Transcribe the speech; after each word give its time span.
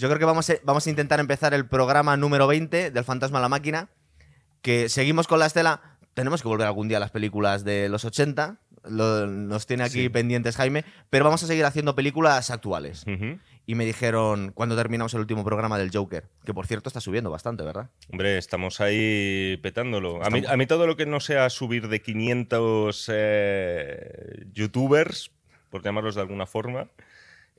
Yo 0.00 0.08
creo 0.08 0.18
que 0.18 0.24
vamos 0.24 0.48
a, 0.48 0.54
vamos 0.64 0.86
a 0.86 0.90
intentar 0.90 1.20
empezar 1.20 1.52
el 1.52 1.66
programa 1.66 2.16
número 2.16 2.46
20 2.46 2.90
del 2.90 3.04
Fantasma 3.04 3.36
a 3.38 3.42
la 3.42 3.50
Máquina, 3.50 3.90
que 4.62 4.88
seguimos 4.88 5.26
con 5.28 5.38
la 5.38 5.44
estela. 5.44 5.98
Tenemos 6.14 6.40
que 6.40 6.48
volver 6.48 6.66
algún 6.66 6.88
día 6.88 6.96
a 6.96 7.00
las 7.00 7.10
películas 7.10 7.64
de 7.64 7.90
los 7.90 8.06
80, 8.06 8.56
lo- 8.84 9.26
nos 9.26 9.66
tiene 9.66 9.84
aquí 9.84 10.04
Sí. 10.04 10.08
pendientes 10.08 10.56
Jaime, 10.56 10.86
pero 11.10 11.26
vamos 11.26 11.42
a 11.42 11.46
seguir 11.46 11.66
haciendo 11.66 11.94
películas 11.94 12.50
actuales. 12.50 13.04
Y 13.66 13.74
me 13.74 13.84
dijeron 13.84 14.52
cuando 14.54 14.74
terminamos 14.74 15.12
el 15.12 15.20
último 15.20 15.44
programa 15.44 15.76
del 15.76 15.90
Joker, 15.94 16.24
que 16.46 16.54
por 16.54 16.66
cierto 16.66 16.88
está 16.88 17.02
subiendo 17.02 17.30
bastante, 17.30 17.62
¿verdad? 17.62 17.90
Hombre, 18.10 18.38
estamos 18.38 18.80
ahí 18.80 19.58
petándolo. 19.62 20.24
A 20.24 20.30
mí, 20.30 20.38
Estamos- 20.38 20.54
a 20.54 20.56
mí 20.56 20.66
todo 20.66 20.86
lo 20.86 20.96
que 20.96 21.04
no 21.04 21.20
sea 21.20 21.50
subir 21.50 21.88
de 21.88 22.00
500 22.00 23.04
eh, 23.12 24.46
youtubers, 24.54 25.30
por 25.68 25.82
llamarlos 25.82 26.14
de 26.14 26.22
alguna 26.22 26.46
forma, 26.46 26.88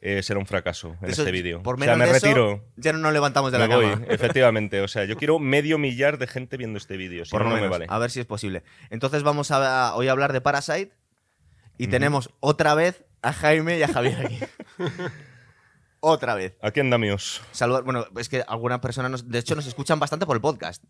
eh, 0.01 0.23
será 0.23 0.39
un 0.39 0.45
fracaso 0.47 0.95
en 1.01 1.09
Eso, 1.11 1.21
este 1.21 1.31
vídeo. 1.31 1.61
Por 1.63 1.75
O 1.75 1.77
menos 1.77 1.95
sea, 1.95 2.05
me 2.05 2.11
de 2.11 2.17
eso, 2.17 2.25
retiro. 2.27 2.65
ya 2.75 2.91
no 2.91 2.99
nos 2.99 3.13
levantamos 3.13 3.51
de 3.51 3.59
Me 3.59 3.67
la 3.67 3.75
voy, 3.75 3.85
cama. 3.89 4.05
efectivamente. 4.09 4.81
O 4.81 4.87
sea, 4.87 5.05
yo 5.05 5.15
quiero 5.17 5.37
medio 5.39 5.77
millar 5.77 6.17
de 6.17 6.27
gente 6.27 6.57
viendo 6.57 6.77
este 6.77 6.97
vídeo. 6.97 7.23
Si 7.25 7.31
Por 7.31 7.45
no, 7.45 7.55
me 7.55 7.67
vale. 7.67 7.85
A 7.87 7.97
ver 7.99 8.09
si 8.11 8.19
es 8.19 8.25
posible. 8.25 8.63
Entonces 8.89 9.23
vamos 9.23 9.51
a, 9.51 9.95
hoy 9.95 10.07
a 10.07 10.11
hablar 10.11 10.33
de 10.33 10.41
Parasite. 10.41 10.91
Y 11.77 11.87
tenemos 11.87 12.29
otra 12.41 12.75
vez 12.75 13.05
a 13.23 13.31
Jaime 13.33 13.77
y 13.79 13.83
a 13.83 13.87
Javier 13.87 14.25
aquí. 14.25 14.39
otra 15.99 16.35
vez. 16.35 16.55
Aquí 16.61 16.79
andamios. 16.79 17.41
Saludar. 17.51 17.83
Bueno, 17.83 18.05
es 18.17 18.29
que 18.29 18.43
algunas 18.47 18.79
personas, 18.79 19.11
nos- 19.11 19.29
de 19.29 19.39
hecho, 19.39 19.55
nos 19.55 19.65
escuchan 19.67 19.99
bastante 19.99 20.25
por 20.25 20.35
el 20.35 20.41
podcast. 20.41 20.83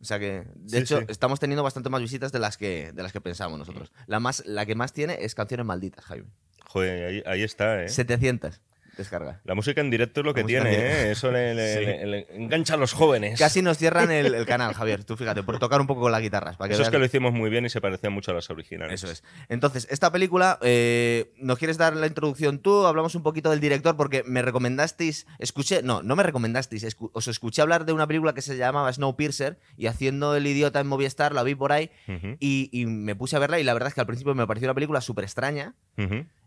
O 0.00 0.04
sea 0.04 0.18
que, 0.20 0.44
de 0.54 0.68
Sí, 0.68 0.76
hecho, 0.78 0.98
sí. 1.00 1.04
estamos 1.08 1.40
teniendo 1.40 1.62
bastante 1.64 1.90
más 1.90 2.00
visitas 2.00 2.30
de 2.30 2.38
las 2.38 2.56
que, 2.56 2.92
de 2.92 3.02
las 3.02 3.12
que 3.12 3.20
pensamos 3.20 3.58
nosotros. 3.58 3.92
La, 4.06 4.20
más, 4.20 4.44
la 4.46 4.64
que 4.64 4.76
más 4.76 4.92
tiene 4.92 5.18
es 5.22 5.34
Canciones 5.34 5.66
Malditas, 5.66 6.04
Jaime. 6.04 6.28
Joder, 6.68 7.06
ahí, 7.06 7.22
ahí 7.26 7.42
está, 7.42 7.82
¿eh? 7.82 7.88
700 7.88 8.60
descargas. 8.96 9.36
La 9.44 9.54
música 9.54 9.80
en 9.80 9.90
directo 9.90 10.22
es 10.22 10.24
lo 10.26 10.32
La 10.32 10.34
que 10.34 10.42
tiene. 10.42 10.72
¿eh? 10.74 11.12
Eso 11.12 11.30
le, 11.30 11.54
le- 11.54 11.72
Sí. 11.78 11.84
le- 11.86 12.04
le 12.06 12.26
engancha 12.30 12.74
a 12.74 12.76
los 12.76 12.92
jóvenes. 12.94 13.38
Casi 13.38 13.62
nos 13.62 13.78
cierran 13.78 14.10
el, 14.10 14.34
el 14.34 14.44
canal, 14.46 14.74
Javier. 14.74 15.04
Tú 15.04 15.16
fíjate, 15.16 15.44
por 15.44 15.60
tocar 15.60 15.80
un 15.80 15.86
poco 15.86 16.00
con 16.00 16.10
las 16.10 16.20
guitarras. 16.20 16.56
Para 16.56 16.66
que 16.66 16.74
Eso 16.74 16.82
es 16.82 16.90
que 16.90 16.98
lo 16.98 17.04
hicimos 17.04 17.32
muy 17.32 17.48
bien 17.48 17.64
y 17.64 17.68
se 17.70 17.80
parecía 17.80 18.10
mucho 18.10 18.32
a 18.32 18.34
las 18.34 18.50
originales. 18.50 19.00
Eso 19.00 19.08
es. 19.12 19.22
Entonces, 19.48 19.86
esta 19.92 20.10
película, 20.10 20.58
eh, 20.62 21.32
¿nos 21.36 21.58
quieres 21.58 21.78
dar 21.78 21.94
la 21.94 22.08
introducción 22.08 22.58
tú? 22.58 22.86
Hablamos 22.86 23.14
un 23.14 23.22
poquito 23.22 23.50
del 23.50 23.60
director 23.60 23.96
porque 23.96 24.24
me 24.26 24.42
recomendasteis, 24.42 25.28
escuché, 25.38 25.80
no, 25.84 26.02
no 26.02 26.16
me 26.16 26.24
recomendasteis, 26.24 26.82
escu- 26.84 27.10
os 27.12 27.28
escuché 27.28 27.62
hablar 27.62 27.84
de 27.84 27.92
una 27.92 28.08
película 28.08 28.34
que 28.34 28.42
se 28.42 28.56
llamaba 28.56 28.92
Snowpiercer 28.92 29.60
y 29.76 29.86
haciendo 29.86 30.34
el 30.34 30.44
idiota 30.44 30.80
en 30.80 30.88
Movistar, 30.88 31.32
la 31.34 31.44
vi 31.44 31.54
por 31.54 31.70
ahí 31.70 31.92
y, 32.40 32.68
y 32.72 32.86
me 32.86 33.14
puse 33.14 33.36
a 33.36 33.38
verla 33.38 33.60
y 33.60 33.62
la 33.62 33.74
verdad 33.74 33.90
es 33.90 33.94
que 33.94 34.00
al 34.00 34.08
principio 34.08 34.34
me 34.34 34.44
pareció 34.48 34.66
una 34.66 34.74
película 34.74 35.00
súper 35.00 35.22
extraña 35.22 35.76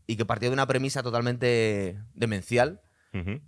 y 0.07 0.15
que 0.17 0.25
partía 0.25 0.49
de 0.49 0.53
una 0.53 0.67
premisa 0.67 1.03
totalmente 1.03 1.97
demencial, 2.13 2.81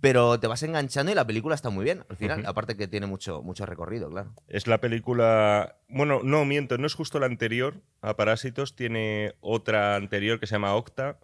pero 0.02 0.38
te 0.38 0.46
vas 0.46 0.62
enganchando 0.62 1.10
y 1.10 1.14
la 1.14 1.26
película 1.26 1.54
está 1.54 1.70
muy 1.70 1.84
bien 1.84 2.04
al 2.10 2.16
final, 2.18 2.44
aparte 2.44 2.76
que 2.76 2.86
tiene 2.86 3.06
mucho, 3.06 3.40
mucho 3.42 3.64
recorrido, 3.64 4.10
claro. 4.10 4.34
Es 4.46 4.66
la 4.66 4.78
película. 4.78 5.76
Bueno, 5.88 6.20
no 6.22 6.44
miento, 6.44 6.76
no 6.76 6.86
es 6.86 6.92
justo 6.92 7.18
la 7.18 7.24
anterior 7.26 7.80
a 8.02 8.14
Parásitos, 8.14 8.76
tiene 8.76 9.32
otra 9.40 9.96
anterior 9.96 10.38
que 10.38 10.46
se 10.46 10.56
llama 10.56 10.74
Octa, 10.74 11.18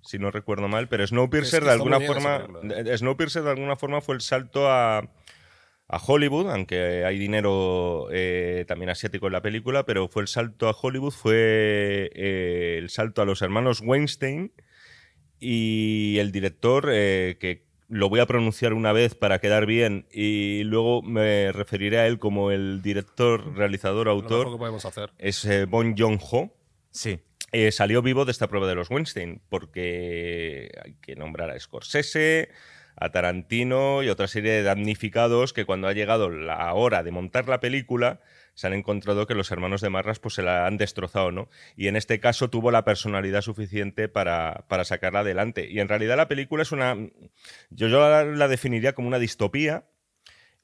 si 0.00 0.18
no 0.18 0.30
recuerdo 0.30 0.66
mal, 0.66 0.88
pero 0.88 1.06
Snowpiercer 1.06 1.58
Es 1.58 1.60
que 1.60 1.66
de 1.66 1.72
alguna 1.72 2.00
forma. 2.00 2.46
película, 2.46 2.82
de- 2.84 2.96
Snowpiercer 2.98 3.42
de 3.42 3.50
alguna 3.50 3.76
forma 3.76 4.00
fue 4.00 4.14
el 4.14 4.22
salto 4.22 4.70
a, 4.70 4.98
a 5.88 5.98
Hollywood, 6.06 6.50
aunque 6.50 7.04
hay 7.04 7.18
dinero 7.18 8.08
eh, 8.12 8.64
también 8.66 8.88
asiático 8.88 9.26
en 9.26 9.34
la 9.34 9.42
película, 9.42 9.84
pero 9.84 10.08
fue 10.08 10.22
el 10.22 10.28
salto 10.28 10.70
a 10.70 10.76
Hollywood, 10.80 11.12
fue 11.12 12.10
eh, 12.14 12.78
el 12.78 12.88
salto 12.88 13.20
a 13.20 13.26
los 13.26 13.42
hermanos 13.42 13.82
Weinstein 13.84 14.52
y 15.44 16.18
el 16.18 16.32
director, 16.32 16.88
eh, 16.90 17.36
que 17.38 17.64
lo 17.88 18.08
voy 18.08 18.20
a 18.20 18.26
pronunciar 18.26 18.72
una 18.72 18.92
vez 18.92 19.14
para 19.14 19.40
quedar 19.40 19.66
bien 19.66 20.06
y 20.10 20.62
luego 20.64 21.02
me 21.02 21.52
referiré 21.52 21.98
a 21.98 22.06
él 22.06 22.18
como 22.18 22.50
el 22.50 22.80
director, 22.80 23.54
realizador, 23.54 24.06
Lo 24.06 24.12
autor, 24.12 24.50
que 24.50 24.56
podemos 24.56 24.86
hacer. 24.86 25.10
es 25.18 25.44
eh, 25.44 25.66
Bon 25.66 25.94
Joon-ho. 25.96 26.50
Sí. 26.90 27.20
Eh, 27.52 27.70
salió 27.72 28.00
vivo 28.00 28.24
de 28.24 28.32
esta 28.32 28.48
prueba 28.48 28.66
de 28.66 28.74
los 28.74 28.90
Weinstein, 28.90 29.42
porque 29.50 30.70
hay 30.82 30.94
que 31.02 31.14
nombrar 31.14 31.50
a 31.50 31.60
Scorsese, 31.60 32.48
a 32.96 33.10
Tarantino 33.10 34.02
y 34.02 34.08
otra 34.08 34.28
serie 34.28 34.52
de 34.52 34.62
damnificados 34.62 35.52
que 35.52 35.66
cuando 35.66 35.88
ha 35.88 35.92
llegado 35.92 36.30
la 36.30 36.72
hora 36.72 37.02
de 37.02 37.10
montar 37.10 37.48
la 37.48 37.60
película 37.60 38.20
se 38.54 38.66
han 38.66 38.72
encontrado 38.72 39.26
que 39.26 39.34
los 39.34 39.50
hermanos 39.50 39.80
de 39.80 39.90
Marras 39.90 40.18
pues 40.18 40.34
se 40.34 40.42
la 40.42 40.66
han 40.66 40.76
destrozado, 40.76 41.32
¿no? 41.32 41.48
Y 41.76 41.88
en 41.88 41.96
este 41.96 42.20
caso 42.20 42.50
tuvo 42.50 42.70
la 42.70 42.84
personalidad 42.84 43.42
suficiente 43.42 44.08
para, 44.08 44.64
para 44.68 44.84
sacarla 44.84 45.20
adelante. 45.20 45.68
Y 45.70 45.80
en 45.80 45.88
realidad 45.88 46.16
la 46.16 46.28
película 46.28 46.62
es 46.62 46.72
una... 46.72 46.96
Yo, 47.70 47.88
yo 47.88 48.00
la, 48.00 48.24
la 48.24 48.48
definiría 48.48 48.94
como 48.94 49.08
una 49.08 49.18
distopía 49.18 49.84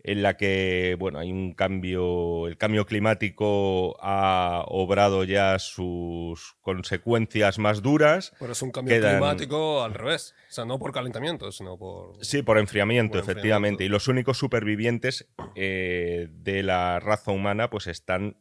en 0.03 0.23
la 0.23 0.37
que, 0.37 0.97
bueno, 0.99 1.19
hay 1.19 1.31
un 1.31 1.53
cambio, 1.53 2.47
el 2.49 2.57
cambio 2.57 2.87
climático 2.87 3.97
ha 4.01 4.65
obrado 4.69 5.25
ya 5.25 5.59
sus 5.59 6.55
consecuencias 6.61 7.59
más 7.59 7.83
duras. 7.83 8.33
Pero 8.39 8.53
es 8.53 8.63
un 8.63 8.71
cambio 8.71 8.95
Quedan- 8.97 9.19
climático 9.19 9.83
al 9.83 9.95
revés. 9.95 10.35
O 10.49 10.53
sea, 10.53 10.65
no 10.65 10.79
por 10.79 10.93
calentamiento, 10.93 11.53
sino 11.53 11.77
por. 11.77 12.25
Sí, 12.25 12.43
por 12.43 12.59
enfriamiento, 12.59 13.13
Por 13.19 13.23
efectivamente. 13.31 13.85
enfriamiento. 13.85 13.85
Y 13.85 13.89
los 13.89 14.09
únicos 14.09 14.39
supervivientes 14.39 15.29
eh, 15.55 16.29
de 16.31 16.63
la 16.63 16.99
raza 17.01 17.31
humana 17.33 17.69
pues 17.71 17.87
están 17.87 18.37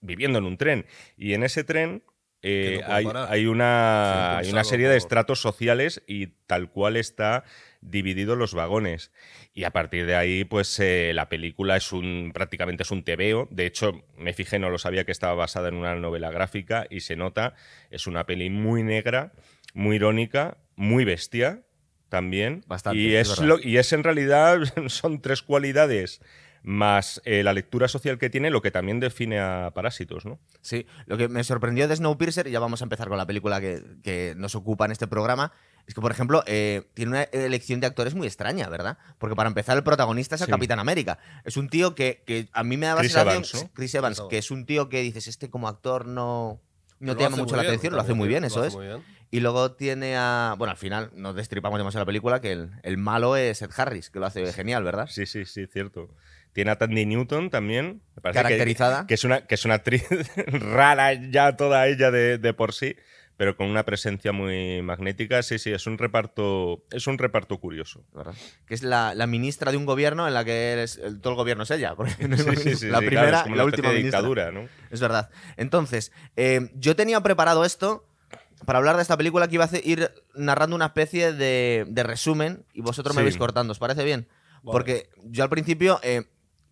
viviendo 0.00 0.38
en 0.38 0.44
un 0.44 0.56
tren. 0.58 0.86
Y 1.16 1.34
en 1.34 1.44
ese 1.44 1.64
tren 1.64 2.02
eh, 2.42 2.80
no 2.86 2.92
hay, 2.92 3.46
una, 3.46 4.36
hay 4.38 4.50
una 4.50 4.64
serie 4.64 4.88
de 4.88 4.96
estratos 4.98 5.40
sociales 5.40 6.02
y 6.06 6.26
tal 6.46 6.70
cual 6.70 6.96
está 6.96 7.44
dividido 7.84 8.34
los 8.34 8.54
vagones. 8.54 9.12
Y 9.52 9.64
a 9.64 9.70
partir 9.70 10.06
de 10.06 10.16
ahí, 10.16 10.44
pues 10.44 10.78
eh, 10.80 11.12
la 11.14 11.28
película 11.28 11.76
es 11.76 11.92
un 11.92 12.32
prácticamente 12.34 12.82
es 12.82 12.90
un 12.90 13.04
tebeo. 13.04 13.46
De 13.50 13.66
hecho, 13.66 14.04
me 14.16 14.32
fijé, 14.32 14.58
no 14.58 14.70
lo 14.70 14.78
sabía 14.78 15.04
que 15.04 15.12
estaba 15.12 15.34
basada 15.34 15.68
en 15.68 15.74
una 15.74 15.94
novela 15.94 16.30
gráfica 16.30 16.86
y 16.90 17.00
se 17.00 17.16
nota. 17.16 17.54
Es 17.90 18.06
una 18.06 18.26
peli 18.26 18.50
muy 18.50 18.82
negra, 18.82 19.32
muy 19.74 19.96
irónica, 19.96 20.58
muy 20.74 21.04
bestia 21.04 21.62
también. 22.08 22.64
Bastante, 22.66 22.98
y, 22.98 23.14
es 23.14 23.30
es 23.30 23.40
verdad. 23.40 23.56
lo, 23.56 23.68
y 23.68 23.78
es 23.78 23.92
en 23.92 24.02
realidad, 24.02 24.60
son 24.88 25.20
tres 25.20 25.42
cualidades 25.42 26.20
más 26.64 27.20
eh, 27.26 27.42
la 27.42 27.52
lectura 27.52 27.88
social 27.88 28.18
que 28.18 28.30
tiene, 28.30 28.50
lo 28.50 28.62
que 28.62 28.70
también 28.70 28.98
define 28.98 29.38
a 29.38 29.70
Parásitos, 29.74 30.24
¿no? 30.24 30.40
Sí, 30.62 30.86
lo 31.06 31.18
que 31.18 31.28
me 31.28 31.44
sorprendió 31.44 31.86
de 31.86 31.94
Snowpiercer, 31.94 32.46
y 32.48 32.52
ya 32.52 32.58
vamos 32.58 32.80
a 32.80 32.84
empezar 32.86 33.08
con 33.08 33.18
la 33.18 33.26
película 33.26 33.60
que, 33.60 33.82
que 34.02 34.34
nos 34.36 34.54
ocupa 34.54 34.86
en 34.86 34.92
este 34.92 35.06
programa, 35.06 35.52
es 35.86 35.94
que, 35.94 36.00
por 36.00 36.10
ejemplo, 36.10 36.42
eh, 36.46 36.88
tiene 36.94 37.10
una 37.10 37.22
elección 37.24 37.80
de 37.80 37.86
actores 37.86 38.14
muy 38.14 38.26
extraña, 38.26 38.70
¿verdad? 38.70 38.96
Porque 39.18 39.36
para 39.36 39.48
empezar, 39.48 39.76
el 39.76 39.84
protagonista 39.84 40.36
es 40.36 40.40
el 40.40 40.46
Sí. 40.46 40.50
Capitán 40.52 40.78
América. 40.78 41.18
Es 41.44 41.58
un 41.58 41.68
tío 41.68 41.94
que, 41.94 42.22
que 42.26 42.48
a 42.54 42.64
mí 42.64 42.78
me 42.78 42.86
da 42.86 42.94
la 42.94 43.00
Chris 43.00 43.12
sensación... 43.12 43.34
Evans, 43.34 43.54
¿no? 43.54 43.70
Chris 43.74 43.94
Evans, 43.94 44.22
que 44.30 44.38
es 44.38 44.50
un 44.50 44.64
tío 44.64 44.88
que 44.88 45.02
dices, 45.02 45.28
este 45.28 45.50
como 45.50 45.68
actor 45.68 46.06
no... 46.06 46.62
No 47.00 47.14
te 47.14 47.24
llama 47.24 47.36
mucho 47.36 47.56
la 47.56 47.62
bien, 47.62 47.72
atención, 47.72 47.94
lo 47.94 48.00
hace 48.00 48.14
muy 48.14 48.28
bien, 48.28 48.44
eso 48.44 48.64
es. 48.64 48.74
bien. 48.78 49.02
Y 49.30 49.40
luego 49.40 49.72
tiene 49.72 50.16
a... 50.16 50.54
Bueno, 50.56 50.70
al 50.70 50.78
final 50.78 51.10
no 51.12 51.34
destripamos 51.34 51.78
demasiado 51.78 52.02
la 52.02 52.06
película, 52.06 52.40
que 52.40 52.52
el, 52.52 52.70
el 52.82 52.96
malo 52.96 53.36
es 53.36 53.60
Ed 53.60 53.70
Harris, 53.76 54.08
que 54.08 54.20
lo 54.20 54.26
hace 54.26 54.50
genial, 54.54 54.84
¿verdad? 54.84 55.06
Sí, 55.10 55.26
sí, 55.26 55.44
sí, 55.44 55.66
cierto. 55.66 56.08
Tiene 56.54 56.70
a 56.70 56.78
Tandy 56.78 57.04
Newton 57.04 57.50
también. 57.50 58.00
Me 58.16 58.22
parece 58.22 58.38
que- 58.38 58.42
Caracterizada. 58.44 59.06
Que, 59.06 59.14
es 59.14 59.24
una, 59.24 59.46
que 59.46 59.54
es 59.56 59.64
una 59.66 59.74
actriz 59.74 60.04
rara 60.46 61.12
ya 61.12 61.56
toda 61.56 61.86
ella 61.88 62.10
de, 62.10 62.38
de 62.38 62.54
por 62.54 62.72
sí, 62.72 62.96
pero 63.36 63.56
con 63.56 63.66
una 63.68 63.84
presencia 63.84 64.30
muy 64.32 64.80
magnética. 64.80 65.42
Sí, 65.42 65.58
sí, 65.58 65.72
es 65.72 65.86
un 65.88 65.98
reparto, 65.98 66.84
es 66.92 67.06
un 67.08 67.18
reparto 67.18 67.58
curioso. 67.58 68.04
¿verdad? 68.14 68.34
Que 68.66 68.74
es 68.74 68.82
la, 68.84 69.14
la 69.14 69.26
ministra 69.26 69.72
de 69.72 69.76
un 69.76 69.84
gobierno 69.84 70.26
en 70.28 70.34
la 70.34 70.44
que 70.44 70.72
eres- 70.72 70.96
el- 70.98 71.20
todo 71.20 71.32
el 71.32 71.36
gobierno 71.36 71.64
es 71.64 71.70
ella. 71.72 71.94
porque 71.96 72.28
no 72.28 72.36
hay 72.36 72.42
Sí, 72.42 72.44
sí, 72.44 72.50
ministra. 72.50 72.76
sí, 72.76 72.86
la 72.88 73.00
sí, 73.00 73.06
primera 73.06 73.28
claro, 73.28 73.36
es 73.36 73.42
como 73.42 73.54
y 73.56 73.58
la 73.58 73.64
última 73.64 73.90
de 73.90 73.96
dictadura, 73.96 74.52
¿no? 74.52 74.68
Es 74.90 75.00
verdad. 75.00 75.30
Entonces, 75.56 76.12
eh, 76.36 76.70
yo 76.76 76.94
tenía 76.94 77.20
preparado 77.20 77.64
esto 77.64 78.06
para 78.64 78.78
hablar 78.78 78.94
de 78.96 79.02
esta 79.02 79.16
película 79.16 79.48
que 79.48 79.56
iba 79.56 79.64
a 79.64 79.70
ir 79.82 80.10
narrando 80.36 80.76
una 80.76 80.86
especie 80.86 81.32
de, 81.32 81.84
de 81.88 82.02
resumen 82.04 82.64
y 82.72 82.80
vosotros 82.80 83.16
me 83.16 83.22
vais 83.24 83.36
cortando. 83.36 83.72
¿Os 83.72 83.80
parece 83.80 84.04
bien? 84.04 84.28
Vale. 84.62 84.72
Porque 84.72 85.10
yo 85.24 85.42
al 85.42 85.50
principio, 85.50 85.98
eh, 86.02 86.22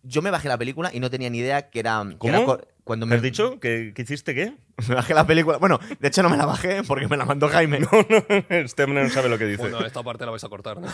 yo 0.03 0.21
me 0.21 0.29
bajé 0.31 0.47
la 0.49 0.57
película 0.57 0.91
y 0.93 0.99
no 0.99 1.09
tenía 1.09 1.29
ni 1.29 1.39
idea 1.39 1.69
que 1.69 1.79
era... 1.79 2.03
que 2.09 2.17
¿Cómo? 2.17 2.33
era 2.33 2.45
co- 2.45 2.61
cuando 2.83 3.05
¿Me 3.05 3.15
has 3.15 3.21
dicho 3.21 3.59
que, 3.61 3.93
que 3.95 4.01
hiciste 4.01 4.35
qué? 4.35 4.53
Me 4.89 4.95
bajé 4.95 5.13
la 5.13 5.25
película. 5.25 5.57
Bueno, 5.57 5.79
de 5.99 6.07
hecho 6.07 6.21
no 6.23 6.29
me 6.29 6.35
la 6.37 6.45
bajé 6.45 6.83
porque 6.83 7.07
me 7.07 7.15
la 7.15 7.23
mandó 7.25 7.47
Jaime. 7.47 7.79
este 8.49 8.83
hombre 8.83 9.03
no 9.03 9.09
sabe 9.09 9.29
lo 9.29 9.37
que 9.37 9.45
dice. 9.45 9.61
Bueno, 9.61 9.85
esta 9.85 10.03
parte 10.03 10.25
la 10.25 10.31
vais 10.31 10.43
a 10.43 10.49
cortar. 10.49 10.81
¿no? 10.81 10.87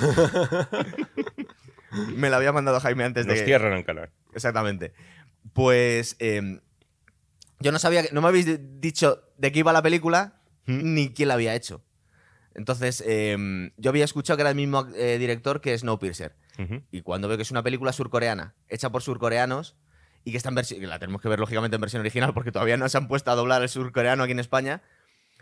Me 2.16 2.30
la 2.30 2.38
había 2.38 2.52
mandado 2.52 2.80
Jaime 2.80 3.04
antes 3.04 3.26
Nos 3.26 3.38
de... 3.40 3.46
cierran 3.46 3.74
el 3.74 3.84
canal. 3.84 4.12
Exactamente. 4.34 4.94
Pues 5.54 6.16
eh, 6.20 6.60
yo 7.60 7.72
no 7.72 7.80
sabía, 7.80 8.04
que- 8.04 8.14
no 8.14 8.22
me 8.22 8.28
habéis 8.28 8.46
di- 8.46 8.60
dicho 8.80 9.24
de 9.38 9.52
qué 9.52 9.60
iba 9.60 9.74
la 9.74 9.82
película 9.82 10.40
¿Mm? 10.68 10.94
ni 10.94 11.14
quién 11.14 11.30
la 11.30 11.34
había 11.36 11.56
hecho. 11.56 11.82
Entonces, 12.54 13.04
eh, 13.08 13.72
yo 13.78 13.90
había 13.90 14.06
escuchado 14.06 14.38
que 14.38 14.42
era 14.42 14.50
el 14.52 14.56
mismo 14.56 14.88
eh, 14.96 15.18
director 15.18 15.62
que 15.62 15.76
Snowpiercer. 15.78 16.36
Y 16.92 17.02
cuando 17.02 17.28
veo 17.28 17.38
que 17.38 17.44
es 17.44 17.52
una 17.52 17.64
película 17.64 17.94
surcoreana, 17.94 18.54
hecha 18.68 18.90
por 18.90 19.02
surcoreanos, 19.02 19.76
y 20.26 20.32
que 20.32 20.38
está 20.38 20.50
en 20.50 20.56
versión, 20.56 20.86
la 20.90 21.00
tenemos 21.00 21.22
que 21.22 21.30
ver 21.30 21.40
lógicamente 21.40 21.76
en 21.76 21.82
versión 21.82 22.02
original 22.02 22.34
porque 22.34 22.52
todavía 22.52 22.76
no 22.76 22.88
se 22.90 22.98
han 22.98 23.08
puesto 23.08 23.32
a 23.32 23.36
doblar 23.36 23.62
el 23.62 23.70
surcoreano 23.70 24.24
aquí 24.24 24.34
en 24.34 24.40
España, 24.40 24.82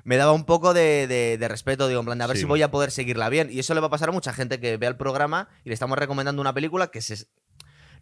me 0.04 0.16
daba 0.18 0.31
un 0.31 0.46
poco 0.46 0.74
de, 0.75 1.08
de- 1.08 1.38
de 1.40 1.48
respeto, 1.48 1.88
digo, 1.88 2.00
en 2.00 2.06
plan, 2.06 2.18
de 2.19 2.24
a 2.24 2.28
ver 2.28 2.38
Sí. 2.38 2.42
si 2.44 2.48
voy 2.48 2.62
a 2.62 2.69
poder 2.69 2.92
seguirla 2.92 3.28
bien. 3.30 3.50
Y 3.52 3.60
eso 3.60 3.74
le 3.74 3.80
va 3.81 3.88
a 3.88 3.90
pasar 3.90 4.10
a 4.10 4.12
mucha 4.12 4.31
gente 4.31 4.60
que 4.60 4.78
vea 4.78 4.90
el 4.90 4.96
programa 4.96 5.50
y 5.66 5.69
le 5.69 5.74
estamos 5.74 5.98
recomendando 5.98 6.40
una 6.42 6.54
película 6.54 6.88
que 6.88 7.02
se... 7.02 7.25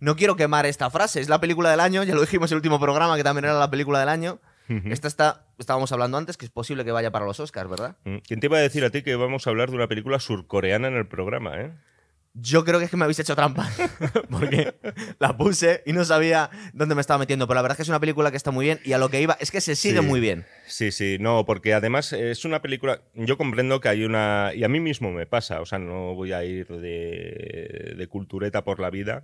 No 0.02 0.18
quiero 0.18 0.36
quemar 0.36 0.66
esta 0.66 0.90
frase, 0.90 1.22
es 1.22 1.30
la 1.30 1.40
película 1.40 1.72
del 1.72 1.80
año, 1.80 2.04
ya 2.04 2.14
lo 2.14 2.20
dijimos 2.22 2.52
en 2.52 2.56
el 2.56 2.58
último 2.58 2.80
programa, 2.82 3.16
que 3.16 3.24
también 3.24 3.46
era 3.46 3.54
la 3.58 3.72
película 3.72 4.00
del 4.02 4.10
año. 4.10 4.42
Esta 4.68 5.08
está, 5.08 5.46
estábamos 5.58 5.92
hablando 5.94 6.18
antes, 6.18 6.38
que 6.38 6.46
es 6.46 6.52
posible 6.52 6.84
que 6.84 6.92
vaya 6.92 7.12
para 7.12 7.24
los 7.26 7.40
Oscars, 7.40 7.70
¿verdad? 7.70 7.96
Mm. 8.04 8.18
¿Quién 8.28 8.40
te 8.42 8.48
iba 8.48 8.58
a 8.58 8.62
decir 8.62 8.84
a 8.84 8.90
ti 8.90 9.04
que 9.04 9.16
vamos 9.16 9.46
a 9.48 9.52
hablar 9.52 9.70
de 9.70 9.76
una 9.78 9.88
película 9.88 10.20
surcoreana 10.20 10.88
en 10.90 10.96
el 10.96 11.08
programa, 11.08 11.56
eh? 11.62 11.72
Yo 12.38 12.66
creo 12.66 12.80
que 12.80 12.86
es 12.86 12.92
que 12.92 12.98
me 12.98 13.06
habéis 13.06 13.20
hecho 13.20 13.34
trampa, 13.36 13.70
porque 14.30 14.74
la 15.20 15.38
puse 15.38 15.82
y 15.86 15.94
no 15.94 16.04
sabía 16.04 16.50
dónde 16.74 16.94
me 16.94 17.00
estaba 17.02 17.18
metiendo, 17.18 17.48
pero 17.48 17.56
la 17.56 17.62
verdad 17.62 17.76
es 17.76 17.78
que 17.78 17.84
es 17.84 17.90
una 17.90 18.02
película 18.02 18.30
que 18.30 18.36
está 18.38 18.52
muy 18.52 18.66
bien 18.66 18.80
y 18.84 18.92
a 18.92 18.98
lo 18.98 19.08
que 19.10 19.22
iba 19.22 19.38
es 19.40 19.52
que 19.52 19.62
se 19.62 19.76
sigue 19.76 20.02
Sí. 20.02 20.06
muy 20.06 20.20
bien. 20.20 20.46
Sí, 20.68 20.92
sí, 20.92 21.18
no, 21.20 21.46
porque 21.46 21.74
además 21.74 22.12
es 22.12 22.44
una 22.44 22.62
película. 22.62 23.02
Yo 23.14 23.38
comprendo 23.38 23.80
que 23.80 23.88
hay 23.90 24.04
una. 24.04 24.52
Y 24.54 24.64
a 24.66 24.68
mí 24.68 24.80
mismo 24.82 25.12
me 25.12 25.26
pasa, 25.26 25.62
o 25.62 25.66
sea, 25.66 25.80
no 25.80 26.14
voy 26.14 26.34
a 26.34 26.44
ir 26.44 26.68
de, 26.68 27.94
de 27.98 28.08
cultureta 28.08 28.64
por 28.66 28.80
la 28.80 28.90
vida. 28.90 29.24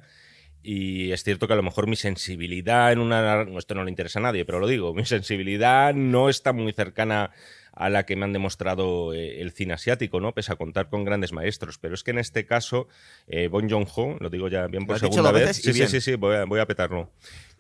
Y 0.64 1.12
es 1.12 1.24
cierto 1.24 1.48
que 1.48 1.54
a 1.54 1.56
lo 1.58 1.64
mejor 1.64 1.88
mi 1.88 1.96
sensibilidad 1.96 2.92
en 2.92 3.00
una. 3.00 3.44
no, 3.46 3.58
Esto 3.60 3.74
no 3.76 3.84
le 3.84 3.90
interesa 3.90 4.20
a 4.20 4.22
nadie, 4.22 4.46
pero 4.46 4.60
lo 4.60 4.68
digo, 4.68 4.94
mi 4.94 5.06
sensibilidad 5.06 5.94
no 5.94 6.30
está 6.30 6.54
muy 6.54 6.72
cercana 6.72 7.32
a 7.74 7.90
la 7.90 8.06
que 8.06 8.16
me 8.16 8.26
han 8.26 8.34
demostrado 8.34 9.14
eh, 9.14 9.42
el 9.42 9.52
cine 9.52 9.74
asiático, 9.74 10.20
¿no? 10.20 10.34
Pese 10.34 10.52
a 10.52 10.56
contar 10.56 10.90
con 10.90 11.06
grandes 11.06 11.32
maestros. 11.32 11.78
Pero 11.78 11.96
es 11.96 12.04
que 12.04 12.12
en 12.12 12.20
este 12.20 12.46
caso, 12.46 12.88
eh, 13.28 13.48
Bon 13.48 13.70
Joon-ho, 13.70 14.18
lo 14.20 14.30
digo 14.30 14.50
ya 14.50 14.68
bien 14.68 14.86
por 14.86 15.00
segunda 15.00 15.32
vez. 15.32 15.58
Sí, 15.58 15.74
sí, 15.74 15.88
sí, 15.88 16.02
sí, 16.02 16.16
voy 16.16 16.36
a, 16.36 16.46
voy 16.46 16.60
a 16.60 16.66
petarlo. 16.66 17.10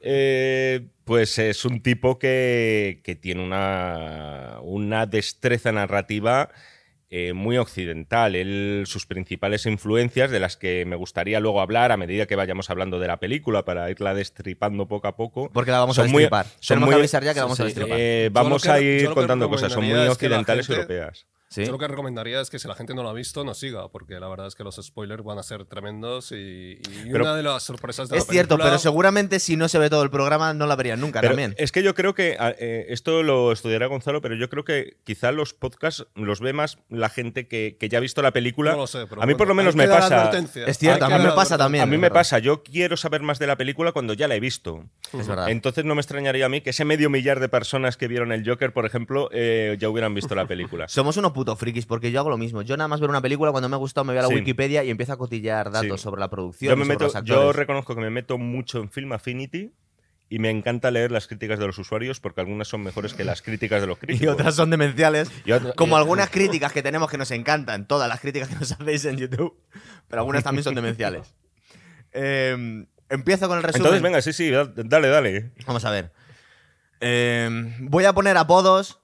Eh, 0.01 0.87
pues 1.05 1.37
es 1.37 1.63
un 1.63 1.81
tipo 1.81 2.17
que, 2.17 3.01
que 3.03 3.15
tiene 3.15 3.43
una, 3.43 4.57
una 4.63 5.05
destreza 5.05 5.71
narrativa 5.71 6.49
eh, 7.13 7.33
muy 7.33 7.57
occidental. 7.57 8.35
Él, 8.35 8.85
sus 8.87 9.05
principales 9.05 9.65
influencias, 9.65 10.31
de 10.31 10.39
las 10.39 10.55
que 10.55 10.85
me 10.85 10.95
gustaría 10.95 11.39
luego 11.41 11.59
hablar 11.61 11.91
a 11.91 11.97
medida 11.97 12.25
que 12.25 12.37
vayamos 12.37 12.69
hablando 12.69 12.99
de 12.99 13.07
la 13.07 13.17
película, 13.19 13.65
para 13.65 13.89
irla 13.91 14.13
destripando 14.13 14.87
poco 14.87 15.07
a 15.09 15.15
poco. 15.17 15.49
Porque 15.53 15.71
la 15.71 15.79
vamos 15.79 15.99
a 15.99 16.03
muy- 16.03 16.23
destripar. 16.23 16.45
son 16.45 16.75
Tenemos 16.75 16.87
muy- 16.87 16.95
que 16.95 16.99
avisar 17.01 17.23
ya 17.23 17.33
que 17.33 17.39
la 17.39 17.41
sí, 17.41 17.45
vamos 17.45 17.59
a 17.59 17.63
destripar. 17.65 17.97
eh, 17.99 18.29
vamos 18.31 18.63
que- 18.63 18.69
a 18.71 18.79
ir 18.81 19.09
contando 19.09 19.49
cosas, 19.49 19.73
son 19.73 19.83
muy 19.85 19.93
occidentales 20.07 20.65
gente- 20.67 20.81
europeas. 20.81 21.27
¿Sí? 21.51 21.65
Yo 21.65 21.73
lo 21.73 21.77
que 21.77 21.87
recomendaría 21.89 22.39
es 22.39 22.49
que 22.49 22.59
si 22.59 22.67
la 22.69 22.75
gente 22.75 22.95
no 22.95 23.03
lo 23.03 23.09
ha 23.09 23.13
visto, 23.13 23.43
no 23.43 23.53
siga, 23.53 23.89
porque 23.89 24.21
la 24.21 24.29
verdad 24.29 24.47
es 24.47 24.55
que 24.55 24.63
los 24.63 24.77
spoilers 24.77 25.21
van 25.21 25.37
a 25.37 25.43
ser 25.43 25.65
tremendos 25.65 26.31
y, 26.31 26.35
y 26.35 27.09
Pero- 27.11 27.25
una 27.25 27.35
de 27.35 27.43
las 27.43 27.63
sorpresas 27.63 28.07
de 28.07 28.17
Es 28.17 28.25
la 28.25 28.31
cierto, 28.31 28.57
pero 28.57 28.79
seguramente 28.79 29.37
si 29.37 29.57
no 29.57 29.67
se 29.67 29.77
ve 29.77 29.89
todo 29.89 30.01
el 30.03 30.09
programa 30.09 30.53
no 30.53 30.65
la 30.65 30.77
verían 30.77 31.01
nunca 31.01 31.19
Pero 31.19 31.31
también. 31.31 31.53
Es 31.57 31.73
que 31.73 31.83
yo 31.83 31.93
creo 31.93 32.15
que 32.15 32.37
eh, 32.39 32.85
esto 32.87 33.21
lo 33.21 33.51
estudiará 33.51 33.87
Gonzalo, 33.87 34.21
pero 34.21 34.35
yo 34.35 34.49
creo 34.49 34.63
que 34.63 34.95
quizá 35.03 35.33
los 35.33 35.53
podcasts 35.53 36.07
los 36.15 36.39
ve 36.39 36.53
más 36.53 36.77
la 36.87 37.09
gente 37.09 37.49
que, 37.49 37.75
que 37.77 37.89
ya 37.89 37.97
ha 37.97 38.01
visto 38.01 38.21
la 38.21 38.31
película. 38.31 38.71
No 38.71 38.77
lo 38.77 38.87
sé, 38.87 39.05
pero 39.09 39.21
a 39.21 39.25
mí 39.25 39.33
por 39.35 39.49
lo 39.49 39.53
bueno, 39.53 39.73
menos 39.73 39.75
me 39.75 39.89
pasa. 39.89 40.31
Es 40.65 40.77
cierto, 40.77 41.03
a 41.03 41.09
mí 41.09 41.21
me 41.21 41.31
pasa 41.33 41.57
también. 41.57 41.83
A 41.83 41.85
mí 41.85 41.97
me 41.97 42.11
pasa, 42.11 42.39
yo 42.39 42.63
quiero 42.63 42.95
saber 42.95 43.23
más 43.23 43.39
de 43.39 43.47
la 43.47 43.57
película 43.57 43.91
cuando 43.91 44.13
ya 44.13 44.29
la 44.29 44.35
he 44.35 44.39
visto. 44.39 44.85
Es 45.11 45.27
verdad. 45.27 45.49
Entonces 45.49 45.83
no 45.83 45.95
me 45.95 46.01
extrañaría 46.01 46.45
a 46.45 46.49
mí 46.49 46.61
que 46.61 46.69
ese 46.69 46.85
medio 46.85 47.09
millar 47.09 47.41
de 47.41 47.49
personas 47.49 47.97
que 47.97 48.07
vieron 48.07 48.31
el 48.31 48.47
Joker, 48.47 48.71
por 48.71 48.85
ejemplo, 48.85 49.27
eh, 49.33 49.75
ya 49.77 49.89
hubieran 49.89 50.13
visto 50.13 50.33
la 50.33 50.47
película. 50.47 50.87
Somos 50.87 51.17
unos 51.17 51.33
putos 51.41 51.57
frikis 51.59 51.85
porque 51.85 52.11
yo 52.11 52.19
hago 52.19 52.29
lo 52.29 52.37
mismo. 52.37 52.61
Yo 52.61 52.77
nada 52.77 52.87
más 52.87 52.99
ver 52.99 53.09
una 53.09 53.21
película 53.21 53.51
cuando 53.51 53.67
me 53.69 53.75
ha 53.75 53.79
gustado 53.79 54.05
me 54.05 54.13
voy 54.13 54.19
a 54.19 54.21
la 54.23 54.27
Sí. 54.27 54.35
Wikipedia 54.35 54.83
y 54.83 54.89
empiezo 54.89 55.13
a 55.13 55.17
cotillar 55.17 55.71
datos 55.71 55.99
Sí. 55.99 56.03
sobre 56.03 56.19
la 56.19 56.29
producción. 56.29 56.69
Yo, 56.71 56.77
me 56.77 56.85
meto, 56.85 57.53
reconozco 57.53 57.95
que 57.95 58.01
me 58.01 58.09
meto 58.09 58.37
mucho 58.37 58.79
en 58.79 58.89
Film 58.91 59.11
Affinity 59.13 59.71
y 60.29 60.39
me 60.39 60.49
encanta 60.49 60.91
leer 60.91 61.11
las 61.11 61.27
críticas 61.27 61.59
de 61.59 61.67
los 61.67 61.77
usuarios 61.77 62.19
porque 62.19 62.41
algunas 62.41 62.67
son 62.67 62.83
mejores 62.83 63.13
que 63.13 63.23
las 63.25 63.41
críticas 63.41 63.81
de 63.81 63.87
los 63.87 63.97
críticos. 63.99 64.23
y 64.23 64.27
otras 64.27 64.55
son 64.55 64.69
demenciales. 64.69 65.29
Como 65.75 65.97
algunas 65.97 66.29
críticas 66.29 66.71
que 66.71 66.81
tenemos 66.83 67.09
que 67.09 67.17
nos 67.17 67.31
encantan, 67.31 67.87
todas 67.87 68.07
las 68.07 68.19
críticas 68.21 68.47
que 68.49 68.55
nos 68.55 68.71
hacéis 68.71 69.03
en 69.05 69.17
YouTube, 69.17 69.57
pero 70.07 70.21
algunas 70.21 70.43
también 70.43 70.63
son 70.63 70.75
demenciales. 70.75 71.33
Eh, 72.13 72.85
empiezo 73.09 73.47
con 73.47 73.57
el 73.57 73.63
resumen. 73.63 73.85
Entonces, 73.85 74.01
venga, 74.01 74.21
sí, 74.21 74.33
sí, 74.33 74.49
da- 74.49 74.69
dale, 74.75 75.07
dale. 75.07 75.51
Vamos 75.65 75.85
a 75.85 75.91
ver. 75.91 76.11
Eh, 76.99 77.49
voy 77.79 78.03
a 78.05 78.13
poner 78.13 78.35
apodos 78.37 79.00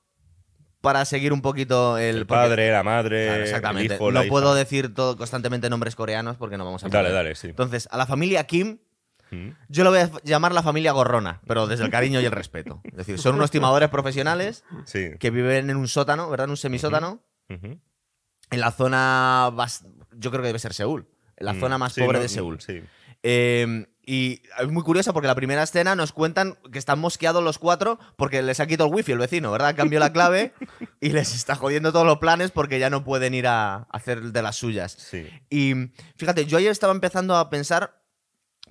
para 0.81 1.03
seguir 1.06 1.33
un 1.33 1.41
poquito 1.41 1.97
el, 1.97 2.18
El 2.18 2.25
padre, 2.27 2.71
la 2.71 2.83
madre, 2.83 3.25
Claro, 3.25 3.38
el 3.41 3.44
exactamente. 3.47 3.95
hijo, 3.95 4.12
la 4.12 4.19
no 4.19 4.24
hija. 4.25 4.29
puedo 4.31 4.53
decir 4.56 4.94
todo 4.94 5.18
constantemente 5.18 5.69
nombres 5.69 5.95
coreanos 5.95 6.38
porque 6.38 6.57
no 6.57 6.65
vamos 6.65 6.83
a 6.83 6.88
Dale, 6.89 7.09
poder. 7.09 7.13
dale, 7.24 7.35
sí. 7.35 7.47
Entonces, 7.47 7.88
a 7.91 7.97
la 7.97 8.06
familia 8.06 8.45
Kim, 8.45 8.79
Mm. 9.29 9.50
yo 9.68 9.83
lo 9.83 9.89
voy 9.89 10.00
a 10.00 10.09
llamar 10.24 10.53
la 10.53 10.63
familia 10.63 10.94
gorrona, 10.94 11.41
pero 11.45 11.68
desde 11.68 11.83
el 11.83 11.89
cariño 11.91 12.21
y 12.21 12.25
el 12.25 12.31
respeto. 12.31 12.79
Es 12.85 12.95
decir, 12.95 13.19
son 13.19 13.35
unos 13.35 13.51
timadores 13.51 13.89
profesionales 13.89 14.63
Sí. 14.85 15.09
que 15.19 15.31
viven 15.31 15.69
en 15.69 15.75
un 15.75 15.89
sótano, 15.89 16.29
¿verdad? 16.29 16.45
En 16.45 16.51
un 16.51 16.57
semisótano, 16.57 17.21
en 17.50 17.81
la 18.51 18.71
zona, 18.71 19.51
yo 20.13 20.31
creo 20.31 20.41
que 20.41 20.47
debe 20.47 20.59
ser 20.59 20.73
Seúl, 20.73 21.07
en 21.35 21.45
la 21.45 21.53
Mm. 21.53 21.59
zona 21.59 21.77
más 21.77 21.91
Sí, 21.94 22.01
pobre 22.01 22.19
no, 22.19 22.21
de 22.23 22.30
Seúl. 22.30 22.62
Sí. 22.62 22.81
Eh, 23.23 23.88
y 24.09 24.42
es 24.57 24.68
muy 24.69 24.81
curioso 24.83 25.13
porque 25.13 25.27
la 25.27 25.36
primera 25.36 25.62
escena 25.62 25.94
nos 25.94 26.13
cuentan 26.13 26.57
que 26.71 26.80
están 26.80 26.98
mosqueados 26.98 27.44
los 27.44 27.59
cuatro 27.59 28.00
porque 28.15 28.42
les 28.42 28.59
ha 28.62 28.65
quitado 28.65 28.88
el 28.88 28.95
wifi 28.95 29.12
el 29.12 29.18
vecino, 29.18 29.51
¿verdad? 29.51 29.75
Cambió 29.75 30.00
la 30.00 30.13
clave 30.13 30.54
y 31.01 31.09
les 31.09 31.36
está 31.36 31.56
jodiendo 31.56 31.92
todos 31.92 32.06
los 32.06 32.18
planes 32.19 32.51
porque 32.51 32.80
ya 32.80 32.89
no 32.89 33.04
pueden 33.04 33.33
ir 33.33 33.48
a 33.48 33.86
hacer 33.92 34.21
de 34.31 34.42
las 34.42 34.56
suyas. 34.56 34.94
Sí. 34.94 35.27
Y 35.50 35.74
fíjate, 36.15 36.45
yo 36.45 36.57
ayer 36.57 36.71
estaba 36.71 36.94
empezando 36.94 37.36
a 37.36 37.50
pensar, 37.50 38.01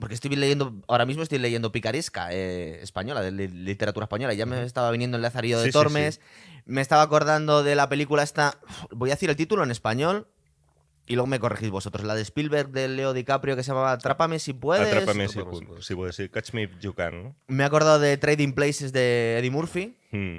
porque 0.01 0.15
estoy 0.15 0.35
leyendo, 0.37 0.81
ahora 0.89 1.05
mismo 1.05 1.23
estoy 1.23 1.39
leyendo 1.39 1.71
Picaresca 1.71 2.29
eh, 2.33 2.81
española, 2.83 3.21
de 3.21 3.33
li- 3.33 3.49
literatura 3.49 4.05
española, 4.05 4.33
y 4.33 4.39
ya 4.39 4.47
me 4.47 4.63
estaba 4.63 4.91
viniendo 4.91 5.17
el 5.19 5.23
Lazarillo 5.23 5.59
de 5.59 5.65
Sí, 5.65 5.69
sí, 5.71 5.73
Tormes, 5.75 6.21
me 6.65 6.81
estaba 6.81 7.03
acordando 7.03 7.63
de 7.63 7.75
la 7.77 7.89
película 7.91 8.23
esta, 8.23 8.59
voy 8.91 9.11
a 9.11 9.15
decir 9.15 9.29
el 9.31 9.37
título 9.37 9.63
en 9.65 9.71
español. 9.71 10.29
Y 11.07 11.15
luego 11.15 11.27
me 11.29 11.39
corregís 11.39 11.71
vosotros. 11.71 12.05
La 12.05 12.15
de 12.15 12.23
Spielberg 12.23 12.71
de 12.71 12.89
Leo 12.89 13.13
DiCaprio 13.13 13.55
que 13.57 13.63
se 13.63 13.69
llamaba 13.69 13.93
Atrápame 13.93 14.39
si 14.41 14.53
puedes. 14.53 14.87
Atrápame 14.89 15.29
si, 15.29 15.39
pu- 15.39 15.65
puedes. 15.67 15.87
si 15.87 15.95
puedes. 15.95 16.17
sí. 16.17 16.29
Catch 16.29 16.53
me 16.53 16.65
if 16.65 16.71
you 16.81 16.95
can. 16.95 17.23
¿no? 17.23 17.37
Me 17.47 17.63
he 17.63 17.67
acordado 17.67 17.99
de 18.01 18.17
Trading 18.17 18.53
Places 18.53 18.93
de 18.93 19.39
Eddie 19.39 19.51
Murphy. 19.51 19.97
Mm. 20.11 20.39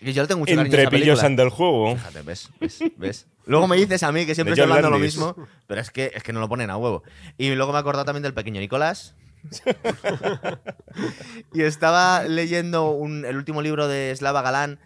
Y 0.00 0.12
yo 0.12 0.22
le 0.22 0.28
tengo 0.28 0.40
mucho 0.40 0.52
Entre 0.52 0.88
pillos 0.88 1.22
el 1.22 1.48
juego. 1.48 1.96
Fíjate, 1.96 2.22
ves, 2.22 2.50
ves, 2.60 2.78
ves. 2.96 3.26
Luego 3.46 3.66
me 3.68 3.76
dices 3.76 4.02
a 4.02 4.12
mí 4.12 4.24
que 4.26 4.34
siempre 4.34 4.54
De 4.54 4.60
estoy 4.62 4.68
John 4.70 4.76
hablando 4.78 4.96
lo 4.96 5.02
mismo, 5.02 5.36
pero 5.66 5.80
es 5.80 5.90
que, 5.90 6.12
es 6.14 6.22
que 6.22 6.32
no 6.32 6.40
lo 6.40 6.48
ponen 6.48 6.70
a 6.70 6.76
huevo. 6.78 7.02
Y 7.36 7.54
luego 7.54 7.72
me 7.72 7.78
he 7.78 7.80
acordado 7.80 8.04
también 8.06 8.22
del 8.22 8.32
pequeño 8.32 8.58
Nicolás. 8.60 9.14
y 11.52 11.62
estaba 11.62 12.24
leyendo 12.24 12.90
un- 12.90 13.24
el 13.24 13.36
último 13.36 13.62
libro 13.62 13.88
de 13.88 14.14
Slava 14.16 14.42
Galán 14.42 14.78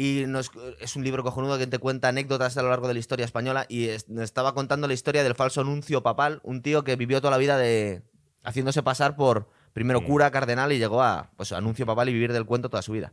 y 0.00 0.26
nos- 0.28 0.52
es 0.80 0.94
un 0.94 1.02
libro 1.02 1.24
cojonudo 1.24 1.58
que 1.58 1.66
te 1.66 1.78
cuenta 1.78 2.06
anécdotas 2.08 2.56
a 2.56 2.62
lo 2.62 2.68
largo 2.68 2.86
de 2.86 2.94
la 2.94 3.00
historia 3.00 3.24
española 3.24 3.66
y 3.68 3.88
es- 3.88 4.06
estaba 4.20 4.54
contando 4.54 4.86
la 4.86 4.94
historia 4.94 5.24
del 5.24 5.34
falso 5.34 5.64
nuncio 5.64 6.04
papal, 6.04 6.40
un 6.44 6.62
tío 6.62 6.84
que 6.84 6.94
vivió 6.94 7.20
toda 7.20 7.32
la 7.32 7.36
vida 7.38 7.58
de 7.58 8.02
haciéndose 8.44 8.84
pasar 8.84 9.16
por 9.16 9.50
primero 9.72 10.00
Mm. 10.00 10.04
cura, 10.04 10.30
cardenal 10.30 10.72
y 10.72 10.78
llegó 10.78 11.02
a 11.02 11.32
pues, 11.36 11.50
anuncio 11.50 11.84
papal 11.84 12.08
y 12.08 12.12
vivir 12.12 12.32
del 12.32 12.46
cuento 12.46 12.68
toda 12.70 12.82
su 12.82 12.92
vida. 12.92 13.12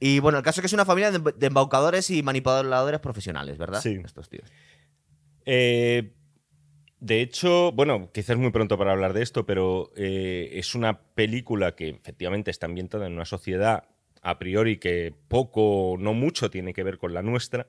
Y 0.00 0.20
bueno, 0.20 0.38
el 0.38 0.44
caso 0.44 0.60
es 0.60 0.62
que 0.62 0.66
es 0.68 0.72
una 0.72 0.86
familia 0.86 1.10
de, 1.10 1.18
de 1.36 1.46
embaucadores 1.46 2.08
y 2.10 2.22
manipuladores 2.22 3.00
profesionales, 3.00 3.58
¿verdad? 3.58 3.82
Sí. 3.82 4.00
Estos 4.02 4.30
tíos. 4.30 4.50
Eh, 5.44 6.14
de 7.00 7.20
hecho, 7.20 7.72
bueno, 7.72 8.10
quizás 8.12 8.30
es 8.30 8.38
muy 8.38 8.50
pronto 8.52 8.78
para 8.78 8.92
hablar 8.92 9.12
de 9.12 9.22
esto, 9.22 9.44
pero 9.44 9.90
eh, 9.96 10.50
es 10.54 10.74
una 10.74 11.00
película 11.14 11.74
que 11.74 11.90
efectivamente 11.90 12.50
está 12.50 12.66
ambientada 12.66 13.06
en 13.06 13.12
una 13.14 13.24
sociedad 13.24 13.84
a 14.22 14.38
priori 14.38 14.78
que 14.78 15.12
poco, 15.28 15.96
no 15.98 16.14
mucho 16.14 16.48
tiene 16.50 16.72
que 16.72 16.84
ver 16.84 16.96
con 16.98 17.12
la 17.12 17.22
nuestra, 17.22 17.66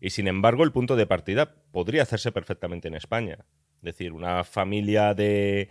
y 0.00 0.10
sin 0.10 0.28
embargo 0.28 0.62
el 0.62 0.70
punto 0.70 0.94
de 0.94 1.06
partida 1.06 1.56
podría 1.72 2.02
hacerse 2.02 2.30
perfectamente 2.30 2.88
en 2.88 2.94
España. 2.94 3.38
Es 3.78 3.82
decir, 3.82 4.12
una 4.12 4.44
familia 4.44 5.14
de 5.14 5.68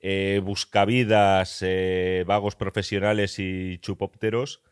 eh, 0.00 0.40
buscavidas, 0.42 1.58
eh, 1.62 2.24
vagos 2.26 2.56
profesionales 2.56 3.38
y 3.38 3.78
chupópteros 3.78 4.62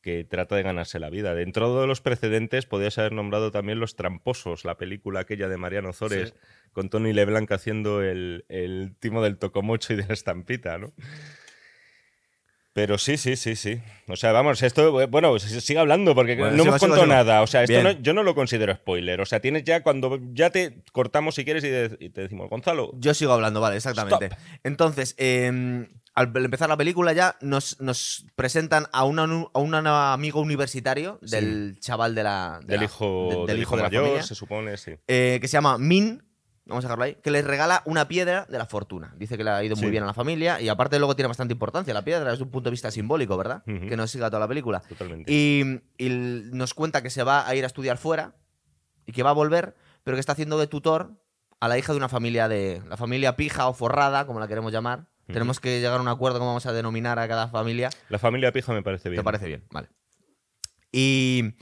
que 0.00 0.22
trata 0.22 0.54
de 0.54 0.62
ganarse 0.62 1.00
la 1.00 1.10
vida. 1.10 1.34
Dentro 1.34 1.80
de 1.80 1.86
los 1.88 2.00
precedentes 2.00 2.64
podías 2.66 2.96
haber 2.98 3.12
nombrado 3.12 3.50
también 3.50 3.80
Los 3.80 3.96
Tramposos, 3.96 4.64
la 4.64 4.76
película 4.78 5.20
aquella 5.20 5.48
de 5.48 5.56
Mariano 5.56 5.92
Zores, 5.92 6.28
Sí. 6.28 6.34
con 6.72 6.88
Tony 6.88 7.12
Leblanc 7.12 7.50
haciendo 7.50 8.02
el, 8.02 8.44
el 8.48 8.94
timo 9.00 9.22
del 9.22 9.38
tocomocho 9.38 9.92
y 9.94 9.96
de 9.96 10.06
la 10.06 10.14
estampita, 10.14 10.78
¿no? 10.78 10.92
Pero 12.76 12.98
sí, 12.98 13.16
sí, 13.16 13.36
sí, 13.36 13.56
sí. 13.56 13.80
O 14.06 14.16
sea, 14.16 14.32
vamos, 14.32 14.62
esto, 14.62 15.08
bueno, 15.08 15.34
s- 15.36 15.62
sigue 15.62 15.78
hablando 15.78 16.14
porque 16.14 16.36
Bueno, 16.36 16.54
no 16.58 16.62
hemos 16.64 16.78
contado 16.78 17.06
nada. 17.06 17.40
O 17.40 17.46
sea, 17.46 17.62
esto 17.62 17.82
no- 17.82 17.92
yo 18.02 18.12
no 18.12 18.22
lo 18.22 18.34
considero 18.34 18.74
spoiler. 18.74 19.18
O 19.22 19.24
sea, 19.24 19.40
tienes 19.40 19.64
ya 19.64 19.82
cuando 19.82 20.20
ya 20.34 20.50
te 20.50 20.82
cortamos 20.92 21.36
si 21.36 21.46
quieres 21.46 21.64
y, 21.64 21.70
de- 21.70 21.96
y 22.00 22.10
te 22.10 22.20
decimos, 22.20 22.50
Gonzalo, 22.50 22.92
Yo 22.98 23.14
sigo 23.14 23.32
hablando, 23.32 23.62
vale, 23.62 23.76
exactamente. 23.76 24.26
Stop. 24.26 24.38
Entonces, 24.62 25.14
eh, 25.16 25.88
al 26.14 26.32
empezar 26.36 26.68
la 26.68 26.76
película 26.76 27.14
ya 27.14 27.36
nos, 27.40 27.80
nos 27.80 28.26
presentan 28.36 28.88
a, 28.92 29.04
una 29.04 29.22
a 29.22 29.58
un 29.58 29.74
amigo 29.74 30.42
universitario 30.42 31.18
Sí. 31.22 31.30
del 31.34 31.78
chaval 31.80 32.14
de 32.14 32.24
la, 32.24 32.58
de 32.60 32.66
del 32.66 32.80
la- 32.80 32.84
hijo, 32.84 33.28
de- 33.46 33.52
del 33.54 33.62
hijo 33.62 33.76
de 33.76 33.82
la 33.84 33.88
mayor, 33.88 34.02
familia, 34.04 34.22
se 34.22 34.34
supone, 34.34 34.76
sí. 34.76 34.92
eh, 35.08 35.38
que 35.40 35.48
se 35.48 35.52
llama 35.56 35.78
Min. 35.78 36.22
Vamos 36.66 36.84
a 36.84 36.88
dejarlo 36.88 37.04
ahí, 37.04 37.16
que 37.22 37.30
les 37.30 37.44
regala 37.44 37.82
una 37.84 38.08
piedra 38.08 38.46
de 38.48 38.58
la 38.58 38.66
fortuna. 38.66 39.14
Dice 39.16 39.36
que 39.36 39.44
le 39.44 39.50
ha 39.50 39.62
ido 39.64 39.76
muy 39.76 39.90
bien 39.90 40.02
a 40.02 40.06
la 40.06 40.14
familia 40.14 40.60
y 40.60 40.68
aparte 40.68 40.98
luego 40.98 41.14
tiene 41.14 41.28
bastante 41.28 41.52
importancia 41.52 41.94
la 41.94 42.04
piedra 42.04 42.30
desde 42.30 42.42
un 42.42 42.50
punto 42.50 42.68
de 42.68 42.72
vista 42.72 42.90
simbólico, 42.90 43.36
¿verdad? 43.36 43.62
Ujú. 43.66 43.86
Que 43.88 43.96
nos 43.96 44.10
siga 44.10 44.28
toda 44.28 44.40
la 44.40 44.48
película. 44.48 44.80
Totalmente. 44.80 45.32
Y, 45.32 45.64
nos 46.52 46.74
cuenta 46.74 47.02
que 47.02 47.10
se 47.10 47.22
va 47.22 47.46
a 47.46 47.54
ir 47.54 47.64
a 47.64 47.66
estudiar 47.66 47.98
fuera 47.98 48.34
y 49.06 49.12
que 49.12 49.22
va 49.22 49.30
a 49.30 49.34
volver, 49.34 49.76
pero 50.02 50.16
que 50.16 50.20
está 50.20 50.32
haciendo 50.32 50.58
de 50.58 50.66
tutor 50.66 51.12
a 51.60 51.68
la 51.68 51.78
hija 51.78 51.92
de 51.92 51.98
una 51.98 52.08
familia 52.08 52.48
de. 52.48 52.82
La 52.88 52.96
familia 52.96 53.36
pija 53.36 53.68
o 53.68 53.72
forrada, 53.72 54.26
como 54.26 54.40
la 54.40 54.48
queremos 54.48 54.72
llamar. 54.72 55.06
Tenemos 55.26 55.58
que 55.58 55.80
llegar 55.80 55.98
a 55.98 56.02
un 56.02 56.08
acuerdo 56.08 56.38
cómo 56.38 56.50
vamos 56.50 56.66
a 56.66 56.72
denominar 56.72 57.18
a 57.18 57.26
cada 57.26 57.48
familia. 57.48 57.90
La 58.08 58.18
familia 58.20 58.52
pija 58.52 58.72
me 58.72 58.82
parece 58.82 59.08
bien. 59.08 59.20
¿Te 59.20 59.24
parece 59.24 59.46
bien? 59.46 59.64
Vale. 59.72 59.88
Y, 60.92 61.54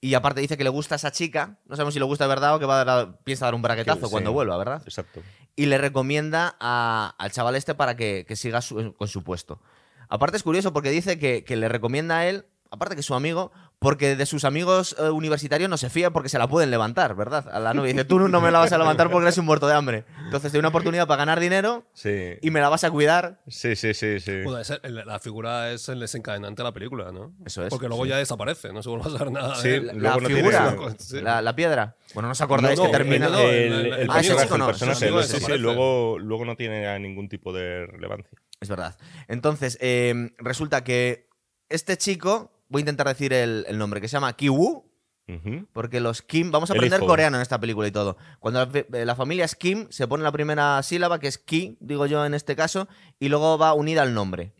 y 0.00 0.14
aparte 0.14 0.40
dice 0.40 0.56
que 0.56 0.64
le 0.64 0.70
gusta 0.70 0.94
a 0.94 0.96
esa 0.96 1.10
chica. 1.12 1.58
No 1.66 1.76
sabemos 1.76 1.94
si 1.94 2.00
le 2.00 2.06
gusta 2.06 2.24
de 2.24 2.28
verdad 2.28 2.54
o 2.54 2.58
que 2.58 2.66
va 2.66 2.80
a 2.80 2.84
dar- 2.84 3.18
piensa 3.24 3.44
dar 3.44 3.54
un 3.54 3.62
braquetazo 3.62 4.06
sí. 4.06 4.10
cuando 4.10 4.32
vuelva, 4.32 4.56
¿verdad? 4.56 4.82
Exacto. 4.84 5.22
y 5.56 5.66
le 5.66 5.76
recomienda 5.78 6.56
a- 6.60 7.14
al 7.18 7.32
chaval 7.32 7.54
este 7.56 7.74
para 7.74 7.96
que, 7.96 8.24
que 8.26 8.34
siga 8.36 8.62
su- 8.62 8.94
con 8.96 9.08
su 9.08 9.22
puesto. 9.22 9.60
Aparte 10.08 10.36
es 10.38 10.42
curioso 10.42 10.72
porque 10.72 10.90
dice 10.90 11.18
que, 11.18 11.44
que 11.44 11.56
le 11.56 11.68
recomienda 11.68 12.18
a 12.18 12.26
él, 12.26 12.46
aparte 12.70 12.96
que 12.96 13.02
su 13.02 13.14
amigo, 13.14 13.52
porque 13.80 14.14
de 14.14 14.26
sus 14.26 14.44
amigos 14.44 14.94
eh, 14.98 15.08
universitarios 15.08 15.68
no 15.70 15.78
se 15.78 15.88
fía 15.88 16.10
porque 16.10 16.28
se 16.28 16.38
la 16.38 16.46
pueden 16.46 16.70
levantar, 16.70 17.16
¿verdad? 17.16 17.48
A 17.50 17.58
la 17.58 17.72
novia 17.74 17.92
dice, 17.92 18.04
tú 18.04 18.18
no 18.20 18.40
me 18.42 18.50
la 18.50 18.58
vas 18.60 18.70
a 18.72 18.78
levantar 18.78 19.10
porque 19.10 19.24
eres 19.24 19.38
un 19.38 19.46
muerto 19.46 19.66
de 19.66 19.74
hambre. 19.74 20.04
Entonces 20.26 20.52
tiene 20.52 20.60
una 20.60 20.68
oportunidad 20.68 21.06
para 21.08 21.16
ganar 21.18 21.40
dinero 21.40 21.86
Sí. 21.94 22.34
y 22.42 22.50
me 22.50 22.60
la 22.60 22.68
vas 22.68 22.84
a 22.84 22.90
cuidar. 22.90 23.40
Sí, 23.48 23.74
sí, 23.76 23.94
sí, 23.94 24.20
sí. 24.20 24.42
Bueno, 24.44 24.58
es 24.60 24.70
el- 24.82 24.94
la 25.06 25.18
figura 25.18 25.72
es 25.72 25.88
el 25.88 25.98
desencadenante 25.98 26.60
de 26.62 26.64
la 26.68 26.72
película, 26.72 27.10
¿no? 27.10 27.32
Eso 27.44 27.62
es. 27.64 27.70
Porque 27.70 27.88
luego 27.88 28.04
sí. 28.04 28.10
ya 28.10 28.18
desaparece, 28.18 28.70
no 28.70 28.82
se 28.82 28.90
vuelve 28.90 29.06
a 29.08 29.10
saber 29.18 29.32
nada. 29.32 29.54
Sí, 29.56 29.70
de. 29.70 29.94
La, 29.94 30.18
tiene- 30.18 30.34
figura, 30.36 30.76
la, 31.22 31.40
la 31.42 31.56
piedra. 31.56 31.96
Bueno, 32.12 32.28
no 32.28 32.32
os 32.32 32.40
acordáis 32.42 32.78
No, 32.78 32.84
que 32.84 32.90
termina... 32.92 33.28
el, 33.28 33.34
el- 33.34 33.72
el 33.72 33.92
el- 33.94 34.10
Ah, 34.10 34.20
chico 34.20 34.58
no, 34.58 34.74
sí, 34.74 35.58
luego, 35.58 36.18
luego 36.18 36.44
no 36.44 36.54
tiene 36.54 36.98
ningún 36.98 37.30
tipo 37.30 37.50
de 37.54 37.86
relevancia. 37.86 38.38
Es 38.60 38.68
verdad. 38.68 38.98
Entonces, 39.26 39.78
eh, 39.80 40.32
resulta 40.36 40.84
que 40.84 41.28
este 41.70 41.96
chico, 41.96 42.52
voy 42.70 42.80
a 42.80 42.82
intentar 42.82 43.06
decir 43.06 43.34
el, 43.34 43.66
el 43.68 43.76
nombre, 43.76 44.00
que 44.00 44.08
se 44.08 44.14
llama 44.16 44.32
Kiwoo, 44.34 44.86
Ujú. 45.28 45.64
Porque 45.72 46.00
los 46.00 46.22
Kim, 46.22 46.50
vamos 46.50 46.70
a 46.70 46.72
aprender 46.72 46.98
coreano 46.98 47.36
en 47.36 47.42
esta 47.42 47.60
película 47.60 47.86
y 47.86 47.92
todo. 47.92 48.16
Cuando 48.40 48.58
la, 48.58 48.66
fe- 48.68 48.86
la 49.04 49.14
familia 49.14 49.44
es 49.44 49.54
Kim, 49.54 49.86
se 49.88 50.08
pone 50.08 50.24
la 50.24 50.32
primera 50.32 50.82
sílaba, 50.82 51.20
que 51.20 51.28
es 51.28 51.38
Ki, 51.38 51.76
digo 51.78 52.06
yo 52.06 52.26
en 52.26 52.34
este 52.34 52.56
caso, 52.56 52.88
y 53.20 53.28
luego 53.28 53.56
va 53.56 53.72
unida 53.74 54.02
al 54.02 54.12
nombre. 54.12 54.54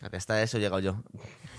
Hasta 0.00 0.42
eso 0.42 0.58
he 0.58 0.60
llegado 0.60 0.78
yo. 0.78 1.02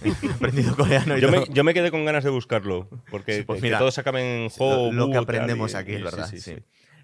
He 0.01 0.11
aprendido 0.31 0.75
coreano 0.77 1.17
y 1.17 1.21
Yo 1.21 1.29
me, 1.29 1.39
todo. 1.41 1.53
yo 1.53 1.63
me 1.65 1.73
quedé 1.73 1.91
con 1.91 2.05
ganas 2.05 2.23
de 2.23 2.29
buscarlo, 2.29 2.87
porque 3.11 3.39
Sí, 3.39 3.43
pues 3.43 3.57
que- 3.59 3.63
mira, 3.63 3.77
que 3.77 3.81
todos 3.81 3.97
acaben 3.97 4.23
en 4.25 4.43
Lo, 4.59 4.65
ho, 4.65 4.91
lo 4.93 5.05
bu, 5.07 5.11
que 5.11 5.17
aprendemos 5.17 5.75
aquí, 5.75 5.93
es 5.93 6.03
verdad. 6.03 6.29
sí, 6.29 6.39
sí. 6.39 6.55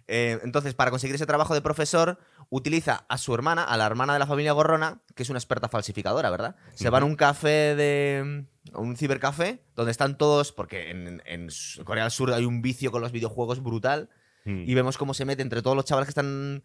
Eh, 0.08 0.40
entonces, 0.44 0.74
para 0.74 0.92
conseguir 0.92 1.16
ese 1.16 1.26
trabajo 1.26 1.54
de 1.54 1.62
profesor, 1.62 2.20
utiliza 2.50 3.06
a 3.08 3.18
su 3.18 3.34
hermana, 3.34 3.64
a 3.64 3.78
la 3.78 3.86
hermana 3.86 4.14
de 4.14 4.20
la 4.20 4.28
familia 4.28 4.52
Gorrona, 4.52 5.02
que 5.16 5.24
es 5.24 5.30
una 5.30 5.40
experta 5.40 5.70
falsificadora, 5.70 6.30
¿verdad? 6.30 6.56
Se 6.74 6.90
va 6.90 7.00
a 7.00 7.06
un 7.06 7.16
café 7.16 7.76
de. 7.76 8.46
a 8.74 8.80
un 8.80 8.98
cibercafé, 8.98 9.64
donde 9.76 9.92
están 9.92 10.18
todos. 10.18 10.52
Porque 10.52 10.90
en, 10.90 11.22
en 11.26 11.50
Corea 11.84 12.04
del 12.04 12.12
Sur 12.12 12.34
hay 12.34 12.46
un 12.46 12.62
vicio 12.62 12.92
con 12.92 13.02
los 13.02 13.12
videojuegos 13.12 13.62
brutal. 13.64 14.10
Mm. 14.46 14.64
y 14.68 14.74
vemos 14.74 14.98
cómo 14.98 15.14
se 15.14 15.26
mete 15.26 15.42
entre 15.42 15.62
todos 15.62 15.76
los 15.76 15.86
chavales 15.86 16.08
que 16.08 16.12
están 16.12 16.64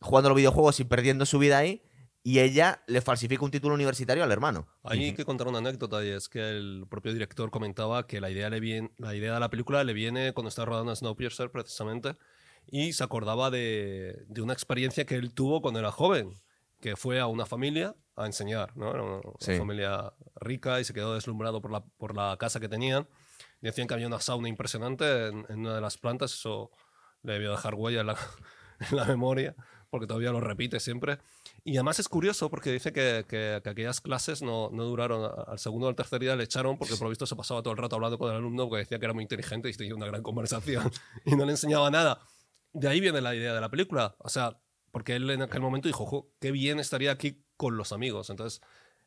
jugando 0.00 0.30
los 0.30 0.36
videojuegos 0.36 0.80
y 0.80 0.84
perdiendo 0.84 1.26
su 1.26 1.38
vida 1.38 1.58
ahí. 1.58 1.82
Y 2.22 2.40
ella 2.40 2.82
le 2.86 3.00
falsifica 3.00 3.42
un 3.42 3.50
título 3.50 3.74
universitario 3.74 4.22
al 4.22 4.30
hermano. 4.30 4.68
Hay 4.82 5.14
que 5.14 5.24
contar 5.24 5.48
una 5.48 5.58
anécdota 5.58 6.04
y 6.04 6.08
es 6.08 6.28
que 6.28 6.50
el 6.50 6.84
propio 6.86 7.14
director 7.14 7.50
comentaba 7.50 8.06
que 8.06 8.20
la 8.20 8.30
idea, 8.30 8.50
le 8.50 8.60
viene, 8.60 8.90
la 8.98 9.14
idea 9.14 9.32
de 9.32 9.40
la 9.40 9.48
película 9.48 9.82
le 9.84 9.94
viene 9.94 10.34
cuando 10.34 10.50
está 10.50 10.66
rodando 10.66 10.94
Snowpiercer 10.94 11.50
precisamente 11.50 12.16
y 12.70 12.92
se 12.92 13.02
acordaba 13.04 13.50
de, 13.50 14.24
de 14.28 14.42
una 14.42 14.52
experiencia 14.52 15.04
que 15.04 15.16
él 15.16 15.32
tuvo 15.34 15.60
cuando 15.60 15.80
era 15.80 15.90
joven, 15.90 16.34
que 16.80 16.96
fue 16.96 17.20
a 17.20 17.26
una 17.26 17.44
familia 17.46 17.94
a 18.16 18.26
enseñar, 18.26 18.76
¿no? 18.76 18.90
Era 18.90 19.02
una, 19.02 19.20
Sí. 19.38 19.56
familia 19.56 20.12
rica 20.36 20.80
y 20.80 20.84
se 20.84 20.94
quedó 20.94 21.14
deslumbrado 21.14 21.60
por 21.60 21.70
la, 21.70 21.84
por 21.98 22.14
la 22.16 22.36
casa 22.38 22.60
que 22.60 22.68
tenían. 22.68 23.08
Decían 23.60 23.86
que 23.86 23.94
había 23.94 24.06
una 24.06 24.20
sauna 24.20 24.48
impresionante 24.48 25.26
en, 25.28 25.46
en 25.48 25.60
una 25.60 25.74
de 25.74 25.80
las 25.80 25.98
plantas, 25.98 26.32
eso 26.32 26.70
le 27.22 27.34
debió 27.34 27.50
dejar 27.50 27.74
huella 27.74 28.00
en 28.00 28.06
la, 28.08 28.16
en 28.90 28.96
la 28.96 29.04
memoria, 29.04 29.54
porque 29.90 30.06
todavía 30.06 30.30
lo 30.30 30.40
repite 30.40 30.80
siempre. 30.80 31.18
Y 31.64 31.76
además 31.76 31.98
es 31.98 32.08
curioso 32.08 32.48
porque 32.48 32.72
dice 32.72 32.92
que, 32.92 33.26
que- 33.28 33.60
que 33.62 33.68
aquellas 33.70 34.00
clases 34.00 34.40
no, 34.40 34.70
no 34.72 34.84
duraron, 34.84 35.24
a- 35.24 35.42
al 35.52 35.58
segundo 35.58 35.86
o 35.86 35.90
al 35.90 35.96
tercer 35.96 36.20
día 36.20 36.34
le 36.36 36.44
echaron 36.44 36.78
porque 36.78 36.94
por 36.94 37.02
lo 37.04 37.08
visto 37.10 37.26
se 37.26 37.36
pasaba 37.36 37.62
todo 37.62 37.72
el 37.72 37.78
rato 37.78 37.96
hablando 37.96 38.16
con 38.18 38.30
el 38.30 38.36
alumno 38.36 38.68
porque 38.68 38.80
decía 38.84 38.98
que 38.98 39.04
era 39.04 39.12
muy 39.14 39.22
inteligente 39.24 39.68
y 39.68 39.74
tenía 39.74 39.94
una 39.94 40.06
gran 40.06 40.22
conversación 40.22 40.90
y 41.26 41.34
no 41.36 41.44
le 41.44 41.50
enseñaba 41.52 41.90
nada. 41.90 42.20
De 42.72 42.88
ahí 42.88 43.00
viene 43.00 43.20
la 43.20 43.34
idea 43.34 43.52
de 43.54 43.60
la 43.60 43.68
película, 43.68 44.14
o 44.18 44.28
sea, 44.28 44.58
porque 44.92 45.14
él 45.16 45.28
en 45.30 45.42
aquel 45.42 45.60
momento 45.60 45.88
dijo, 45.88 46.06
"Jo, 46.06 46.30
qué 46.40 46.50
bien 46.52 46.78
estaría 46.80 47.10
aquí 47.12 47.42
con 47.56 47.76
los 47.76 47.92
amigos. 47.92 48.30
Entonces, 48.30 48.60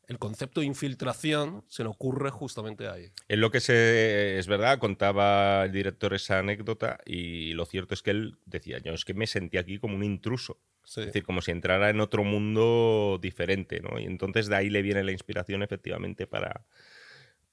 el 0.06 0.18
concepto 0.18 0.60
de 0.60 0.66
infiltración 0.66 1.64
se 1.68 1.82
le 1.82 1.88
ocurre 1.88 2.30
justamente 2.30 2.88
ahí. 2.88 3.10
Es 3.26 3.38
lo 3.38 3.50
que 3.50 3.60
se, 3.60 4.38
es 4.38 4.46
verdad, 4.46 4.78
contaba 4.78 5.64
el 5.64 5.72
director 5.72 6.12
esa 6.12 6.40
anécdota 6.40 6.98
y 7.06 7.54
lo 7.54 7.64
cierto 7.64 7.94
es 7.94 8.02
que 8.02 8.10
él 8.10 8.36
decía, 8.44 8.78
yo 8.78 8.92
es 8.92 9.04
que 9.06 9.14
me 9.14 9.26
sentí 9.26 9.56
aquí 9.56 9.78
como 9.78 9.96
un 9.96 10.04
intruso, 10.04 10.60
Sí. 10.84 11.00
es 11.00 11.06
decir, 11.06 11.24
como 11.24 11.40
si 11.40 11.50
entrara 11.52 11.88
en 11.88 12.00
otro 12.00 12.22
mundo 12.22 13.18
diferente, 13.20 13.80
¿no? 13.80 13.98
Y 13.98 14.04
entonces 14.04 14.46
de 14.48 14.56
ahí 14.56 14.68
le 14.68 14.82
viene 14.82 15.02
la 15.02 15.12
inspiración 15.12 15.62
efectivamente 15.62 16.26
para, 16.26 16.66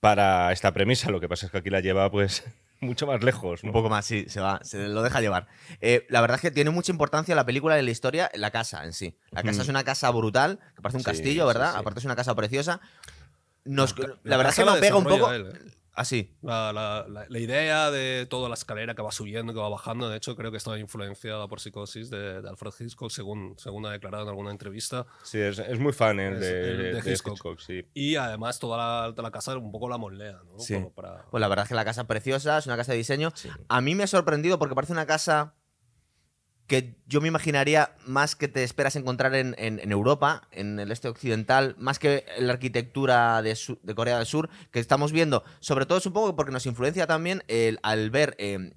para 0.02 0.52
esta 0.52 0.74
premisa, 0.74 1.10
lo 1.12 1.22
que 1.22 1.30
pasa 1.30 1.46
es 1.46 1.52
que 1.54 1.60
aquí 1.60 1.70
la 1.70 1.80
lleva 1.80 2.12
pues 2.12 2.44
mucho 2.82 3.08
más 3.08 3.24
lejos, 3.24 3.64
¿no? 3.64 3.70
Un 3.70 3.74
poco 3.74 3.90
más, 3.90 4.04
sí, 4.06 4.26
se 4.28 4.42
va, 4.42 4.60
se 4.64 4.88
lo 4.90 5.04
deja 5.04 5.22
llevar. 5.22 5.48
Eh, 5.80 6.06
la 6.10 6.20
verdad 6.20 6.36
es 6.36 6.42
que 6.42 6.52
tiene 6.52 6.72
mucha 6.72 6.92
importancia 6.92 7.36
la 7.36 7.46
película 7.46 7.80
y 7.80 7.86
la 7.86 7.92
historia, 7.92 8.30
la 8.34 8.52
casa 8.52 8.84
en 8.84 8.92
sí. 8.94 9.16
La 9.30 9.44
casa 9.44 9.62
es 9.62 9.68
una 9.70 9.84
casa 9.84 10.10
brutal, 10.10 10.60
que 10.76 10.82
parece 10.82 10.98
un 10.98 11.04
Sí, 11.04 11.06
castillo, 11.12 11.46
¿verdad? 11.48 11.72
sí. 11.74 11.80
Aparte 11.80 12.00
es 12.00 12.06
una 12.06 12.16
casa 12.16 12.36
preciosa. 12.36 12.82
Nos- 13.64 13.98
La- 13.98 14.08
la, 14.08 14.16
la 14.24 14.38
verdad 14.38 14.50
es 14.52 14.60
que 14.60 14.66
nos 14.66 14.78
pega 14.80 14.96
un 14.98 15.04
poco. 15.06 15.32
él, 15.32 15.52
¿eh? 15.54 15.72
Así. 16.02 16.36
La, 16.42 16.74
la- 16.74 17.06
la- 17.08 17.26
la 17.30 17.40
idea 17.40 17.92
de 17.92 18.26
toda 18.30 18.50
la 18.50 18.56
escalera 18.56 18.96
que 18.96 19.02
va 19.02 19.12
subiendo, 19.12 19.54
que 19.54 19.60
va 19.60 19.70
bajando, 19.70 20.10
de 20.10 20.18
hecho, 20.18 20.36
creo 20.36 20.50
que 20.52 20.58
está 20.58 20.78
influenciada 20.80 21.48
por 21.48 21.60
Psicosis 21.60 22.10
de, 22.10 22.42
de 22.42 22.50
Alfred 22.50 22.72
Hitchcock, 22.80 23.12
según, 23.12 23.56
según 23.58 23.86
ha 23.86 23.92
declarado 23.92 24.24
en 24.24 24.30
alguna 24.30 24.52
entrevista. 24.52 25.06
Sí, 25.24 25.40
es, 25.40 25.60
es 25.60 25.80
muy 25.80 25.94
fan 25.94 26.20
el 26.20 26.34
Es 26.36 26.40
de, 26.40 26.62
el 26.72 26.78
de 26.78 27.02
de 27.02 27.12
Hitchcock. 27.12 27.34
Hitchcock, 27.34 27.60
sí. 27.60 27.86
Y 27.94 28.16
además, 28.16 28.60
toda 28.60 29.14
la, 29.16 29.32
casa 29.32 29.56
un 29.58 29.72
poco 29.72 29.88
la 29.88 29.98
moldea, 29.98 30.40
¿no? 30.46 30.60
Sí. 30.60 30.74
Como 30.74 30.92
para- 30.94 31.26
Pues 31.30 31.40
la 31.40 31.48
verdad 31.48 31.64
es 31.66 31.70
que 31.70 31.76
la 31.76 31.86
casa 31.86 32.02
es 32.02 32.08
preciosa, 32.08 32.58
es 32.58 32.66
una 32.66 32.78
casa 32.78 32.92
de 32.94 32.98
diseño. 32.98 33.32
Sí. 33.36 33.50
A 33.70 33.80
mí 33.82 33.94
me 33.96 34.04
ha 34.04 34.08
sorprendido 34.08 34.58
porque 34.60 34.76
parece 34.76 34.94
una 34.94 35.06
casa 35.06 35.54
que 36.72 36.96
yo 37.06 37.20
me 37.20 37.28
imaginaría 37.28 37.92
más 38.06 38.38
que 38.38 38.48
te 38.48 38.64
esperas 38.64 38.96
encontrar 38.96 39.36
en, 39.36 39.56
en- 39.58 39.80
en 39.80 39.92
Europa, 39.92 40.48
en 40.52 40.80
el 40.80 40.90
este 40.94 41.10
occidental, 41.10 41.76
más 41.78 42.00
que 42.00 42.24
en 42.38 42.48
la 42.48 42.54
arquitectura 42.54 43.42
de, 43.42 43.58
Su- 43.58 43.78
de 43.84 43.94
Corea 43.94 44.16
del 44.16 44.26
Sur, 44.26 44.50
que 44.72 44.80
estamos 44.80 45.12
viendo, 45.12 45.44
sobre 45.60 45.86
todo 45.86 46.00
supongo 46.00 46.34
porque 46.38 46.54
nos 46.54 46.66
influencia 46.66 47.08
también 47.08 47.44
el, 47.50 47.78
al 47.84 48.10
ver 48.10 48.36
eh, 48.38 48.72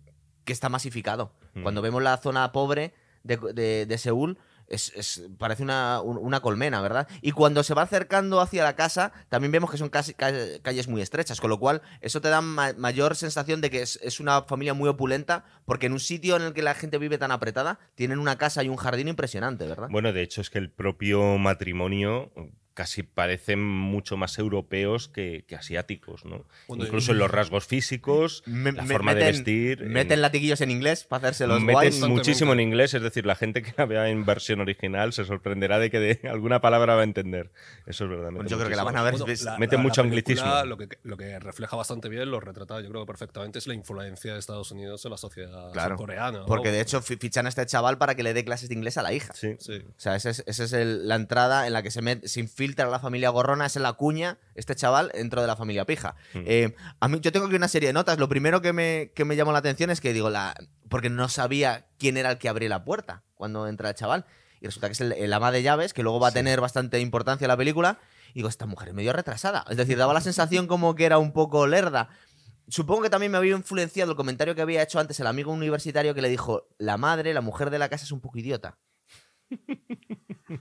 que 0.44 0.52
está 0.52 0.68
masificado. 0.68 1.36
Mm. 1.54 1.62
Cuando 1.62 1.82
vemos 1.82 2.02
la 2.02 2.16
zona 2.16 2.50
pobre 2.50 2.94
de, 3.22 3.36
de- 3.36 3.86
de 3.86 3.98
Seúl, 3.98 4.38
es, 4.68 4.92
es- 4.97 5.23
parece 5.38 5.62
una, 5.62 6.00
un- 6.00 6.18
una 6.18 6.40
colmena, 6.40 6.80
¿verdad? 6.80 7.09
Y 7.23 7.33
cuando 7.33 7.62
se 7.62 7.75
va 7.75 7.83
acercando 7.83 8.40
hacia 8.40 8.64
la 8.64 8.76
casa, 8.76 9.12
también 9.28 9.52
vemos 9.52 9.71
que 9.71 9.76
son 9.78 9.88
casi- 9.88 10.14
ca- 10.14 10.33
calles 10.62 10.88
muy 10.88 11.02
estrechas, 11.02 11.40
con 11.40 11.50
lo 11.50 11.59
cual 11.59 11.83
eso 12.00 12.21
te 12.21 12.28
da 12.28 12.40
ma- 12.40 12.73
mayor 12.76 13.16
sensación 13.16 13.61
de 13.61 13.71
que 13.71 13.83
es, 13.83 13.99
es 14.02 14.21
una 14.21 14.42
familia 14.42 14.75
muy 14.75 14.88
opulenta, 14.88 15.44
porque 15.64 15.87
en 15.87 15.92
un 15.92 16.00
sitio 16.00 16.37
en 16.37 16.42
el 16.42 16.52
que 16.54 16.62
la 16.62 16.75
gente 16.75 16.99
vive 16.99 17.18
tan 17.18 17.30
apretada, 17.30 17.78
tienen 17.94 18.18
una 18.18 18.37
casa 18.38 18.62
y 18.62 18.68
un 18.68 18.76
jardín 18.76 19.09
impresionante, 19.09 19.66
¿verdad? 19.66 19.88
Bueno, 19.90 20.12
de 20.12 20.23
hecho 20.23 20.40
es 20.40 20.50
que 20.50 20.59
el 20.59 20.71
propio 20.71 21.38
matrimonio 21.38 22.30
casi 22.74 23.04
parecen 23.04 23.62
mucho 23.64 24.16
más 24.16 24.36
europeos 24.38 25.08
que, 25.08 25.44
que 25.46 25.54
asiáticos, 25.56 26.24
¿no? 26.24 26.44
Bueno, 26.66 26.84
Incluso 26.84 27.12
en 27.12 27.18
los 27.18 27.30
rasgos 27.30 27.66
físicos, 27.66 28.42
Me- 28.46 28.72
la 28.72 28.84
forma 28.84 29.14
de 29.14 29.20
meten- 29.22 29.26
vestir. 29.32 29.82
en- 29.82 29.92
Meten 29.92 30.20
latiguillos 30.20 30.60
en 30.60 30.72
inglés 30.72 31.04
para 31.04 31.28
hacerse 31.28 31.46
los 31.46 31.60
meten 31.60 31.72
guays. 31.72 32.00
muchísimo 32.00 32.52
en 32.52 32.58
inglés, 32.60 32.92
es 32.94 33.02
decir, 33.02 33.26
la 33.26 33.36
gente 33.36 33.62
que 33.62 33.72
la 33.76 33.86
vea 33.86 34.08
en 34.08 34.24
versión 34.24 34.60
original 34.60 35.12
se 35.12 35.24
sorprenderá 35.24 35.78
de 35.78 35.90
que 35.90 36.00
de 36.00 36.20
alguna 36.28 36.60
palabra 36.60 36.96
va 36.96 37.02
a 37.02 37.04
entender. 37.04 37.52
Eso 37.86 38.04
es 38.04 38.10
verdad. 38.10 38.30
Yo 38.46 38.56
creo 38.58 38.68
que 38.68 38.76
la 38.76 38.82
van 38.84 38.96
a 38.96 39.02
ver. 39.04 39.12
Bueno, 39.18 39.26
la- 39.44 39.58
meten 39.58 39.78
la- 39.78 39.82
mucho 39.82 40.02
la 40.02 40.10
película 40.10 40.34
anglicismo. 40.42 40.64
Lo 40.64 40.76
que, 40.76 40.88
lo 41.04 41.16
que 41.16 41.38
refleja 41.38 41.76
bastante 41.76 42.08
bien, 42.08 42.30
lo 42.30 42.40
retrata 42.40 42.80
yo 42.80 42.88
creo 42.88 43.02
que 43.02 43.06
perfectamente, 43.06 43.60
es 43.60 43.66
la 43.68 43.74
influencia 43.74 44.32
de 44.32 44.38
Estados 44.40 44.72
Unidos 44.72 45.04
en 45.04 45.12
la 45.12 45.16
sociedad 45.16 45.70
Claro, 45.72 45.94
coreana. 45.96 46.44
Porque 46.46 46.72
de 46.72 46.80
hecho 46.80 47.00
fi- 47.02 47.16
fichan 47.16 47.46
a 47.46 47.50
este 47.50 47.64
chaval 47.66 47.98
para 47.98 48.16
que 48.16 48.24
le 48.24 48.34
dé 48.34 48.44
clases 48.44 48.68
de 48.68 48.74
inglés 48.74 48.98
a 48.98 49.02
la 49.02 49.12
hija. 49.12 49.32
Sí. 49.34 49.54
Sí. 49.60 49.74
O 49.86 50.00
sea, 50.00 50.16
esa 50.16 50.30
es, 50.30 50.42
esa 50.46 50.64
es 50.64 50.72
el- 50.72 51.06
la 51.06 51.14
entrada 51.14 51.68
en 51.68 51.72
la 51.72 51.82
que 51.84 51.92
se, 51.92 52.02
met- 52.02 52.24
se 52.26 52.40
infiltra 52.40 52.63
la 52.66 52.99
familia 53.00 53.30
gorrona, 53.30 53.66
es 53.66 53.76
la 53.76 53.92
cuña, 53.94 54.38
este 54.54 54.75
chaval, 54.75 55.11
dentro 55.14 55.40
de 55.40 55.47
la 55.47 55.56
familia 55.56 55.85
pija. 55.85 56.16
Mm. 56.35 56.38
Eh, 56.47 56.75
a 57.00 57.09
mí, 57.09 57.21
yo 57.21 57.33
tengo 57.33 57.47
aquí 57.47 57.56
una 57.56 57.68
serie 57.68 57.88
de 57.88 57.92
notas. 57.92 58.18
Lo 58.18 58.28
primero 58.28 58.61
que 58.62 58.73
me, 58.73 59.12
que 59.14 59.25
me 59.25 59.37
llamó 59.37 59.52
la 59.52 59.59
atención 59.59 59.90
es 59.90 60.00
que 60.00 60.12
digo, 60.12 60.30
la, 60.30 60.54
porque 60.88 61.11
no 61.11 61.28
sabía 61.28 61.87
quién 61.99 62.16
era 62.16 62.30
el 62.33 62.38
que 62.38 62.49
abría 62.49 62.68
la 62.68 62.85
puerta 62.85 63.23
cuando 63.35 63.68
entra 63.68 63.88
el 63.90 63.94
chaval. 63.94 64.25
Y 64.61 64.66
resulta 64.66 64.88
que 64.88 64.92
es 64.92 65.00
el, 65.00 65.12
el 65.12 65.33
ama 65.33 65.50
de 65.52 65.62
llaves, 65.62 65.92
que 65.92 66.02
luego 66.02 66.21
va 66.21 66.28
a 66.28 66.30
Sí. 66.30 66.37
tener 66.37 66.61
bastante 66.61 66.99
importancia 67.00 67.44
en 67.44 67.49
la 67.49 67.56
película. 67.56 67.99
Y 68.30 68.37
digo, 68.37 68.49
esta 68.49 68.66
mujer 68.66 68.88
es 68.88 68.94
medio 68.94 69.12
retrasada. 69.12 69.64
Es 69.68 69.76
decir, 69.76 69.99
daba 69.99 70.14
la 70.14 70.21
sensación 70.23 70.66
como 70.66 70.94
que 70.94 71.04
era 71.04 71.18
un 71.18 71.33
poco 71.33 71.66
lerda. 71.66 72.09
supongo 72.68 73.02
que 73.02 73.11
también 73.11 73.30
me 73.30 73.37
había 73.38 73.54
influenciado 73.54 74.12
el 74.12 74.16
comentario 74.16 74.54
que 74.54 74.62
había 74.62 74.83
hecho 74.83 74.99
antes 74.99 75.21
el 75.21 75.26
amigo 75.26 75.52
universitario 75.52 76.14
que 76.14 76.23
le 76.23 76.30
dijo, 76.30 76.66
la 76.78 76.97
madre, 76.97 77.35
la 77.35 77.42
mujer 77.42 77.68
de 77.68 77.78
la 77.78 77.90
casa 77.90 78.04
es 78.04 78.12
un 78.12 78.21
poco 78.21 78.38
idiota. 78.38 78.78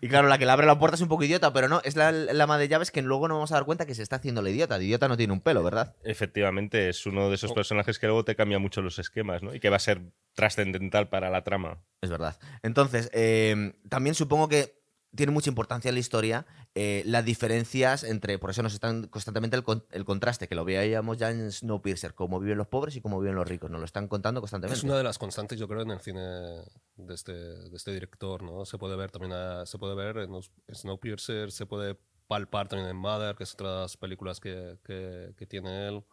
Y 0.01 0.07
claro, 0.07 0.27
la 0.27 0.37
que 0.37 0.45
le 0.45 0.51
abre 0.51 0.65
la 0.65 0.79
puerta 0.79 0.95
es 0.95 1.01
un 1.01 1.07
poco 1.09 1.23
idiota, 1.23 1.51
pero 1.53 1.67
no, 1.67 1.81
es 1.83 1.95
la, 1.95 2.11
la 2.11 2.43
ama 2.45 2.57
de 2.57 2.67
llaves 2.67 2.89
que 2.91 3.01
luego 3.01 3.27
nos 3.27 3.35
vamos 3.35 3.51
a 3.51 3.55
dar 3.55 3.65
cuenta 3.65 3.85
que 3.85 3.95
se 3.95 4.01
está 4.03 4.15
haciendo 4.17 4.41
la 4.41 4.49
idiota. 4.49 4.77
De 4.79 4.85
idiota 4.85 5.07
no 5.07 5.17
tiene 5.17 5.33
un 5.33 5.41
pelo, 5.41 5.63
¿verdad? 5.63 5.95
Efectivamente, 6.03 6.89
es 6.89 7.05
uno 7.05 7.29
de 7.29 7.35
esos 7.35 7.51
Oh. 7.51 7.53
personajes 7.53 7.99
que 7.99 8.07
luego 8.07 8.23
te 8.23 8.35
cambia 8.35 8.59
mucho 8.59 8.81
los 8.81 8.97
esquemas, 8.99 9.43
¿no? 9.43 9.53
Y 9.53 9.59
que 9.59 9.69
va 9.69 9.75
a 9.75 9.79
ser 9.79 10.01
trascendental 10.33 11.09
para 11.09 11.29
la 11.29 11.43
trama. 11.43 11.83
Es 12.01 12.09
verdad. 12.09 12.39
Entonces, 12.63 13.09
eh, 13.13 13.73
también 13.89 14.15
supongo 14.15 14.47
que 14.49 14.81
tiene 15.15 15.31
mucha 15.31 15.49
importancia 15.49 15.89
en 15.89 15.95
la 15.95 15.99
historia 15.99 16.45
eh, 16.75 17.03
las 17.05 17.23
diferencias 17.23 18.03
entre. 18.03 18.39
Por 18.39 18.49
eso 18.49 18.63
nos 18.63 18.73
están 18.73 19.07
constantemente 19.07 19.55
el, 19.55 19.63
el 19.91 20.05
contraste, 20.05 20.47
que 20.47 20.55
lo 20.55 20.65
veíamos 20.65 21.17
ya 21.17 21.29
en 21.29 21.51
Snowpiercer, 21.51 22.13
cómo 22.15 22.39
viven 22.39 22.57
los 22.57 22.67
pobres 22.67 22.95
y 22.95 23.01
cómo 23.01 23.19
viven 23.19 23.35
los 23.35 23.47
ricos. 23.47 23.69
Nos 23.69 23.79
lo 23.79 23.85
están 23.85 24.07
contando 24.07 24.41
constantemente. 24.41 24.77
Es 24.79 24.83
una 24.83 24.97
de 24.97 25.03
las 25.03 25.17
constantes, 25.19 25.59
yo 25.59 25.67
creo, 25.67 25.81
en 25.81 25.91
el 25.91 25.99
cine 25.99 26.21
de 26.21 27.13
este, 27.13 27.33
de 27.33 27.75
este 27.75 27.91
director, 27.93 28.41
¿no? 28.41 28.65
Se 28.65 28.77
puede 28.77 28.95
ver 28.95 29.11
también, 29.11 29.33
a- 29.33 29.65
se 29.65 29.77
puede 29.77 29.93
ver 29.95 30.17
en 30.17 30.31
Snowpiercer, 30.73 31.51
se 31.51 31.65
puede 31.65 31.97
palpar 32.27 32.67
también 32.67 32.89
en 32.89 32.95
Mother, 32.97 33.35
que 33.35 33.43
es 33.43 33.53
otra 33.53 33.71
de 33.75 33.81
las 33.81 33.97
películas 33.97 34.39
que, 34.39 34.77
que, 34.83 35.33
que 35.37 35.45
tiene 35.45 35.87
él, 35.89 36.03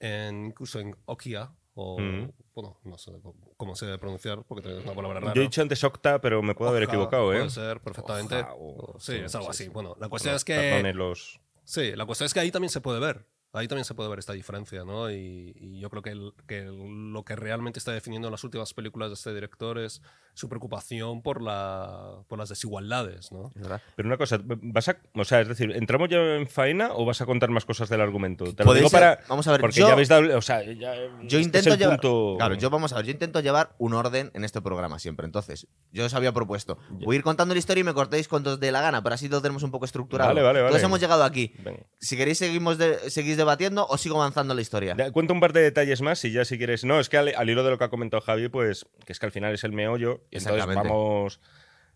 en, 0.00 0.46
incluso 0.46 0.80
en 0.80 0.96
Okia, 1.06 1.50
o, 1.80 1.96
Mm. 2.00 2.30
bueno, 2.56 2.76
no 2.82 2.98
sé 2.98 3.12
cómo- 3.56 3.76
se 3.76 3.86
debe 3.86 3.98
pronunciar, 3.98 4.42
porque 4.42 4.62
también 4.62 4.80
es 4.80 4.84
una 4.86 4.96
palabra 4.96 5.20
rara. 5.20 5.32
Yo 5.34 5.42
he 5.42 5.44
dicho 5.44 5.62
antes 5.62 5.84
Octa, 5.84 6.20
pero 6.20 6.42
me 6.42 6.54
puedo 6.56 6.70
haber 6.70 6.82
Oja, 6.82 6.92
equivocado, 6.92 7.32
¿eh? 7.32 7.36
Puede 7.36 7.50
ser, 7.50 7.80
perfectamente. 7.80 8.34
Oja, 8.34 8.54
o- 8.58 8.96
sí, 8.98 9.14
es 9.14 9.32
algo 9.36 9.46
sí, 9.46 9.50
así. 9.50 9.64
sí. 9.64 9.70
Bueno, 9.70 9.96
la 10.00 10.08
cuestión 10.08 10.34
es 10.34 10.44
que... 10.44 10.92
los... 10.94 11.40
Sí, 11.64 11.94
la 11.94 12.04
cuestión 12.06 12.26
es 12.26 12.34
que 12.34 12.40
ahí 12.40 12.50
también 12.50 12.70
se 12.70 12.80
puede 12.80 12.98
ver. 12.98 13.24
Ahí 13.54 13.66
también 13.66 13.84
se 13.86 13.94
puede 13.94 14.10
ver 14.10 14.18
esta 14.18 14.34
diferencia, 14.34 14.84
¿no? 14.84 15.10
Y, 15.10 15.54
y 15.58 15.80
yo 15.80 15.88
creo 15.90 16.02
que, 16.02 16.10
el- 16.10 16.32
que 16.46 16.58
el- 16.58 17.12
lo 17.12 17.24
que 17.24 17.34
realmente 17.34 17.78
está 17.78 17.92
definiendo 17.92 18.30
las 18.30 18.44
últimas 18.44 18.74
películas 18.74 19.08
de 19.08 19.14
este 19.14 19.32
director 19.34 19.78
es 19.78 20.02
su 20.34 20.48
preocupación 20.48 21.22
por, 21.22 21.42
la, 21.42 22.22
por 22.28 22.38
las 22.38 22.50
desigualdades, 22.50 23.32
¿no? 23.32 23.50
Verdad. 23.56 23.80
Pero 23.96 24.06
una 24.08 24.18
cosa, 24.18 24.38
¿vas 24.44 24.88
a, 24.88 24.98
o 25.14 25.24
sea, 25.24 25.40
es 25.40 25.48
decir, 25.48 25.72
¿entramos 25.74 26.08
ya 26.10 26.18
en 26.36 26.46
faena 26.46 26.90
o 26.92 27.04
vas 27.06 27.20
a 27.22 27.26
contar 27.26 27.48
más 27.50 27.64
cosas 27.64 27.88
del 27.88 28.00
argumento? 28.02 28.54
Te 28.54 28.64
lo 28.64 28.74
digo 28.74 28.90
para... 28.90 29.18
vamos 29.28 29.48
a 29.48 29.52
ver, 29.52 29.60
Porque 29.62 29.80
yo- 29.80 29.86
ya 29.88 29.92
habéis 29.94 30.08
dado... 30.08 30.36
O 30.38 30.42
sea, 30.42 30.62
ya, 30.62 30.94
Yo 31.22 31.38
este 31.38 31.58
intento 31.58 31.74
llevar. 31.74 31.98
punto- 32.00 32.34
Claro, 32.36 32.54
yo 32.54 32.68
vamos 32.70 32.92
a 32.92 32.96
ver, 32.96 33.06
yo 33.06 33.12
intento 33.12 33.40
llevar 33.40 33.74
un 33.78 33.94
orden 33.94 34.30
en 34.34 34.44
este 34.44 34.60
programa 34.60 34.98
siempre. 34.98 35.24
Entonces, 35.26 35.66
yo 35.90 36.04
os 36.04 36.12
había 36.14 36.32
propuesto. 36.32 36.78
Voy 36.90 37.16
a 37.16 37.18
ir 37.18 37.24
contando 37.24 37.54
la 37.54 37.58
historia 37.58 37.80
y 37.80 37.84
me 37.84 37.94
cortéis 37.94 38.28
cuando 38.28 38.52
os 38.52 38.60
dé 38.60 38.70
la 38.70 38.82
gana, 38.82 39.02
pero 39.02 39.14
así 39.14 39.28
lo 39.28 39.40
tenemos 39.42 39.62
un 39.62 39.70
poco 39.70 39.86
estructurado. 39.86 40.28
Vale, 40.28 40.42
vale, 40.42 40.58
vale. 40.60 40.66
Entonces 40.68 40.84
hemos 40.84 41.00
llegado 41.00 41.24
aquí. 41.24 41.54
Venga. 41.64 41.80
Si 41.98 42.16
queréis, 42.16 42.38
seguimos 42.38 42.76
de- 42.78 43.10
seguís 43.10 43.37
debatiendo 43.38 43.86
o 43.88 43.96
sigo 43.96 44.20
avanzando 44.20 44.52
la 44.54 44.60
historia. 44.60 44.94
Cuento 45.12 45.32
un 45.32 45.40
par 45.40 45.54
de 45.54 45.62
detalles 45.62 46.02
más 46.02 46.22
y 46.26 46.32
ya 46.32 46.44
si 46.44 46.58
quieres. 46.58 46.84
No, 46.84 47.00
es 47.00 47.08
que 47.08 47.16
al, 47.16 47.32
al 47.34 47.48
hilo 47.48 47.64
de 47.64 47.70
lo 47.70 47.78
que 47.78 47.84
ha 47.84 47.88
comentado 47.90 48.20
Javi, 48.20 48.48
pues 48.48 48.86
que 49.06 49.12
es 49.12 49.18
que 49.18 49.24
al 49.26 49.32
final 49.32 49.54
es 49.54 49.64
el 49.64 49.72
meollo 49.72 50.20
y 50.30 50.36
entonces 50.56 50.66
vamos, 50.90 51.40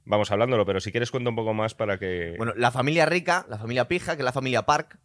vamos 0.06 0.30
hablándolo. 0.30 0.64
Pero 0.64 0.80
si 0.80 0.90
quieres 0.90 1.11
cuento 1.11 1.28
un 1.30 1.37
poco 1.37 1.52
más 1.52 1.75
para 1.75 1.99
que. 1.99 2.34
Bueno, 2.38 2.54
la 2.56 2.70
familia 2.70 3.04
rica, 3.04 3.44
la 3.50 3.58
familia 3.58 3.87
pija, 3.88 4.16
que 4.16 4.22
es 4.22 4.25
la 4.25 4.32
familia 4.32 4.64
Park, 4.64 4.99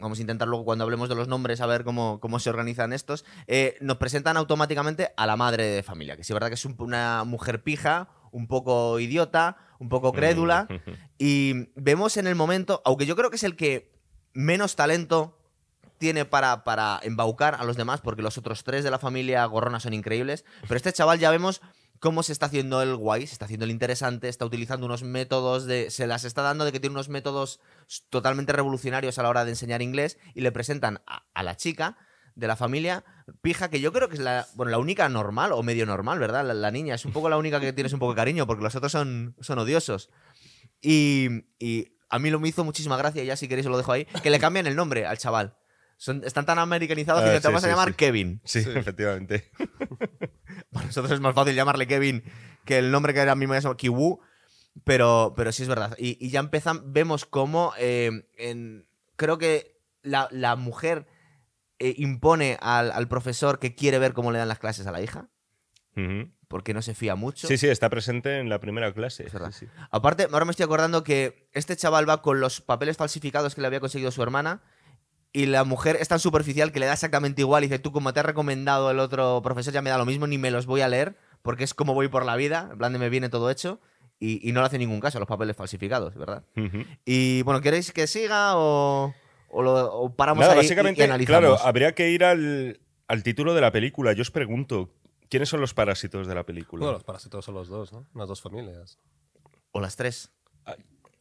vamos 0.00 0.18
a 0.18 0.20
intentar 0.20 0.46
luego 0.46 0.64
cuando 0.64 0.84
hablemos 0.84 1.08
de 1.08 1.16
los 1.16 1.26
nombres 1.26 1.60
a 1.60 1.66
ver 1.66 1.82
cómo, 1.82 2.20
cómo 2.20 2.38
se 2.38 2.50
organizan 2.50 2.92
estos, 2.92 3.24
eh, 3.48 3.76
nos 3.80 3.96
presentan 3.96 4.36
automáticamente 4.36 5.10
a 5.16 5.26
la 5.26 5.36
madre 5.36 5.64
de 5.64 5.82
familia, 5.82 6.16
que 6.16 6.22
sí 6.22 6.32
es 6.32 6.34
verdad 6.34 6.48
que 6.48 6.54
es 6.54 6.64
un- 6.64 6.76
una 6.78 7.24
mujer 7.24 7.64
pija, 7.64 8.08
un 8.30 8.46
poco 8.46 9.00
idiota, 9.00 9.56
un 9.80 9.88
poco 9.88 10.12
crédula, 10.12 10.68
y 11.18 11.70
vemos 11.74 12.16
en 12.16 12.28
el 12.28 12.36
momento, 12.36 12.80
aunque 12.84 13.06
yo 13.06 13.16
creo 13.16 13.30
que 13.30 13.36
es 13.36 13.42
el 13.42 13.56
que 13.56 13.90
menos 14.34 14.76
talento 14.76 15.36
tiene 15.98 16.24
para, 16.24 16.64
para 16.64 17.00
embaucar 17.02 17.56
a 17.56 17.64
los 17.64 17.76
demás, 17.76 18.00
porque 18.00 18.22
los 18.22 18.38
otros 18.38 18.64
tres 18.64 18.84
de 18.84 18.90
la 18.90 18.98
familia 18.98 19.44
gorrona 19.46 19.80
son 19.80 19.92
increíbles, 19.92 20.44
pero 20.62 20.76
este 20.76 20.92
chaval 20.92 21.18
ya 21.18 21.30
vemos 21.30 21.60
cómo 21.98 22.22
se 22.22 22.32
está 22.32 22.46
haciendo 22.46 22.82
el 22.82 22.96
guay, 22.96 23.26
se 23.26 23.32
está 23.32 23.44
haciendo 23.44 23.64
el 23.64 23.70
interesante, 23.70 24.28
está 24.28 24.44
utilizando 24.44 24.86
unos 24.86 25.02
métodos 25.02 25.66
de. 25.66 25.90
se 25.90 26.06
las 26.06 26.24
está 26.24 26.42
dando 26.42 26.64
de 26.64 26.72
que 26.72 26.80
tiene 26.80 26.94
unos 26.94 27.08
métodos 27.08 27.60
totalmente 28.10 28.52
revolucionarios 28.52 29.18
a 29.18 29.22
la 29.22 29.28
hora 29.28 29.44
de 29.44 29.50
enseñar 29.50 29.82
inglés 29.82 30.18
y 30.34 30.40
le 30.40 30.52
presentan 30.52 31.00
a, 31.06 31.42
la 31.42 31.56
chica 31.56 31.96
de 32.34 32.46
la 32.46 32.56
familia 32.56 33.04
pija, 33.42 33.68
que 33.68 33.80
yo 33.80 33.92
creo 33.92 34.08
que 34.08 34.14
es 34.14 34.20
la, 34.20 34.46
bueno, 34.54 34.70
la 34.70 34.78
única 34.78 35.08
normal 35.08 35.52
o 35.52 35.62
medio 35.62 35.86
normal, 35.86 36.18
¿verdad? 36.18 36.44
La, 36.54 36.70
niña 36.70 36.94
es 36.94 37.04
un 37.04 37.12
poco 37.12 37.28
la 37.28 37.36
única 37.36 37.58
que 37.58 37.72
tienes 37.72 37.92
un 37.92 37.98
poco 37.98 38.12
de 38.12 38.16
cariño, 38.16 38.46
porque 38.46 38.62
los 38.62 38.74
otros 38.76 38.92
son, 38.92 39.34
son 39.40 39.58
odiosos. 39.58 40.10
Y, 40.80 41.28
y 41.58 41.98
a 42.08 42.18
mí 42.20 42.30
lo 42.30 42.38
me 42.38 42.48
hizo 42.48 42.64
muchísima 42.64 42.96
gracia, 42.96 43.24
ya 43.24 43.36
si 43.36 43.48
queréis 43.48 43.66
lo 43.66 43.76
dejo 43.76 43.90
ahí, 43.90 44.04
que 44.22 44.30
le 44.30 44.38
cambian 44.38 44.68
el 44.68 44.76
nombre 44.76 45.04
al 45.04 45.18
chaval. 45.18 45.56
Son, 46.00 46.22
están 46.24 46.46
tan 46.46 46.58
americanizados 46.60 47.22
que 47.24 47.28
Ah, 47.30 47.32
te 47.34 47.40
sí, 47.40 47.46
vamos 47.48 47.64
a 47.64 47.66
sí, 47.66 47.70
llamar 47.70 47.88
sí. 47.88 47.94
Kevin. 47.94 48.40
Sí, 48.44 48.62
Sí. 48.62 48.70
efectivamente. 48.74 49.50
Para 50.72 50.86
nosotros 50.86 51.12
es 51.12 51.20
más 51.20 51.34
fácil 51.34 51.54
llamarle 51.54 51.86
Kevin 51.88 52.22
que 52.64 52.78
el 52.78 52.90
nombre 52.90 53.12
que 53.14 53.20
era 53.20 53.32
a 53.32 53.34
mí 53.34 53.46
me 53.46 53.60
llama 53.60 53.76
Kiwu, 53.76 54.20
pero, 54.84 55.34
pero 55.36 55.50
sí 55.52 55.62
es 55.64 55.68
verdad. 55.68 55.96
Y, 55.98 56.16
y 56.24 56.30
ya 56.30 56.40
empezan, 56.40 56.92
vemos 56.92 57.24
cómo 57.26 57.72
eh, 57.78 58.26
en- 58.36 58.86
creo 59.16 59.38
que 59.38 59.80
la, 60.02 60.28
la 60.30 60.54
mujer 60.54 61.06
eh, 61.80 61.94
impone 61.96 62.58
al, 62.60 62.92
al 62.92 63.08
profesor 63.08 63.58
que 63.58 63.74
quiere 63.74 63.98
ver 63.98 64.12
cómo 64.12 64.30
le 64.30 64.38
dan 64.38 64.48
las 64.48 64.58
clases 64.60 64.86
a 64.86 64.92
la 64.92 65.00
hija, 65.02 65.28
porque 66.46 66.74
no 66.74 66.82
se 66.82 66.94
fía 66.94 67.16
mucho. 67.16 67.48
Sí, 67.48 67.58
sí, 67.58 67.66
está 67.68 67.90
presente 67.90 68.38
en 68.38 68.48
la 68.48 68.60
primera 68.60 68.92
clase. 68.94 69.26
Es 69.26 69.32
verdad. 69.32 69.50
Sí, 69.50 69.66
sí. 69.66 69.72
Aparte, 69.90 70.28
ahora 70.30 70.44
me 70.44 70.52
estoy 70.52 70.64
acordando 70.64 71.02
que 71.02 71.48
este 71.52 71.76
chaval 71.76 72.08
va 72.08 72.22
con 72.22 72.38
los 72.38 72.60
papeles 72.60 72.96
falsificados 72.96 73.54
que 73.56 73.60
le 73.62 73.66
había 73.66 73.80
conseguido 73.80 74.12
su 74.12 74.22
hermana. 74.22 74.62
Y 75.32 75.46
la 75.46 75.64
mujer 75.64 75.96
es 76.00 76.08
tan 76.08 76.18
superficial 76.20 76.72
que 76.72 76.80
le 76.80 76.86
da 76.86 76.94
exactamente 76.94 77.42
igual. 77.42 77.62
Y 77.64 77.66
dice, 77.68 77.78
tú 77.78 77.92
como 77.92 78.12
te 78.12 78.20
has 78.20 78.26
recomendado 78.26 78.90
el 78.90 78.98
otro 78.98 79.40
profesor, 79.42 79.72
ya 79.74 79.82
me 79.82 79.90
da 79.90 79.98
lo 79.98 80.06
mismo, 80.06 80.26
ni 80.26 80.38
me 80.38 80.50
los 80.50 80.66
voy 80.66 80.80
a 80.80 80.88
leer, 80.88 81.16
porque 81.42 81.64
es 81.64 81.74
como 81.74 81.94
voy 81.94 82.08
por 82.08 82.24
la 82.24 82.34
vida, 82.36 82.68
en 82.72 82.78
plan 82.78 82.92
de 82.92 82.98
me 82.98 83.08
viene 83.10 83.28
todo 83.28 83.50
hecho. 83.50 83.80
Y, 84.20 84.46
y 84.48 84.52
no 84.52 84.60
le 84.60 84.66
hace 84.66 84.78
ningún 84.78 84.98
caso 85.00 85.18
a 85.18 85.20
los 85.20 85.28
papeles 85.28 85.54
falsificados, 85.56 86.16
¿verdad? 86.16 86.42
Y 87.04 87.42
bueno, 87.42 87.60
¿queréis 87.60 87.92
que 87.92 88.08
siga 88.08 88.56
o, 88.56 89.14
o 89.48 89.62
lo- 89.62 89.92
o 89.94 90.10
paramos 90.16 90.40
Nada, 90.42 90.54
ahí 90.58 90.66
y, 90.66 90.72
analizamos? 90.72 91.26
claro, 91.26 91.58
habría 91.60 91.94
que 91.94 92.10
ir 92.10 92.24
al, 92.24 92.80
al 93.06 93.22
título 93.22 93.54
de 93.54 93.60
la 93.60 93.70
película. 93.70 94.12
Yo 94.14 94.22
os 94.22 94.32
pregunto, 94.32 94.90
¿quiénes 95.28 95.48
son 95.50 95.60
los 95.60 95.72
parásitos 95.72 96.26
de 96.26 96.34
la 96.34 96.42
película? 96.44 96.80
Bueno, 96.80 96.94
los 96.94 97.04
parásitos 97.04 97.44
son 97.44 97.54
los 97.54 97.68
dos, 97.68 97.92
¿no? 97.92 98.06
Las 98.14 98.26
dos 98.26 98.42
familias. 98.42 98.98
O 99.70 99.80
las 99.80 99.94
tres. 99.94 100.32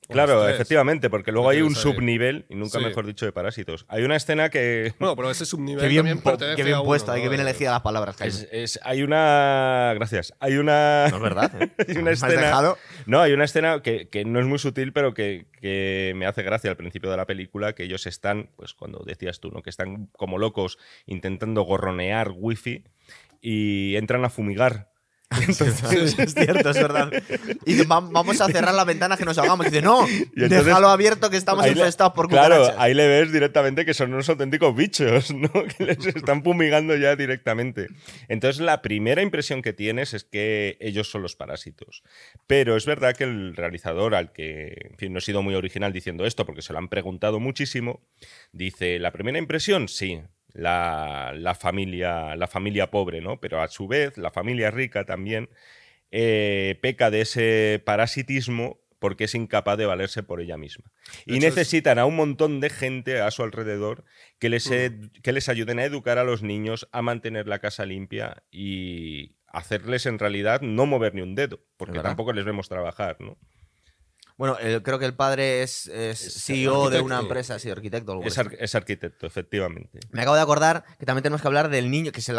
Claro, 0.09 0.47
efectivamente, 0.47 1.09
porque 1.09 1.31
luego 1.31 1.49
hay 1.49 1.61
un 1.61 1.75
subnivel, 1.75 2.45
y 2.49 2.55
nunca 2.55 2.79
Sí. 2.79 2.85
mejor 2.85 3.05
dicho, 3.05 3.25
de 3.25 3.31
parásitos. 3.33 3.85
Hay 3.89 4.03
una 4.03 4.15
escena 4.15 4.49
que. 4.49 4.93
Bueno, 4.99 5.15
pero 5.15 5.29
ese 5.29 5.45
subnivel 5.45 5.81
Qué 5.81 5.87
bien, 5.89 5.99
también 5.99 6.17
po- 6.21 6.29
pertenece 6.31 6.55
qué 6.55 6.63
bien 6.63 6.75
a 6.75 6.79
uno, 6.79 6.87
puesto, 6.87 7.11
ahí 7.11 7.19
¿no? 7.19 7.23
que 7.23 7.29
bien 7.29 7.41
elegidas 7.41 7.73
las 7.73 7.81
palabras. 7.81 8.19
Es, 8.21 8.47
es- 8.51 8.79
hay 8.83 9.03
una. 9.03 9.91
Gracias. 9.95 10.33
Hay 10.39 10.55
una. 10.57 11.07
No 11.09 11.17
es 11.17 11.21
verdad. 11.21 11.51
¿eh? 11.61 11.71
hay 11.89 11.97
una 11.97 12.11
escena. 12.11 12.41
dejado- 12.41 12.77
No, 13.05 13.19
hay 13.21 13.33
una 13.33 13.43
escena 13.43 13.81
que, 13.81 14.07
que 14.09 14.23
no 14.23 14.39
es 14.39 14.45
muy 14.45 14.59
sutil, 14.59 14.93
pero 14.93 15.13
que, 15.13 15.47
que 15.61 16.13
me 16.15 16.25
hace 16.25 16.41
gracia 16.43 16.69
al 16.69 16.77
principio 16.77 17.11
de 17.11 17.17
la 17.17 17.25
película, 17.25 17.73
que 17.73 17.83
ellos 17.83 18.05
están, 18.07 18.49
pues 18.55 18.73
cuando 18.73 19.03
decías 19.05 19.39
tú, 19.41 19.51
¿no? 19.51 19.61
Que 19.61 19.69
están 19.69 20.07
como 20.15 20.37
locos 20.37 20.77
intentando 21.05 21.63
gorronear 21.63 22.31
wifi 22.33 22.85
y 23.41 23.95
entran 23.97 24.23
a 24.25 24.29
fumigar. 24.29 24.89
Entonces, 25.47 26.17
es 26.17 26.33
cierto, 26.33 26.69
es 26.69 26.77
verdad. 26.77 27.11
Y 27.65 27.73
dice, 27.73 27.85
"Va- 27.85 27.99
vamos 27.99 28.39
a 28.39 28.47
cerrar 28.47 28.73
la 28.73 28.85
ventana 28.85 29.17
que 29.17 29.25
nos 29.25 29.37
ahogamos. 29.37 29.67
Y 29.67 29.69
dice, 29.69 29.81
no, 29.81 30.07
entonces- 30.35 30.65
déjalo 30.65 30.87
abierto 30.87 31.29
que 31.29 31.35
estamos 31.37 31.67
infestados 31.67 32.13
por 32.13 32.29
Claro, 32.29 32.73
ahí 32.77 32.93
le 32.93 33.07
ves 33.07 33.31
directamente 33.33 33.83
que 33.85 33.93
son 33.93 34.13
unos 34.13 34.29
auténticos 34.29 34.73
bichos, 34.75 35.31
¿no? 35.35 35.49
Que 35.51 35.83
les 35.83 36.05
están 36.07 36.43
fumigando 36.43 36.95
ya 36.95 37.15
directamente. 37.17 37.87
Entonces, 38.29 38.61
la 38.61 38.81
primera 38.81 39.21
impresión 39.21 39.61
que 39.61 39.73
tienes 39.73 40.13
es 40.13 40.23
que 40.23 40.77
ellos 40.79 41.09
son 41.11 41.21
los 41.23 41.35
parásitos. 41.35 42.03
Pero 42.47 42.77
es 42.77 42.85
verdad 42.85 43.15
que 43.15 43.25
el 43.25 43.55
realizador, 43.55 44.15
al 44.15 44.31
que, 44.31 44.89
en 44.91 44.97
fin, 44.97 45.11
no 45.11 45.19
he 45.19 45.21
sido 45.21 45.41
muy 45.41 45.55
original 45.55 45.91
diciendo 45.91 46.25
esto 46.25 46.45
porque 46.45 46.61
se 46.61 46.71
lo 46.71 46.79
han 46.79 46.87
preguntado 46.87 47.39
muchísimo, 47.41 48.01
dice, 48.53 48.97
la 48.99 49.11
primera 49.11 49.37
impresión, 49.37 49.89
sí. 49.89 50.21
La, 50.53 51.33
la 51.35 51.53
familia, 51.55 52.35
la 52.35 52.47
familia 52.47 52.89
pobre, 52.89 53.21
¿no? 53.21 53.39
Pero 53.39 53.61
a 53.61 53.67
su 53.67 53.87
vez, 53.87 54.17
la 54.17 54.31
familia 54.31 54.71
rica 54.71 55.05
también 55.05 55.49
eh, 56.11 56.79
peca 56.81 57.11
de 57.11 57.21
ese 57.21 57.81
parasitismo 57.85 58.79
porque 58.99 59.25
es 59.25 59.35
incapaz 59.35 59.77
de 59.77 59.85
valerse 59.85 60.23
por 60.23 60.41
ella 60.41 60.57
misma. 60.57 60.91
De 61.25 61.35
Y 61.35 61.37
es- 61.37 61.43
necesitan 61.43 61.99
a 61.99 62.05
un 62.05 62.15
montón 62.15 62.59
de 62.59 62.69
gente 62.69 63.21
a 63.21 63.29
su 63.29 63.43
alrededor 63.43 64.03
que 64.39 64.49
les, 64.49 64.67
que 65.21 65.31
les 65.33 65.49
ayuden 65.49 65.77
a 65.79 65.83
educar 65.85 66.17
a 66.17 66.23
los 66.23 66.41
niños, 66.41 66.87
a 66.91 67.01
mantener 67.03 67.47
la 67.47 67.59
casa 67.59 67.85
limpia 67.85 68.41
y 68.49 69.35
hacerles 69.47 70.05
en 70.07 70.17
realidad 70.17 70.61
no 70.61 70.85
mover 70.87 71.13
ni 71.13 71.21
un 71.21 71.35
dedo, 71.35 71.59
porque 71.77 71.99
tampoco 72.03 72.33
les 72.33 72.45
vemos 72.45 72.69
trabajar, 72.69 73.17
¿no? 73.19 73.37
Bueno, 74.37 74.55
creo 74.83 74.99
que 74.99 75.05
el 75.05 75.15
padre 75.15 75.63
es, 75.63 75.87
es 75.87 76.21
Es 76.23 76.43
CEO 76.45 76.89
de 76.91 77.01
una 77.01 77.19
empresa, 77.21 77.57
sí, 77.57 77.71
arquitecto. 77.71 78.11
o 78.11 78.15
algo 78.15 78.25
Es, 78.27 78.37
ar- 78.37 78.55
es 78.59 78.75
arquitecto, 78.75 79.25
efectivamente. 79.25 79.99
Me 80.11 80.21
acabo 80.21 80.35
de 80.35 80.43
acordar 80.43 80.83
que 80.99 81.05
también 81.07 81.23
tenemos 81.23 81.41
que 81.41 81.47
hablar 81.47 81.69
del 81.69 81.89
niño, 81.89 82.11
que 82.11 82.19
es 82.19 82.29
el 82.29 82.37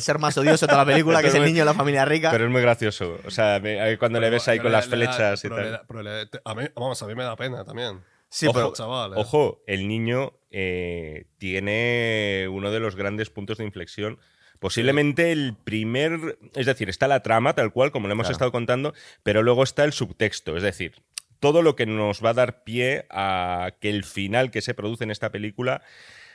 ser 0.00 0.18
más 0.18 0.36
odioso 0.36 0.66
de 0.66 0.70
toda 0.72 0.84
la 0.84 0.90
película, 0.90 1.22
que 1.22 1.28
es 1.28 1.34
el 1.34 1.44
niño 1.44 1.60
de 1.60 1.64
la 1.66 1.74
familia 1.74 2.04
rica. 2.04 2.30
Pero 2.32 2.44
es 2.46 2.50
muy 2.50 2.60
gracioso. 2.62 3.18
O 3.24 3.30
sea, 3.30 3.60
me- 3.60 3.96
cuando 3.98 4.18
le 4.20 4.28
ves 4.28 4.48
ahí 4.48 4.58
con 4.58 4.66
le- 4.66 4.72
las 4.72 4.88
le 4.88 5.04
da- 5.06 5.12
flechas 5.12 5.44
y 5.44 5.48
tal. 5.48 5.62
le 5.62 5.70
da- 5.70 5.82
pero 5.86 6.02
le- 6.02 6.26
te- 6.26 6.40
a 6.44 6.54
mí, 6.54 6.64
vamos, 6.74 7.00
a 7.02 7.06
mí 7.06 7.14
me 7.14 7.22
da 7.24 7.36
pena 7.36 7.64
también. 7.64 8.02
sí, 8.28 8.46
ojo, 8.46 8.54
pero 8.58 8.72
Chaval, 8.72 9.12
¿eh? 9.12 9.16
Ojo, 9.16 9.62
el 9.66 9.86
niño 9.88 10.34
eh, 10.50 11.26
tiene 11.38 12.48
uno 12.50 12.70
de 12.70 12.80
los 12.80 12.96
grandes 12.96 13.30
puntos 13.30 13.58
de 13.58 13.64
inflexión. 13.64 14.18
Posiblemente 14.58 15.32
el 15.32 15.54
primer. 15.64 16.38
Es 16.54 16.66
decir, 16.66 16.88
está 16.88 17.06
la 17.08 17.22
trama, 17.22 17.54
tal 17.54 17.72
cual, 17.72 17.90
como 17.92 18.08
lo 18.08 18.12
hemos 18.12 18.24
Claro. 18.24 18.32
estado 18.34 18.52
contando, 18.52 18.94
pero 19.22 19.42
luego 19.42 19.62
está 19.62 19.84
el 19.84 19.92
subtexto. 19.92 20.56
Es 20.56 20.62
decir, 20.62 20.94
todo 21.40 21.62
lo 21.62 21.76
que 21.76 21.86
nos 21.86 22.24
va 22.24 22.30
a 22.30 22.34
dar 22.34 22.64
pie 22.64 23.06
a 23.10 23.72
que 23.80 23.90
el 23.90 24.04
final 24.04 24.50
que 24.50 24.60
se 24.62 24.74
produce 24.74 25.04
en 25.04 25.10
esta 25.10 25.30
película 25.30 25.82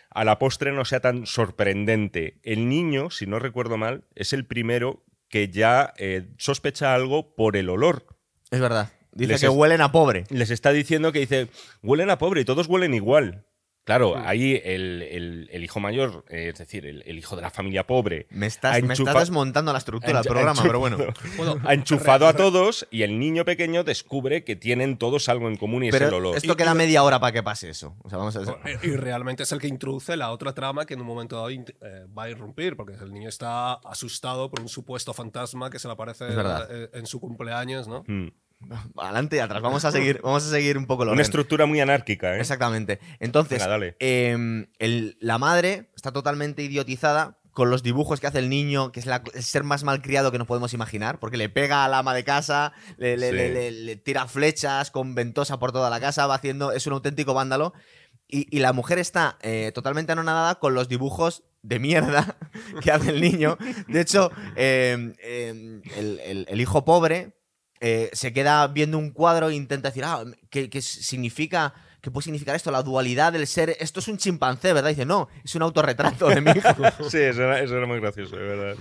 a 0.09 0.23
la 0.23 0.39
postre 0.39 0.71
no 0.71 0.85
sea 0.85 0.99
tan 1.01 1.25
sorprendente. 1.25 2.39
El 2.43 2.69
niño, 2.69 3.09
si 3.09 3.25
no 3.25 3.39
recuerdo 3.39 3.77
mal, 3.77 4.05
es 4.15 4.31
el 4.33 4.45
primero 4.45 5.03
que 5.27 5.49
ya 5.49 5.93
eh, 5.97 6.27
sospecha 6.37 6.93
algo 6.93 7.33
por 7.35 7.57
el 7.57 7.69
olor. 7.69 8.05
Es 8.51 8.59
verdad. 8.59 8.91
Dice 9.11 9.33
Les 9.33 9.41
que 9.41 9.47
es- 9.47 9.53
huelen 9.53 9.81
a 9.81 9.91
pobre. 9.91 10.23
Les 10.29 10.49
está 10.51 10.71
diciendo 10.71 11.11
que 11.11 11.19
dice, 11.19 11.47
huelen 11.81 12.09
a 12.09 12.17
pobre 12.19 12.41
y 12.41 12.45
todos 12.45 12.67
huelen 12.67 12.93
igual. 12.93 13.43
Claro, 13.85 14.15
Mm. 14.15 14.23
ahí 14.25 14.61
el, 14.63 15.01
el- 15.01 15.49
el 15.51 15.63
hijo 15.63 15.79
mayor, 15.81 16.23
eh, 16.29 16.51
es 16.53 16.59
decir, 16.59 16.85
el, 16.85 17.03
el 17.05 17.17
hijo 17.17 17.35
de 17.35 17.41
la 17.41 17.49
familia 17.49 17.85
pobre, 17.85 18.27
Me 18.29 18.47
estás, 18.47 18.81
me 18.81 18.95
desmontando 18.95 19.71
la 19.73 19.77
estructura 19.79 20.21
del 20.21 20.29
programa, 20.31 20.53
enchufado- 20.53 20.67
pero 20.67 20.79
bueno. 20.79 20.97
Ha 21.67 21.73
enchufado 21.73 22.27
a 22.27 22.33
todos 22.33 22.87
y 22.91 23.01
el 23.01 23.19
niño 23.19 23.43
pequeño 23.43 23.83
descubre 23.83 24.45
que 24.45 24.55
tienen 24.55 24.97
todos 24.97 25.27
algo 25.27 25.49
en 25.49 25.57
común 25.57 25.83
y 25.83 25.89
es 25.89 25.95
el 25.95 25.99
Pero 26.01 26.17
olor. 26.17 26.37
esto 26.37 26.55
queda 26.55 26.73
media 26.73 27.03
hora 27.03 27.19
para 27.19 27.33
que 27.33 27.43
pase 27.43 27.69
eso. 27.69 27.95
O 28.03 28.09
sea, 28.09 28.17
vamos 28.19 28.35
a 28.37 28.41
Y 28.83 28.87
y 28.91 28.95
realmente 28.95 29.43
es 29.43 29.51
el 29.51 29.59
que 29.59 29.67
introduce 29.67 30.15
la 30.15 30.31
otra 30.31 30.53
trama 30.53 30.85
que 30.85 30.93
en 30.93 31.01
un 31.01 31.07
momento 31.07 31.35
dado 31.35 31.49
eh, 31.49 31.65
va 32.17 32.23
a 32.23 32.29
irrumpir, 32.29 32.77
porque 32.77 32.93
el 32.93 33.11
niño 33.13 33.27
está 33.27 33.73
asustado 33.73 34.49
por 34.49 34.61
un 34.61 34.69
supuesto 34.69 35.13
fantasma 35.13 35.69
que 35.69 35.79
se 35.79 35.87
le 35.89 35.93
aparece 35.93 36.25
en 36.93 37.05
su 37.05 37.19
cumpleaños, 37.19 37.87
¿no? 37.87 38.03
Mm. 38.07 38.27
Adelante 38.97 39.35
y 39.37 39.39
atrás. 39.39 39.61
Vamos 39.61 39.85
a 39.85 39.91
seguir, 39.91 40.19
vamos 40.23 40.45
a 40.45 40.49
seguir 40.49 40.77
un 40.77 40.85
poco 40.85 41.05
lo 41.05 41.11
Una 41.11 41.21
estructura 41.21 41.65
muy 41.65 41.79
anárquica, 41.79 42.35
¿eh? 42.35 42.39
Exactamente. 42.39 42.99
Entonces, 43.19 43.59
Venga, 43.59 43.69
dale. 43.71 43.95
em, 43.99 44.67
el- 44.79 45.17
la 45.19 45.37
madre 45.37 45.89
está 45.95 46.11
totalmente 46.11 46.63
idiotizada 46.63 47.39
con 47.51 47.69
los 47.69 47.83
dibujos 47.83 48.19
que 48.19 48.25
hace 48.25 48.39
el 48.39 48.49
niño, 48.49 48.91
que 48.91 48.99
es 48.99 49.05
la- 49.05 49.21
el 49.33 49.43
ser 49.43 49.63
más 49.63 49.83
malcriado 49.83 50.31
que 50.31 50.39
nos 50.39 50.47
podemos 50.47 50.73
imaginar, 50.73 51.19
porque 51.19 51.37
le 51.37 51.49
pega 51.49 51.85
al 51.85 51.93
ama 51.93 52.15
de 52.15 52.23
casa, 52.23 52.73
le, 52.97 53.15
le- 53.15 53.29
Sí. 53.29 53.35
le- 53.35 53.53
le- 53.53 53.71
le 53.71 53.95
tira 53.95 54.27
flechas 54.27 54.89
con 54.89 55.13
ventosa 55.13 55.59
por 55.59 55.71
toda 55.71 55.91
la 55.91 55.99
casa, 55.99 56.25
va 56.25 56.35
haciendo, 56.35 56.71
es 56.71 56.87
un 56.87 56.93
auténtico 56.93 57.33
vándalo. 57.35 57.73
Y, 58.27 58.47
y 58.55 58.59
la 58.61 58.73
mujer 58.73 58.97
está 58.97 59.37
eh, 59.41 59.71
totalmente 59.75 60.11
anonadada 60.13 60.55
con 60.55 60.73
los 60.73 60.89
dibujos 60.89 61.43
de 61.61 61.77
mierda 61.77 62.37
que 62.83 62.91
hace 62.91 63.11
el 63.11 63.21
niño. 63.21 63.57
De 63.87 64.01
hecho, 64.01 64.31
em, 64.55 65.13
em, 65.21 65.81
el, 65.95 66.19
el- 66.25 66.45
el 66.49 66.61
hijo 66.61 66.83
pobre 66.85 67.33
eh, 67.79 68.09
se 68.13 68.33
queda 68.33 68.67
viendo 68.67 68.97
un 68.97 69.11
cuadro 69.11 69.49
e 69.49 69.55
intenta 69.55 69.89
decir, 69.89 70.03
ah, 70.05 70.23
¿qué, 70.49 70.69
qué 70.69 70.81
significa? 70.81 71.73
¿Qué 72.01 72.11
puede 72.11 72.25
significar 72.25 72.53
esto? 72.55 72.69
La 72.69 72.83
dualidad 72.83 73.31
del 73.31 73.47
ser. 73.47 73.77
Esto 73.79 74.01
es 74.01 74.07
un 74.09 74.17
chimpancé, 74.17 74.73
¿verdad? 74.73 74.89
dice, 74.89 75.05
no, 75.05 75.29
es 75.43 75.55
un 75.55 75.61
autorretrato 75.61 76.27
de 76.27 76.41
mi 76.41 76.51
hijo. 76.51 76.67
Sí, 77.09 77.17
eso 77.19 77.43
era, 77.43 77.61
eso 77.61 77.77
era 77.77 77.85
muy 77.87 77.99
gracioso, 78.01 78.35
de 78.35 78.41
verdad. 78.43 78.75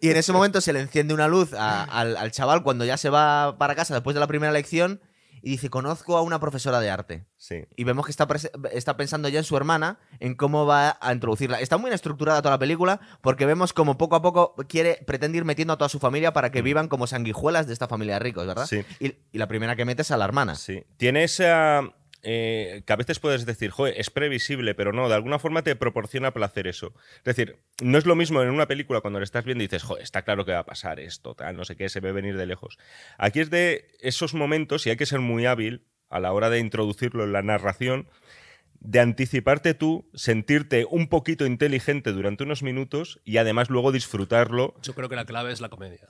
y 0.00 0.08
en 0.10 0.16
ese 0.16 0.32
momento 0.32 0.60
se 0.62 0.72
le 0.72 0.80
enciende 0.80 1.12
una 1.12 1.28
luz 1.28 1.52
a- 1.52 1.84
al, 1.84 2.16
al 2.16 2.30
chaval 2.30 2.62
cuando 2.62 2.84
ya 2.86 2.96
se 2.96 3.10
va 3.10 3.58
para 3.58 3.74
casa 3.74 3.92
después 3.94 4.14
de 4.14 4.20
la 4.20 4.26
primera 4.26 4.52
lección 4.52 5.00
y 5.42 5.50
dice, 5.50 5.70
conozco 5.70 6.16
a 6.16 6.22
una 6.22 6.40
profesora 6.40 6.80
de 6.80 6.90
arte. 6.90 7.26
Sí. 7.36 7.64
Y 7.76 7.84
vemos 7.84 8.04
que 8.04 8.10
está, 8.10 8.26
está 8.72 8.96
pensando 8.96 9.28
ya 9.28 9.38
en 9.38 9.44
su 9.44 9.56
hermana, 9.56 9.98
en 10.18 10.34
cómo 10.34 10.66
va 10.66 10.98
a 11.00 11.12
introducirla. 11.12 11.60
Está 11.60 11.76
muy 11.78 11.88
bien 11.88 11.94
estructurada 11.94 12.42
toda 12.42 12.54
la 12.54 12.58
película 12.58 13.00
porque 13.20 13.46
vemos 13.46 13.72
como 13.72 13.98
poco 13.98 14.16
a 14.16 14.22
poco 14.22 14.54
quiere, 14.68 15.02
pretende 15.06 15.38
ir 15.38 15.44
metiendo 15.44 15.72
a 15.74 15.78
toda 15.78 15.88
su 15.88 15.98
familia 15.98 16.32
para 16.32 16.50
que 16.50 16.62
vivan 16.62 16.88
como 16.88 17.06
sanguijuelas 17.06 17.66
de 17.66 17.72
esta 17.72 17.88
familia 17.88 18.14
de 18.14 18.20
ricos, 18.20 18.46
¿verdad? 18.46 18.66
Sí. 18.66 18.84
Y, 18.98 19.14
y 19.32 19.38
la 19.38 19.48
primera 19.48 19.76
que 19.76 19.84
mete 19.84 20.02
es 20.02 20.10
a 20.10 20.16
la 20.16 20.24
hermana. 20.24 20.54
Sí. 20.54 20.84
Tiene 20.96 21.24
esa. 21.24 21.82
Eh, 22.22 22.82
que 22.86 22.92
a 22.92 22.96
veces 22.96 23.18
puedes 23.18 23.46
decir, 23.46 23.70
joder, 23.70 23.94
es 23.96 24.10
previsible, 24.10 24.74
pero 24.74 24.92
no, 24.92 25.08
de 25.08 25.14
alguna 25.14 25.38
forma 25.38 25.62
te 25.62 25.76
proporciona 25.76 26.32
placer 26.32 26.66
eso. 26.66 26.92
Es 27.18 27.24
decir, 27.24 27.58
no 27.82 27.98
es 27.98 28.06
lo 28.06 28.14
mismo 28.14 28.42
en 28.42 28.50
una 28.50 28.66
película 28.66 29.00
cuando 29.00 29.18
la 29.18 29.24
estás 29.24 29.44
viendo 29.44 29.64
y 29.64 29.66
dices, 29.66 29.82
joder, 29.82 30.02
está 30.02 30.22
claro 30.22 30.44
que 30.44 30.52
va 30.52 30.60
a 30.60 30.66
pasar 30.66 31.00
esto, 31.00 31.34
tal, 31.34 31.56
no 31.56 31.64
sé 31.64 31.76
qué, 31.76 31.88
se 31.88 32.00
ve 32.00 32.12
venir 32.12 32.36
de 32.36 32.46
lejos. 32.46 32.78
Aquí 33.18 33.40
es 33.40 33.50
de 33.50 33.88
esos 34.00 34.34
momentos, 34.34 34.86
y 34.86 34.90
hay 34.90 34.96
que 34.96 35.06
ser 35.06 35.20
muy 35.20 35.46
hábil 35.46 35.86
a 36.08 36.20
la 36.20 36.32
hora 36.32 36.50
de 36.50 36.58
introducirlo 36.58 37.24
en 37.24 37.32
la 37.32 37.42
narración, 37.42 38.08
de 38.80 39.00
anticiparte 39.00 39.74
tú, 39.74 40.08
sentirte 40.14 40.86
un 40.90 41.08
poquito 41.08 41.46
inteligente 41.46 42.12
durante 42.12 42.44
unos 42.44 42.62
minutos 42.62 43.20
y 43.24 43.36
además 43.36 43.70
luego 43.70 43.92
disfrutarlo. 43.92 44.74
Yo 44.82 44.94
creo 44.94 45.08
que 45.08 45.16
la 45.16 45.26
clave 45.26 45.52
es 45.52 45.60
la 45.60 45.68
comedia. 45.68 46.08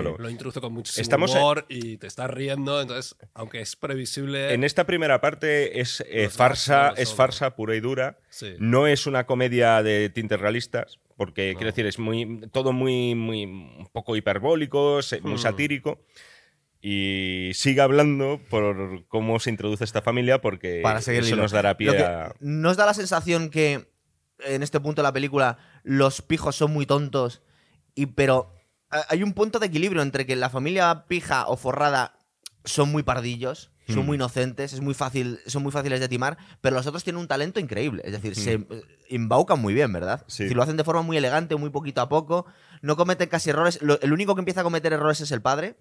Claro. 0.00 0.16
Lo 0.18 0.28
introduce 0.30 0.60
con 0.60 0.72
muchísimo 0.72 1.02
Estamos 1.02 1.30
en- 1.32 1.38
humor 1.38 1.66
y 1.68 1.96
te 1.98 2.06
estás 2.06 2.28
riendo, 2.30 2.80
entonces, 2.80 3.16
aunque 3.34 3.60
es 3.60 3.76
previsible... 3.76 4.52
En 4.54 4.64
esta 4.64 4.84
primera 4.86 5.20
parte 5.20 5.80
es 5.80 6.02
eh, 6.08 6.28
farsa, 6.28 6.94
es 6.96 7.14
farsa 7.14 7.54
pura 7.56 7.74
y 7.76 7.80
dura. 7.80 8.18
Sí. 8.30 8.54
No 8.58 8.86
es 8.86 9.06
una 9.06 9.26
comedia 9.26 9.82
de 9.82 10.08
tintes 10.10 10.40
realistas, 10.40 10.98
porque 11.16 11.52
No. 11.52 11.58
quiero 11.58 11.70
decir, 11.72 11.86
es 11.86 11.98
muy 11.98 12.40
todo 12.52 12.72
muy, 12.72 13.14
muy 13.14 13.44
un 13.44 13.88
poco 13.92 14.16
hiperbólico, 14.16 15.00
muy 15.22 15.34
Hmm. 15.34 15.38
satírico. 15.38 16.00
Y 16.80 17.52
sigue 17.54 17.80
hablando 17.80 18.40
por 18.50 19.06
cómo 19.06 19.38
se 19.38 19.50
introduce 19.50 19.84
esta 19.84 20.02
familia, 20.02 20.40
porque 20.40 20.80
para 20.82 20.98
eso 20.98 21.36
nos 21.36 21.52
dará 21.52 21.76
pie 21.76 21.96
a. 22.04 22.34
Nos 22.40 22.76
da 22.76 22.86
la 22.86 22.94
sensación 22.94 23.50
que 23.50 23.88
en 24.44 24.64
este 24.64 24.80
punto 24.80 25.00
de 25.00 25.04
la 25.06 25.12
película 25.12 25.58
los 25.84 26.22
pijos 26.22 26.56
son 26.56 26.72
muy 26.72 26.84
tontos, 26.84 27.42
y, 27.94 28.06
pero 28.06 28.52
hay 29.08 29.22
un 29.22 29.32
punto 29.32 29.58
de 29.58 29.66
equilibrio 29.66 30.02
entre 30.02 30.26
que 30.26 30.36
la 30.36 30.50
familia 30.50 31.04
pija 31.08 31.46
o 31.46 31.56
forrada 31.56 32.14
son 32.64 32.90
muy 32.92 33.02
pardillos, 33.02 33.70
son 33.88 34.04
Hmm. 34.04 34.06
muy 34.06 34.14
inocentes, 34.16 34.72
es 34.72 34.80
muy 34.80 34.94
fácil, 34.94 35.40
son 35.46 35.62
muy 35.64 35.72
fáciles 35.72 35.98
de 36.00 36.08
timar, 36.08 36.38
pero 36.60 36.76
los 36.76 36.86
otros 36.86 37.02
tienen 37.02 37.20
un 37.20 37.26
talento 37.26 37.58
increíble. 37.58 38.02
Es 38.04 38.12
decir, 38.12 38.36
se 38.36 38.52
eh, 38.54 38.66
embaucan 39.10 39.60
muy 39.60 39.74
bien, 39.74 39.92
¿verdad? 39.92 40.24
Sí. 40.28 40.44
Decir, 40.44 40.56
lo 40.56 40.62
hacen 40.62 40.76
de 40.76 40.84
forma 40.84 41.02
muy 41.02 41.16
elegante, 41.16 41.56
muy 41.56 41.70
poquito 41.70 42.00
a 42.00 42.08
poco, 42.08 42.46
no 42.80 42.96
cometen 42.96 43.28
casi 43.28 43.50
errores. 43.50 43.82
Lo- 43.82 44.00
el 44.00 44.12
único 44.12 44.34
que 44.36 44.40
empieza 44.40 44.60
a 44.60 44.64
cometer 44.64 44.92
errores 44.92 45.20
es 45.20 45.32
el 45.32 45.42
padre, 45.42 45.76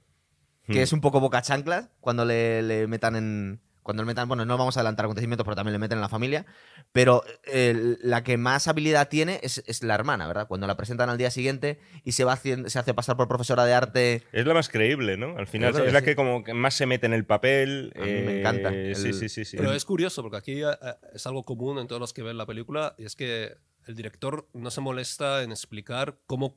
que 0.68 0.80
Hmm. 0.80 0.84
es 0.84 0.94
un 0.94 1.02
poco 1.02 1.20
boca 1.20 1.42
chanclas 1.42 1.90
cuando 2.00 2.26
le, 2.26 2.62
le 2.64 2.88
metan 2.88 3.16
en. 3.16 3.62
Cuando 3.84 4.04
le 4.04 4.08
metan. 4.08 4.28
Bueno, 4.28 4.46
no 4.46 4.58
vamos 4.58 4.78
a 4.78 4.82
adelantar 4.82 5.06
acontecimientos, 5.06 5.44
pero 5.46 5.56
también 5.56 5.74
le 5.74 5.80
meten 5.80 5.98
en 5.98 6.02
la 6.02 6.10
familia. 6.10 6.46
Pero 6.92 7.24
eh, 7.46 7.98
la 8.02 8.24
que 8.24 8.38
más 8.38 8.68
habilidad 8.68 9.10
tiene 9.10 9.40
es, 9.44 9.64
es 9.66 9.84
la 9.84 9.96
hermana, 9.96 10.28
¿verdad? 10.28 10.48
Cuando 10.48 10.68
la 10.68 10.78
presentan 10.78 11.10
al 11.10 11.18
día 11.18 11.32
siguiente 11.32 11.80
y 12.04 12.12
se 12.12 12.24
va 12.24 12.34
haciendo, 12.34 12.70
se 12.70 12.80
hace 12.80 12.94
pasar 12.94 13.18
por 13.18 13.28
profesora 13.28 13.66
de 13.66 13.74
arte. 13.74 14.24
Es 14.32 14.46
la 14.46 14.54
más 14.54 14.70
creíble, 14.70 15.18
¿no? 15.18 15.38
Al 15.38 15.48
final 15.48 15.76
es 15.76 15.82
que 15.82 15.92
la 15.92 16.00
sí. 16.00 16.06
que 16.06 16.16
como 16.16 16.44
que 16.44 16.54
más 16.54 16.74
se 16.74 16.86
mete 16.86 17.06
en 17.06 17.14
el 17.14 17.26
papel. 17.26 17.94
A 17.96 18.06
mí 18.06 18.22
me 18.22 18.40
encanta. 18.40 18.70
eh, 18.74 18.94
Sí, 18.96 19.10
El- 19.10 19.14
sí, 19.14 19.30
sí, 19.30 19.46
sí. 19.46 19.58
Pero 19.58 19.74
es 19.74 19.86
curioso, 19.86 20.22
porque 20.22 20.38
aquí 20.38 20.62
eh, 20.62 20.68
es 21.14 21.26
algo 21.28 21.44
común 21.44 21.80
en 21.80 21.88
todos 21.88 22.00
los 22.00 22.14
que 22.14 22.24
ven 22.24 22.38
la 22.38 22.46
película, 22.46 22.96
y 22.98 23.06
es 23.06 23.16
que 23.16 23.56
el 23.88 23.96
director 23.96 24.48
no 24.54 24.70
se 24.70 24.82
molesta 24.82 25.44
en 25.44 25.52
explicar 25.52 26.18
cómo 26.28 26.56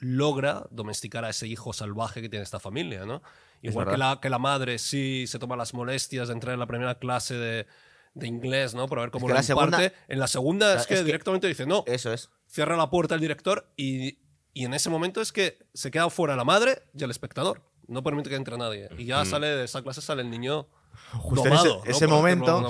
logra 0.00 0.66
domesticar 0.70 1.24
a 1.24 1.30
ese 1.30 1.46
hijo 1.46 1.72
salvaje 1.72 2.22
que 2.22 2.28
tiene 2.28 2.42
esta 2.42 2.58
familia, 2.58 3.04
¿no? 3.04 3.22
Es 3.62 3.70
Igual 3.72 3.88
que 3.90 3.96
la, 3.96 4.18
que 4.20 4.28
la 4.30 4.38
madre 4.38 4.78
sí 4.78 5.26
se 5.26 5.38
toma 5.38 5.56
las 5.56 5.72
molestias 5.74 6.28
de 6.28 6.34
entrar 6.34 6.54
en 6.54 6.60
la 6.60 6.66
primera 6.66 6.98
clase 6.98 7.34
de, 7.34 7.66
de 8.14 8.26
inglés, 8.26 8.74
¿no? 8.74 8.88
Para 8.88 9.02
ver 9.02 9.10
cómo 9.10 9.26
que 9.26 9.32
lo 9.32 9.38
la 9.38 9.42
segunda- 9.42 9.78
imparte. 9.78 9.96
En 10.08 10.18
la 10.18 10.26
segunda 10.26 10.74
es 10.74 10.80
Es 10.82 10.86
que, 10.86 10.94
que- 10.96 11.04
directamente 11.04 11.46
dice, 11.46 11.64
no, 11.66 11.84
Eso 11.86 12.12
es. 12.12 12.30
cierra 12.48 12.76
la 12.76 12.90
puerta 12.90 13.14
el 13.14 13.20
director 13.20 13.72
y, 13.76 14.18
y 14.52 14.64
en 14.64 14.74
ese 14.74 14.90
momento 14.90 15.20
es 15.20 15.32
que 15.32 15.58
se 15.74 15.90
queda 15.90 16.10
fuera 16.10 16.34
la 16.36 16.44
madre 16.44 16.82
y 16.92 17.04
el 17.04 17.10
espectador. 17.10 17.62
No 17.86 18.02
permite 18.02 18.30
que 18.30 18.36
entre 18.36 18.56
nadie. 18.58 18.88
Y 18.98 19.04
ya 19.06 19.24
sale 19.24 19.46
de 19.48 19.64
esa 19.64 19.82
clase, 19.82 20.00
sale 20.02 20.22
el 20.22 20.30
niño 20.30 20.68
Justo 21.12 21.44
en 21.46 21.50
domado, 21.50 21.78
ese- 21.78 21.88
¿no? 21.90 21.96
ese 21.96 22.06
momento-. 22.06 22.60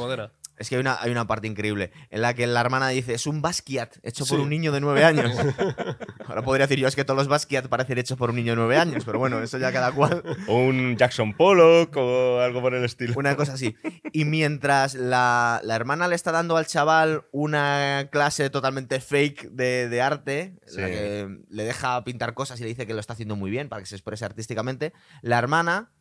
Es 0.59 0.69
que 0.69 0.77
hay 0.77 0.81
una, 0.81 0.97
hay 1.01 1.11
una 1.11 1.27
parte 1.27 1.47
increíble 1.49 1.91
en 2.11 2.21
la 2.23 2.35
que 2.35 2.47
la 2.47 2.61
hermana 2.61 2.89
dice: 2.89 3.15
Es 3.15 3.27
un 3.27 3.43
Basquiat 3.43 3.97
hecho 4.03 4.25
por 4.27 4.37
Sí. 4.39 4.43
un 4.43 4.49
niño 4.51 4.71
de 4.71 4.81
nueve 4.81 5.05
años. 5.05 5.33
Ahora 6.29 6.43
podría 6.43 6.67
decir 6.67 6.79
yo: 6.79 6.87
Es 6.89 6.95
que 6.95 7.05
todos 7.05 7.19
los 7.19 7.29
Basquiat 7.29 7.67
parecen 7.69 7.99
hechos 7.99 8.17
por 8.19 8.31
un 8.31 8.37
niño 8.37 8.53
de 8.53 8.57
nueve 8.57 8.77
años, 8.77 9.05
pero 9.05 9.19
bueno, 9.19 9.43
eso 9.43 9.59
ya 9.59 9.73
cada 9.73 9.93
cual. 9.93 10.23
O 10.47 10.57
un 10.59 10.97
Jackson 10.97 11.33
Pollock 11.35 11.97
o 11.97 12.41
algo 12.41 12.61
por 12.61 12.75
el 12.75 12.85
estilo. 12.85 13.15
Una 13.17 13.35
cosa 13.37 13.55
así. 13.55 13.75
Y 14.13 14.25
mientras 14.25 14.95
la, 14.95 15.61
la 15.65 15.75
hermana 15.75 16.07
le 16.09 16.15
está 16.15 16.33
dando 16.33 16.57
al 16.57 16.67
chaval 16.67 17.25
una 17.33 18.09
clase 18.13 18.51
totalmente 18.51 19.01
fake 19.01 19.51
de, 19.51 19.89
de 19.89 20.03
arte, 20.03 20.41
en 20.43 20.55
la 20.77 20.87
Sí. 20.89 20.93
que 20.93 21.39
le 21.49 21.65
deja 21.65 22.03
pintar 22.05 22.35
cosas 22.35 22.61
y 22.61 22.63
le 22.63 22.69
dice 22.69 22.87
que 22.87 22.95
lo 22.95 23.01
está 23.01 23.15
haciendo 23.15 23.37
muy 23.37 23.51
bien 23.51 23.69
para 23.69 23.81
que 23.83 23.87
se 23.87 23.95
exprese 23.97 24.25
artísticamente, 24.25 24.93
la 25.23 25.39
hermana, 25.39 25.93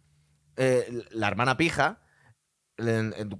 eh, 0.57 1.03
la 1.11 1.27
hermana 1.27 1.57
pija, 1.57 1.99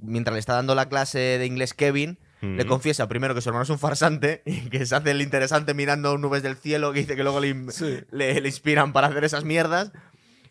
mientras 0.02 0.34
le 0.34 0.40
está 0.40 0.54
dando 0.56 0.76
la 0.76 0.88
clase 0.90 1.20
de 1.20 1.46
inglés 1.46 1.74
Kevin, 1.74 2.20
le 2.42 2.66
confiesa 2.66 3.08
primero 3.08 3.36
que 3.36 3.42
su 3.42 3.50
hermano 3.50 3.64
es 3.64 3.70
un 3.70 3.78
farsante 3.78 4.42
y 4.46 4.70
que 4.70 4.84
se 4.86 4.96
hace 4.96 5.12
el 5.12 5.22
interesante 5.22 5.74
mirando 5.76 6.18
nubes 6.18 6.42
del 6.42 6.56
cielo, 6.58 6.92
que 6.92 7.00
dice 7.02 7.16
que 7.16 7.24
luego 7.24 7.40
le, 7.40 7.72
Sí. 7.72 8.00
le, 8.12 8.42
le 8.42 8.48
inspiran 8.48 8.94
para 8.94 9.08
hacer 9.08 9.24
esas 9.24 9.44
mierdas. 9.44 9.92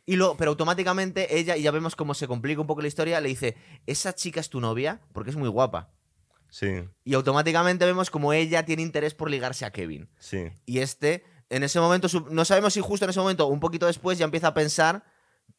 Y 0.06 0.16
lo, 0.16 0.36
pero 0.36 0.52
automáticamente 0.52 1.36
ella, 1.38 1.56
y 1.56 1.62
ya 1.62 1.70
vemos 1.70 1.94
cómo 1.96 2.14
se 2.14 2.26
complica 2.26 2.60
un 2.60 2.66
poco 2.66 2.80
la 2.80 2.88
historia, 2.88 3.20
le 3.20 3.28
dice, 3.28 3.56
¿esa 3.86 4.12
chica 4.14 4.40
es 4.40 4.48
tu 4.50 4.60
novia? 4.60 5.00
Porque 5.12 5.30
es 5.30 5.36
muy 5.36 5.48
guapa. 5.48 5.90
Sí, 6.48 6.82
Y 7.04 7.14
automáticamente 7.14 7.84
vemos 7.86 8.10
como 8.10 8.32
ella 8.32 8.64
tiene 8.64 8.82
interés 8.82 9.14
por 9.14 9.30
ligarse 9.30 9.64
a 9.64 9.70
Kevin. 9.70 10.08
sí. 10.18 10.50
Y 10.66 10.78
este, 10.78 11.22
en 11.48 11.62
ese 11.62 11.78
momento, 11.80 12.08
no 12.30 12.44
sabemos 12.44 12.72
si 12.74 12.80
justo 12.80 13.04
en 13.04 13.10
ese 13.10 13.20
momento, 13.20 13.46
un 13.46 13.60
poquito 13.60 13.86
después, 13.86 14.18
ya 14.18 14.24
empieza 14.24 14.48
a 14.48 14.54
pensar 14.54 15.04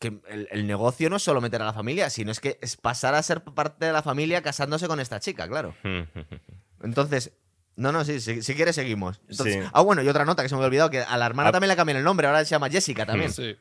que 0.02 0.20
el, 0.30 0.50
el 0.52 0.68
negocio 0.68 1.10
no 1.10 1.16
es 1.16 1.24
solo 1.24 1.40
meter 1.40 1.62
a 1.62 1.66
la 1.66 1.74
familia, 1.74 2.10
sino 2.10 2.32
es 2.32 2.42
que 2.42 2.58
es 2.62 2.76
pasar 2.76 3.16
a 3.16 3.24
ser 3.24 3.42
parte 3.42 3.86
de 3.86 3.94
la 3.94 4.02
familia 4.04 4.42
casándose 4.42 4.88
con 4.88 5.00
esta 5.00 5.22
chica, 5.22 5.48
claro. 5.48 5.74
Entonces, 6.84 7.32
no, 7.76 7.92
no, 7.92 8.04
sí, 8.04 8.20
si, 8.20 8.42
si 8.42 8.56
quieres 8.56 8.76
seguimos. 8.76 9.22
Entonces- 9.30 9.64
Sí. 9.64 9.70
Ah, 9.74 9.82
bueno, 9.82 10.02
y 10.04 10.08
otra 10.10 10.26
nota 10.26 10.44
que 10.44 10.50
se 10.50 10.56
me 10.56 10.60
había 10.60 10.68
olvidado, 10.68 10.90
que 10.90 11.00
a 11.00 11.18
la 11.18 11.26
hermana 11.26 11.50
Ah. 11.50 11.52
también 11.54 11.70
le 11.70 11.76
cambian 11.76 11.98
el 11.98 12.04
nombre, 12.04 12.28
ahora 12.28 12.44
se 12.44 12.52
llama 12.52 12.70
Jessica 12.70 13.06
también. 13.06 13.32
Sí. 13.34 13.56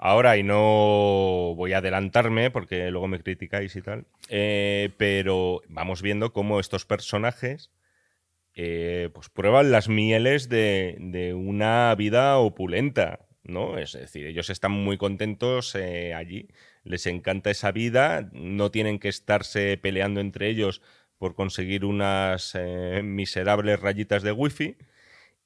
Ahora, 0.00 0.36
y 0.36 0.44
no 0.44 1.54
voy 1.56 1.72
a 1.72 1.78
adelantarme 1.78 2.52
porque 2.52 2.88
luego 2.90 3.08
me 3.08 3.20
criticáis 3.20 3.74
y 3.74 3.82
tal, 3.82 4.06
eh, 4.28 4.90
pero 4.96 5.60
vamos 5.68 6.02
viendo 6.02 6.32
cómo 6.32 6.60
estos 6.60 6.84
personajes 6.86 7.70
eh, 8.54 9.10
pues 9.12 9.28
prueban 9.28 9.72
las 9.72 9.88
mieles 9.88 10.48
de, 10.48 10.96
de 11.00 11.34
una 11.34 11.92
vida 11.96 12.38
opulenta, 12.38 13.20
¿no? 13.48 13.78
Es 13.78 13.92
decir, 13.92 14.26
ellos 14.26 14.50
están 14.50 14.72
muy 14.72 14.96
contentos 14.96 15.74
eh, 15.74 16.14
allí, 16.14 16.48
les 16.84 17.06
encanta 17.06 17.50
esa 17.50 17.72
vida, 17.72 18.28
no 18.32 18.70
tienen 18.70 18.98
que 18.98 19.08
estarse 19.08 19.76
peleando 19.76 20.20
entre 20.20 20.48
ellos 20.48 20.82
por 21.18 21.34
conseguir 21.34 21.84
unas 21.84 22.52
eh, 22.54 23.00
miserables 23.02 23.80
rayitas 23.80 24.22
de 24.22 24.32
wifi 24.32 24.76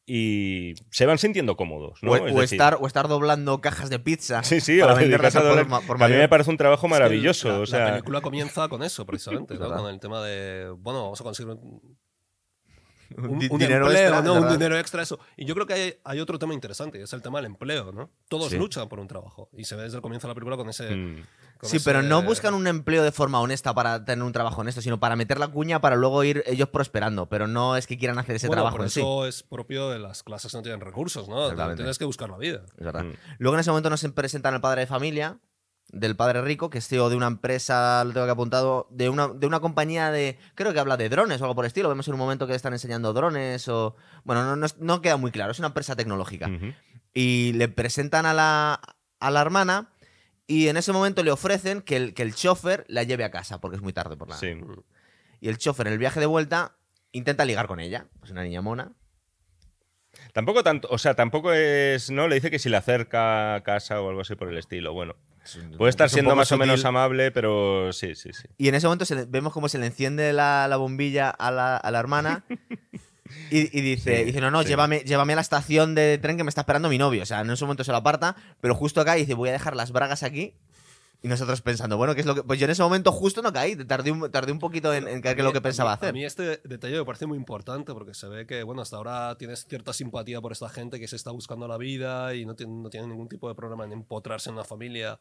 y 0.05 0.75
se 0.91 1.07
van 1.07 1.19
sintiendo 1.19 1.57
cómodos, 1.57 2.03
¿no? 2.03 2.11
O, 2.12 2.17
Es 2.17 2.23
o 2.35 2.41
decir, 2.41 2.57
estar, 2.57 2.79
o 2.81 2.87
estar 2.87 3.07
doblando 3.09 3.61
cajas 3.61 3.88
de 3.88 4.01
pizza 4.01 4.43
Sí, 4.43 4.61
sí, 4.61 4.81
para 4.81 4.95
venderlas 4.95 5.37
a 5.37 5.43
por, 5.87 6.03
a 6.03 6.09
mí 6.09 6.17
me 6.17 6.29
parece 6.29 6.51
un 6.51 6.57
trabajo 6.57 6.87
Es 6.87 6.93
que 6.93 6.99
maravilloso. 6.99 7.49
la, 7.49 7.57
o 7.57 7.61
la 7.61 7.67
sea, 7.67 7.91
película 7.93 8.21
comienza 8.21 8.69
con 8.69 8.83
eso, 8.83 9.07
precisamente, 9.07 9.55
¿no? 9.55 9.69
Con 9.75 9.88
el 9.95 10.01
tema 10.01 10.23
de, 10.23 10.75
bueno, 10.77 11.05
vamos 11.05 11.21
a 11.21 11.25
conseguir 11.25 11.55
un, 13.16 13.25
Un 13.25 13.31
un, 13.33 13.38
di- 13.38 13.48
un 13.51 13.59
dinero 13.59 13.87
empleo, 13.87 14.09
extra, 14.09 14.22
¿no? 14.22 14.35
Un 14.35 14.48
dinero 14.53 14.79
extra, 14.79 15.03
eso. 15.03 15.18
Y 15.37 15.44
yo 15.44 15.55
creo 15.55 15.66
que 15.66 15.72
hay, 15.75 15.94
hay 16.05 16.20
otro 16.20 16.38
tema 16.38 16.55
interesante, 16.55 16.98
y 16.98 17.03
es 17.03 17.12
el 17.12 17.22
tema 17.22 17.38
del 17.38 17.46
empleo, 17.46 17.92
¿no? 17.92 18.11
Todos 18.29 18.51
Sí. 18.51 18.59
luchan 18.59 18.88
por 18.88 19.01
un 19.01 19.09
trabajo. 19.09 19.48
Y 19.57 19.64
se 19.64 19.77
ve 19.77 19.83
desde 19.83 19.96
el 19.96 20.03
comienzo 20.03 20.27
de 20.27 20.31
la 20.31 20.35
película 20.35 20.57
con 20.57 20.68
ese... 20.68 20.94
mm, 20.94 21.14
con 21.59 21.70
Sí, 21.70 21.77
ese- 21.77 21.85
pero 21.85 22.03
no 22.03 22.22
buscan 22.22 22.55
un 22.55 22.66
empleo 22.66 23.03
de 23.05 23.12
forma 23.12 23.40
honesta 23.40 23.72
para 23.75 24.05
tener 24.05 24.25
un 24.25 24.33
trabajo 24.33 24.61
honesto, 24.62 24.81
sino 24.83 24.98
para 24.98 25.14
meter 25.16 25.38
la 25.38 25.48
cuña 25.48 25.81
para 25.81 25.96
luego 25.96 26.25
ir 26.25 26.42
ellos 26.46 26.68
prosperando. 26.68 27.27
Pero 27.29 27.46
no 27.46 27.77
es 27.77 27.87
que 27.87 27.96
quieran 27.98 28.18
hacer 28.18 28.37
ese 28.37 28.48
Bueno, 28.48 28.62
trabajo 28.62 28.77
pero 28.79 28.85
en 28.85 28.90
sí. 28.90 29.01
eso 29.01 29.27
es 29.27 29.42
propio 29.42 29.90
de 29.90 29.98
las 29.98 30.22
clases 30.22 30.51
que 30.51 30.59
no 30.59 30.62
tienen 30.62 30.81
recursos, 30.81 31.29
¿no? 31.29 31.55
Tienes 31.77 31.98
que 31.98 32.05
buscar 32.05 32.29
la 32.31 32.38
vida. 32.38 32.62
Es 32.77 32.85
verdad. 32.85 33.05
Mm. 33.05 33.12
Luego 33.38 33.55
en 33.57 33.61
ese 33.61 33.70
momento 33.70 33.90
nos 33.90 34.03
presentan 34.12 34.55
al 34.55 34.61
padre 34.61 34.81
de 34.83 34.87
familia, 34.87 35.38
del 35.92 36.16
padre 36.16 36.40
rico, 36.40 36.70
que 36.70 36.78
es 36.78 36.88
CEO 36.88 37.11
de 37.11 37.16
una 37.16 37.26
empresa, 37.26 38.02
lo 38.05 38.12
tengo 38.12 38.26
que 38.26 38.33
apuntado, 38.33 38.88
de 38.90 39.09
una, 39.09 39.28
de 39.28 39.46
una 39.46 39.61
compañía 39.61 40.11
de. 40.11 40.38
Creo 40.55 40.72
que 40.72 40.81
habla 40.81 40.96
de 40.96 41.09
drones 41.09 41.40
o 41.40 41.44
algo 41.44 41.55
por 41.55 41.64
el 41.64 41.68
estilo. 41.68 41.88
Vemos 41.88 42.09
en 42.09 42.14
un 42.14 42.20
momento 42.20 42.46
que 42.46 42.52
le 42.52 42.57
están 42.57 42.72
enseñando 42.72 43.12
drones 43.12 43.68
o. 43.68 43.94
Bueno, 44.24 44.44
no, 44.44 44.57
no, 44.57 44.66
no 44.78 45.02
queda 45.02 45.18
muy 45.18 45.31
claro, 45.31 45.52
es 45.52 45.59
una 45.59 45.68
empresa 45.68 45.94
tecnológica. 45.94 46.50
Y 47.14 47.52
le 47.52 47.68
presentan 47.68 48.26
a 48.26 48.33
la, 48.33 48.81
a 49.20 49.31
la 49.31 49.40
hermana. 49.40 49.90
Y 50.46 50.68
en 50.68 50.76
ese 50.76 50.92
momento 50.92 51.22
le 51.22 51.31
ofrecen 51.31 51.83
que 51.83 51.96
el, 51.96 52.14
que 52.14 52.22
el 52.22 52.35
chofer 52.35 52.85
la 52.88 53.05
lleve 53.05 53.24
a 53.24 53.31
casa, 53.31 53.61
porque 53.61 53.76
es 53.76 53.83
muy 53.83 53.92
tarde 53.92 54.16
por 54.16 54.28
la. 54.28 54.37
Sí. 54.37 54.55
Y 55.40 55.48
el 55.48 55.59
chofer 55.59 55.87
en 55.87 55.92
el 55.92 55.98
viaje 55.98 56.20
de 56.20 56.26
vuelta 56.26 56.76
intenta 57.12 57.44
ligar 57.44 57.66
con 57.66 57.81
ella. 57.81 58.07
Es 58.24 58.31
una 58.31 58.42
niña 58.42 58.62
mona. 58.62 58.92
Tampoco 60.33 60.62
tanto, 60.62 60.88
o 60.90 60.98
sea, 60.98 61.14
tampoco 61.14 61.52
es, 61.52 62.11
¿no? 62.11 62.28
Le 62.28 62.37
dice 62.37 62.50
que 62.50 62.59
si 62.59 62.68
le 62.68 62.76
acerca 62.76 63.55
a 63.55 63.62
casa 63.62 64.00
o 64.00 64.09
algo 64.09 64.22
así 64.22 64.35
por 64.35 64.48
el 64.48 64.59
estilo. 64.59 64.92
Bueno, 64.92 65.16
puede 65.76 65.90
estar 65.90 66.09
siendo 66.11 66.37
más 66.37 66.52
o 66.52 66.59
menos 66.59 66.85
amable, 66.85 67.31
pero 67.33 67.92
sí, 67.92 68.14
sí, 68.14 68.33
sí. 68.33 68.44
Y 68.59 68.68
en 68.68 68.74
ese 68.74 68.87
momento 68.87 69.05
le- 69.14 69.24
vemos 69.26 69.52
cómo 69.52 69.68
se 69.68 69.78
le 69.78 69.87
enciende 69.87 70.33
la, 70.33 70.66
la 70.68 70.76
bombilla 70.76 71.31
a 71.31 71.50
la, 71.50 71.76
a 71.76 71.90
la 71.90 71.98
hermana. 71.98 72.44
Y, 73.50 73.78
y 73.78 73.81
dice, 73.81 74.18
Sí, 74.18 74.24
dice, 74.24 74.40
no, 74.42 74.50
no, 74.50 74.62
sí. 74.62 74.68
llévame, 74.68 74.98
llévame 75.07 75.33
a 75.33 75.37
la 75.37 75.42
estación 75.42 75.94
de 75.94 76.18
tren 76.18 76.37
que 76.37 76.44
me 76.44 76.50
está 76.50 76.62
esperando 76.62 76.90
mi 76.90 76.98
novio. 76.98 77.22
O 77.22 77.26
sea, 77.26 77.40
en 77.40 77.48
ese 77.50 77.64
momento 77.64 77.83
se 77.83 77.90
lo 77.90 77.96
aparta, 77.96 78.37
pero 78.61 78.74
justo 78.74 79.00
acá 79.00 79.14
dice, 79.14 79.33
voy 79.33 79.48
a 79.48 79.52
dejar 79.52 79.74
las 79.74 79.90
bragas 79.90 80.22
aquí. 80.22 80.55
Y 81.23 81.29
nosotros 81.29 81.63
pensando, 81.63 81.97
bueno, 81.97 82.15
¿qué 82.15 82.21
es 82.21 82.27
lo 82.27 82.35
que...? 82.35 82.43
Pues 82.43 82.59
yo 82.59 82.65
en 82.65 82.73
ese 82.73 82.83
momento 82.83 83.13
justo 83.13 83.43
no 83.43 83.53
caí, 83.53 83.77
tardé 83.77 84.11
un, 84.11 84.29
tardé 84.31 84.51
un 84.51 84.59
poquito 84.59 84.93
en, 84.93 85.07
en 85.07 85.23
qué 85.23 85.31
es 85.31 85.39
lo 85.39 85.53
que 85.53 85.61
pensaba 85.61 85.93
hacer. 85.93 86.09
A 86.09 86.13
mí 86.13 86.25
este 86.25 86.61
detalle 86.65 86.99
me 86.99 87.05
parece 87.05 87.27
muy 87.27 87.39
importante 87.39 87.93
porque 87.93 88.13
se 88.13 88.27
ve 88.29 88.45
que, 88.45 88.65
bueno, 88.65 88.83
hasta 88.83 88.97
ahora 88.97 89.37
tienes 89.39 89.65
cierta 89.67 89.93
simpatía 89.93 90.41
por 90.41 90.51
esta 90.51 90.69
gente 90.69 90.99
que 90.99 91.07
se 91.07 91.15
está 91.15 91.31
buscando 91.31 91.69
la 91.69 91.79
vida 91.79 92.35
y 92.35 92.45
no 92.45 92.57
tiene, 92.57 92.73
no 92.73 92.91
tiene 92.91 93.07
ningún 93.07 93.29
tipo 93.29 93.49
de 93.49 93.55
problema 93.55 93.85
en 93.85 93.93
empotrarse 93.93 94.51
en 94.51 94.55
una 94.55 94.65
familia 94.65 95.21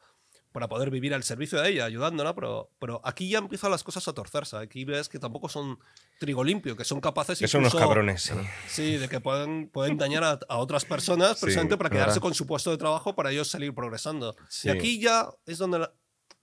para 0.52 0.68
poder 0.68 0.90
vivir 0.90 1.14
al 1.14 1.24
servicio 1.24 1.62
de 1.62 1.70
ella, 1.70 1.86
ayudándola, 1.86 2.36
pero, 2.36 2.70
pero 2.80 3.00
aquí 3.04 3.30
ya 3.30 3.38
empiezan 3.38 3.72
las 3.72 3.84
cosas 3.84 4.08
a 4.08 4.14
torcerse. 4.14 4.58
Aquí 4.58 4.84
ves 4.86 5.08
que 5.10 5.18
tampoco 5.20 5.48
son 5.50 5.80
trigo 6.20 6.44
limpio, 6.44 6.76
que 6.76 6.84
son 6.84 7.00
capaces 7.00 7.40
Que 7.40 7.48
son 7.48 7.62
unos 7.62 7.74
cabrones, 7.74 8.24
sí. 8.24 8.34
Sí, 8.68 8.98
de 8.98 9.08
que 9.08 9.20
pueden, 9.22 9.70
pueden 9.70 9.98
dañar 9.98 10.24
a, 10.24 10.40
a 10.50 10.58
otras 10.58 10.84
personas 10.86 11.38
Sí, 11.38 11.46
precisamente 11.46 11.78
para 11.78 11.88
es 11.88 11.94
quedarse 11.94 12.10
verdad. 12.16 12.22
con 12.22 12.34
su 12.34 12.46
puesto 12.46 12.70
de 12.72 12.78
trabajo 12.78 13.16
para 13.16 13.32
ellos 13.32 13.48
salir 13.48 13.74
progresando. 13.74 14.36
Sí. 14.50 14.68
Y 14.68 14.72
aquí 14.72 15.00
ya 15.00 15.30
es 15.46 15.58
donde 15.58 15.80
la- 15.80 15.94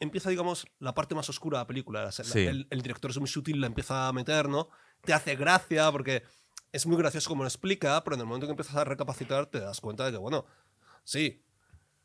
empieza, 0.01 0.31
digamos, 0.31 0.67
la 0.79 0.95
parte 0.95 1.15
más 1.15 1.29
oscura 1.29 1.59
de 1.59 1.63
la 1.65 1.67
película. 1.67 2.05
La- 2.05 2.13
Sí. 2.13 2.47
el, 2.47 2.67
el 2.71 2.83
director 2.83 3.11
es 3.11 3.19
muy 3.19 3.29
sutil, 3.29 3.61
la 3.61 3.67
empieza 3.67 4.09
a 4.09 4.13
meter, 4.13 4.49
¿no? 4.49 4.69
Te 5.03 5.13
hace 5.13 5.37
gracia 5.37 5.91
porque 5.93 6.23
es 6.73 6.87
muy 6.87 6.97
gracioso 6.97 7.29
como 7.29 7.43
lo 7.43 7.49
explica, 7.49 8.03
pero 8.05 8.15
en 8.15 8.21
el 8.21 8.27
momento 8.27 8.47
que 8.47 8.53
empiezas 8.53 8.77
a 8.77 8.85
recapacitar 8.85 9.47
te 9.47 9.61
das 9.61 9.81
cuenta 9.81 10.05
de 10.07 10.13
que, 10.13 10.19
bueno, 10.19 10.45
sí, 11.05 11.43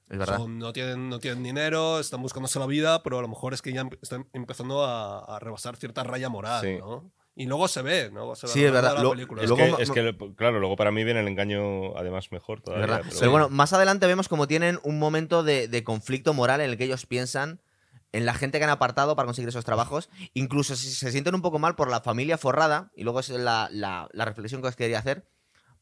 Es 0.09 0.17
verdad. 0.17 0.37
son- 0.37 0.59
no, 0.59 0.73
tienen, 0.73 1.09
no 1.09 1.19
tienen 1.19 1.43
dinero, 1.43 1.99
están 1.99 2.21
buscándose 2.21 2.59
la 2.59 2.65
vida, 2.67 3.01
pero 3.03 3.19
a 3.19 3.21
lo 3.21 3.27
mejor 3.27 3.53
es 3.53 3.61
que 3.61 3.73
ya 3.73 3.87
están 4.01 4.27
empezando 4.33 4.83
a, 4.85 5.19
a 5.35 5.39
rebasar 5.39 5.75
cierta 5.77 6.03
raya 6.03 6.29
moral, 6.29 6.61
Sí. 6.61 6.77
¿no? 6.79 7.11
Y 7.35 7.47
luego 7.47 7.67
se 7.67 7.81
ve, 7.81 8.11
¿no? 8.11 8.35
Se 8.35 8.45
ve 8.45 8.53
Sí, 8.53 8.63
a 8.63 8.67
es 8.67 8.71
verdad. 8.73 8.89
de 8.91 8.95
la 8.97 9.03
Lo- 9.03 9.09
película. 9.11 9.41
Es, 9.41 9.49
Luego 9.49 9.65
que, 9.65 9.71
ma- 9.71 9.77
es 9.79 9.89
que, 9.89 10.33
claro, 10.35 10.59
luego 10.59 10.75
para 10.75 10.91
mí 10.91 11.03
viene 11.03 11.21
el 11.21 11.27
engaño 11.27 11.97
además 11.97 12.31
mejor 12.31 12.59
Es 12.59 12.63
todavía. 12.65 12.85
verdad. 12.85 13.01
pero 13.03 13.19
Pero, 13.19 13.31
bueno. 13.31 13.45
bueno, 13.45 13.55
más 13.57 13.73
adelante 13.73 14.05
vemos 14.05 14.27
como 14.29 14.47
tienen 14.47 14.79
un 14.83 14.99
momento 14.99 15.41
de, 15.41 15.67
de 15.67 15.83
conflicto 15.83 16.33
moral 16.35 16.61
en 16.61 16.69
el 16.69 16.77
que 16.77 16.83
ellos 16.83 17.07
piensan 17.07 17.59
en 18.11 18.27
la 18.27 18.35
gente 18.35 18.59
que 18.59 18.65
han 18.65 18.69
apartado 18.69 19.15
para 19.15 19.25
conseguir 19.25 19.49
esos 19.49 19.65
trabajos. 19.65 20.11
Incluso 20.35 20.75
si 20.75 20.91
se 20.91 21.11
sienten 21.11 21.33
un 21.33 21.41
poco 21.41 21.57
mal 21.57 21.75
por 21.75 21.89
la 21.89 22.01
familia 22.01 22.37
forrada, 22.37 22.91
y 22.95 23.03
luego 23.03 23.19
es 23.19 23.29
la, 23.29 23.67
la- 23.71 24.07
la 24.11 24.25
reflexión 24.25 24.61
que 24.61 24.67
os 24.67 24.75
quería 24.75 24.99
hacer, 24.99 25.25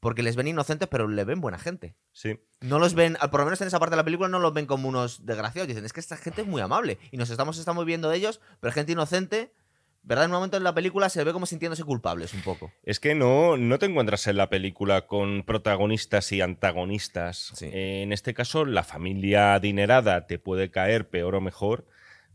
porque 0.01 0.23
les 0.23 0.35
ven 0.35 0.47
inocentes, 0.47 0.89
pero 0.89 1.07
le 1.07 1.23
ven 1.23 1.41
buena 1.41 1.59
gente. 1.59 1.95
Sí. 2.11 2.39
No 2.59 2.79
los 2.79 2.95
ven, 2.95 3.17
por 3.29 3.39
lo 3.39 3.45
menos 3.45 3.61
en 3.61 3.67
esa 3.67 3.79
parte 3.79 3.91
de 3.91 3.97
la 3.97 4.03
película, 4.03 4.27
no 4.27 4.39
los 4.39 4.51
ven 4.51 4.65
como 4.65 4.89
unos 4.89 5.27
desgraciados. 5.27 5.67
Dicen, 5.67 5.85
es 5.85 5.93
que 5.93 5.99
esta 5.99 6.17
gente 6.17 6.41
es 6.41 6.47
muy 6.47 6.59
amable. 6.59 6.97
Y 7.11 7.17
nos 7.17 7.29
estamos, 7.29 7.59
estamos 7.59 7.85
viendo 7.85 8.09
de 8.09 8.17
ellos, 8.17 8.41
pero 8.59 8.73
gente 8.73 8.91
inocente. 8.91 9.53
¿Verdad? 10.03 10.25
En 10.25 10.31
un 10.31 10.37
momento 10.37 10.57
en 10.57 10.63
la 10.63 10.73
película 10.73 11.09
se 11.09 11.23
ve 11.23 11.31
como 11.31 11.45
sintiéndose 11.45 11.83
culpables 11.83 12.33
un 12.33 12.41
poco. 12.41 12.71
Es 12.81 12.99
que 12.99 13.13
no, 13.13 13.55
no 13.55 13.77
te 13.77 13.85
encuentras 13.85 14.25
en 14.25 14.37
la 14.37 14.49
película 14.49 15.05
con 15.05 15.43
protagonistas 15.43 16.31
y 16.31 16.41
antagonistas. 16.41 17.51
Sí. 17.53 17.69
En 17.71 18.11
este 18.11 18.33
caso, 18.33 18.65
la 18.65 18.83
familia 18.83 19.53
adinerada 19.53 20.25
te 20.25 20.39
puede 20.39 20.71
caer 20.71 21.07
peor 21.07 21.35
o 21.35 21.41
mejor, 21.41 21.85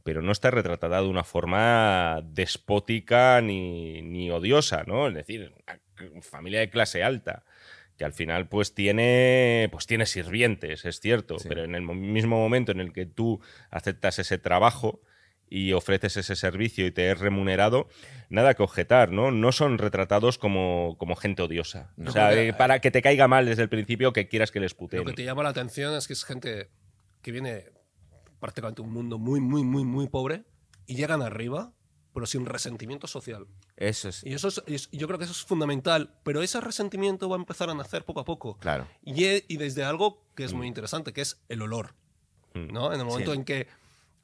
pero 0.05 0.22
no 0.22 0.31
está 0.31 0.52
retratada 0.52 1.02
de 1.02 1.09
una 1.09 1.24
forma 1.24 2.20
despótica 2.22 3.40
ni, 3.40 4.00
ni 4.02 4.31
odiosa, 4.31 4.85
¿no? 4.87 5.09
Es 5.09 5.14
decir, 5.14 5.52
familia 6.22 6.61
de 6.61 6.70
clase 6.70 7.02
alta 7.02 7.42
que 7.96 8.04
al 8.04 8.12
final 8.12 8.48
pues 8.48 8.74
tiene 8.74 9.68
pues 9.72 9.87
tiene 9.87 10.06
sirvientes, 10.06 10.85
es 10.85 11.00
cierto, 11.00 11.38
Sí. 11.38 11.48
pero 11.48 11.64
en 11.64 11.74
el 11.74 11.82
mo- 11.82 11.94
mismo 11.94 12.37
momento 12.38 12.72
en 12.72 12.80
el 12.80 12.92
que 12.92 13.06
tú 13.06 13.40
aceptas 13.70 14.18
ese 14.18 14.38
trabajo 14.38 15.00
y 15.48 15.72
ofreces 15.72 16.16
ese 16.16 16.35
servicio 16.35 16.87
y 16.87 16.90
te 16.90 17.11
es 17.11 17.18
remunerado, 17.20 17.88
nada 18.28 18.54
que 18.54 18.62
objetar, 18.64 19.12
¿no? 19.12 19.30
No 19.30 19.52
son 19.52 19.78
retratados 19.78 20.38
como, 20.38 20.96
como 20.98 21.14
gente 21.14 21.40
odiosa. 21.42 21.92
No. 21.96 22.11
O 22.11 22.12
sea, 22.12 22.35
eh, 22.35 22.52
para 22.52 22.80
que 22.80 22.90
te 22.90 23.00
caiga 23.00 23.28
mal 23.28 23.46
desde 23.46 23.62
el 23.62 23.68
principio 23.68 24.12
que 24.12 24.26
quieras 24.26 24.50
que 24.50 24.59
les 24.61 24.72
Lo 24.72 24.78
puteen. 24.78 25.04
que 25.04 25.12
te 25.12 25.24
llama 25.24 25.44
la 25.44 25.50
atención 25.50 25.94
es 25.94 26.06
que 26.09 26.14
es 26.14 26.24
gente 26.24 26.68
que 27.22 27.30
viene 27.30 27.66
prácticamente 28.40 28.82
de 28.82 28.88
un 28.88 28.92
mundo 28.94 29.18
muy, 29.18 29.40
muy, 29.40 29.62
muy, 29.62 29.85
muy 29.85 30.09
pobre 30.09 30.42
y 30.87 30.96
llegan 30.96 31.22
arriba, 31.22 31.72
pero 32.16 32.24
sin 32.24 32.46
resentimiento 32.46 33.07
social. 33.07 33.46
Eso 33.76 34.09
es. 34.09 34.24
Y 34.24 34.33
eso 34.33 34.48
es- 34.48 34.62
es- 34.66 34.90
yo 34.90 35.07
creo 35.07 35.18
que 35.18 35.24
eso 35.26 35.35
es 35.35 35.42
fundamental, 35.44 36.14
pero 36.22 36.40
ese 36.40 36.62
resentimiento 36.62 37.29
va 37.29 37.37
a 37.37 37.38
empezar 37.38 37.68
a 37.68 37.74
nacer 37.74 38.07
poco 38.07 38.20
a 38.20 38.24
poco. 38.24 38.57
Claro. 38.57 38.88
Y, 39.05 39.24
e- 39.26 39.44
y 39.48 39.59
desde 39.59 39.85
algo 39.85 40.22
que 40.35 40.44
es 40.44 40.55
muy 40.55 40.66
interesante, 40.66 41.12
que 41.12 41.20
es 41.20 41.42
el 41.50 41.61
olor. 41.61 41.94
Mm. 42.55 42.72
¿no? 42.72 42.94
En 42.94 43.00
el 43.00 43.05
momento 43.07 43.33
Sí. 43.33 43.37
en 43.38 43.44
que 43.44 43.68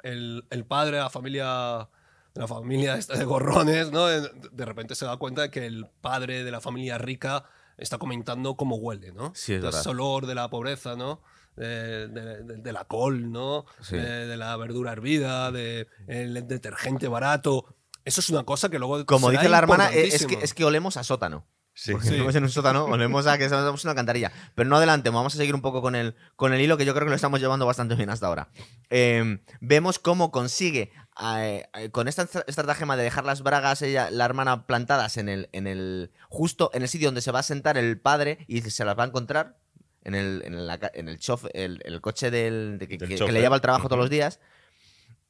el, 0.03 0.45
el 0.49 0.65
padre, 0.65 0.97
la 0.97 1.11
familia, 1.11 1.91
la 2.33 2.49
familia 2.49 2.97
esta 2.97 3.15
de 3.19 3.25
gorrones, 3.27 3.93
¿no? 3.93 4.07
de, 4.07 4.27
de 4.51 4.65
repente 4.65 4.95
se 4.95 5.05
da 5.05 5.19
cuenta 5.19 5.43
de 5.43 5.51
que 5.51 5.67
el 5.67 5.87
padre 6.01 6.45
de 6.45 6.51
la 6.51 6.63
familia 6.63 6.97
rica 6.97 7.45
está 7.77 7.99
comentando 7.99 8.57
cómo 8.57 8.77
huele, 8.77 9.13
¿no? 9.13 9.33
Sí, 9.35 9.53
es 9.53 9.63
ese 9.65 9.89
olor 9.91 10.25
de 10.27 10.35
la 10.35 10.49
pobreza, 10.49 10.97
¿no? 10.97 11.21
De, 11.57 12.09
de- 12.09 12.43
de- 12.43 12.57
de 12.57 12.73
la 12.73 12.85
col, 12.87 13.31
¿no? 13.31 13.67
Sí. 13.83 13.97
De, 13.97 14.27
de 14.27 14.37
la 14.39 14.57
verdura 14.57 14.93
hervida, 14.93 15.53
de 15.53 15.87
el 16.07 16.47
detergente 16.49 17.09
barato. 17.09 17.67
Eso 18.05 18.21
es 18.21 18.31
una 18.31 18.45
cosa 18.45 18.69
que 18.69 18.79
luego. 18.79 19.05
Como 19.07 19.29
será 19.31 19.41
dice 19.43 19.51
la 19.51 19.59
hermana, 19.59 19.93
eh, 19.93 20.09
es 20.09 20.27
que, 20.27 20.39
es 20.43 20.55
que 20.55 20.65
olemos 20.65 20.97
a 20.97 21.05
sótano. 21.05 21.47
Sí. 21.75 21.93
Porque 21.93 22.09
Sí. 22.09 22.13
estamos 22.15 22.35
en 22.35 22.43
un 22.43 22.51
sótano, 22.51 22.85
olemos 22.85 23.27
a 23.27 23.39
que 23.39 23.45
estamos 23.45 23.83
en 23.83 23.89
una 23.89 23.95
cantarilla. 23.95 24.31
Pero 24.55 24.69
no 24.69 24.77
adelantemos, 24.77 25.19
vamos 25.19 25.35
a 25.35 25.39
seguir 25.39 25.55
un 25.55 25.63
poco 25.63 25.81
con 25.81 25.95
el, 25.95 26.15
con 26.37 26.53
el 26.53 26.61
hilo 26.61 26.77
que 26.77 26.85
yo 26.85 26.93
creo 26.93 27.07
que 27.07 27.11
lo 27.11 27.17
estamos 27.17 27.41
llevando 27.41 27.65
bastante 27.65 27.95
bien 27.95 28.11
hasta 28.11 28.27
ahora. 28.27 28.51
Eh, 28.91 29.39
vemos 29.63 29.99
cómo 29.99 30.31
consigue, 30.31 30.93
eh, 31.23 31.65
eh, 31.75 31.91
con 31.91 32.09
esta 32.09 32.23
estra- 32.25 32.45
estratagema 32.47 32.97
de 32.99 33.05
dejar 33.05 33.25
las 33.25 33.43
bragas, 33.43 33.81
ella, 33.81 34.11
la 34.11 34.27
hermana, 34.27 34.67
plantadas 34.67 35.17
en 35.17 35.31
el, 35.31 35.49
en 35.53 35.67
el. 35.67 36.11
justo 36.29 36.71
en 36.75 36.83
el 36.83 36.89
sitio 36.89 37.09
donde 37.09 37.23
se 37.23 37.33
va 37.33 37.39
a 37.39 37.43
sentar 37.45 37.79
el 37.79 37.99
padre 37.99 38.45
y 38.49 38.61
se 38.61 38.85
las 38.85 38.99
va 38.99 39.05
a 39.05 39.07
encontrar. 39.07 39.57
En 40.05 40.17
el, 40.17 40.43
en 40.45 40.67
la 40.67 40.79
en 40.95 41.09
el, 41.09 41.21
chof- 41.21 41.49
el, 41.55 41.81
el 41.85 42.01
coche 42.01 42.31
del, 42.33 42.77
de 42.81 42.89
que, 42.89 42.99
Del 42.99 43.09
que- 43.09 43.15
que 43.15 43.19
chofer. 43.21 43.33
le 43.35 43.41
lleva 43.41 43.55
al 43.55 43.61
trabajo 43.63 43.89
todos 43.89 44.01
los 44.01 44.11
días. 44.11 44.41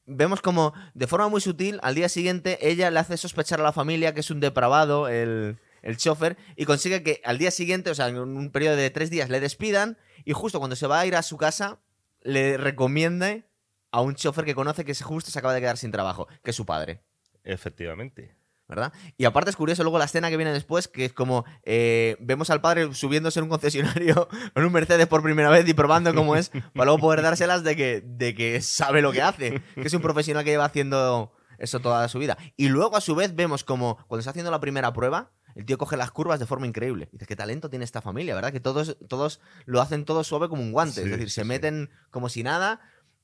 Vemos 0.05 0.41
como, 0.41 0.73
de 0.93 1.07
forma 1.07 1.27
muy 1.29 1.41
sutil, 1.41 1.79
al 1.83 1.95
día 1.95 2.09
siguiente 2.09 2.57
ella 2.61 2.91
le 2.91 2.99
hace 2.99 3.17
sospechar 3.17 3.59
a 3.59 3.63
la 3.63 3.73
familia 3.73 4.13
que 4.13 4.19
es 4.19 4.31
un 4.31 4.39
depravado, 4.39 5.07
el, 5.07 5.57
el 5.81 5.97
chofer, 5.97 6.37
y 6.55 6.65
consigue 6.65 7.03
que 7.03 7.21
al 7.23 7.37
día 7.37 7.51
siguiente, 7.51 7.89
o 7.89 7.95
sea, 7.95 8.07
en 8.07 8.17
un 8.17 8.51
periodo 8.51 8.75
de 8.75 8.89
tres 8.89 9.09
días, 9.09 9.29
le 9.29 9.39
despidan 9.39 9.97
y 10.25 10.33
justo 10.33 10.59
cuando 10.59 10.75
se 10.75 10.87
va 10.87 10.99
a 10.99 11.05
ir 11.05 11.15
a 11.15 11.21
su 11.21 11.37
casa, 11.37 11.79
le 12.21 12.57
recomiende 12.57 13.45
a 13.91 14.01
un 14.01 14.15
chofer 14.15 14.45
que 14.45 14.55
conoce 14.55 14.85
que 14.85 14.95
justo 14.95 15.29
se 15.29 15.39
acaba 15.39 15.53
de 15.53 15.61
quedar 15.61 15.77
sin 15.77 15.91
trabajo, 15.91 16.27
que 16.43 16.51
es 16.51 16.55
su 16.55 16.65
padre. 16.65 17.01
Efectivamente. 17.43 18.35
¿Verdad? 18.75 18.93
Y 19.17 19.25
aparte 19.25 19.51
es 19.51 19.55
curioso 19.55 19.83
luego 19.83 19.99
la 19.99 20.05
escena 20.05 20.29
que 20.29 20.37
viene 20.37 20.51
después, 20.51 20.87
que 20.87 21.05
es 21.05 21.13
como 21.13 21.45
eh, 21.63 22.17
vemos 22.19 22.49
al 22.49 22.61
padre 22.61 22.93
subiéndose 22.93 23.39
en 23.39 23.43
un 23.43 23.49
concesionario 23.49 24.27
en 24.55 24.63
un 24.63 24.71
Mercedes 24.71 25.07
por 25.07 25.21
primera 25.21 25.49
vez 25.49 25.67
y 25.67 25.73
probando 25.73 26.13
cómo 26.15 26.35
es, 26.35 26.49
para 26.49 26.85
luego 26.85 26.99
poder 26.99 27.21
dárselas 27.21 27.63
de 27.63 27.75
que, 27.75 28.01
de 28.03 28.33
que 28.33 28.61
sabe 28.61 29.01
lo 29.01 29.11
que 29.11 29.21
hace, 29.21 29.61
que 29.75 29.87
es 29.87 29.93
un 29.93 30.01
profesional 30.01 30.43
que 30.43 30.51
lleva 30.51 30.65
haciendo 30.65 31.33
eso 31.59 31.79
toda 31.79 32.07
su 32.07 32.19
vida. 32.19 32.37
Y 32.57 32.69
luego 32.69 32.97
a 32.97 33.01
su 33.01 33.15
vez 33.15 33.35
vemos 33.35 33.63
como 33.63 33.97
cuando 34.07 34.19
está 34.19 34.31
haciendo 34.31 34.51
la 34.51 34.59
primera 34.59 34.91
prueba, 34.91 35.31
el 35.55 35.65
tío 35.65 35.77
coge 35.77 35.97
las 35.97 36.11
curvas 36.11 36.39
de 36.39 36.45
forma 36.45 36.65
increíble. 36.67 37.09
Dice, 37.11 37.25
qué 37.25 37.35
talento 37.35 37.69
tiene 37.69 37.85
esta 37.85 38.01
familia, 38.01 38.35
¿verdad? 38.35 38.51
Que 38.51 38.59
todos, 38.59 38.97
todos 39.07 39.39
lo 39.65 39.81
hacen 39.81 40.05
todo 40.05 40.23
suave 40.23 40.49
como 40.49 40.63
un 40.63 40.71
guante. 40.71 41.03
es 41.03 41.09
decir, 41.09 41.29
se 41.29 41.41
sí. 41.41 41.47
meten 41.47 41.89
como 42.09 42.29
si 42.29 42.43
nada. 42.43 42.81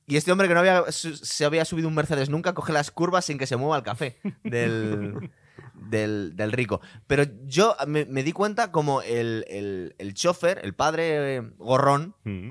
Y 0.09 0.17
este 0.17 0.31
hombre 0.31 0.47
que 0.47 0.55
no 0.55 0.59
había, 0.61 0.83
se 0.91 1.45
había 1.45 1.63
subido 1.65 1.87
un 1.87 1.93
Mercedes 1.95 2.29
nunca, 2.29 2.53
coge 2.53 2.73
las 2.73 2.89
curvas 2.91 3.25
sin 3.25 3.37
que 3.37 3.45
se 3.47 3.55
mueva 3.57 3.77
el 3.77 3.83
café 3.83 4.17
del, 4.43 5.29
del, 5.75 6.35
del 6.35 6.51
rico. 6.51 6.81
Pero 7.07 7.23
yo 7.45 7.75
me, 7.87 8.05
me 8.05 8.23
di 8.23 8.31
cuenta 8.31 8.71
como 8.71 9.01
el, 9.03 9.45
el, 9.47 9.95
el 9.99 10.13
chofer, 10.15 10.59
el 10.63 10.73
padre 10.73 11.41
gorrón, 11.57 12.15
Mm. 12.23 12.49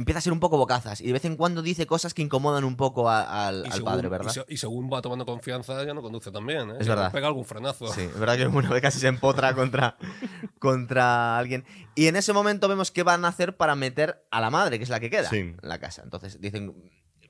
Empieza 0.00 0.18
a 0.18 0.22
ser 0.22 0.32
un 0.32 0.40
poco 0.40 0.58
bocazas. 0.58 1.00
Y 1.00 1.06
de 1.06 1.12
vez 1.12 1.24
en 1.24 1.36
cuando 1.36 1.62
dice 1.62 1.86
cosas 1.86 2.12
que 2.12 2.22
incomodan 2.22 2.64
un 2.64 2.76
poco 2.76 3.08
a- 3.08 3.46
al, 3.46 3.64
padre, 3.84 4.08
y 4.08 4.10
¿verdad? 4.10 4.32
se- 4.32 4.44
Y, 4.48 4.56
según 4.56 4.90
va 4.92 5.00
tomando 5.00 5.24
confianza, 5.24 5.84
ya 5.84 5.94
no 5.94 6.02
conduce 6.02 6.30
tan 6.32 6.46
bien. 6.46 6.70
¿eh? 6.70 6.74
Es 6.80 6.86
Ya 6.86 6.94
verdad. 6.94 7.12
Pega 7.12 7.28
algún 7.28 7.44
frenazo. 7.44 7.86
Sí, 7.92 8.02
es 8.02 8.18
verdad 8.18 8.36
que 8.36 8.46
una 8.48 8.68
vez 8.70 8.82
casi 8.82 8.98
se 8.98 9.06
empotra 9.06 9.54
contra, 9.54 9.96
contra 10.58 11.38
alguien. 11.38 11.64
Y 11.94 12.06
en 12.06 12.16
ese 12.16 12.32
momento 12.32 12.68
vemos 12.68 12.90
qué 12.90 13.02
van 13.02 13.24
a 13.24 13.28
hacer 13.28 13.56
para 13.56 13.74
meter 13.74 14.26
a 14.30 14.40
la 14.40 14.50
madre, 14.50 14.78
que 14.78 14.84
es 14.84 14.90
la 14.90 15.00
que 15.00 15.10
queda 15.10 15.28
Sí. 15.28 15.38
en 15.38 15.56
la 15.62 15.78
casa. 15.78 16.02
Entonces 16.02 16.40
dicen, 16.40 16.74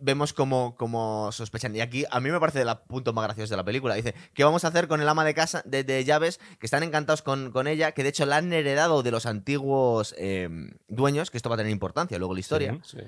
vemos 0.01 0.33
como, 0.33 0.75
como 0.77 1.31
sospechan. 1.33 1.75
Y 1.77 1.81
aquí 1.81 2.05
a 2.11 2.21
mí 2.21 2.31
me 2.31 2.41
parece 2.41 2.63
el 2.63 2.69
punto 2.89 3.13
más 3.13 3.25
gracioso 3.25 3.53
de 3.53 3.57
la 3.57 3.65
película. 3.65 3.95
Dice, 3.95 4.15
¿qué 4.35 4.45
vamos 4.45 4.65
a 4.65 4.69
hacer 4.69 4.89
con 4.89 5.01
el 5.01 5.09
ama 5.09 5.25
de 5.25 5.35
casa 5.35 5.63
de, 5.65 5.85
de 5.85 6.05
llaves? 6.05 6.41
Que 6.59 6.67
están 6.67 6.83
encantados 6.83 7.23
con, 7.23 7.53
con 7.53 7.67
ella, 7.67 7.93
que 7.93 8.03
de 8.03 8.09
hecho 8.09 8.27
la 8.27 8.39
han 8.39 8.53
heredado 8.53 9.03
de 9.03 9.11
los 9.11 9.27
antiguos 9.27 10.15
eh, 10.19 10.49
dueños, 10.89 11.31
que 11.31 11.37
esto 11.37 11.49
va 11.49 11.55
a 11.55 11.59
tener 11.59 11.73
importancia 11.73 12.19
luego 12.19 12.35
la 12.35 12.41
historia. 12.41 12.79
Sí. 12.83 12.99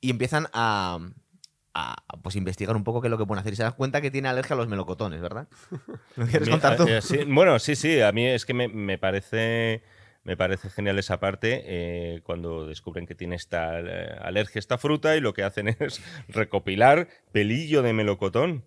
Y 0.00 0.10
empiezan 0.10 0.48
a... 0.52 0.98
a, 1.74 1.96
pues 2.22 2.36
investigar 2.36 2.76
un 2.76 2.84
poco 2.84 3.00
qué 3.00 3.08
es 3.08 3.10
lo 3.10 3.18
que 3.18 3.24
pueden 3.26 3.40
hacer 3.40 3.54
y 3.54 3.56
se 3.56 3.62
dan 3.62 3.72
cuenta 3.72 4.00
que 4.00 4.10
tiene 4.10 4.28
alergia 4.28 4.54
a 4.54 4.56
los 4.56 4.68
melocotones, 4.68 5.20
¿verdad? 5.20 5.48
¿Lo 6.16 6.26
quieres 6.26 6.48
contar 6.48 6.76
tú? 6.76 6.86
eh, 6.86 7.00
sí, 7.00 7.24
bueno, 7.26 7.58
sí, 7.58 7.76
sí, 7.76 8.00
a 8.00 8.12
mí 8.12 8.26
es 8.26 8.44
que 8.44 8.52
me, 8.54 8.68
me 8.68 8.98
parece 8.98 9.82
me 10.24 10.36
parece 10.36 10.70
genial 10.70 10.98
esa 10.98 11.18
parte 11.18 11.62
eh, 11.64 12.20
cuando 12.22 12.66
descubren 12.66 13.06
que 13.06 13.14
tiene 13.14 13.34
esta 13.36 13.80
eh, 13.80 14.16
alergia 14.20 14.58
a 14.58 14.60
esta 14.60 14.78
fruta 14.78 15.16
y 15.16 15.20
lo 15.20 15.34
que 15.34 15.42
hacen 15.42 15.68
es 15.80 16.00
recopilar 16.28 17.08
pelillo 17.32 17.82
de 17.82 17.92
melocotón. 17.92 18.64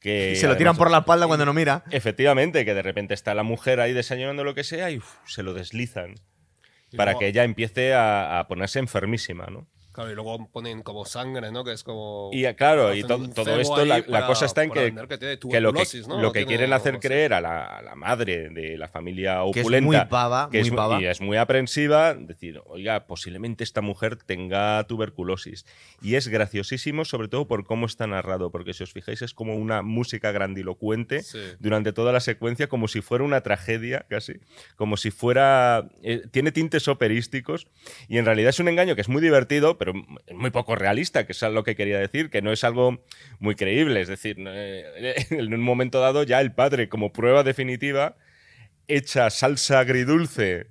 Que 0.00 0.32
Y 0.32 0.36
se 0.36 0.48
lo 0.48 0.56
tiran 0.56 0.76
por 0.76 0.90
la 0.90 0.98
espalda 0.98 1.26
cuando 1.28 1.46
no 1.46 1.54
mira. 1.54 1.84
Efectivamente, 1.92 2.64
que 2.64 2.74
de 2.74 2.82
repente 2.82 3.14
está 3.14 3.34
la 3.34 3.44
mujer 3.44 3.78
ahí 3.80 3.92
desayunando 3.92 4.42
lo 4.42 4.54
que 4.54 4.64
sea 4.64 4.90
y 4.90 4.98
uf, 4.98 5.14
se 5.26 5.42
lo 5.44 5.54
deslizan 5.54 6.14
Y 6.90 6.96
para 6.96 7.12
luego- 7.12 7.20
que 7.20 7.28
ella 7.28 7.44
empiece 7.44 7.94
a, 7.94 8.40
a 8.40 8.48
ponerse 8.48 8.80
enfermísima, 8.80 9.46
¿no? 9.46 9.68
Claro, 9.92 10.10
y 10.10 10.14
luego 10.14 10.48
ponen 10.50 10.82
como 10.82 11.04
sangre, 11.04 11.50
¿no? 11.52 11.64
Que 11.64 11.72
es 11.72 11.82
como. 11.84 12.30
Y 12.32 12.44
eh, 12.46 12.54
claro, 12.56 12.94
y 12.94 13.02
todo 13.02 13.26
cebo 13.44 13.60
esto, 13.60 13.84
la, 13.84 13.98
la 13.98 14.04
para- 14.06 14.26
cosa 14.26 14.46
está 14.46 14.64
en 14.64 14.70
que, 14.70 14.94
que 15.08 15.18
tiene 15.18 15.38
que 15.38 15.60
lo 15.60 15.72
que, 15.72 15.84
tuberculosis, 15.84 16.08
¿no? 16.08 16.20
lo 16.20 16.32
que 16.32 16.40
Tiene 16.40 16.48
quieren 16.48 16.72
hacer 16.72 16.98
creer 16.98 17.34
a 17.34 17.40
la, 17.40 17.64
a 17.66 17.82
la 17.82 17.94
madre 17.94 18.48
de 18.48 18.78
la 18.78 18.88
familia 18.88 19.40
Que 19.52 19.60
es 19.60 19.64
opulenta, 19.66 19.86
muy 19.86 19.96
pava, 20.08 20.48
que 20.50 20.60
muy 20.60 20.68
es, 20.68 20.74
pava. 20.74 21.00
y 21.02 21.06
es 21.06 21.20
muy 21.20 21.36
aprensiva, 21.36 22.14
decir, 22.14 22.60
oiga, 22.66 23.06
posiblemente 23.06 23.64
esta 23.64 23.80
mujer 23.82 24.16
tenga 24.16 24.82
tuberculosis. 24.86 25.66
Y 26.00 26.14
es 26.14 26.28
graciosísimo, 26.28 27.04
sobre 27.04 27.28
todo 27.28 27.46
por 27.46 27.64
cómo 27.64 27.86
está 27.86 28.06
narrado, 28.06 28.50
porque 28.50 28.72
si 28.72 28.82
os 28.84 28.92
fijáis 28.92 29.22
es 29.22 29.34
como 29.34 29.56
una 29.56 29.82
música 29.82 30.32
grandilocuente 30.32 31.22
Sí. 31.22 31.38
durante 31.60 31.92
toda 31.92 32.12
la 32.12 32.20
secuencia, 32.20 32.68
como 32.68 32.88
si 32.88 33.00
fuera 33.02 33.24
una 33.24 33.42
tragedia 33.42 34.06
casi, 34.08 34.34
como 34.76 34.96
si 34.96 35.10
fuera... 35.10 35.88
eh, 36.02 36.22
tiene 36.30 36.52
tintes 36.52 36.88
operísticos 36.88 37.66
y 38.08 38.18
en 38.18 38.24
realidad 38.24 38.50
es 38.50 38.58
un 38.60 38.68
engaño 38.68 38.94
que 38.94 39.00
es 39.02 39.08
muy 39.08 39.20
divertido, 39.22 39.78
pero 39.82 39.94
muy 40.32 40.50
poco 40.50 40.76
realista, 40.76 41.26
que 41.26 41.32
es 41.32 41.42
lo 41.42 41.64
que 41.64 41.74
quería 41.74 41.98
decir, 41.98 42.30
que 42.30 42.40
no 42.40 42.52
es 42.52 42.62
algo 42.62 43.04
muy 43.40 43.56
creíble. 43.56 44.00
Es 44.00 44.06
decir, 44.06 44.36
eh, 44.38 45.26
en 45.30 45.52
un 45.52 45.60
momento 45.60 45.98
dado 45.98 46.22
ya 46.22 46.40
el 46.40 46.52
padre, 46.52 46.88
como 46.88 47.12
prueba 47.12 47.42
definitiva, 47.42 48.16
echa 48.86 49.28
salsa 49.30 49.80
agridulce 49.80 50.68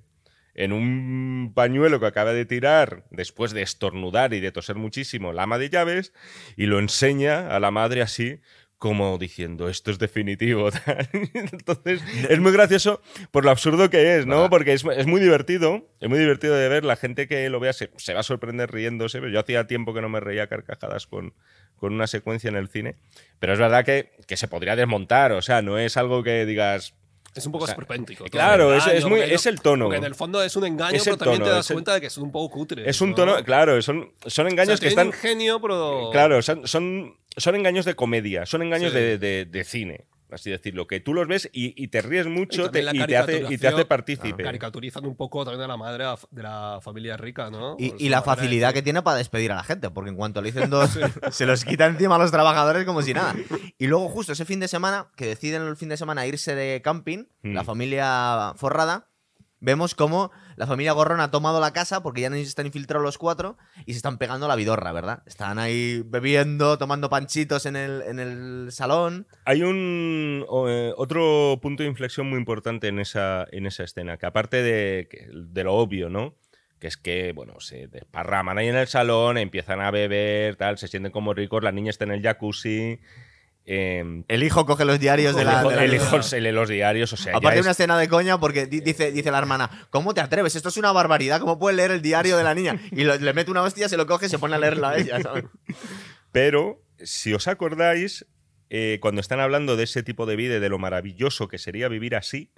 en 0.54 0.72
un 0.72 1.52
pañuelo 1.54 2.00
que 2.00 2.06
acaba 2.06 2.32
de 2.32 2.46
tirar 2.46 3.04
después 3.10 3.52
de 3.52 3.60
estornudar 3.60 4.32
y 4.32 4.40
de 4.40 4.50
toser 4.50 4.76
muchísimo 4.76 5.34
la 5.34 5.42
ama 5.42 5.58
de 5.58 5.68
llaves 5.68 6.14
y 6.56 6.64
lo 6.64 6.78
enseña 6.78 7.54
a 7.54 7.60
la 7.60 7.70
madre 7.70 8.00
así 8.00 8.40
como 8.82 9.16
diciendo 9.16 9.68
esto 9.68 9.92
es 9.92 10.00
definitivo. 10.00 10.68
Entonces 11.12 12.02
es 12.28 12.40
muy 12.40 12.50
gracioso 12.50 13.00
por 13.30 13.44
lo 13.44 13.52
absurdo 13.52 13.88
que 13.90 14.16
es, 14.16 14.26
¿no? 14.26 14.50
Porque 14.50 14.72
es, 14.72 14.84
es 14.84 15.06
muy 15.06 15.20
divertido, 15.20 15.88
es 16.00 16.08
muy 16.08 16.18
divertido 16.18 16.56
de 16.56 16.68
ver, 16.68 16.84
la 16.84 16.96
gente 16.96 17.28
que 17.28 17.48
lo 17.48 17.60
vea 17.60 17.74
se, 17.74 17.92
se 17.94 18.12
va 18.12 18.18
a 18.18 18.24
sorprender 18.24 18.72
riéndose, 18.72 19.20
pero 19.20 19.30
yo 19.30 19.38
hacía 19.38 19.68
tiempo 19.68 19.94
que 19.94 20.00
no 20.00 20.08
me 20.08 20.18
reía 20.18 20.48
carcajadas 20.48 21.06
con, 21.06 21.32
con 21.76 21.92
una 21.92 22.08
secuencia 22.08 22.48
en 22.50 22.56
el 22.56 22.66
cine, 22.66 22.96
pero 23.38 23.52
es 23.52 23.60
verdad 23.60 23.84
que, 23.84 24.10
que 24.26 24.36
se 24.36 24.48
podría 24.48 24.74
desmontar, 24.74 25.30
o 25.30 25.42
sea, 25.42 25.62
no 25.62 25.78
es 25.78 25.96
algo 25.96 26.24
que 26.24 26.44
digas... 26.44 26.96
Es 27.34 27.46
un 27.46 27.52
poco 27.52 27.64
O 27.64 27.66
sea, 27.66 27.72
esperpéntico. 27.72 28.24
claro, 28.26 28.74
es- 28.74 28.86
es 28.86 29.04
muy- 29.06 29.20
es 29.20 29.46
el 29.46 29.60
tono. 29.62 29.86
Porque 29.86 29.96
en 29.98 30.04
el 30.04 30.14
fondo 30.14 30.42
es 30.42 30.54
un 30.54 30.66
engaño, 30.66 30.96
Es 30.96 31.04
pero 31.04 31.16
también 31.16 31.38
tono, 31.40 31.50
te 31.50 31.56
das 31.56 31.70
el- 31.70 31.74
cuenta 31.76 31.94
de 31.94 32.00
que 32.02 32.08
es 32.08 32.18
un 32.18 32.30
poco 32.30 32.50
cutre. 32.54 32.88
Es 32.88 33.00
un 33.00 33.10
¿no? 33.10 33.16
tono, 33.16 33.42
claro, 33.44 33.80
son, 33.80 34.12
son 34.26 34.46
O 34.46 34.48
engaños 34.50 34.78
sea, 34.78 34.84
que 34.84 34.88
están... 34.88 35.06
un 35.06 35.12
genio, 35.14 35.60
pero. 35.60 36.10
Claro, 36.12 36.42
son, 36.42 36.66
son, 36.68 37.16
son 37.36 37.54
engaños 37.56 37.84
de 37.86 37.94
comedia, 37.94 38.44
son 38.44 38.62
engaños 38.62 38.92
Sí. 38.92 38.98
de, 38.98 39.18
de- 39.18 39.44
de 39.46 39.64
cine, 39.64 40.04
así 40.32 40.50
decirlo, 40.50 40.86
que 40.86 41.00
tú 41.00 41.14
los 41.14 41.26
ves 41.28 41.48
y, 41.52 41.74
y 41.82 41.88
te 41.88 42.02
ríes 42.02 42.26
mucho 42.26 42.66
Y 42.66 42.70
te- 42.70 42.82
la 42.82 42.94
y, 42.94 43.04
te 43.06 43.16
hace, 43.16 43.44
y 43.50 43.58
te 43.58 43.68
hace 43.68 43.84
partícipe. 43.84 44.42
Caricaturizan 44.42 45.04
un 45.06 45.16
poco 45.16 45.44
también 45.44 45.62
a 45.64 45.68
la 45.68 45.76
madre 45.76 46.04
de 46.30 46.42
la 46.42 46.78
familia 46.82 47.16
rica, 47.16 47.50
¿no? 47.50 47.76
Y, 47.78 48.08
la 48.08 48.18
de 48.18 48.24
facilidad 48.24 48.72
que 48.72 48.82
tiene 48.82 49.02
para 49.02 49.16
despedir 49.18 49.52
a 49.52 49.56
la 49.56 49.64
gente, 49.64 49.90
porque 49.90 50.10
en 50.10 50.16
cuanto 50.16 50.40
le 50.42 50.52
dicen 50.52 50.70
dos, 50.70 50.98
se 51.30 51.46
los 51.46 51.64
quita 51.64 51.86
encima 51.86 52.16
a 52.16 52.18
los 52.18 52.30
trabajadores 52.30 52.84
como 52.84 53.02
si 53.02 53.14
nada. 53.14 53.34
Y 53.78 53.86
luego, 53.86 54.08
justo 54.08 54.32
ese 54.32 54.44
fin 54.44 54.60
de 54.60 54.68
semana, 54.68 55.08
que 55.16 55.26
deciden 55.26 55.62
el 55.62 55.76
fin 55.76 55.88
de 55.88 55.96
semana 55.96 56.26
irse 56.26 56.54
de 56.54 56.80
camping, 56.82 57.24
Mm. 57.44 57.54
la 57.54 57.64
familia 57.64 58.52
forrada, 58.56 59.08
vemos 59.62 59.94
cómo 59.94 60.32
la 60.56 60.66
familia 60.66 60.92
Gorrón 60.92 61.20
ha 61.20 61.30
tomado 61.30 61.60
la 61.60 61.72
casa 61.72 62.02
porque 62.02 62.20
ya 62.20 62.28
no 62.28 62.36
están 62.36 62.66
infiltrados 62.66 63.04
los 63.04 63.16
cuatro 63.16 63.56
y 63.86 63.92
se 63.92 63.98
están 63.98 64.18
pegando 64.18 64.48
la 64.48 64.56
vidorra, 64.56 64.92
¿verdad? 64.92 65.22
Están 65.24 65.58
ahí 65.58 66.02
bebiendo, 66.04 66.76
tomando 66.76 67.08
panchitos 67.08 67.64
en 67.64 67.76
el, 67.76 68.02
en 68.02 68.18
el 68.18 68.72
salón. 68.72 69.26
Hay 69.44 69.62
un 69.62 70.44
eh, 70.68 70.92
otro 70.96 71.58
punto 71.62 71.84
de 71.84 71.88
inflexión 71.88 72.28
muy 72.28 72.38
importante 72.38 72.88
en 72.88 72.98
esa, 72.98 73.46
en 73.52 73.66
esa 73.66 73.84
escena, 73.84 74.18
que 74.18 74.26
aparte 74.26 74.62
de, 74.62 75.08
de 75.32 75.64
lo 75.64 75.74
obvio, 75.74 76.10
¿no? 76.10 76.34
Que 76.80 76.88
es 76.88 76.96
que, 76.96 77.32
bueno, 77.32 77.60
se 77.60 77.86
desparraman 77.86 78.58
ahí 78.58 78.66
en 78.66 78.74
el 78.74 78.88
salón, 78.88 79.38
empiezan 79.38 79.80
a 79.80 79.92
beber, 79.92 80.56
tal, 80.56 80.76
se 80.78 80.88
sienten 80.88 81.12
como 81.12 81.32
ricos, 81.32 81.62
la 81.62 81.70
niña 81.70 81.90
está 81.90 82.04
en 82.04 82.10
el 82.10 82.22
jacuzzi. 82.22 82.98
Eh, 83.64 84.22
El 84.28 84.42
hijo 84.42 84.66
coge 84.66 84.84
los 84.84 84.98
diarios 84.98 85.34
de 85.34 85.42
el 85.42 85.46
la... 85.46 85.60
hijo, 85.60 85.70
de 85.70 85.76
la 85.76 85.84
el 85.84 85.94
hijo 85.94 86.22
se 86.22 86.40
lee 86.40 86.50
los 86.52 86.68
diarios, 86.68 87.12
o 87.12 87.16
sea, 87.16 87.36
Aparte 87.36 87.58
es- 87.60 87.64
una 87.64 87.70
escena 87.72 87.96
de 87.98 88.08
coña 88.08 88.38
porque 88.38 88.66
di- 88.66 88.80
dice, 88.80 89.12
dice 89.12 89.30
la 89.30 89.38
hermana, 89.38 89.86
¿cómo 89.90 90.14
te 90.14 90.20
atreves? 90.20 90.56
Esto 90.56 90.68
es 90.68 90.76
una 90.76 90.90
barbaridad, 90.92 91.40
¿cómo 91.40 91.58
puedes 91.58 91.76
leer 91.76 91.90
el 91.92 92.02
diario 92.02 92.36
de 92.36 92.44
la 92.44 92.54
niña? 92.54 92.80
Y 92.92 93.04
lo- 93.04 93.16
le 93.16 93.32
mete 93.32 93.50
una 93.50 93.62
hostia, 93.62 93.88
se 93.88 93.96
lo 93.96 94.06
coge 94.06 94.26
y 94.26 94.28
se 94.28 94.38
pone 94.38 94.54
a 94.56 94.58
leerla 94.58 94.90
a 94.90 94.98
ella, 94.98 95.20
¿sabes? 95.22 95.44
Pero, 96.32 96.82
si 96.98 97.34
os 97.34 97.46
acordáis, 97.48 98.26
eh, 98.70 98.98
cuando 99.00 99.20
están 99.20 99.40
hablando 99.40 99.76
de 99.76 99.84
ese 99.84 100.02
tipo 100.02 100.26
de 100.26 100.36
vida 100.36 100.56
y 100.56 100.60
de 100.60 100.68
lo 100.68 100.78
maravilloso 100.78 101.48
que 101.48 101.58
sería 101.58 101.88
vivir 101.88 102.16
así, 102.16 102.50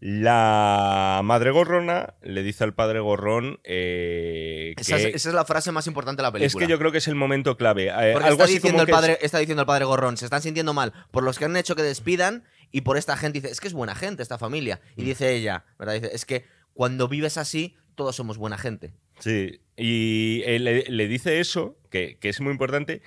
la 0.00 1.20
madre 1.22 1.50
gorrona 1.50 2.14
le 2.22 2.42
dice 2.42 2.64
al 2.64 2.72
padre 2.72 3.00
gorrón 3.00 3.60
eh, 3.64 4.72
que 4.74 4.82
Esa 4.82 4.96
es, 4.96 5.04
esa 5.14 5.28
es 5.28 5.34
la 5.34 5.44
frase 5.44 5.72
más 5.72 5.86
importante 5.86 6.22
de 6.22 6.24
la 6.24 6.32
película. 6.32 6.46
es 6.46 6.66
que 6.66 6.70
yo 6.70 6.78
creo 6.78 6.90
que 6.90 6.98
es 6.98 7.08
el 7.08 7.16
momento 7.16 7.58
clave. 7.58 7.88
Eh, 7.88 8.12
Porque 8.14 8.28
algo 8.28 8.28
está 8.28 8.44
así 8.44 8.54
diciendo, 8.54 8.78
como 8.78 8.80
el 8.82 8.86
que 8.86 8.92
padre, 8.92 9.18
está 9.20 9.38
diciendo 9.38 9.60
el 9.60 9.66
padre 9.66 9.84
Gorrón, 9.84 10.16
se 10.16 10.24
están 10.24 10.40
sintiendo 10.40 10.72
mal 10.72 10.94
por 11.10 11.22
los 11.22 11.38
que 11.38 11.44
han 11.44 11.56
hecho 11.56 11.76
que 11.76 11.82
despidan 11.82 12.44
y 12.72 12.80
por 12.80 12.96
esta 12.96 13.16
gente. 13.18 13.40
Dice, 13.40 13.52
es 13.52 13.60
que 13.60 13.68
es 13.68 13.74
buena 13.74 13.94
gente 13.94 14.22
esta 14.22 14.38
familia. 14.38 14.80
Mm. 14.96 15.00
Y 15.02 15.04
dice 15.04 15.34
ella, 15.34 15.64
¿verdad? 15.78 15.94
Dice, 15.94 16.10
es 16.14 16.24
que 16.24 16.44
cuando 16.72 17.06
vives 17.06 17.36
así, 17.36 17.76
todos 17.94 18.16
somos 18.16 18.38
buena 18.38 18.56
gente. 18.56 18.94
Sí, 19.18 19.60
y 19.76 20.42
él 20.46 20.64
le, 20.64 20.84
le 20.84 21.08
dice 21.08 21.40
eso, 21.40 21.76
que, 21.90 22.16
que 22.18 22.30
es 22.30 22.40
muy 22.40 22.52
importante, 22.52 23.02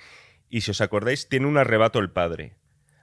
y 0.48 0.60
si 0.60 0.70
os 0.70 0.80
acordáis, 0.80 1.28
tiene 1.28 1.46
un 1.46 1.58
arrebato 1.58 1.98
el 1.98 2.12
padre. 2.12 2.54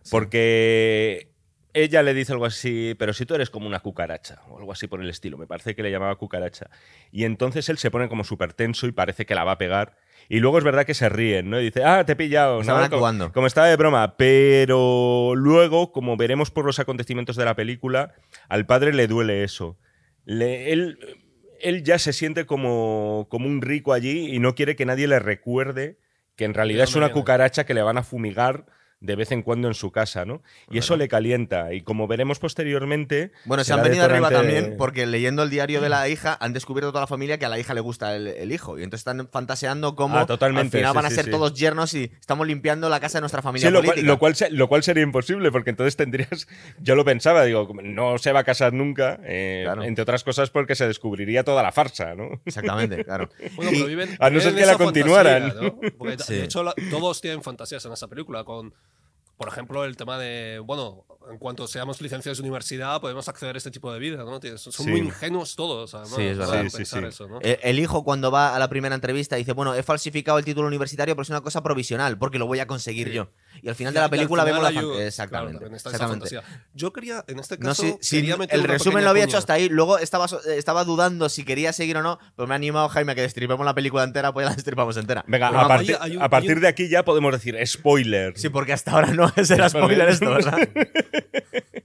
Porque 0.09 1.30
ella 1.73 2.03
le 2.03 2.13
dice 2.13 2.33
algo 2.33 2.45
así, 2.45 2.95
pero 2.99 3.13
si 3.13 3.25
tú 3.25 3.35
eres 3.35 3.49
como 3.49 3.67
una 3.67 3.79
cucaracha, 3.79 4.41
o 4.49 4.57
algo 4.59 4.71
así 4.71 4.87
por 4.87 5.01
el 5.01 5.09
estilo, 5.09 5.37
me 5.37 5.47
parece 5.47 5.75
que 5.75 5.83
le 5.83 5.91
llamaba 5.91 6.15
cucaracha. 6.15 6.69
Y 7.11 7.23
entonces 7.25 7.69
él 7.69 7.77
se 7.77 7.91
pone 7.91 8.09
como 8.09 8.23
súper 8.23 8.53
tenso 8.53 8.87
y 8.87 8.91
parece 8.91 9.25
que 9.25 9.35
la 9.35 9.43
va 9.43 9.53
a 9.53 9.57
pegar. 9.57 9.95
Y 10.29 10.39
luego 10.39 10.57
es 10.57 10.63
verdad 10.63 10.85
que 10.85 10.93
se 10.93 11.09
ríen, 11.09 11.49
¿no? 11.49 11.59
Y 11.59 11.65
dice, 11.65 11.83
ah, 11.83 12.05
te 12.05 12.13
he 12.13 12.15
pillado. 12.15 12.55
¿no? 12.55 12.61
Estaban 12.61 12.89
Como- 12.89 13.05
actuando. 13.05 13.33
Como, 13.33 13.47
estaba 13.47 13.67
de 13.67 13.75
broma. 13.75 14.15
Pero 14.17 15.33
luego, 15.35 15.91
como 15.91 16.15
veremos 16.17 16.51
por 16.51 16.65
los 16.65 16.79
acontecimientos 16.79 17.35
de 17.35 17.45
la 17.45 17.55
película, 17.55 18.13
al 18.49 18.65
padre 18.65 18.93
le 18.93 19.07
duele 19.07 19.43
eso. 19.43 19.77
Le- 20.25 20.71
él, 20.71 20.99
él 21.59 21.83
ya 21.83 21.97
se 21.99 22.13
siente 22.13 22.45
como, 22.45 23.27
como 23.29 23.47
un 23.47 23.61
rico 23.61 23.93
allí 23.93 24.33
y 24.33 24.39
no 24.39 24.55
quiere 24.55 24.75
que 24.75 24.85
nadie 24.85 25.07
le 25.07 25.19
recuerde 25.19 25.97
que 26.35 26.45
en 26.45 26.53
realidad 26.53 26.85
es 26.85 26.95
una 26.95 27.11
cucaracha 27.11 27.65
que 27.65 27.73
le 27.73 27.81
van 27.81 27.97
a 27.97 28.03
fumigar 28.03 28.65
de 29.01 29.15
vez 29.15 29.31
en 29.31 29.41
cuando 29.41 29.67
en 29.67 29.73
su 29.73 29.91
casa, 29.91 30.25
¿no? 30.25 30.41
Y 30.69 30.77
eso 30.77 30.95
le 30.95 31.07
calienta. 31.07 31.73
Y 31.73 31.81
como 31.81 32.07
veremos 32.07 32.39
posteriormente. 32.39 33.31
Bueno, 33.45 33.63
se 33.63 33.73
han 33.73 33.81
venido 33.83 34.05
arriba 34.05 34.29
también 34.29 34.75
porque 34.77 35.05
leyendo 35.05 35.43
el 35.43 35.49
diario 35.49 35.81
de 35.81 35.89
la 35.89 36.07
hija 36.07 36.37
han 36.39 36.53
descubierto 36.53 36.91
toda 36.91 37.01
la 37.01 37.07
familia 37.07 37.37
que 37.39 37.45
a 37.45 37.49
la 37.49 37.57
hija 37.59 37.73
le 37.73 37.81
gusta 37.81 38.15
el, 38.15 38.27
el 38.27 38.51
hijo. 38.51 38.77
Y 38.79 38.83
entonces 38.83 39.01
están 39.01 39.27
fantaseando 39.31 39.95
cómo 39.95 40.17
Ah, 40.19 40.25
totalmente, 40.25 40.77
al 40.77 40.81
final 40.81 40.91
sí, 40.91 40.95
van 40.95 41.05
a 41.05 41.09
sí, 41.09 41.15
ser 41.15 41.25
sí. 41.25 41.31
todos 41.31 41.53
yernos 41.55 41.93
y 41.95 42.11
estamos 42.19 42.45
limpiando 42.47 42.89
la 42.89 42.99
casa 42.99 43.17
de 43.17 43.21
nuestra 43.21 43.41
familia 43.41 43.67
Sí, 43.69 43.73
lo 43.73 43.83
cual, 43.83 44.01
lo, 44.05 44.19
cual, 44.19 44.35
se- 44.35 44.51
lo 44.51 44.67
cual 44.69 44.83
sería 44.83 45.03
imposible, 45.03 45.51
porque 45.51 45.71
entonces 45.71 45.95
tendrías. 45.95 46.47
Yo 46.79 46.95
lo 46.95 47.03
pensaba, 47.03 47.43
digo, 47.43 47.67
no 47.83 48.17
se 48.19 48.31
va 48.31 48.41
a 48.41 48.43
casar 48.43 48.71
nunca, 48.73 49.19
eh, 49.23 49.61
Claro. 49.65 49.83
entre 49.83 50.03
otras 50.03 50.23
cosas 50.23 50.51
porque 50.51 50.75
se 50.75 50.87
descubriría 50.87 51.43
toda 51.43 51.63
la 51.63 51.71
farsa, 51.71 52.13
¿no? 52.13 52.39
Exactamente, 52.45 53.03
claro. 53.03 53.29
Bueno, 53.55 53.71
pero 53.73 53.85
viven, 53.87 54.09
a 54.19 54.29
no 54.29 54.39
ser 54.39 54.53
que 54.55 54.65
la 54.65 54.77
continuaran. 54.77 55.51
fantasía, 55.51 55.69
¿no? 55.81 55.91
Porque, 55.97 56.17
Sí. 56.23 56.35
de 56.35 56.43
hecho, 56.43 56.63
la- 56.63 56.75
todos 56.91 57.19
tienen 57.19 57.41
fantasías 57.41 57.83
en 57.85 57.93
esa 57.93 58.07
película. 58.07 58.43
Con, 58.43 58.73
por 59.41 59.47
ejemplo, 59.47 59.83
el 59.85 59.97
tema 59.97 60.19
de, 60.19 60.59
bueno, 60.63 61.03
en 61.31 61.39
cuanto 61.39 61.65
seamos 61.67 61.99
licenciados 61.99 62.37
de 62.37 62.43
universidad, 62.43 63.01
podemos 63.01 63.27
acceder 63.27 63.55
a 63.55 63.57
este 63.57 63.71
tipo 63.71 63.91
de 63.91 63.97
vida, 63.97 64.17
¿no? 64.23 64.39
Son 64.59 64.71
Sí. 64.71 64.87
muy 64.87 64.99
ingenuos 64.99 65.55
todos, 65.55 65.95
además. 65.95 66.13
Sí, 66.15 66.21
es 66.21 66.37
verdad. 66.37 66.61
Sí, 66.65 66.69
sí, 66.69 66.77
pensar 66.77 67.01
sí. 67.01 67.07
eso, 67.07 67.27
¿no? 67.27 67.39
Eh, 67.41 67.59
El 67.63 67.79
hijo 67.79 68.03
cuando 68.03 68.29
va 68.29 68.55
a 68.55 68.59
la 68.59 68.69
primera 68.69 68.93
entrevista 68.93 69.37
dice, 69.37 69.53
bueno, 69.53 69.73
he 69.73 69.81
falsificado 69.81 70.37
el 70.37 70.45
título 70.45 70.67
universitario, 70.67 71.15
pero 71.15 71.23
es 71.23 71.29
una 71.31 71.41
cosa 71.41 71.63
provisional, 71.63 72.19
porque 72.19 72.37
lo 72.37 72.45
voy 72.45 72.59
a 72.59 72.67
conseguir 72.67 73.07
Sí. 73.07 73.13
yo. 73.15 73.29
Y 73.61 73.69
al 73.69 73.75
final 73.75 73.93
Y 73.93 73.95
de 73.95 73.99
la 74.01 74.09
película 74.09 74.43
vemos 74.43 74.61
la 74.63 74.69
hay 74.69 74.75
fan- 74.75 74.85
un- 74.85 75.01
Exactamente. 75.01 75.59
claro, 75.59 75.75
exactamente. 75.75 76.29
fantasía. 76.29 76.43
Yo 76.73 76.93
quería, 76.93 77.23
en 77.27 77.39
este 77.39 77.57
No, 77.57 77.69
caso, 77.69 77.99
quería 78.09 78.37
meter 78.37 78.59
el 78.59 78.65
resumen 78.65 79.03
lo 79.03 79.09
había 79.09 79.23
hecho 79.25 79.37
hasta 79.37 79.53
ahí. 79.53 79.69
Luego 79.69 79.97
estaba, 79.99 80.25
eh, 80.25 80.57
estaba 80.57 80.83
dudando 80.83 81.29
si 81.29 81.43
quería 81.43 81.73
seguir 81.73 81.97
o 81.97 82.01
no, 82.03 82.19
pero 82.35 82.47
me 82.47 82.53
ha 82.53 82.57
animado 82.57 82.89
Jaime 82.89 83.11
a 83.11 83.15
que 83.15 83.21
destripemos 83.21 83.65
la 83.65 83.73
película 83.75 84.03
entera, 84.03 84.31
pues 84.33 84.45
ya 84.45 84.49
la 84.49 84.55
destripamos 84.55 84.97
entera. 84.97 85.23
Venga, 85.27 85.49
Pero 85.49 85.61
a, 85.61 85.67
partir, 85.67 85.97
hay- 86.01 86.11
hay 86.11 86.17
un- 86.17 86.23
a 86.23 86.29
partir 86.29 86.59
de 86.59 86.67
aquí 86.67 86.89
ya 86.89 87.03
podemos 87.05 87.31
decir 87.31 87.57
spoiler. 87.67 88.37
Sí, 88.37 88.49
porque 88.49 88.73
hasta 88.73 88.91
ahora 88.91 89.07
no 89.13 89.31
será 89.43 89.69
spoiler 89.69 90.09
esto, 90.09 90.29
¿verdad? 90.29 90.57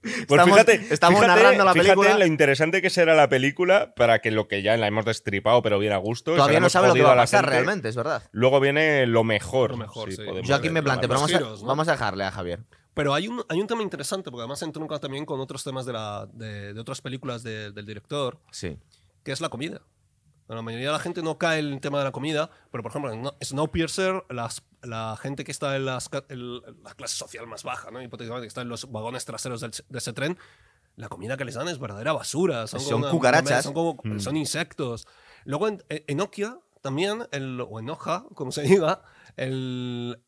Pues 0.06 0.40
estamos- 0.40 0.50
fíjate, 0.60 0.86
estamos 0.94 1.20
fíjate- 1.20 1.42
narrando 1.42 1.64
la 1.64 1.72
fíjate 1.72 1.88
película. 1.96 2.18
lo 2.18 2.26
interesante 2.26 2.80
que 2.80 2.90
será 2.90 3.14
la 3.16 3.28
película 3.28 3.92
para 3.96 4.20
que 4.20 4.30
lo 4.30 4.46
que 4.46 4.62
ya 4.62 4.76
la 4.76 4.86
hemos 4.86 5.04
destripado, 5.04 5.62
pero 5.62 5.80
bien 5.80 5.92
a 5.92 5.96
gusto. 5.96 6.34
Todavía 6.36 6.60
no 6.60 6.68
sabe 6.68 6.88
lo 6.88 6.94
que 6.94 7.02
va 7.02 7.12
a 7.14 7.16
pasar 7.16 7.44
realmente, 7.48 7.88
es 7.88 7.96
verdad. 7.96 8.22
Luego 8.30 8.60
viene 8.60 9.06
lo 9.06 9.24
mejor. 9.24 9.72
Lo 9.72 9.76
mejor, 9.78 10.12
sí. 10.12 10.22
Yo 10.44 10.54
aquí 10.54 10.70
me 10.70 10.80
planteo, 10.82 11.08
pero 11.08 11.20
vamos 11.20 11.34
a, 11.34 11.55
giros, 11.58 11.62
¿no? 11.62 11.68
vamos 11.68 11.88
a 11.88 11.92
dejarle 11.92 12.24
a 12.24 12.30
Javier. 12.30 12.64
Pero 12.94 13.12
hay 13.12 13.28
un, 13.28 13.44
hay 13.48 13.60
un 13.60 13.66
tema 13.66 13.82
interesante, 13.82 14.30
porque 14.30 14.42
además 14.42 14.62
entronca 14.62 14.98
también 14.98 15.26
con 15.26 15.38
otros 15.40 15.62
temas 15.64 15.84
de, 15.84 15.92
la, 15.92 16.26
de, 16.32 16.72
de 16.72 16.80
otras 16.80 17.00
películas 17.02 17.42
de- 17.42 17.70
del 17.72 17.84
director, 17.84 18.38
Sí. 18.50 18.78
que 19.22 19.32
es 19.32 19.40
la 19.40 19.48
comida. 19.50 19.82
La 20.48 20.62
mayoría 20.62 20.86
de 20.86 20.92
la 20.92 20.98
gente 21.00 21.22
no 21.22 21.38
cae 21.38 21.58
en 21.58 21.72
el 21.72 21.80
tema 21.80 21.98
de 21.98 22.04
la 22.04 22.12
comida, 22.12 22.48
pero 22.70 22.80
por 22.82 22.92
ejemplo 22.92 23.12
en 23.12 23.20
No- 23.22 23.34
Snowpiercer, 23.42 24.24
las, 24.30 24.62
la 24.82 25.18
gente 25.20 25.42
que 25.42 25.50
está 25.50 25.74
en, 25.76 25.84
las 25.86 26.08
en 26.28 26.60
la 26.84 26.94
clase 26.94 27.16
social 27.16 27.46
más 27.48 27.64
baja, 27.64 27.90
¿no? 27.90 28.00
hipotéticamente, 28.00 28.44
que 28.44 28.48
está 28.48 28.62
en 28.62 28.68
los 28.68 28.90
vagones 28.92 29.24
traseros 29.24 29.60
del- 29.60 29.72
de 29.88 29.98
ese 29.98 30.12
tren, 30.12 30.38
la 30.94 31.08
comida 31.08 31.36
que 31.36 31.44
les 31.44 31.56
dan 31.56 31.66
es 31.68 31.78
verdadera 31.80 32.12
basura. 32.12 32.66
Son, 32.68 32.78
Son 32.80 32.90
como 32.92 33.04
una- 33.06 33.10
cucarachas. 33.10 33.64
Son, 33.64 33.74
como, 33.74 34.00
son 34.20 34.36
insectos. 34.36 35.06
Luego 35.44 35.66
en, 35.68 35.82
en 35.90 36.16
Nokia 36.16 36.58
también, 36.80 37.26
el, 37.32 37.60
o 37.60 37.78
en 37.80 37.90
Hoja, 37.90 38.24
como 38.34 38.52
se 38.52 38.62
diga, 38.62 39.02
el, 39.36 40.22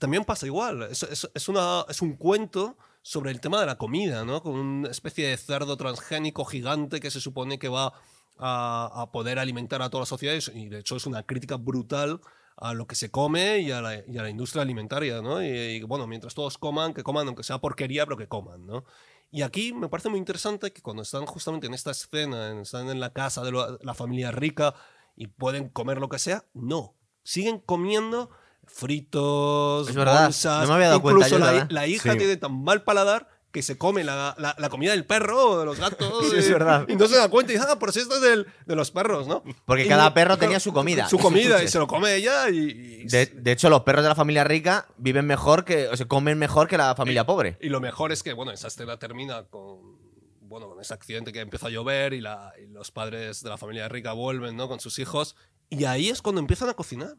también 0.00 0.24
pasa 0.24 0.46
igual. 0.46 0.82
Es, 0.90 1.04
es- 1.04 1.48
una, 1.48 1.84
es 1.88 2.02
un 2.02 2.16
cuento 2.16 2.76
sobre 3.02 3.30
el 3.30 3.40
tema 3.40 3.60
de 3.60 3.66
la 3.66 3.78
comida, 3.78 4.24
¿no? 4.24 4.42
Con 4.42 4.54
una 4.54 4.90
especie 4.90 5.28
de 5.28 5.36
cerdo 5.36 5.76
transgénico 5.76 6.44
gigante 6.44 6.98
que 6.98 7.10
se 7.12 7.20
supone 7.20 7.58
que 7.60 7.68
va 7.68 7.92
a, 8.38 8.90
a 9.02 9.12
poder 9.12 9.38
alimentar 9.38 9.82
a 9.82 9.90
toda 9.90 10.02
la 10.02 10.06
sociedad 10.06 10.34
y 10.54 10.68
de 10.68 10.78
hecho 10.80 10.96
es 10.96 11.06
una 11.06 11.22
crítica 11.22 11.56
brutal 11.56 12.20
a 12.56 12.74
lo 12.74 12.86
que 12.86 12.94
se 12.94 13.10
come 13.10 13.60
y 13.60 13.70
a 13.70 13.80
la, 13.80 14.28
industria 14.28 14.62
alimentaria, 14.62 15.22
¿no? 15.22 15.42
Y, 15.42 15.82
bueno, 15.82 16.06
mientras 16.06 16.34
todos 16.34 16.58
coman, 16.58 16.92
que 16.92 17.02
coman 17.02 17.26
aunque 17.26 17.42
sea 17.42 17.58
porquería, 17.58 18.04
pero 18.04 18.16
que 18.18 18.28
coman, 18.28 18.66
¿no? 18.66 18.84
Y 19.30 19.42
aquí 19.42 19.72
me 19.72 19.88
parece 19.88 20.08
muy 20.10 20.18
interesante 20.18 20.72
que 20.72 20.82
cuando 20.82 21.02
están 21.02 21.24
justamente 21.24 21.68
en 21.68 21.74
esta 21.74 21.92
escena, 21.92 22.50
en- 22.50 22.60
están 22.60 22.88
en 22.90 23.00
la 23.00 23.12
casa 23.12 23.42
de 23.42 23.52
la 23.80 23.94
familia 23.94 24.30
rica 24.30 24.74
y 25.16 25.28
pueden 25.28 25.68
comer 25.70 25.98
lo 25.98 26.08
que 26.08 26.18
sea, 26.18 26.44
no. 26.52 26.96
Siguen 27.22 27.60
comiendo 27.60 28.30
fritos, 28.72 29.88
Es 29.88 29.94
verdad, 29.94 30.24
bolsas. 30.24 30.62
no 30.62 30.68
me 30.68 30.74
había 30.74 30.88
dado 30.88 31.02
cuenta 31.02 31.26
Incluso 31.26 31.44
yo, 31.44 31.52
la, 31.52 31.66
la 31.70 31.86
hija 31.86 32.12
Sí. 32.12 32.18
tiene 32.18 32.36
tan 32.36 32.62
mal 32.62 32.82
paladar 32.82 33.28
que 33.52 33.62
se 33.62 33.76
come 33.76 34.04
la, 34.04 34.36
la- 34.38 34.54
la 34.58 34.68
comida 34.68 34.92
del 34.92 35.04
perro 35.04 35.50
o 35.50 35.58
de 35.58 35.64
los 35.64 35.78
gatos. 35.80 36.30
Sí, 36.30 36.36
es 36.36 36.48
y- 36.48 36.52
verdad. 36.52 36.84
Y 36.88 36.94
no 36.94 37.08
se 37.08 37.16
da 37.16 37.28
cuenta 37.28 37.52
y 37.52 37.56
dice, 37.56 37.66
ah, 37.68 37.78
por 37.80 37.92
si 37.92 37.98
esto 37.98 38.14
es 38.14 38.20
del- 38.20 38.46
de 38.64 38.76
los 38.76 38.92
perros, 38.92 39.26
¿no? 39.26 39.42
Porque 39.66 39.86
Y- 39.86 39.88
cada 39.88 40.14
perro 40.14 40.28
claro, 40.36 40.38
tenía 40.40 40.60
su 40.60 40.72
comida. 40.72 41.08
Su 41.08 41.18
comida 41.18 41.60
y 41.62 41.66
se 41.66 41.78
lo 41.80 41.88
come 41.88 42.14
ella 42.14 42.48
y... 42.48 42.58
y- 42.58 43.04
De, 43.06 43.26
de 43.26 43.52
hecho, 43.52 43.68
los 43.68 43.82
perros 43.82 44.04
de 44.04 44.08
la 44.10 44.14
familia 44.14 44.44
rica 44.44 44.86
viven 44.98 45.26
mejor 45.26 45.64
que, 45.64 45.88
o 45.88 45.96
sea, 45.96 46.06
comen 46.06 46.38
mejor 46.38 46.68
que 46.68 46.78
la 46.78 46.94
familia 46.94 47.26
pobre. 47.26 47.58
Y 47.60 47.70
lo 47.70 47.80
mejor 47.80 48.12
es 48.12 48.22
que, 48.22 48.34
bueno, 48.34 48.52
esa 48.52 48.68
escena 48.68 48.98
termina 49.00 49.42
con, 49.44 49.98
bueno, 50.42 50.68
con 50.68 50.80
ese 50.80 50.94
accidente 50.94 51.32
que 51.32 51.40
empieza 51.40 51.66
a 51.66 51.70
llover 51.70 52.12
y, 52.12 52.20
la- 52.20 52.52
y 52.62 52.66
los 52.72 52.92
padres 52.92 53.42
de 53.42 53.48
la 53.50 53.56
familia 53.58 53.88
rica 53.88 54.12
vuelven, 54.12 54.54
¿no? 54.56 54.68
Con 54.68 54.78
sus 54.78 55.00
hijos. 55.00 55.34
Y 55.70 55.86
ahí 55.86 56.08
es 56.08 56.22
cuando 56.22 56.40
empiezan 56.40 56.68
a 56.68 56.74
cocinar. 56.74 57.16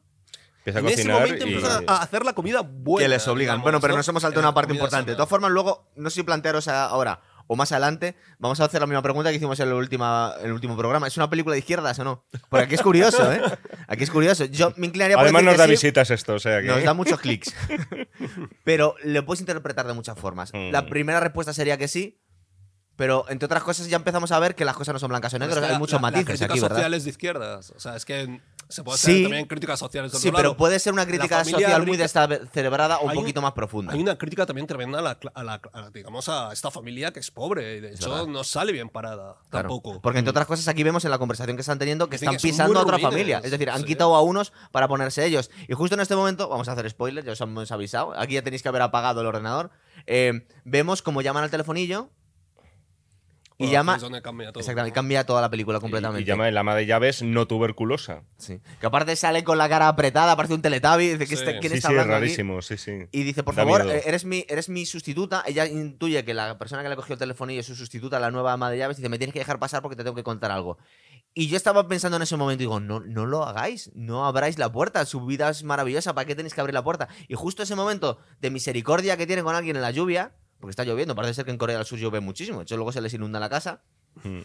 Empieza 0.64 0.80
a 0.80 0.82
en 0.82 0.88
ese 0.88 0.96
cocinar 0.98 1.22
momento 1.22 1.48
y- 1.48 1.54
empiezan 1.54 1.84
a 1.88 2.02
hacer 2.04 2.24
la 2.26 2.34
comida 2.34 2.62
buena. 2.62 3.06
que 3.06 3.10
les 3.10 3.28
obligan. 3.28 3.54
digamos, 3.56 3.64
bueno, 3.64 3.80
pero 3.82 3.94
¿no? 3.94 3.98
nos 3.98 4.08
hemos 4.08 4.22
saltado 4.22 4.42
la 4.42 4.50
una 4.50 4.54
parte 4.54 4.70
comida 4.70 4.80
importante. 4.84 5.12
De 5.12 5.14
sana. 5.14 5.18
todas 5.18 5.30
formas, 5.30 5.52
luego, 5.52 5.92
no 5.96 6.10
sé 6.10 6.16
si 6.16 6.24
plantearos 6.24 6.68
ahora 6.68 7.22
o 7.48 7.56
más 7.58 7.72
adelante, 7.74 8.16
vamos 8.40 8.62
a 8.62 8.66
hacer 8.66 8.80
la 8.80 8.88
misma 8.88 9.02
pregunta 9.02 9.30
que 9.30 9.36
hicimos 9.36 9.60
en 9.60 9.68
el, 9.68 9.74
última, 9.74 10.36
en 10.40 10.46
el 10.46 10.52
último 10.54 10.78
programa. 10.78 11.08
¿Es 11.08 11.18
una 11.18 11.30
película 11.30 11.54
de 11.54 11.60
izquierdas 11.60 12.00
o 12.00 12.04
no? 12.06 12.24
Porque 12.48 12.64
aquí 12.66 12.76
es 12.76 12.82
curioso, 12.82 13.30
¿eh? 13.34 13.42
Aquí 13.88 14.04
es 14.04 14.10
curioso. 14.12 14.46
Yo 14.46 14.72
me 14.78 14.88
inclinaría 14.88 15.18
por 15.18 15.24
Además 15.26 15.42
decir 15.42 15.46
nos 15.48 15.54
que 15.56 15.58
da 15.58 15.66
sí, 15.66 15.72
visitas 15.72 16.12
esto, 16.12 16.36
o 16.36 16.40
sea 16.40 16.62
que... 16.62 16.68
Nos 16.68 16.84
da 16.84 16.94
muchos 16.94 17.20
clics. 17.20 17.54
pero 18.64 18.96
lo 19.04 19.26
puedes 19.26 19.42
interpretar 19.42 19.88
de 19.88 19.94
muchas 19.94 20.18
formas. 20.18 20.52
Mm. 20.54 20.72
La 20.72 20.86
primera 20.86 21.20
respuesta 21.20 21.54
sería 21.54 21.78
que 21.78 21.88
sí, 21.88 22.22
pero 23.02 23.26
entre 23.30 23.48
otras 23.48 23.64
cosas 23.64 23.88
ya 23.90 23.96
empezamos 23.96 24.32
a 24.32 24.38
ver 24.38 24.54
que 24.54 24.64
las 24.64 24.76
cosas 24.76 24.94
no 24.94 25.00
son 25.00 25.10
blancas 25.10 25.34
o 25.34 25.40
negras, 25.40 25.58
es 25.58 25.60
que 25.62 25.66
hay 25.66 25.72
la- 25.72 25.80
muchos 25.80 25.94
la- 26.00 26.08
la 26.12 26.12
matices 26.18 26.26
crítica 26.28 26.46
aquí, 26.54 26.60
¿verdad? 26.60 26.76
social 26.78 26.94
es 26.94 27.04
de 27.04 27.10
izquierdas. 27.10 27.74
O 27.76 27.80
sea, 27.80 27.96
es 27.96 28.06
que 28.06 28.40
se 28.70 28.84
puede 28.84 29.00
Sí. 29.00 29.12
hacer 29.12 29.24
también 29.24 29.48
críticas 29.48 29.80
sociales 29.80 30.12
de 30.12 30.20
Sí, 30.20 30.30
pero 30.30 30.44
lado. 30.50 30.58
puede 30.58 30.78
ser 30.78 30.94
una 30.94 31.08
crítica 31.08 31.44
social 31.44 31.84
muy 31.84 31.98
descerebrada 31.98 33.00
o 33.00 33.08
un 33.08 33.14
poquito 33.16 33.42
más 33.42 33.54
profunda. 33.54 33.94
Hay 33.94 34.00
una 34.02 34.18
crítica 34.20 34.46
también 34.46 34.68
tremenda 34.68 35.00
a 35.00 35.02
la, 35.02 35.18
a 35.34 35.44
la- 35.44 35.62
a 35.74 35.82
la- 35.82 35.90
digamos, 35.90 36.30
a 36.30 36.54
esta 36.54 36.70
familia 36.70 37.12
que 37.12 37.20
es 37.22 37.32
pobre 37.32 37.78
y 37.78 37.80
de 37.80 37.94
hecho 37.94 38.12
verdad. 38.12 38.28
no 38.28 38.44
sale 38.44 38.72
bien 38.72 38.90
parada 38.90 39.38
Claro, 39.50 39.70
tampoco. 39.70 40.00
Porque 40.00 40.20
entre 40.20 40.30
otras 40.30 40.46
cosas 40.46 40.68
aquí 40.68 40.84
vemos 40.84 41.04
en 41.04 41.10
la 41.10 41.18
conversación 41.18 41.58
que 41.58 41.62
están 41.62 41.80
teniendo 41.80 42.08
que 42.08 42.18
Dicen 42.18 42.30
están 42.30 42.40
que 42.40 42.48
pisando 42.50 42.80
a 42.80 42.84
otra 42.84 42.98
ruines, 42.98 43.12
familia. 43.12 43.42
Es 43.44 43.50
decir, 43.50 43.70
han 43.72 43.80
sí. 43.82 43.86
quitado 43.88 44.14
a 44.16 44.22
unos 44.22 44.54
para 44.72 44.88
ponerse 44.88 45.26
ellos. 45.26 45.50
Y 45.68 45.74
justo 45.74 45.96
en 45.96 46.02
este 46.02 46.16
momento, 46.16 46.48
vamos 46.50 46.68
a 46.70 46.74
hacer 46.74 46.88
spoilers, 46.88 47.26
ya 47.26 47.34
os 47.34 47.42
hemos 47.42 47.72
avisado. 47.72 48.14
Aquí 48.16 48.36
ya 48.36 48.44
tenéis 48.44 48.62
que 48.62 48.70
haber 48.70 48.84
apagado 48.84 49.22
el 49.22 49.28
ordenador. 49.28 49.72
Eh, 50.06 50.46
vemos 50.66 51.02
cómo 51.02 51.24
llaman 51.24 51.44
al 51.44 51.50
telefonillo 51.50 52.10
y 53.66 53.72
llama. 53.72 53.94
aquí 53.96 54.06
es 54.06 54.22
cambia 54.22 54.52
todo, 54.52 54.60
Exactamente, 54.62 54.94
cambia 54.94 55.26
toda 55.26 55.42
la 55.42 55.50
película 55.50 55.78
Y- 55.78 55.82
completamente. 55.82 56.22
Y, 56.22 56.26
llama 56.26 56.48
el 56.50 56.58
ama 56.58 56.76
de 56.76 56.86
llaves 56.86 57.22
no 57.22 57.48
tuberculosa. 57.48 58.24
Sí. 58.38 58.60
Que 58.80 58.86
aparte 58.86 59.16
sale 59.16 59.44
con 59.44 59.58
la 59.58 59.68
cara 59.70 59.88
apretada, 59.88 60.36
parece 60.36 60.54
un 60.54 60.62
teletabi. 60.62 61.10
Dice, 61.10 61.20
¿qué 61.20 61.26
Sí. 61.28 61.34
está- 61.36 61.60
¿quién 61.60 61.72
sí, 61.72 61.78
está 61.78 61.90
sí, 61.90 61.94
es 61.94 62.00
hablando 62.00 62.16
aquí? 62.16 62.22
rarísimo, 62.26 62.62
sí, 62.62 62.78
sí. 62.78 62.92
Y 63.12 63.24
dice, 63.24 63.44
por 63.44 63.56
Da 63.56 63.64
favor, 63.64 63.84
miedo. 63.86 64.00
eres 64.06 64.26
mi, 64.26 64.46
eres 64.50 64.70
mi 64.70 64.86
sustituta. 64.86 65.44
Ella 65.46 65.66
intuye 65.66 66.24
que 66.26 66.34
la 66.34 66.58
persona 66.58 66.84
que 66.84 66.90
le 66.90 66.96
cogió 66.96 67.14
el 67.14 67.20
telefonillo 67.20 67.62
es 67.62 67.66
su 67.68 67.76
sustituta, 67.76 68.20
la 68.20 68.32
nueva 68.32 68.54
ama 68.54 68.70
de 68.72 68.78
llaves. 68.78 68.98
Dice, 68.98 69.10
me 69.10 69.18
tienes 69.18 69.34
que 69.34 69.40
dejar 69.40 69.60
pasar 69.60 69.82
porque 69.82 69.96
te 69.96 70.04
tengo 70.04 70.16
que 70.16 70.24
contar 70.24 70.52
algo. 70.52 70.78
Y 71.34 71.48
yo 71.48 71.56
estaba 71.56 71.88
pensando 71.88 72.18
en 72.18 72.24
ese 72.24 72.36
momento, 72.36 72.60
digo, 72.60 72.82
no, 72.82 73.00
no 73.00 73.26
lo 73.26 73.46
hagáis, 73.46 73.90
no 73.96 74.26
abráis 74.26 74.60
la 74.60 74.70
puerta, 74.70 75.06
su 75.06 75.26
vida 75.26 75.50
es 75.50 75.64
maravillosa, 75.64 76.14
¿para 76.14 76.26
qué 76.26 76.36
tenéis 76.36 76.54
que 76.54 76.60
abrir 76.60 76.74
la 76.74 76.84
puerta? 76.84 77.08
Y 77.30 77.36
justo 77.36 77.64
ese 77.64 77.74
momento 77.74 78.18
de 78.42 78.50
misericordia 78.52 79.16
que 79.16 79.26
tienen 79.26 79.46
con 79.46 79.56
alguien 79.56 79.78
en 79.78 79.82
la 79.82 79.92
lluvia, 79.92 80.34
porque 80.62 80.72
está 80.72 80.86
lloviendo, 80.86 81.16
parece 81.16 81.34
ser 81.34 81.46
que 81.46 81.52
en 81.52 81.58
Corea 81.58 81.76
del 81.78 81.86
Sur 81.86 82.00
llueve 82.00 82.20
muchísimo, 82.22 82.60
de 82.60 82.64
hecho 82.64 82.76
luego 82.78 82.92
se 82.94 83.02
les 83.02 83.14
inunda 83.14 83.40
la 83.40 83.50
casa, 83.50 83.82
Mm. 84.24 84.42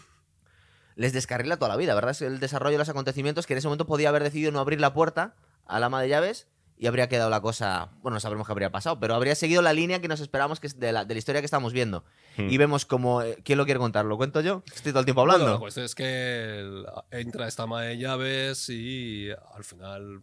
les 0.95 1.13
descarrila 1.13 1.57
toda 1.57 1.69
la 1.69 1.75
vida, 1.77 1.93
¿verdad? 1.95 2.11
Es 2.11 2.21
el 2.21 2.39
desarrollo 2.39 2.73
de 2.73 2.79
los 2.79 2.89
acontecimientos 2.89 3.45
que 3.45 3.53
en 3.53 3.59
ese 3.59 3.67
momento 3.67 3.85
podía 3.85 4.09
haber 4.09 4.23
decidido 4.23 4.51
no 4.51 4.59
abrir 4.59 4.81
la 4.81 4.93
puerta 4.93 5.35
al 5.65 5.83
ama 5.83 6.01
de 6.01 6.09
llaves 6.09 6.47
y 6.79 6.87
habría 6.87 7.09
quedado 7.09 7.29
la 7.29 7.41
cosa, 7.41 7.89
bueno, 8.01 8.15
no 8.15 8.19
sabremos 8.19 8.45
qué 8.47 8.51
habría 8.53 8.71
pasado, 8.71 8.99
pero 8.99 9.15
habría 9.15 9.33
seguido 9.35 9.61
la 9.61 9.73
línea 9.73 9.99
que 9.99 10.07
nos 10.07 10.19
esperábamos 10.19 10.59
que 10.59 10.67
es 10.67 10.79
de 10.79 10.91
la, 10.91 11.05
de 11.05 11.13
la 11.15 11.17
historia 11.17 11.41
que 11.41 11.45
estamos 11.45 11.73
viendo. 11.73 12.03
Hmm. 12.37 12.49
Y 12.49 12.57
vemos 12.57 12.85
como, 12.85 13.21
eh, 13.23 13.37
¿quién 13.43 13.57
lo 13.57 13.65
quiere 13.65 13.79
contar? 13.79 14.05
¿Lo 14.05 14.15
cuento 14.15 14.41
yo? 14.41 14.63
Estoy 14.73 14.91
todo 14.91 14.99
el 14.99 15.05
tiempo 15.05 15.21
Bueno, 15.21 15.33
hablando. 15.33 15.53
la 15.55 15.59
cuestión 15.59 15.85
es 15.85 15.95
que 15.95 16.83
entra 17.11 17.47
esta 17.47 17.63
ama 17.63 17.81
de 17.81 17.97
llaves 17.97 18.69
y 18.69 19.29
al 19.55 19.63
final 19.63 20.21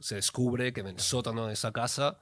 se 0.00 0.16
descubre 0.16 0.72
que 0.72 0.80
en 0.80 0.88
el 0.88 0.98
sótano 1.00 1.46
de 1.46 1.52
esa 1.54 1.70
casa, 1.72 2.18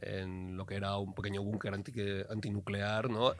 en 0.00 0.56
lo 0.56 0.66
que 0.66 0.76
era 0.76 0.96
un 0.96 1.14
pequeño 1.14 1.42
búnker 1.42 1.74
anti- 1.74 1.92
antinuclear, 2.30 3.10
¿no? 3.10 3.32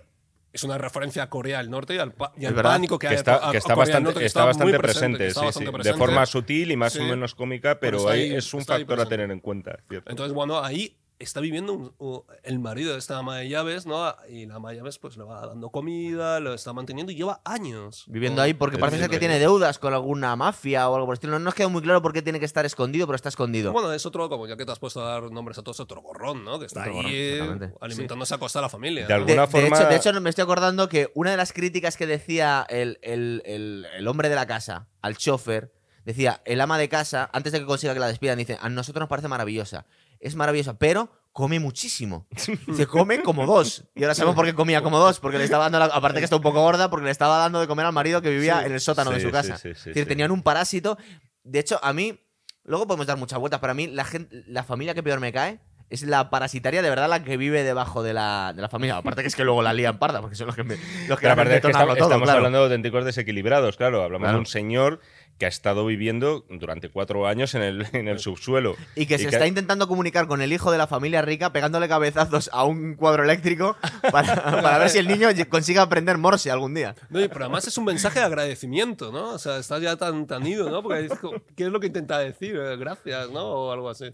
es 0.52 0.64
una 0.64 0.76
referencia 0.76 1.22
a 1.22 1.30
Corea 1.30 1.58
del 1.58 1.70
Norte 1.70 1.94
y 1.94 1.98
al, 1.98 2.14
y 2.36 2.44
al 2.44 2.52
verdad. 2.52 2.72
pánico 2.72 2.98
que, 2.98 3.08
que 3.08 3.14
está, 3.14 3.36
a- 3.48 3.50
que 3.52 3.56
a 3.56 3.58
está 3.58 3.72
del 3.72 3.78
bastante, 3.78 4.04
Norte, 4.04 4.20
que 4.20 4.26
está 4.26 4.40
muy 4.40 4.46
bastante 4.48 4.78
presente, 4.78 5.16
presente, 5.18 5.26
está 5.28 5.40
sí, 5.40 5.46
bastante 5.46 5.66
sí. 5.66 5.72
de 5.72 5.78
presente. 5.78 5.98
forma 5.98 6.26
sutil 6.26 6.70
y 6.72 6.76
más 6.76 6.92
Sí. 6.92 6.98
o 7.00 7.04
menos 7.04 7.34
cómica, 7.34 7.80
pero 7.80 7.96
está 7.96 8.10
ahí 8.10 8.34
es 8.34 8.52
un 8.52 8.60
está 8.60 8.74
factor 8.76 9.00
a 9.00 9.06
tener 9.06 9.30
en 9.30 9.40
cuenta. 9.40 9.78
¿cierto? 9.88 10.10
Entonces, 10.10 10.34
bueno, 10.34 10.62
ahí 10.62 10.98
está 11.22 11.40
viviendo 11.40 11.92
un- 11.98 12.22
el 12.42 12.58
marido 12.58 12.92
de 12.92 12.98
esta 12.98 13.18
ama 13.18 13.36
de 13.38 13.48
llaves, 13.48 13.86
¿no? 13.86 14.14
Y 14.28 14.46
la 14.46 14.56
ama 14.56 14.70
de 14.70 14.76
llaves 14.76 14.98
pues 14.98 15.16
le 15.16 15.24
va 15.24 15.46
dando 15.46 15.70
comida, 15.70 16.40
lo 16.40 16.54
está 16.54 16.72
manteniendo 16.72 17.12
y 17.12 17.14
lleva 17.16 17.40
años. 17.44 18.04
Viviendo 18.08 18.42
ahí 18.42 18.54
porque 18.54 18.78
parece 18.78 18.98
ser 18.98 19.10
que 19.10 19.18
tiene 19.18 19.38
deudas 19.38 19.78
con 19.78 19.94
alguna 19.94 20.34
mafia 20.36 20.88
o 20.88 20.94
algo 20.94 21.06
por 21.06 21.12
el 21.14 21.16
estilo. 21.16 21.32
No 21.32 21.38
nos 21.38 21.54
queda 21.54 21.68
muy 21.68 21.82
claro 21.82 22.02
por 22.02 22.12
qué 22.12 22.22
tiene 22.22 22.38
que 22.38 22.44
estar 22.46 22.66
escondido, 22.66 23.06
pero 23.06 23.16
está 23.16 23.28
escondido. 23.28 23.72
Bueno, 23.72 23.92
es 23.92 24.04
otro, 24.06 24.28
como 24.28 24.46
ya 24.46 24.56
que 24.56 24.64
te 24.66 24.72
has 24.72 24.78
puesto 24.78 25.00
a 25.06 25.12
dar 25.20 25.30
nombres 25.30 25.58
a 25.58 25.62
todos, 25.62 25.80
otro 25.80 26.00
gorrón, 26.02 26.44
¿no? 26.44 26.58
Que 26.58 26.66
está 26.66 26.80
Otro 26.80 26.94
gorrón, 26.94 27.10
ahí 27.10 27.16
exactamente. 27.16 27.74
alimentándose 27.80 28.34
a 28.34 28.38
costa 28.38 28.58
de 28.58 28.62
la 28.62 28.68
familia. 28.68 29.02
De 29.06 29.08
¿no? 29.08 29.14
algún- 29.14 29.26
De, 29.26 29.32
alguna 29.32 29.46
de 29.46 29.52
forma- 29.52 29.78
hecho, 29.78 29.88
de 29.88 29.96
hecho, 29.96 30.20
me 30.20 30.30
estoy 30.30 30.42
acordando 30.42 30.88
que 30.88 31.10
una 31.14 31.30
de 31.30 31.36
las 31.36 31.52
críticas 31.52 31.96
que 31.96 32.06
decía 32.06 32.66
el, 32.68 32.98
el- 33.02 33.42
el- 33.44 33.86
el 33.96 34.08
hombre 34.08 34.28
de 34.28 34.34
la 34.34 34.46
casa 34.46 34.88
al 35.00 35.16
chofer, 35.16 35.72
decía, 36.04 36.42
el 36.44 36.60
ama 36.60 36.78
de 36.78 36.88
casa, 36.88 37.30
antes 37.32 37.52
de 37.52 37.60
que 37.60 37.64
consiga 37.66 37.94
que 37.94 38.00
la 38.00 38.08
despidan, 38.08 38.36
dice, 38.36 38.58
a 38.60 38.68
nosotros 38.68 39.00
nos 39.02 39.08
parece 39.08 39.28
maravillosa. 39.28 39.86
Es 40.22 40.34
maravillosa, 40.36 40.78
pero 40.78 41.10
come 41.32 41.58
muchísimo. 41.60 42.26
Dice, 42.66 42.86
come 42.86 43.22
como 43.22 43.44
dos. 43.46 43.84
Y 43.94 44.02
ahora 44.04 44.14
sabemos 44.14 44.36
por 44.36 44.46
qué 44.46 44.54
comía 44.54 44.82
como 44.82 44.98
dos, 44.98 45.18
porque 45.20 45.36
le 45.38 45.44
estaba 45.44 45.64
dando, 45.64 45.78
la- 45.80 45.86
aparte 45.86 46.18
que 46.20 46.24
está 46.24 46.36
un 46.36 46.42
poco 46.42 46.62
gorda, 46.62 46.88
porque 46.90 47.04
le 47.06 47.10
estaba 47.10 47.38
dando 47.38 47.60
de 47.60 47.66
comer 47.66 47.84
al 47.86 47.92
marido 47.92 48.22
que 48.22 48.30
vivía 48.30 48.60
Sí. 48.60 48.66
en 48.66 48.72
el 48.72 48.80
sótano 48.80 49.10
de 49.10 49.20
su 49.20 49.30
casa. 49.30 49.58
sí, 49.58 49.68
es 49.70 49.84
decir, 49.84 50.06
tenían 50.08 50.30
un 50.30 50.42
parásito. 50.42 50.96
De 51.42 51.58
hecho, 51.58 51.78
a 51.82 51.92
mí, 51.92 52.20
luego 52.64 52.86
podemos 52.86 53.06
dar 53.06 53.16
muchas 53.18 53.38
vueltas, 53.38 53.60
pero 53.60 53.72
a 53.72 53.74
mí 53.74 53.88
la, 53.88 54.04
gente, 54.04 54.44
la 54.46 54.62
familia 54.62 54.94
que 54.94 55.02
peor 55.02 55.18
me 55.20 55.32
cae 55.32 55.58
es 55.90 56.02
la 56.04 56.30
parasitaria 56.30 56.80
de 56.80 56.88
verdad 56.88 57.06
la 57.10 57.22
que 57.22 57.36
vive 57.36 57.64
debajo 57.64 58.02
de 58.02 58.14
la, 58.14 58.52
de 58.56 58.62
la 58.62 58.70
familia. 58.70 58.96
Aparte 58.96 59.20
que 59.20 59.28
es 59.28 59.36
que 59.36 59.44
luego 59.44 59.60
la 59.62 59.74
lían 59.74 59.98
parda, 59.98 60.20
porque 60.22 60.36
son 60.36 60.46
los 60.46 60.56
que, 60.56 60.64
me, 60.64 60.76
los 60.76 60.82
que 60.86 60.86
Pero 61.06 61.16
hacen 61.16 61.30
aparte 61.32 61.54
es 61.56 61.60
que 61.60 61.66
detonarlo 61.66 61.92
estamos, 61.92 61.98
todo, 61.98 62.08
estamos 62.08 62.24
claro. 62.26 62.36
hablando 62.38 62.58
de 62.60 62.64
auténticos 62.64 63.04
desequilibrados, 63.04 63.76
claro. 63.76 64.02
Hablamos 64.02 64.24
Claro. 64.24 64.36
de 64.36 64.40
un 64.40 64.46
señor 64.46 65.00
que 65.42 65.46
ha 65.46 65.48
estado 65.48 65.84
viviendo 65.84 66.44
durante 66.50 66.88
cuatro 66.88 67.26
años 67.26 67.56
en 67.56 67.62
el, 67.62 67.86
en 67.94 68.06
el 68.06 68.20
subsuelo. 68.20 68.76
Y 68.94 69.06
que 69.06 69.18
se 69.18 69.26
está 69.28 69.48
intentando 69.48 69.88
comunicar 69.88 70.28
con 70.28 70.40
el 70.40 70.52
hijo 70.52 70.70
de 70.70 70.78
la 70.78 70.86
familia 70.86 71.20
rica 71.20 71.52
pegándole 71.52 71.88
cabezazos 71.88 72.48
a 72.52 72.62
un 72.62 72.94
cuadro 72.94 73.24
eléctrico 73.24 73.76
para, 74.12 74.36
para 74.62 74.78
ver 74.78 74.88
si 74.88 74.98
el 74.98 75.08
niño 75.08 75.26
consigue 75.48 75.80
aprender 75.80 76.16
Morse 76.16 76.52
algún 76.52 76.74
día. 76.74 76.94
No, 77.10 77.20
y- 77.20 77.26
pero 77.26 77.46
además 77.46 77.66
es 77.66 77.76
un 77.76 77.86
mensaje 77.86 78.20
de 78.20 78.24
agradecimiento, 78.26 79.10
¿no? 79.10 79.30
O 79.30 79.38
sea, 79.40 79.58
está 79.58 79.80
ya 79.80 79.96
tan, 79.96 80.28
tan 80.28 80.46
ido, 80.46 80.70
¿no? 80.70 80.80
Porque 80.80 81.06
es 81.06 81.12
¿qué 81.56 81.64
es 81.64 81.70
lo 81.72 81.80
que 81.80 81.88
intenta 81.88 82.20
decir? 82.20 82.54
Eh, 82.54 82.76
Gracias, 82.76 83.28
¿no? 83.32 83.42
O 83.44 83.72
algo 83.72 83.90
así. 83.90 84.12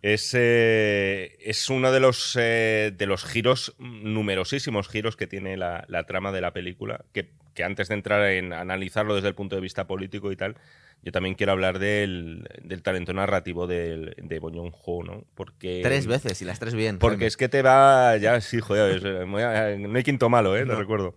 Es, 0.00 0.30
eh, 0.32 1.36
es 1.40 1.68
uno 1.68 1.92
de 1.92 2.00
los, 2.00 2.34
eh, 2.40 2.94
de 2.96 3.04
los 3.06 3.26
giros, 3.26 3.74
numerosísimos 3.78 4.88
giros 4.88 5.16
que 5.16 5.26
tiene 5.26 5.58
la, 5.58 5.84
la 5.88 6.04
trama 6.04 6.32
de 6.32 6.40
la 6.40 6.54
película, 6.54 7.04
que, 7.12 7.28
que 7.58 7.64
antes 7.64 7.88
de 7.88 7.94
entrar 7.94 8.24
en 8.30 8.52
analizarlo 8.52 9.16
desde 9.16 9.26
el 9.26 9.34
punto 9.34 9.56
de 9.56 9.60
vista 9.62 9.88
político 9.88 10.30
y 10.30 10.36
tal, 10.36 10.54
yo 11.02 11.10
también 11.10 11.34
quiero 11.34 11.50
hablar 11.50 11.80
del, 11.80 12.46
del 12.62 12.82
talento 12.82 13.12
narrativo 13.12 13.66
del- 13.66 14.14
de 14.16 14.38
Bong 14.38 14.54
Joon-ho, 14.72 15.02
¿no? 15.02 15.24
Porque, 15.34 15.80
Tres 15.82 16.06
veces 16.06 16.40
y 16.40 16.44
las 16.44 16.60
tres 16.60 16.74
bien. 16.74 16.98
Porque 17.00 17.26
es 17.26 17.36
que 17.36 17.48
te 17.48 17.62
va. 17.62 18.16
Ya, 18.18 18.40
sí, 18.40 18.60
joder, 18.60 18.98
es- 18.98 19.04
a- 19.04 19.76
no 19.76 19.96
hay 19.98 20.04
quinto 20.04 20.28
malo, 20.28 20.56
¿eh? 20.56 20.64
Lo 20.64 20.74
No. 20.74 20.78
recuerdo. 20.78 21.16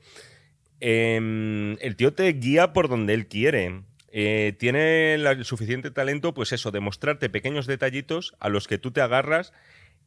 Em, 0.80 1.74
el 1.80 1.96
tío 1.96 2.14
te 2.14 2.28
guía 2.34 2.74
por 2.74 2.90
donde 2.90 3.14
él 3.14 3.28
quiere. 3.28 3.82
Eh, 4.12 4.54
tiene 4.58 5.14
el 5.14 5.46
suficiente 5.46 5.92
talento, 5.92 6.34
pues 6.34 6.52
eso, 6.54 6.72
de 6.72 6.80
mostrarte 6.80 7.30
pequeños 7.30 7.68
detallitos 7.68 8.34
a 8.40 8.50
los 8.50 8.68
que 8.68 8.78
tú 8.80 8.92
te 8.92 9.00
agarras, 9.02 9.54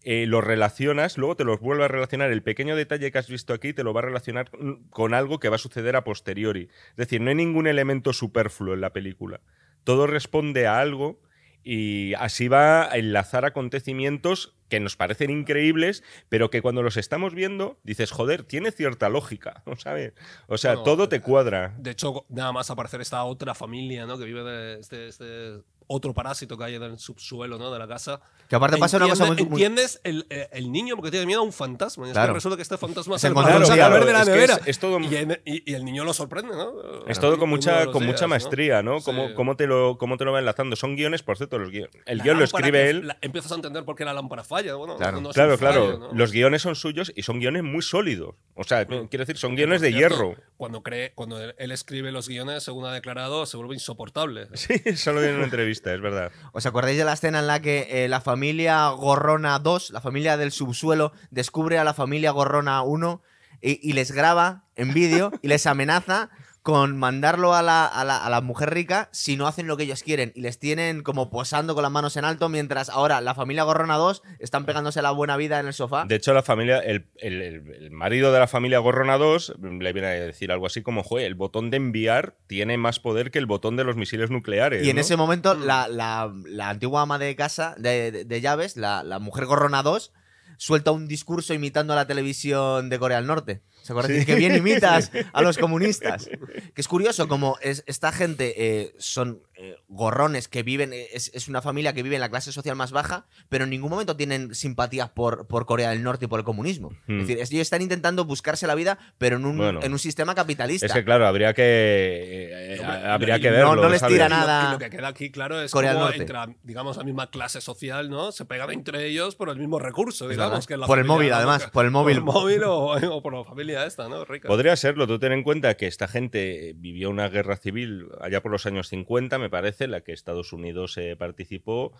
eh, 0.04 0.26
los 0.26 0.44
relacionas, 0.44 1.18
luego 1.18 1.34
te 1.36 1.44
los 1.44 1.60
vuelve 1.60 1.84
a 1.84 1.88
relacionar. 1.88 2.30
El 2.30 2.42
pequeño 2.42 2.76
detalle 2.76 3.10
que 3.10 3.18
has 3.18 3.28
visto 3.28 3.52
aquí 3.54 3.72
te 3.72 3.82
lo 3.84 3.92
va 3.94 4.00
a 4.00 4.04
relacionar 4.04 4.50
con- 4.90 5.14
algo 5.14 5.40
que 5.40 5.48
va 5.48 5.56
a 5.56 5.58
suceder 5.58 5.96
a 5.96 6.04
posteriori. 6.04 6.68
Es 6.90 6.96
decir, 6.96 7.20
no 7.20 7.30
hay 7.30 7.36
ningún 7.36 7.66
elemento 7.66 8.12
superfluo 8.12 8.74
en 8.74 8.80
la 8.80 8.92
película. 8.92 9.40
Todo 9.82 10.06
responde 10.06 10.66
a 10.66 10.78
algo 10.80 11.20
y 11.62 12.12
así 12.14 12.48
va 12.48 12.92
a 12.92 12.96
enlazar 12.98 13.44
acontecimientos 13.46 14.54
que 14.68 14.80
nos 14.80 14.96
parecen 14.96 15.30
increíbles, 15.30 16.02
pero 16.28 16.50
que 16.50 16.60
cuando 16.62 16.82
los 16.82 16.96
estamos 16.96 17.34
viendo 17.34 17.78
dices, 17.84 18.10
joder, 18.10 18.42
tiene 18.44 18.70
cierta 18.72 19.08
lógica, 19.08 19.62
¿no 19.66 19.76
sabes? 19.76 20.12
O 20.46 20.58
sea, 20.58 20.72
Bueno, 20.72 20.84
todo 20.84 21.08
te 21.08 21.20
cuadra. 21.20 21.74
De 21.78 21.92
hecho, 21.92 22.26
nada 22.28 22.52
más 22.52 22.70
aparecer 22.70 23.00
esta 23.00 23.22
otra 23.24 23.54
familia, 23.54 24.04
¿no? 24.06 24.18
Que 24.18 24.24
vive 24.24 24.42
de 24.42 24.80
este, 24.80 25.08
este 25.08 25.60
otro 25.86 26.14
parásito 26.14 26.56
que 26.58 26.64
hay 26.64 26.74
en 26.76 26.82
el 26.82 26.98
subsuelo, 26.98 27.58
¿no? 27.58 27.72
De 27.72 27.78
la 27.78 27.86
casa. 27.88 28.20
Que 28.48 28.56
aparte 28.56 28.76
pasa 28.76 28.96
una 28.98 29.08
cosa 29.08 29.24
muy... 29.26 29.32
Entiende- 29.36 29.50
muy- 29.50 29.62
¿Entiendes 29.62 30.00
el, 30.04 30.26
eh, 30.30 30.48
el 30.52 30.70
niño 30.70 30.96
porque 30.96 31.10
tiene 31.10 31.24
miedo 31.26 31.40
a 31.40 31.44
un 31.44 31.52
fantasma? 31.52 32.06
Y 32.06 32.10
es 32.10 32.12
Claro. 32.14 32.32
que 32.32 32.34
resulta 32.34 32.56
que 32.56 32.62
este 32.62 32.76
fantasma 32.76 33.18
Se 33.18 33.28
a 33.28 33.30
día, 33.30 33.88
ver 33.88 34.04
de 34.04 34.12
la 34.12 34.20
es 34.20 34.24
que 34.26 34.30
nevera. 34.32 34.54
es- 34.56 34.68
es 34.68 34.78
todo- 34.78 35.00
y, 35.00 35.16
en- 35.16 35.40
y- 35.44 35.70
y 35.70 35.74
el 35.74 35.84
niño 35.84 36.04
lo 36.04 36.12
sorprende, 36.12 36.54
¿no? 36.54 36.72
Es 37.06 37.18
todo 37.20 37.38
con 37.38 37.48
mucha, 37.48 37.86
con 37.86 38.02
días, 38.02 38.12
mucha 38.12 38.26
maestría, 38.26 38.82
¿no? 38.82 38.98
Sí. 38.98 39.04
Cómo, 39.06 39.34
cómo 39.34 39.56
te 39.56 39.66
lo, 39.66 39.96
cómo 39.98 40.16
te 40.16 40.24
lo 40.24 40.32
va 40.32 40.38
enlazando. 40.40 40.76
Son 40.76 40.94
guiones, 40.96 41.22
por 41.22 41.36
cierto, 41.36 41.58
los 41.58 41.70
guiones. 41.70 41.94
El 42.06 42.18
La 42.18 42.24
guion 42.24 42.38
lo 42.38 42.44
escribe 42.44 42.90
él. 42.90 43.06
la- 43.08 43.18
empiezas 43.22 43.52
a 43.52 43.54
entender 43.54 43.84
por 43.84 43.96
qué 43.96 44.04
la 44.04 44.12
lámpara 44.12 44.44
falla. 44.44 44.74
Bueno, 44.74 44.96
Claro. 44.96 45.20
no 45.20 45.30
Claro, 45.30 45.52
un 45.54 45.58
fallo, 45.58 45.72
claro. 45.84 45.98
¿no? 45.98 46.12
Los 46.12 46.32
guiones 46.32 46.62
son 46.62 46.74
suyos 46.76 47.12
y 47.16 47.22
son 47.22 47.40
guiones 47.40 47.62
muy 47.62 47.82
sólidos. 47.82 48.34
O 48.54 48.64
sea, 48.64 48.86
quiero 48.86 49.08
decir, 49.10 49.36
son 49.38 49.56
guiones 49.56 49.80
de 49.80 49.92
hierro. 49.92 50.36
Cuando, 50.56 50.82
cree, 50.82 51.12
cuando 51.14 51.40
él, 51.40 51.72
escribe 51.72 52.12
los 52.12 52.28
guiones, 52.28 52.62
según 52.62 52.84
ha 52.86 52.92
declarado, 52.92 53.46
se 53.46 53.56
vuelve 53.56 53.74
insoportable. 53.74 54.48
Sí, 54.54 54.74
eso 54.84 55.12
lo 55.12 55.22
en 55.22 55.34
una 55.36 55.44
entrevista, 55.44 55.73
es 55.94 56.00
verdad. 56.00 56.32
¿Os 56.52 56.66
acordáis 56.66 56.98
de 56.98 57.04
la 57.04 57.12
escena 57.12 57.40
en 57.40 57.46
la 57.46 57.60
que 57.60 57.88
eh, 57.90 58.08
la 58.08 58.20
familia 58.20 58.88
Gorrona 58.88 59.58
2, 59.58 59.90
la 59.90 60.00
familia 60.00 60.36
del 60.36 60.52
subsuelo, 60.52 61.12
descubre 61.30 61.78
a 61.78 61.84
la 61.84 61.94
familia 61.94 62.30
Gorrona 62.30 62.82
1 62.82 63.22
y, 63.60 63.90
y 63.90 63.92
les 63.92 64.12
graba 64.12 64.64
en 64.76 64.94
vídeo 64.94 65.32
y 65.42 65.48
les 65.48 65.66
amenaza 65.66 66.30
con 66.64 66.96
mandarlo 66.96 67.54
a 67.54 67.60
la, 67.60 67.84
a, 67.84 68.04
la, 68.06 68.16
a 68.16 68.30
la 68.30 68.40
mujer 68.40 68.70
rica 68.72 69.10
si 69.12 69.36
no 69.36 69.46
hacen 69.46 69.66
lo 69.66 69.76
que 69.76 69.82
ellos 69.82 70.02
quieren 70.02 70.32
y 70.34 70.40
les 70.40 70.58
tienen 70.58 71.02
como 71.02 71.28
posando 71.28 71.74
con 71.74 71.82
las 71.82 71.92
manos 71.92 72.16
en 72.16 72.24
alto 72.24 72.48
mientras 72.48 72.88
ahora 72.88 73.20
la 73.20 73.34
familia 73.34 73.64
Gorrona 73.64 73.96
2 73.98 74.22
están 74.38 74.64
pegándose 74.64 75.02
la 75.02 75.10
buena 75.10 75.36
vida 75.36 75.60
en 75.60 75.66
el 75.66 75.74
sofá. 75.74 76.06
De 76.08 76.14
hecho, 76.14 76.32
la 76.32 76.42
familia, 76.42 76.78
el, 76.78 77.06
el- 77.18 77.90
marido 77.90 78.32
de 78.32 78.38
la 78.38 78.46
familia 78.46 78.78
Gorrona 78.78 79.18
2 79.18 79.56
le 79.60 79.92
viene 79.92 80.08
a 80.08 80.12
decir 80.12 80.50
algo 80.50 80.64
así 80.64 80.80
como, 80.80 81.02
joder, 81.02 81.26
el 81.26 81.34
botón 81.34 81.70
de 81.70 81.76
enviar 81.76 82.38
tiene 82.46 82.78
más 82.78 82.98
poder 82.98 83.30
que 83.30 83.38
el 83.38 83.44
botón 83.46 83.76
de 83.76 83.84
los 83.84 83.96
misiles 83.96 84.30
nucleares. 84.30 84.86
Y 84.86 84.88
en 84.88 84.96
¿no? 84.96 85.02
ese 85.02 85.18
momento, 85.18 85.54
Mm. 85.54 85.64
la, 85.66 85.86
la- 85.88 86.32
la 86.46 86.70
antigua 86.70 87.02
ama 87.02 87.18
de 87.18 87.36
casa, 87.36 87.74
de, 87.76 88.10
de- 88.10 88.24
de 88.24 88.40
llaves, 88.40 88.78
la, 88.78 89.02
la 89.02 89.18
mujer 89.18 89.44
gorrona 89.44 89.82
2, 89.82 90.14
suelta 90.56 90.92
un 90.92 91.08
discurso 91.08 91.52
imitando 91.52 91.92
a 91.92 91.96
la 91.96 92.06
televisión 92.06 92.88
de 92.88 92.98
Corea 92.98 93.18
del 93.18 93.26
Norte. 93.26 93.60
¿Se 93.84 93.92
acuerdan? 93.92 94.24
Que 94.24 94.34
bien 94.36 94.56
imitas 94.56 95.10
a 95.34 95.42
los 95.42 95.58
comunistas. 95.58 96.26
Que 96.74 96.80
es 96.80 96.88
curioso 96.88 97.28
como 97.28 97.58
es- 97.60 97.84
esta 97.86 98.12
gente 98.12 98.54
eh, 98.56 98.94
son 98.98 99.42
eh, 99.56 99.76
gorrones 99.88 100.48
que 100.48 100.62
viven, 100.62 100.92
eh, 100.94 101.08
es, 101.12 101.30
es 101.34 101.48
una 101.48 101.60
familia 101.60 101.92
que 101.92 102.02
vive 102.02 102.16
en 102.16 102.20
la 102.22 102.30
clase 102.30 102.50
social 102.50 102.76
más 102.76 102.92
baja, 102.92 103.26
pero 103.50 103.64
en 103.64 103.70
ningún 103.70 103.90
momento 103.90 104.16
tienen 104.16 104.54
simpatía 104.54 105.08
por, 105.14 105.46
por 105.46 105.66
Corea 105.66 105.90
del 105.90 106.02
Norte 106.02 106.24
y 106.24 106.28
por 106.28 106.40
el 106.40 106.44
comunismo. 106.44 106.92
Hmm. 107.06 107.20
Es 107.20 107.26
decir, 107.26 107.42
es- 107.42 107.50
ellos 107.52 107.60
están 107.62 107.82
intentando 107.82 108.24
buscarse 108.24 108.66
la 108.66 108.74
vida, 108.74 108.98
pero 109.18 109.36
en 109.36 109.44
un, 109.44 109.58
Bueno. 109.58 109.80
en 109.82 109.92
un 109.92 109.98
sistema 109.98 110.34
capitalista. 110.34 110.86
Es 110.86 110.92
que, 110.92 111.04
claro, 111.04 111.26
habría 111.26 111.52
que, 111.52 112.74
eh, 112.76 112.82
habría 113.06 113.38
que 113.38 113.50
verlo. 113.50 113.76
no 113.76 113.88
les 113.90 114.00
¿sabes? 114.00 114.14
tira 114.14 114.26
Y 114.26 114.30
lo- 114.30 114.36
nada 114.36 114.68
Y 114.68 114.72
lo 114.72 114.78
que 114.78 114.90
queda 114.90 115.08
aquí, 115.08 115.30
claro, 115.30 115.60
es 115.60 115.70
Corea 115.70 115.90
del 115.90 115.98
como 115.98 116.06
Norte. 116.10 116.22
entre, 116.22 116.56
digamos, 116.62 116.96
la 116.96 117.04
misma 117.04 117.30
clase 117.30 117.60
social, 117.60 118.08
¿no? 118.10 118.32
Se 118.32 118.44
pegan 118.46 118.70
entre 118.70 119.06
ellos 119.06 119.36
por 119.36 119.50
el 119.50 119.56
mismo 119.58 119.78
recurso, 119.78 120.26
digamos. 120.28 120.66
Que 120.66 120.76
la 120.76 120.86
Por 120.86 120.98
el 120.98 121.04
móvil, 121.04 121.32
además, 121.32 121.68
por 121.72 121.84
el 121.84 121.90
móvil. 121.90 122.22
Por 122.22 122.34
el 122.50 122.58
móvil 122.58 122.64
o, 122.64 122.86
o 123.16 123.22
por 123.22 123.34
la 123.34 123.44
familia 123.44 123.73
esta, 123.82 124.08
¿no? 124.08 124.24
Rica. 124.24 124.46
Podría 124.46 124.76
serlo. 124.76 125.08
Tú 125.08 125.18
ten 125.18 125.32
en 125.32 125.42
cuenta 125.42 125.76
que 125.76 125.88
esta 125.88 126.06
gente 126.06 126.72
vivió 126.76 127.10
una 127.10 127.28
guerra 127.28 127.56
civil 127.56 128.06
allá 128.20 128.40
por 128.40 128.52
los 128.52 128.64
años 128.66 128.88
50, 128.88 129.38
me 129.38 129.50
parece, 129.50 129.84
en 129.84 129.90
la 129.90 130.02
que 130.02 130.12
Estados 130.12 130.52
Unidos 130.52 130.96
eh, 130.98 131.16
participó. 131.18 131.92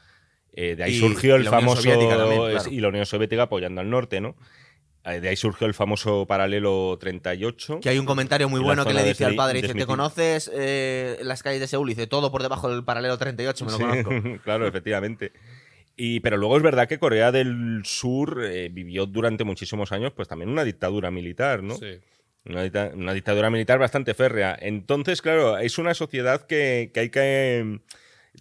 Eh, 0.52 0.76
de 0.76 0.84
ahí 0.84 0.92
Y- 0.94 1.00
surgió 1.00 1.36
y 1.36 1.40
el 1.40 1.48
famoso. 1.48 1.82
Soviética 1.82 2.16
también, 2.16 2.40
claro. 2.52 2.70
Y 2.70 2.78
la 2.80 2.88
Unión 2.88 3.06
Soviética 3.06 3.42
apoyando 3.42 3.80
al 3.80 3.90
norte, 3.90 4.20
¿no? 4.20 4.36
Eh, 5.06 5.20
De 5.20 5.28
ahí 5.28 5.36
surgió 5.36 5.66
el 5.66 5.74
famoso 5.74 6.24
paralelo 6.26 6.96
38. 6.98 7.80
Que 7.82 7.88
hay 7.90 7.98
un 7.98 8.06
comentario 8.06 8.48
muy 8.48 8.60
bueno 8.60 8.86
que 8.86 8.94
le 8.94 9.02
dice 9.04 9.24
al 9.26 9.34
padre, 9.34 9.60
dice, 9.60 9.74
¿te 9.74 9.84
conoces 9.84 10.50
eh, 10.54 11.18
las 11.22 11.42
calles 11.42 11.60
de 11.60 11.66
Seúl? 11.66 11.88
Dice, 11.88 12.06
todo 12.06 12.30
por 12.32 12.40
debajo 12.42 12.70
del 12.70 12.84
paralelo 12.84 13.18
38, 13.18 13.64
me 13.66 13.70
lo 13.72 13.76
Sí, 13.76 13.82
conozco. 13.82 14.10
claro, 14.44 14.66
efectivamente. 14.66 15.32
Y, 15.96 16.20
pero 16.20 16.36
luego 16.36 16.56
es 16.56 16.62
verdad 16.62 16.88
que 16.88 16.98
Corea 16.98 17.30
del 17.30 17.82
Sur 17.84 18.42
eh, 18.44 18.68
vivió 18.72 19.06
durante 19.06 19.44
muchísimos 19.44 19.92
años 19.92 20.12
pues 20.12 20.26
también 20.28 20.48
una 20.50 20.64
dictadura 20.64 21.10
militar, 21.10 21.62
¿no? 21.62 21.76
Sí. 21.76 21.98
Una, 22.46 22.62
dicta- 22.64 22.90
una 22.94 23.12
dictadura 23.12 23.48
militar 23.50 23.78
bastante 23.78 24.12
férrea. 24.14 24.56
Entonces, 24.60 25.22
claro, 25.22 25.56
es 25.58 25.78
una 25.78 25.94
sociedad 25.94 26.46
que, 26.46 26.90
que 26.92 27.00
hay 27.00 27.10
que... 27.10 27.80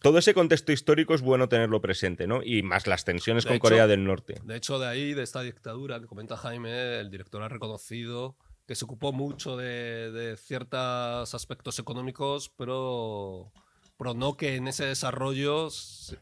Todo 0.01 0.18
ese 0.18 0.34
contexto 0.34 0.72
histórico 0.72 1.14
es 1.14 1.22
bueno 1.22 1.47
tenerlo 1.47 1.80
presente, 1.80 2.26
¿no? 2.26 2.41
Y 2.43 2.64
más 2.64 2.88
las 2.88 3.06
tensiones 3.06 3.43
De 3.43 3.49
con 3.49 3.56
hecho- 3.58 3.62
Corea 3.62 3.86
del 3.86 4.04
Norte. 4.04 4.36
De 4.43 4.56
hecho, 4.56 4.80
de 4.80 4.88
ahí, 4.88 5.14
de 5.14 5.22
esta 5.22 5.41
dictadura 5.43 5.99
que 5.99 6.08
comenta 6.08 6.36
Jaime, 6.36 6.99
el 6.99 7.12
director 7.12 7.43
ha 7.43 7.47
reconocido 7.49 8.36
que 8.66 8.74
se 8.76 8.86
ocupó 8.86 9.14
mucho 9.14 9.56
de, 9.58 10.12
de 10.12 10.36
ciertos 10.38 11.36
aspectos 11.36 11.78
económicos, 11.78 12.49
pero, 12.58 13.51
pero 14.04 14.14
no 14.14 14.36
que 14.36 14.56
en 14.58 14.68
ese 14.68 14.86
desarrollo 14.86 15.70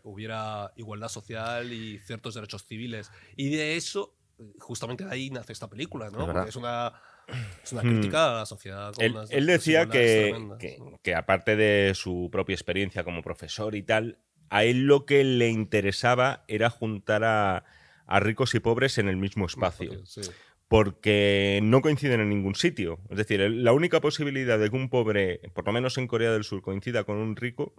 hubiera 0.04 0.72
igualdad 0.76 1.10
social 1.10 1.74
y 1.74 1.98
ciertos 2.00 2.36
derechos 2.36 2.64
civiles. 2.66 3.12
Y 3.36 3.50
de 3.50 3.76
eso, 3.76 4.14
justamente 4.60 5.04
de 5.04 5.12
ahí 5.12 5.30
nace 5.32 5.52
esta 5.52 5.68
película, 5.68 6.08
Es 6.08 6.14
¿no? 6.14 6.20
Porque 6.32 6.50
es 6.50 6.56
una 6.56 6.94
Es 7.64 7.72
una 7.72 7.82
crítica 7.82 8.32
a 8.32 8.40
la 8.40 8.46
sociedad. 8.46 8.94
Él, 9.00 9.16
él 9.32 9.46
decía 9.46 9.86
que, 9.90 10.30
que- 10.60 10.78
que 11.02 11.16
aparte 11.16 11.56
de 11.56 11.94
su 11.96 12.30
propia 12.32 12.54
experiencia 12.54 13.04
como 13.04 13.22
profesor 13.22 13.74
y 13.76 13.84
tal, 13.84 14.20
a 14.50 14.64
él 14.64 14.82
lo 14.82 15.06
que 15.06 15.24
le 15.24 15.50
interesaba 15.50 16.44
era 16.48 16.70
juntar 16.70 17.24
a, 17.24 17.64
a 18.06 18.20
ricos 18.20 18.54
y 18.54 18.60
pobres 18.60 18.98
en 18.98 19.08
el 19.08 19.18
mismo 19.18 19.46
espacio. 19.46 20.06
Sí. 20.06 20.22
Porque 20.72 21.60
no 21.62 21.82
coinciden 21.82 22.22
en 22.22 22.30
ningún 22.30 22.56
sitio. 22.56 22.98
Es 23.10 23.18
decir, 23.18 23.42
la 23.42 23.74
única 23.74 24.00
posibilidad 24.00 24.58
de 24.58 24.70
que 24.70 24.76
un 24.78 24.88
pobre, 24.88 25.42
por 25.54 25.66
lo 25.66 25.74
menos 25.74 25.98
en 25.98 26.08
Corea 26.08 26.32
del 26.32 26.46
Sur, 26.46 26.62
coincida 26.62 27.04
con 27.04 27.18
un 27.18 27.36
rico, 27.36 27.74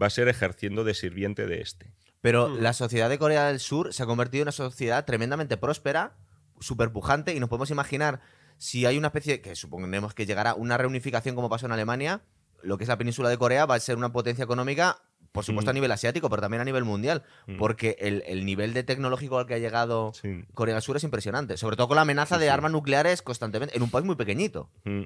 va 0.00 0.06
a 0.06 0.10
ser 0.10 0.28
ejerciendo 0.28 0.84
de 0.84 0.94
sirviente 0.94 1.48
de 1.48 1.60
este. 1.60 1.92
Pero 2.20 2.48
Mm. 2.48 2.60
la 2.60 2.72
sociedad 2.72 3.10
de 3.10 3.18
Corea 3.18 3.48
del 3.48 3.58
Sur 3.58 3.92
se 3.92 4.04
ha 4.04 4.06
convertido 4.06 4.42
en 4.42 4.44
una 4.44 4.52
sociedad 4.52 5.04
tremendamente 5.04 5.56
próspera, 5.56 6.14
súper 6.60 6.92
pujante, 6.92 7.34
y 7.34 7.40
nos 7.40 7.48
podemos 7.48 7.72
imaginar 7.72 8.20
si 8.58 8.86
hay 8.86 8.96
una 8.96 9.08
especie, 9.08 9.40
que 9.40 9.56
suponemos 9.56 10.14
que 10.14 10.24
llegará 10.24 10.54
una 10.54 10.78
reunificación 10.78 11.34
como 11.34 11.50
pasó 11.50 11.66
en 11.66 11.72
Alemania, 11.72 12.22
lo 12.62 12.78
que 12.78 12.84
es 12.84 12.88
la 12.88 12.96
península 12.96 13.28
de 13.28 13.38
Corea 13.38 13.66
va 13.66 13.74
a 13.74 13.80
ser 13.80 13.96
una 13.96 14.12
potencia 14.12 14.44
económica, 14.44 15.02
por 15.36 15.44
supuesto 15.44 15.68
Mm. 15.70 15.70
a 15.70 15.74
nivel 15.74 15.92
asiático, 15.92 16.28
pero 16.28 16.42
también 16.42 16.60
a 16.60 16.64
nivel 16.64 16.82
mundial, 16.84 17.22
Mm. 17.46 17.58
porque 17.58 17.96
el, 18.00 18.24
el 18.26 18.44
nivel 18.44 18.74
de 18.74 18.82
tecnológico 18.82 19.38
al 19.38 19.46
que 19.46 19.54
ha 19.54 19.58
llegado 19.58 20.12
Sí. 20.14 20.42
Corea 20.54 20.74
del 20.74 20.82
Sur 20.82 20.96
es 20.96 21.04
impresionante, 21.04 21.56
sobre 21.56 21.76
todo 21.76 21.86
con 21.86 21.94
la 21.96 22.02
amenaza 22.02 22.34
Sí, 22.36 22.40
de 22.40 22.46
sí. 22.46 22.50
armas 22.50 22.72
nucleares 22.72 23.22
constantemente, 23.22 23.76
en 23.76 23.82
un 23.82 23.90
país 23.90 24.04
muy 24.04 24.16
pequeñito, 24.16 24.68
Mm, 24.84 25.02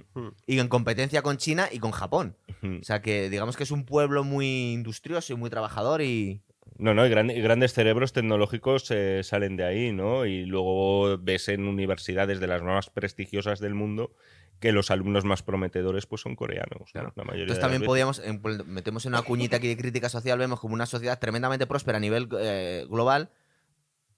y 0.47 0.59
en 0.59 0.69
competencia 0.69 1.21
con 1.23 1.37
China 1.37 1.69
y 1.71 1.79
con 1.81 1.91
Japón. 1.91 2.37
mm. 2.63 2.79
O 2.81 2.85
sea 2.85 3.03
que 3.03 3.29
digamos 3.29 3.57
que 3.57 3.65
es 3.65 3.71
un 3.71 3.85
pueblo 3.85 4.25
muy 4.25 4.73
industrioso 4.73 5.33
y 5.33 5.37
muy 5.37 5.51
trabajador 5.51 6.01
y... 6.03 6.41
No, 6.81 6.95
no, 6.95 7.07
y 7.07 7.11
gran- 7.11 7.31
y 7.31 7.41
grandes 7.41 7.73
cerebros 7.75 8.13
tecnológicos 8.13 8.91
eh, 8.91 9.23
salen 9.23 9.57
de 9.57 9.65
ahí, 9.65 9.93
¿no? 9.93 10.25
Y 10.27 10.45
luego 10.47 11.19
ves 11.19 11.49
en 11.49 11.67
universidades 11.69 12.41
de 12.41 12.47
las 12.47 12.63
más 12.63 12.91
prestigiosas 12.91 13.61
del 13.61 13.75
mundo 13.75 14.15
que 14.61 14.73
los 14.73 14.91
alumnos 14.91 15.25
más 15.25 15.43
prometedores 15.43 16.07
pues 16.07 16.21
son 16.21 16.37
coreanos. 16.37 16.81
¿no? 16.81 16.85
Claro. 16.93 17.13
La 17.17 17.25
mayoría 17.25 17.45
Entonces 17.45 17.63
también 17.63 17.83
podíamos, 17.83 18.19
en- 18.19 18.41
pues, 18.43 18.65
metemos 18.67 19.07
en 19.07 19.13
una 19.15 19.23
cuñita 19.23 19.57
aquí 19.57 19.69
de 19.69 19.77
crítica 19.77 20.09
social, 20.09 20.39
vemos 20.39 20.61
como 20.61 20.75
una 20.75 20.85
sociedad 20.87 21.19
tremendamente 21.19 21.67
próspera 21.67 21.97
a 21.97 22.01
nivel 22.01 22.29
eh, 22.39 22.85
global, 22.89 23.31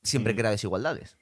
siempre 0.03 0.33
Mm. 0.33 0.37
crea 0.37 0.51
desigualdades. 0.51 1.17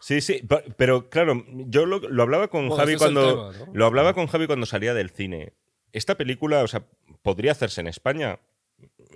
Sí, 0.00 0.20
sí, 0.20 0.46
pero 0.76 1.08
claro, 1.10 1.44
yo 1.48 1.84
lo, 1.86 1.98
lo 1.98 2.22
hablaba 2.22 2.48
con 2.48 2.68
Bueno, 2.68 2.76
Javi 2.82 2.96
cuando 2.96 3.50
tema, 3.52 3.66
¿no? 3.66 3.72
lo 3.74 3.86
hablaba 3.86 4.14
con 4.14 4.26
Javi 4.28 4.46
cuando 4.46 4.64
salía 4.66 4.94
del 4.94 5.10
cine. 5.10 5.54
Esta 5.92 6.16
película, 6.16 6.62
o 6.62 6.68
sea, 6.68 6.84
podría 7.22 7.52
hacerse 7.52 7.80
en 7.80 7.88
España. 7.88 8.38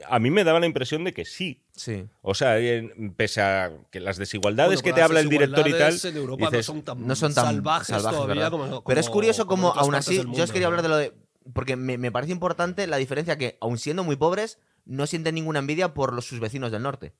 A 0.08 0.18
mí 0.18 0.30
me 0.30 0.42
daba 0.44 0.58
la 0.60 0.66
impresión 0.66 1.04
de 1.04 1.12
que 1.12 1.24
sí. 1.24 1.61
Sí. 1.74 2.06
O 2.20 2.34
sea, 2.34 2.58
en- 2.58 3.14
pese 3.14 3.40
a 3.40 3.72
que 3.90 3.98
las 4.00 4.18
desigualdades 4.18 4.82
Bueno, 4.82 4.94
que 4.94 5.00
te 5.00 5.02
habla 5.02 5.20
el 5.20 5.28
director 5.28 5.66
y 5.66 5.72
tal, 5.72 5.92
desigualdades 5.92 6.04
En 6.04 6.16
Europa 6.16 6.50
dices, 6.50 6.68
no 6.68 6.74
son 6.74 6.82
tan, 6.82 7.06
No 7.06 7.14
son 7.16 7.34
tan 7.34 7.44
salvajes, 7.46 7.86
salvajes, 7.88 8.20
todavía 8.20 8.50
como, 8.50 8.84
Pero 8.84 9.00
es 9.00 9.08
curioso 9.08 9.46
como 9.46 9.70
como, 9.70 9.80
aún 9.80 9.94
así, 9.94 10.22
yo 10.34 10.44
os 10.44 10.52
quería 10.52 10.66
hablar 10.66 10.82
de 10.82 10.88
lo 10.88 10.96
de... 10.96 11.14
Porque 11.54 11.76
me, 11.76 11.98
me 11.98 12.12
parece 12.12 12.32
importante 12.32 12.86
la 12.86 12.98
diferencia 12.98 13.36
que, 13.38 13.56
aun 13.60 13.78
siendo 13.78 14.04
muy 14.04 14.16
pobres, 14.16 14.58
no 14.84 15.06
sienten 15.06 15.34
ninguna 15.34 15.58
envidia 15.60 15.94
por 15.94 16.12
los, 16.12 16.26
sus 16.26 16.40
vecinos 16.40 16.70
del 16.72 16.82
norte. 16.82 17.14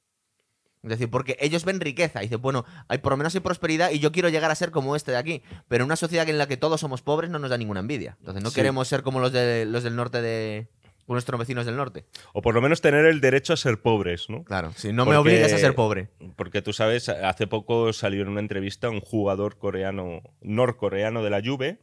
Es 0.82 0.90
decir, 0.90 1.09
porque 1.11 1.36
ellos 1.40 1.64
ven 1.64 1.80
riqueza 1.80 2.20
y 2.22 2.26
dicen, 2.26 2.42
bueno, 2.42 2.64
hay, 2.88 2.98
por 2.98 3.12
lo 3.12 3.16
menos 3.16 3.34
hay 3.34 3.40
prosperidad 3.40 3.90
y 3.90 4.00
yo 4.00 4.12
quiero 4.12 4.28
llegar 4.28 4.50
a 4.50 4.55
ser 4.55 4.70
como 4.72 4.96
este 4.96 5.12
de 5.12 5.16
aquí. 5.16 5.42
Pero 5.68 5.82
en 5.84 5.86
una 5.86 5.96
sociedad 5.96 6.28
en 6.28 6.38
la 6.38 6.46
que 6.48 6.57
todos 6.57 6.80
somos 6.80 7.03
pobres 7.03 7.30
no 7.30 7.38
nos 7.38 7.50
da 7.50 7.57
ninguna 7.57 7.80
envidia. 7.80 8.16
Entonces 8.20 8.42
no 8.42 8.50
Sí. 8.50 8.57
queremos 8.57 8.86
ser 8.88 9.03
como 9.03 9.18
los, 9.20 9.32
de, 9.32 9.64
los 9.64 9.82
del 9.84 9.96
norte 9.96 10.20
de... 10.20 10.68
nuestros 11.07 11.38
vecinos 11.38 11.66
del 11.66 11.76
norte. 11.76 12.05
o 12.32 12.42
por 12.42 12.55
lo 12.55 12.61
menos 12.62 12.80
tener 12.80 13.07
el 13.07 13.20
derecho 13.20 13.53
a 13.53 13.57
ser 13.57 13.80
pobres, 13.82 14.28
¿no? 14.30 14.44
Claro, 14.44 14.72
si 14.76 14.92
no 14.92 15.05
me 15.05 15.16
obligues 15.16 15.53
a 15.53 15.59
ser 15.59 15.74
pobre. 15.74 16.09
Porque 16.36 16.62
tú 16.62 16.72
sabes, 16.72 17.09
hace 17.09 17.46
poco 17.46 17.92
salió 17.92 18.22
en 18.22 18.28
una 18.28 18.40
entrevista 18.40 18.88
un 18.88 19.00
jugador 19.00 19.59
coreano, 19.59 20.22
norcoreano 20.40 21.22
de 21.22 21.30
la 21.30 21.42
Juve, 21.44 21.80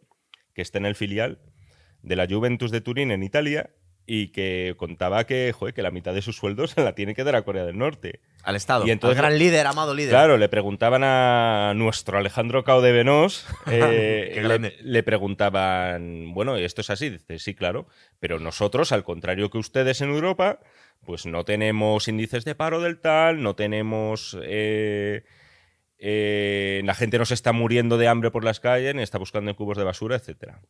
que 0.53 0.61
está 0.61 0.77
en 0.77 0.85
el 0.85 0.95
filial 0.95 1.39
de 2.01 2.15
la 2.15 2.27
Juventus 2.27 2.71
de 2.71 2.81
Turín 2.81 3.11
en 3.11 3.23
Italia, 3.23 3.71
y 4.11 4.29
que 4.29 4.73
contaba 4.75 5.23
que, 5.25 5.53
joder, 5.55 5.75
que 5.75 5.83
la 5.83 5.91
mitad 5.91 6.15
de 6.15 6.23
su 6.23 6.33
sueldo 6.33 6.65
se 6.65 6.81
la 6.83 6.95
tiene 6.95 7.13
que 7.13 7.23
dar 7.23 7.35
a 7.35 7.43
Corea 7.43 7.63
del 7.63 7.77
Norte. 7.77 8.21
Al 8.41 8.55
Estado. 8.55 8.87
Y 8.87 8.89
entonces- 8.89 9.19
al 9.19 9.25
gran 9.25 9.37
líder, 9.37 9.67
amado 9.67 9.93
líder. 9.93 10.09
Claro, 10.09 10.39
le 10.39 10.49
preguntaban 10.49 11.03
a 11.03 11.73
nuestro 11.75 12.17
Alejandro 12.17 12.63
Cao 12.63 12.81
de 12.81 12.91
Venós, 12.91 13.45
eh, 13.71 14.77
le 14.81 15.03
preguntaban, 15.03 16.33
bueno, 16.33 16.55
¿esto 16.55 16.81
es 16.81 16.89
así? 16.89 17.11
Dice, 17.11 17.37
sí, 17.37 17.53
claro, 17.53 17.87
pero 18.19 18.39
nosotros, 18.39 18.91
al 18.91 19.03
contrario 19.03 19.51
que 19.51 19.59
ustedes 19.59 20.01
en 20.01 20.09
Europa, 20.09 20.59
pues 21.05 21.27
no 21.27 21.45
tenemos 21.45 22.07
índices 22.07 22.45
de 22.45 22.55
paro 22.55 22.81
del 22.81 22.99
tal, 22.99 23.43
no 23.43 23.55
tenemos... 23.55 24.35
eh, 24.43 25.23
eh, 25.99 26.81
la 26.83 26.95
gente 26.95 27.19
no 27.19 27.25
se 27.25 27.33
está 27.35 27.51
muriendo 27.51 27.97
de 27.99 28.07
hambre 28.07 28.31
por 28.31 28.43
las 28.43 28.59
calles, 28.59 28.95
ni 28.95 29.03
está 29.03 29.19
buscando 29.19 29.51
en 29.51 29.55
cubos 29.55 29.77
de 29.77 29.83
basura, 29.83 30.15
etcétera. 30.15 30.61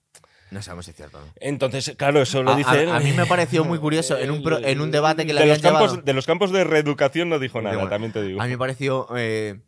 No 0.51 0.61
sabemos 0.61 0.85
si 0.85 0.91
es 0.91 0.97
cierto. 0.97 1.19
¿no? 1.19 1.25
Entonces, 1.39 1.93
claro, 1.97 2.21
eso 2.21 2.41
lo 2.41 2.51
A- 2.51 2.55
dice 2.55 2.69
a, 2.71 2.81
él. 2.81 2.89
a 2.89 2.99
mí 2.99 3.11
me 3.13 3.25
pareció 3.27 3.63
muy 3.65 3.77
curioso 3.79 4.17
en 4.17 4.31
un, 4.31 4.41
pro- 4.41 4.57
en 4.59 4.81
un 4.81 4.89
debate 4.91 5.25
que 5.27 5.33
le 5.33 5.39
de 5.39 5.41
habían 5.51 5.55
los, 5.57 5.61
campos, 5.61 5.89
llevado. 5.91 6.01
de 6.05 6.13
los 6.13 6.25
campos 6.25 6.51
de 6.51 6.63
reeducación 6.63 7.29
no 7.29 7.37
dijo 7.39 7.61
nada, 7.61 7.75
bueno, 7.75 7.89
también 7.89 8.11
te 8.11 8.21
digo. 8.23 8.41
A 8.41 8.45
mí 8.45 8.51
me 8.51 8.57
pareció 8.57 9.07
eh, 9.15 9.59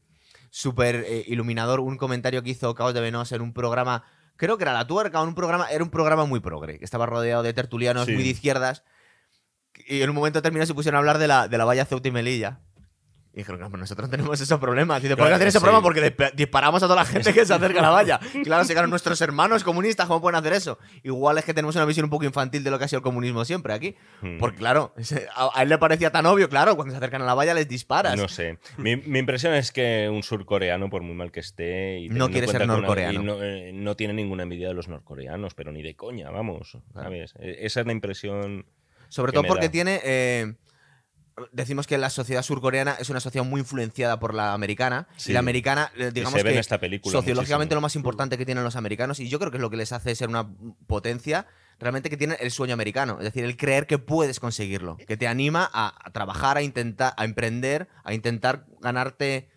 súper 0.50 1.06
eh, 1.08 1.24
iluminador 1.28 1.80
un 1.82 1.98
comentario 1.98 2.42
que 2.44 2.50
hizo 2.50 2.74
Caos 2.74 2.94
de 2.96 3.02
Venos 3.02 3.32
en 3.32 3.42
un 3.42 3.54
programa, 3.54 4.04
creo 4.38 4.58
que 4.58 4.64
era 4.64 4.74
La 4.74 4.88
Tuerca, 4.88 5.20
o 5.20 5.24
en 5.24 5.30
un 5.30 5.36
programa, 5.36 5.68
era 5.70 5.84
un 5.84 5.92
programa 5.92 6.26
muy 6.26 6.40
progre, 6.40 6.80
que 6.80 6.86
estaba 6.86 7.06
rodeado 7.06 7.44
de 7.44 7.54
tertulianos 7.54 8.06
Sí. 8.08 8.14
muy 8.14 8.24
de 8.24 8.30
izquierdas, 8.30 8.84
y 9.88 10.02
en 10.02 10.10
un 10.10 10.16
momento 10.16 10.40
determinado 10.40 10.66
se 10.68 10.74
pusieron 10.74 10.96
a 10.98 11.00
hablar 11.00 11.18
de 11.20 11.28
la, 11.28 11.48
de 11.48 11.58
la 11.60 11.66
valla 11.66 11.86
Ceuta 11.86 12.08
y 12.08 12.12
Melilla. 12.12 12.60
Y 13.34 13.38
dijeron, 13.38 13.60
claro, 13.60 13.78
nosotros 13.78 14.10
no 14.10 14.12
tenemos 14.12 14.42
esos 14.42 14.60
problemas. 14.60 15.02
Dice, 15.02 15.16
¿por 15.16 15.26
qué 15.28 15.34
hacer 15.34 15.48
ese 15.48 15.60
sí. 15.60 15.64
problema? 15.64 15.82
Porque 15.82 16.02
dispa- 16.02 16.34
disparamos 16.34 16.84
a 16.84 16.86
toda 16.86 16.98
la 16.98 17.06
gente 17.06 17.34
que 17.34 17.46
se 17.46 17.54
acerca 17.54 17.80
a 17.80 17.84
la 17.84 17.90
valla. 17.90 18.20
Claro, 18.44 18.66
si 18.66 18.74
claro, 18.74 18.88
nuestros 18.90 19.22
hermanos 19.22 19.64
comunistas, 19.64 20.06
¿cómo 20.08 20.20
pueden 20.20 20.36
hacer 20.38 20.52
eso? 20.52 20.78
Igual 21.04 21.38
es 21.38 21.46
que 21.46 21.54
tenemos 21.54 21.76
una 21.78 21.86
visión 21.86 22.04
un 22.04 22.10
poco 22.10 22.26
infantil 22.26 22.62
de 22.64 22.72
lo 22.72 22.78
que 22.78 22.84
ha 22.86 22.88
sido 22.90 22.98
el 22.98 23.04
comunismo 23.04 23.46
siempre 23.46 23.74
aquí. 23.74 23.96
Hmm. 24.22 24.38
Porque 24.38 24.58
claro, 24.58 24.94
a, 25.36 25.62
él 25.64 25.70
le 25.70 25.78
parecía 25.78 26.12
tan 26.12 26.26
obvio, 26.26 26.50
claro, 26.50 26.76
cuando 26.76 26.92
se 26.92 26.98
acercan 26.98 27.22
a 27.22 27.26
la 27.26 27.34
valla 27.34 27.54
les 27.54 27.70
disparas. 27.70 28.18
No 28.18 28.28
sé. 28.28 28.58
Mi, 28.78 28.98
mi 28.98 29.20
impresión 29.20 29.54
es 29.54 29.72
que 29.72 30.10
un 30.12 30.24
surcoreano, 30.24 30.90
por 30.90 31.02
muy 31.02 31.16
mal 31.16 31.32
que 31.32 31.40
esté. 31.40 32.00
Y 32.00 32.10
No 32.10 32.30
quiere 32.30 32.48
ser 32.48 32.68
norcoreano. 32.68 33.22
no, 33.24 33.42
eh, 33.42 33.72
no 33.74 33.96
tiene 33.96 34.14
ninguna 34.14 34.44
envidia 34.44 34.68
de 34.68 34.74
los 34.74 34.90
norcoreanos, 34.90 35.54
pero 35.54 35.72
ni 35.72 35.82
de 35.82 35.96
coña, 35.96 36.30
vamos. 36.32 36.78
¿sabes? 36.94 37.34
E- 37.40 37.60
Esa 37.66 37.80
es 37.80 37.86
la 37.86 37.94
impresión. 37.94 38.66
Sobre 39.08 39.32
todo 39.32 39.44
porque 39.44 39.68
da. 39.68 39.72
tiene. 39.72 40.02
eh, 40.04 40.54
decimos 41.52 41.88
que 41.88 41.98
la 41.98 42.10
sociedad 42.10 42.42
surcoreana 42.42 42.96
es 43.00 43.10
una 43.10 43.20
sociedad 43.20 43.46
muy 43.46 43.62
influenciada 43.62 44.20
por 44.20 44.34
la 44.34 44.54
americana. 44.54 45.08
Sí. 45.18 45.32
Y 45.32 45.34
la 45.34 45.40
americana, 45.40 45.92
eh, 45.98 46.12
digamos 46.14 46.34
se 46.34 46.44
ve 46.44 46.50
que 46.50 46.56
en 46.56 46.60
esta 46.60 46.80
película 46.80 47.12
sociológicamente 47.12 47.74
muchísimo. 47.74 47.76
lo 47.76 47.82
más 47.82 47.96
importante 47.96 48.38
que 48.38 48.46
tienen 48.46 48.64
los 48.64 48.76
americanos, 48.76 49.20
y 49.20 49.30
yo 49.30 49.40
creo 49.40 49.52
que 49.52 49.58
es 49.58 49.62
lo 49.62 49.70
que 49.70 49.78
les 49.78 49.92
hace 49.92 50.16
ser 50.16 50.30
una 50.30 50.50
potencia, 50.88 51.48
realmente 51.80 52.10
que 52.10 52.18
tienen 52.18 52.38
el 52.40 52.52
sueño 52.52 52.74
americano. 52.74 53.18
Es 53.20 53.26
decir, 53.26 53.44
el 53.44 53.58
creer 53.58 53.88
que 53.88 53.98
puedes 53.98 54.40
conseguirlo. 54.40 54.98
Que 54.98 55.18
te 55.18 55.28
anima 55.28 55.70
a, 55.72 55.94
a 56.04 56.12
trabajar, 56.12 56.58
a 56.58 56.62
intentar, 56.62 57.14
a 57.18 57.26
emprender, 57.26 57.90
a 58.04 58.14
intentar 58.14 58.66
ganarte 58.80 59.51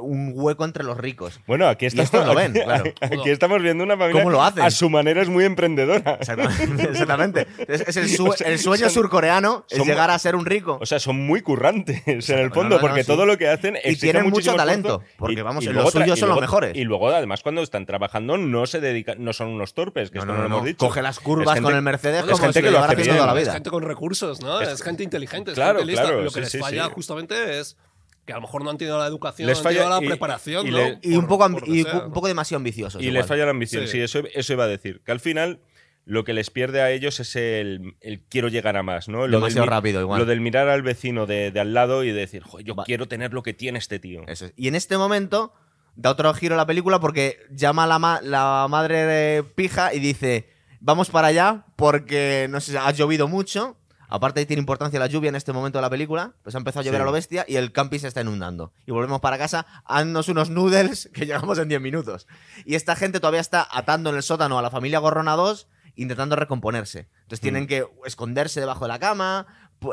un 0.00 0.32
hueco 0.34 0.64
entre 0.64 0.84
los 0.84 0.96
ricos. 0.96 1.40
Bueno, 1.46 1.66
aquí, 1.68 1.86
está, 1.86 2.02
esto 2.02 2.24
lo 2.24 2.34
ven, 2.34 2.52
aquí, 2.52 2.60
claro. 2.62 2.84
aquí 3.00 3.30
estamos 3.30 3.62
viendo 3.62 3.84
una 3.84 3.96
familia. 3.96 4.22
¿Cómo 4.22 4.30
lo 4.30 4.42
hacen? 4.42 4.62
A 4.62 4.70
su 4.70 4.88
manera 4.90 5.22
es 5.22 5.28
muy 5.28 5.44
emprendedora. 5.44 6.12
Exactamente. 6.20 6.82
Exactamente. 6.90 7.46
Es, 7.66 7.80
es 7.82 7.96
el, 7.96 8.08
sue- 8.08 8.30
O 8.30 8.32
sea, 8.36 8.48
el 8.48 8.58
sueño 8.58 8.84
son- 8.84 8.90
surcoreano 9.02 9.64
es 9.70 9.78
son- 9.78 9.86
llegar 9.86 10.10
a 10.10 10.18
ser 10.18 10.34
un 10.36 10.46
rico. 10.46 10.78
O 10.80 10.86
sea, 10.86 10.98
son 10.98 11.16
muy 11.26 11.40
currantes 11.42 12.02
en 12.06 12.38
el 12.38 12.50
fondo, 12.50 12.76
no, 12.76 12.76
no, 12.76 12.80
porque 12.80 13.02
sí. 13.02 13.06
todo 13.06 13.26
lo 13.26 13.36
que 13.38 13.48
hacen 13.48 13.74
Y 13.76 13.78
exige 13.90 14.12
tienen 14.12 14.30
mucho 14.30 14.54
talento, 14.54 14.88
esfuerzo. 15.02 15.14
porque, 15.18 15.42
vamos, 15.42 15.64
los 15.64 15.74
luego 15.74 15.90
tra- 15.90 16.02
suyos 16.02 16.18
y 16.18 16.20
son 16.20 16.28
los 16.30 16.40
mejores. 16.40 16.76
Y 16.76 16.84
luego, 16.84 17.08
además, 17.08 17.42
cuando 17.42 17.62
están 17.62 17.86
trabajando, 17.86 18.38
no 18.38 18.66
se 18.66 18.80
dedican, 18.80 19.22
no 19.24 19.32
son 19.32 19.48
unos 19.48 19.74
torpes, 19.74 20.10
que 20.10 20.18
No, 20.18 20.22
esto 20.24 20.32
no, 20.32 20.38
no, 20.42 20.48
lo 20.48 20.54
hemos 20.56 20.64
dicho. 20.66 20.78
Coge 20.78 21.02
las 21.02 21.16
Es 21.18 21.22
curvas 21.22 21.54
gente- 21.54 21.62
con 21.66 21.74
el 21.76 21.82
Mercedes 21.82 22.20
es 22.20 22.26
como 22.26 22.38
gente 22.38 22.60
si 22.60 22.64
que 22.64 22.70
lo 22.70 22.78
hace 22.78 22.96
toda 22.96 23.26
la 23.26 23.32
Es 23.32 23.40
vida. 23.44 23.52
gente 23.52 23.70
con 23.70 23.82
recursos, 23.82 24.40
¿no? 24.40 24.60
Es, 24.60 24.68
Es- 24.68 24.82
gente 24.82 25.02
inteligente. 25.02 25.50
Es 25.52 25.54
Claro, 25.56 25.78
gente 25.80 25.92
lista. 25.92 26.02
claro, 26.06 26.22
Lo 26.22 26.30
que 26.30 26.40
les 26.40 26.58
falla 26.58 26.84
justamente 26.86 27.58
es 27.60 27.76
que 28.28 28.32
a 28.34 28.36
lo 28.36 28.42
mejor 28.42 28.62
no 28.62 28.70
han 28.70 28.78
tenido 28.78 28.98
la 28.98 29.06
educación, 29.06 29.48
Les 29.48 29.56
no 29.56 29.60
han 29.60 29.64
falla 29.64 29.78
tenido 29.80 29.98
la 30.00 30.04
y- 30.04 30.08
preparación, 30.08 30.66
y 30.66 30.70
¿no? 30.70 30.76
le- 30.76 30.98
Y 31.02 31.16
un 31.16 31.26
poco, 31.26 31.48
y 31.66 31.82
sea. 31.82 32.06
un 32.06 32.12
demasiado 32.28 32.58
ambiciosos. 32.58 33.00
Y 33.02 33.06
igual. 33.06 33.14
les 33.18 33.26
falla 33.26 33.44
la 33.46 33.50
ambición, 33.50 33.84
sí, 33.86 33.92
Sí. 33.92 34.00
eso, 34.00 34.20
eso 34.34 34.52
iba 34.52 34.64
a 34.64 34.68
decir. 34.68 35.00
Que 35.04 35.10
al 35.12 35.20
final 35.20 35.60
lo 36.04 36.24
que 36.24 36.32
les 36.34 36.50
pierde 36.50 36.80
a 36.82 36.90
ellos 36.90 37.20
es 37.20 37.34
el, 37.36 37.96
el 38.00 38.20
quiero 38.28 38.48
llegar 38.48 38.76
a 38.76 38.82
más, 38.82 39.08
¿no? 39.08 39.18
Lo 39.18 39.22
del 39.24 39.30
Demasiado 39.32 39.66
mi- 39.66 39.70
rápido, 39.70 40.00
igual. 40.00 40.20
Lo 40.20 40.26
del 40.26 40.40
mirar 40.40 40.68
al 40.68 40.82
vecino 40.82 41.26
de, 41.26 41.50
de 41.50 41.60
al 41.60 41.74
lado 41.74 42.04
y 42.04 42.12
decir, 42.12 42.42
"Jo, 42.42 42.60
yo 42.60 42.74
Va- 42.74 42.84
quiero 42.84 43.08
tener 43.08 43.32
lo 43.34 43.42
que 43.42 43.54
tiene 43.54 43.78
este 43.78 43.98
tío. 43.98 44.22
Eso 44.28 44.46
es. 44.46 44.52
Y 44.56 44.68
en 44.68 44.74
este 44.74 44.96
momento 44.98 45.52
da 45.96 46.10
otro 46.10 46.32
giro 46.34 46.54
la 46.56 46.64
película 46.66 47.00
porque 47.00 47.38
llama 47.50 47.84
a 47.84 47.86
la, 47.86 47.98
ma- 47.98 48.20
la 48.22 48.66
madre 48.70 49.04
de 49.04 49.42
pija 49.42 49.92
y 49.92 49.98
dice, 49.98 50.48
vamos 50.80 51.10
para 51.10 51.28
allá 51.28 51.64
porque 51.76 52.46
no 52.48 52.60
sé, 52.60 52.78
ha 52.78 52.90
llovido 52.92 53.26
mucho. 53.26 53.76
Aparte 54.08 54.44
tiene 54.46 54.60
importancia 54.60 54.98
la 54.98 55.06
lluvia 55.06 55.28
en 55.28 55.36
este 55.36 55.52
momento 55.52 55.78
de 55.78 55.82
la 55.82 55.90
película, 55.90 56.32
pues 56.42 56.54
ha 56.54 56.58
empezado 56.58 56.80
a 56.80 56.84
llover 56.84 57.00
Sí. 57.00 57.02
a 57.02 57.06
lo 57.06 57.12
bestia 57.12 57.44
y 57.46 57.56
el 57.56 57.72
camping 57.72 57.98
se 57.98 58.08
está 58.08 58.22
inundando. 58.22 58.72
Y 58.86 58.92
volvemos 58.92 59.20
para 59.20 59.38
casa, 59.38 59.66
haznos 59.84 60.28
unos 60.28 60.50
noodles 60.50 61.10
que 61.12 61.26
llegamos 61.26 61.58
en 61.58 61.68
10 61.68 61.80
minutos. 61.80 62.26
Y 62.64 62.74
esta 62.74 62.96
gente 62.96 63.20
todavía 63.20 63.40
está 63.40 63.66
atando 63.70 64.10
en 64.10 64.16
el 64.16 64.22
sótano 64.22 64.58
a 64.58 64.62
la 64.62 64.70
familia 64.70 64.98
Gorrona 64.98 65.36
2 65.36 65.68
intentando 65.94 66.36
recomponerse. 66.36 67.08
Entonces 67.22 67.40
tienen 67.40 67.64
Mm. 67.64 67.66
que 67.66 67.86
esconderse 68.06 68.60
debajo 68.60 68.84
de 68.84 68.88
la 68.88 68.98
cama. 68.98 69.46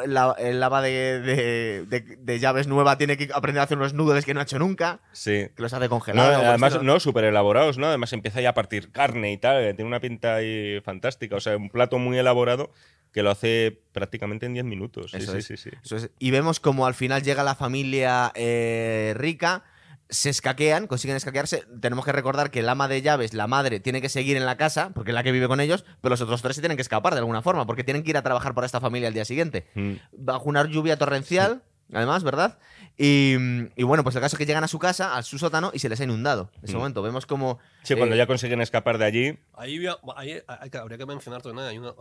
La, 0.07 0.35
el 0.39 0.59
lava 0.59 0.81
de, 0.81 1.19
de- 1.21 1.85
de- 1.85 2.15
de 2.17 2.39
llaves 2.39 2.65
nueva 2.67 2.97
tiene 2.97 3.17
que 3.17 3.29
aprender 3.31 3.59
a 3.61 3.63
hacer 3.65 3.77
unos 3.77 3.93
nudos 3.93 4.25
que 4.25 4.33
no 4.33 4.39
ha 4.39 4.43
hecho 4.43 4.57
nunca, 4.57 4.99
Sí. 5.11 5.47
que 5.55 5.61
los 5.61 5.73
hace 5.73 5.87
No, 5.87 5.99
por 5.99 6.09
el 6.09 6.17
además, 6.17 6.81
no, 6.81 6.99
súper 6.99 7.25
elaborados, 7.25 7.77
¿no? 7.77 7.85
Además 7.87 8.11
empieza 8.13 8.41
ya 8.41 8.49
a 8.49 8.53
partir 8.55 8.91
carne 8.91 9.31
y 9.31 9.37
tal, 9.37 9.61
que 9.63 9.73
tiene 9.75 9.87
una 9.87 9.99
pinta 9.99 10.35
ahí 10.35 10.81
fantástica. 10.83 11.35
O 11.35 11.39
sea, 11.39 11.55
un 11.57 11.69
plato 11.69 11.99
muy 11.99 12.17
elaborado 12.17 12.71
que 13.15 13.23
lo 13.23 13.31
hace 13.31 13.81
prácticamente 13.93 14.45
en 14.45 14.53
10 14.53 14.65
minutos. 14.65 15.11
Sí, 15.11 15.17
Eso 15.17 15.31
sí, 15.31 15.37
es. 15.37 15.45
sí, 15.45 15.55
sí. 15.55 15.69
Eso 15.81 15.95
es. 15.95 16.09
Y 16.19 16.31
vemos 16.31 16.59
como 16.59 16.85
al 16.85 16.93
final 16.95 17.23
llega 17.23 17.43
la 17.45 17.55
familia 17.55 18.33
eh, 18.35 19.13
rica, 19.15 19.63
se 20.09 20.29
escaquean, 20.29 20.85
consiguen 20.87 21.15
escaquearse. 21.15 21.63
Tenemos 21.79 22.03
que 22.03 22.11
recordar 22.11 22.51
que 22.51 22.59
el 22.59 22.67
ama 22.67 22.89
de 22.89 23.01
llaves, 23.01 23.33
la 23.33 23.47
madre, 23.47 23.79
tiene 23.79 24.01
que 24.01 24.09
seguir 24.09 24.35
en 24.35 24.45
la 24.45 24.57
casa, 24.57 24.91
porque 24.93 25.11
es 25.11 25.15
la 25.15 25.23
que 25.23 25.31
vive 25.31 25.47
con 25.47 25.61
ellos, 25.61 25.85
pero 26.01 26.11
los 26.11 26.19
otros 26.19 26.41
tres 26.41 26.57
se 26.57 26.61
tienen 26.61 26.75
que 26.75 26.81
escapar 26.81 27.13
de 27.13 27.19
alguna 27.19 27.41
forma, 27.41 27.65
porque 27.65 27.85
tienen 27.85 28.03
que 28.03 28.09
ir 28.09 28.17
a 28.17 28.21
trabajar 28.21 28.53
para 28.53 28.65
esta 28.65 28.81
familia 28.81 29.07
al 29.07 29.13
día 29.13 29.23
siguiente. 29.23 29.65
Mm. 29.75 29.93
Bajo 30.17 30.49
una 30.49 30.65
lluvia 30.67 30.97
torrencial, 30.97 31.63
además, 31.93 32.21
¿verdad? 32.25 32.59
Y, 32.97 33.35
y 33.77 33.83
bueno, 33.83 34.03
pues 34.03 34.13
el 34.15 34.21
caso 34.21 34.35
es 34.35 34.37
que 34.37 34.45
llegan 34.45 34.65
a 34.65 34.67
su 34.67 34.77
casa, 34.77 35.15
a 35.15 35.23
su 35.23 35.39
sótano, 35.39 35.71
y 35.73 35.79
se 35.79 35.87
les 35.87 36.01
ha 36.01 36.03
inundado. 36.03 36.51
En 36.57 36.65
ese 36.65 36.73
Mm. 36.73 36.79
momento 36.79 37.01
vemos 37.01 37.25
como... 37.25 37.59
Sí, 37.83 37.95
cuando 37.95 38.13
eh, 38.15 38.17
ya 38.17 38.27
consiguen 38.27 38.59
escapar 38.59 38.97
de 38.97 39.05
allí. 39.05 39.39
Ahí, 39.53 39.77
había- 39.77 39.97
ahí 40.17 40.41
hay 40.45 40.69
que- 40.69 40.77
habría 40.79 40.97
que 40.97 41.05
mencionar 41.05 41.41
también, 41.41 41.65
hay 41.67 41.77
una- 41.77 41.93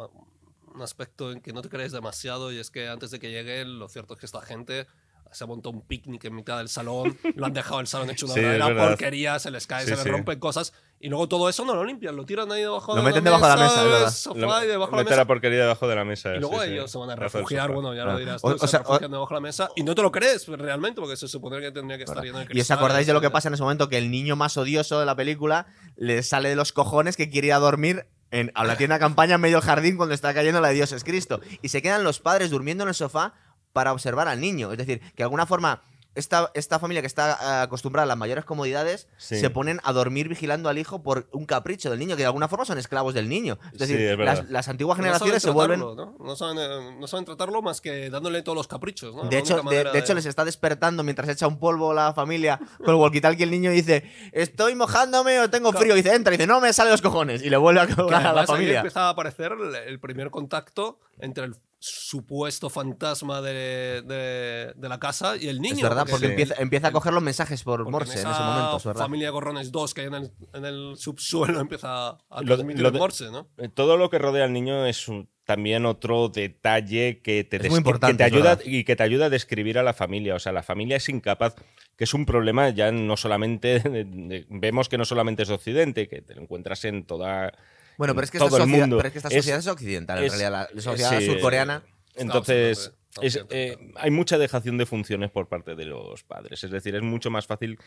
un 0.75 0.83
aspecto 0.83 1.31
en 1.33 1.41
que 1.41 1.53
no 1.53 1.63
te 1.63 1.69
crees 1.69 1.93
demasiado 1.93 2.53
y 2.53 2.59
es 2.59 2.71
que 2.71 2.89
antes 2.89 3.11
de 3.11 3.19
que 3.21 3.31
lleguen, 3.31 3.79
lo 3.79 3.89
cierto 3.89 4.15
es 4.15 4.21
que 4.21 4.27
esta 4.27 4.41
gente 4.43 4.87
se 5.33 5.43
ha 5.43 5.47
montado 5.49 5.75
un 5.75 5.83
picnic 5.83 6.25
en 6.27 6.35
mitad 6.37 6.59
del 6.59 6.69
salón, 6.69 7.19
lo 7.35 7.47
han 7.47 7.53
dejado 7.53 7.81
el 7.81 7.89
salón 7.89 8.09
hecho 8.11 8.27
una 8.27 8.35
Sí, 8.35 8.75
porquería, 8.77 9.39
se 9.41 9.51
les 9.51 9.67
cae, 9.67 9.81
Sí, 9.83 9.89
se 9.89 9.95
les 9.97 10.05
sí. 10.05 10.09
rompen 10.11 10.39
cosas 10.39 10.73
y 11.01 11.09
luego 11.09 11.29
todo 11.29 11.49
eso 11.49 11.65
no 11.65 11.75
lo 11.75 11.85
limpian, 11.85 12.15
lo 12.17 12.25
tiran 12.25 12.51
ahí 12.53 12.61
debajo 12.63 12.95
Lo 12.95 13.01
de 13.03 13.07
meten 13.09 13.25
la 13.25 13.31
debajo 13.33 13.47
de 13.49 13.57
la 13.57 13.63
mesa, 13.69 13.83
verdad. 13.85 14.11
sofá 14.13 14.65
y 14.65 14.69
debajo 14.69 14.91
de 14.93 14.97
la 14.97 15.03
mete 15.03 15.11
mesa. 15.11 15.17
la 15.17 15.27
porquería 15.27 15.59
debajo 15.61 15.89
de 15.89 15.97
la 15.97 16.05
mesa. 16.05 16.35
Y 16.37 16.39
luego 16.41 16.61
sí, 16.63 16.69
sí. 16.69 16.73
ellos 16.75 16.91
se 16.91 16.99
van 16.99 17.11
a 17.11 17.17
refugiar, 17.17 17.73
bueno, 17.73 17.95
ya 17.95 18.03
Ah. 18.03 18.13
lo 18.13 18.19
dirás 18.19 18.45
O- 18.45 18.51
tú, 18.51 18.55
o 18.57 18.59
se 18.59 18.69
sea, 18.69 18.79
refugian 18.81 19.11
debajo 19.11 19.29
de 19.31 19.35
la 19.35 19.41
mesa 19.41 19.69
y 19.75 19.83
no 19.83 19.95
te 19.97 20.03
lo 20.03 20.13
crees 20.13 20.47
realmente 20.47 21.01
porque 21.01 21.17
se 21.17 21.27
supone 21.27 21.61
que 21.61 21.73
tendría 21.73 21.99
que 21.99 22.05
estar 22.05 22.23
lleno 22.25 22.39
de 22.39 22.47
Y 22.51 22.61
os 22.61 22.71
acordáis 22.71 23.07
de 23.09 23.13
lo 23.13 23.21
que 23.21 23.31
pasa 23.31 23.49
en 23.49 23.55
ese 23.55 23.63
momento, 23.63 23.89
que 23.89 23.99
el 23.99 24.11
niño 24.13 24.37
más 24.37 24.57
odioso 24.57 25.01
de 25.01 25.07
la 25.07 25.17
película 25.17 25.67
le 25.97 26.23
sale 26.23 26.49
de 26.49 26.57
los 26.57 26.73
cojones 26.73 27.17
que 27.17 27.29
quiere 27.29 27.49
ir 27.49 27.53
a 27.55 27.59
dormir 27.59 28.07
en, 28.35 28.51
a 28.57 28.65
la 28.65 28.77
tienda 28.77 28.99
campaña 28.99 29.37
en 29.37 29.41
medio 29.41 29.59
del 29.59 29.65
jardín 29.65 29.97
cuando 29.97 30.13
está 30.13 30.35
cayendo 30.35 30.61
la 30.61 30.69
de 30.69 30.75
Dios 30.75 30.91
es 30.91 31.05
Cristo. 31.05 31.41
Y 31.63 31.69
se 31.69 31.81
quedan 31.81 32.03
los 32.03 32.19
padres 32.19 32.51
durmiendo 32.51 32.83
en 32.83 32.89
el 32.89 32.95
sofá 32.95 33.33
para 33.73 33.93
observar 33.93 34.27
al 34.27 34.41
niño. 34.41 34.73
Es 34.73 34.79
decir, 34.79 34.99
que 34.99 35.19
de 35.19 35.23
alguna 35.23 35.47
forma 35.47 35.83
esta, 36.15 36.51
esta 36.55 36.79
familia 36.79 37.01
que 37.03 37.07
está 37.07 37.33
eh, 37.33 37.63
acostumbrada 37.63 38.05
a 38.05 38.07
las 38.07 38.17
mayores 38.17 38.45
comodidades 38.45 39.09
Sí. 39.17 39.39
se 39.39 39.51
ponen 39.51 39.81
a 39.85 39.93
dormir 39.93 40.29
vigilando 40.29 40.69
al 40.69 40.79
hijo 40.79 41.03
por 41.03 41.29
un 41.33 41.47
capricho 41.47 41.91
del 41.91 41.99
niño, 41.99 42.17
que 42.17 42.23
de 42.23 42.27
alguna 42.27 42.49
forma 42.49 42.65
son 42.65 42.79
esclavos 42.79 43.15
del 43.15 43.29
niño. 43.29 43.59
Es 43.73 43.79
decir, 43.79 43.97
Sí, 43.99 44.05
es 44.05 44.19
las, 44.19 44.49
las 44.51 44.69
antiguas 44.69 44.97
No 44.99 45.03
generaciones 45.05 45.43
se 45.43 45.49
saben 45.53 45.55
vuelven... 45.55 45.81
¿no? 45.81 46.17
No 46.19 46.37
saben, 46.37 46.59
eh, 46.59 46.97
no 46.99 47.07
saben 47.07 47.25
tratarlo 47.25 47.63
más 47.63 47.81
que 47.81 48.11
dándole 48.11 48.43
todos 48.43 48.57
los 48.57 48.69
caprichos, 48.69 49.15
¿no? 49.15 49.25
De 49.25 49.39
hecho, 49.39 49.57
de, 49.57 49.63
manera 49.63 49.93
de 49.93 49.99
hecho, 49.99 50.15
les 50.15 50.27
está 50.27 50.45
despertando 50.45 51.03
mientras 51.03 51.29
echa 51.29 51.47
un 51.47 51.59
polvo 51.59 51.93
la 51.95 52.13
familia 52.15 52.59
con 52.79 52.91
el 52.91 52.95
walkie-talkie. 53.01 53.43
El 53.43 53.51
niño 53.51 53.71
dice: 53.71 54.05
Estoy 54.33 54.75
mojándome 54.75 55.41
o 55.41 55.51
tengo 55.51 55.73
frío. 55.73 55.95
Y 55.95 56.03
dice: 56.03 56.15
Entra. 56.15 56.33
Y 56.35 56.37
dice: 56.37 56.47
No 56.47 56.61
me 56.61 56.73
sale 56.73 56.91
los 56.91 57.03
cojones. 57.03 57.43
Y 57.43 57.51
le 57.51 57.57
vuelve 57.57 57.81
a 57.81 57.87
Que 57.87 57.95
colgar 57.95 58.21
a 58.21 58.25
la 58.25 58.29
además 58.31 58.51
ahí 58.51 58.55
familia. 58.57 58.77
empieza 58.81 59.07
a 59.07 59.09
aparecer 59.11 59.53
el 59.87 60.01
primer 60.01 60.31
contacto 60.31 60.99
entre 61.19 61.45
el 61.45 61.57
supuesto 61.87 62.71
fantasma 62.71 63.43
de, 63.43 64.01
de- 64.03 64.73
de 64.75 64.89
la 64.89 64.99
casa 64.99 65.37
y 65.37 65.49
el 65.49 65.61
niño. 65.61 65.77
Es 65.77 65.83
verdad, 65.83 66.07
porque 66.09 66.27
Sí. 66.27 66.31
empieza, 66.33 66.55
empieza 66.59 66.89
a 66.89 66.93
coger 66.93 67.13
los 67.13 67.23
mensajes 67.23 67.63
por 67.63 67.81
porque 67.81 67.91
Morse 67.91 68.13
en, 68.15 68.19
esa 68.21 68.33
ese 68.33 68.41
momento. 68.43 68.77
Es 68.79 68.85
verdad. 68.85 69.03
familia 69.03 69.27
de 69.27 69.31
gorrones 69.33 69.71
2 69.73 69.93
que 69.95 70.01
hay 70.03 70.07
en 70.07 70.15
el, 70.15 70.33
en 70.55 70.65
el 70.65 70.95
subsuelo 70.97 71.61
empieza 71.61 72.09
a 72.09 72.19
Lo- 72.41 72.55
transmitir 72.57 72.81
lo 72.83 72.89
el 72.89 72.95
de- 72.95 72.99
Morse, 72.99 73.31
¿no? 73.31 73.49
Eh, 73.59 73.69
Todo 73.69 73.97
lo 73.99 74.09
que 74.09 74.19
rodea 74.19 74.45
al 74.45 74.53
niño 74.53 74.87
es 74.87 75.09
un- 75.09 75.29
también 75.45 75.85
otro 75.85 76.31
detalle 76.31 77.21
que 77.21 77.45
te, 77.45 77.57
Es 77.59 77.63
muy 77.65 77.69
descri- 77.73 77.77
importante, 77.79 78.13
que 78.15 78.17
te 78.17 78.25
ayuda 78.25 78.55
verdad. 78.57 78.65
y 78.65 78.85
que 78.85 78.97
te 78.97 79.03
ayuda 79.03 79.27
a 79.27 79.31
describir 79.31 79.79
a 79.79 79.83
la 79.83 79.93
familia. 79.93 80.35
O 80.35 80.39
sea, 80.39 80.53
la 80.53 80.63
familia 80.63 80.97
es 80.97 81.11
incapaz, 81.11 81.55
que 81.99 82.05
es 82.05 82.15
un 82.15 82.25
problema 82.25 82.71
ya 82.71 82.91
no 82.93 83.17
solamente, 83.19 83.83
vemos 84.49 84.89
que 84.89 84.97
no 84.97 85.05
solamente 85.05 85.43
es 85.43 85.49
de 85.49 85.55
Occidente, 85.55 86.09
que 86.09 86.23
te 86.23 86.35
lo 86.35 86.41
encuentras 86.41 86.85
en 86.87 87.05
toda... 87.05 87.53
Bueno, 87.99 88.15
pero 88.15 88.25
es 88.25 88.31
que 88.31 88.39
todo 88.39 88.49
esta, 88.49 88.57
el 88.59 88.63
sociedad, 88.65 88.81
mundo. 88.87 88.97
pero 88.99 89.07
es 89.09 89.13
que 89.13 89.19
esta 89.19 89.29
Es- 89.29 89.35
sociedad 89.37 89.59
es, 89.61 89.67
occidental, 89.67 90.19
en 90.19 90.25
es- 90.25 90.33
realidad. 90.39 90.69
La 90.75 90.81
sociedad 90.83 91.19
sí, 91.19 91.27
surcoreana. 91.27 91.83
Entonces, 92.17 92.93
es, 93.23 93.45
eh, 93.51 93.77
hay 93.97 94.11
mucha 94.11 94.39
dejación 94.39 94.79
de 94.79 94.87
funciones 94.87 95.31
por 95.31 95.49
parte 95.49 95.75
de 95.75 95.85
los 95.85 96.23
padres. 96.25 96.63
Es 96.65 96.71
decir, 96.71 96.95
es 96.95 97.03
mucho 97.03 97.31
más 97.31 97.47
fácil 97.47 97.79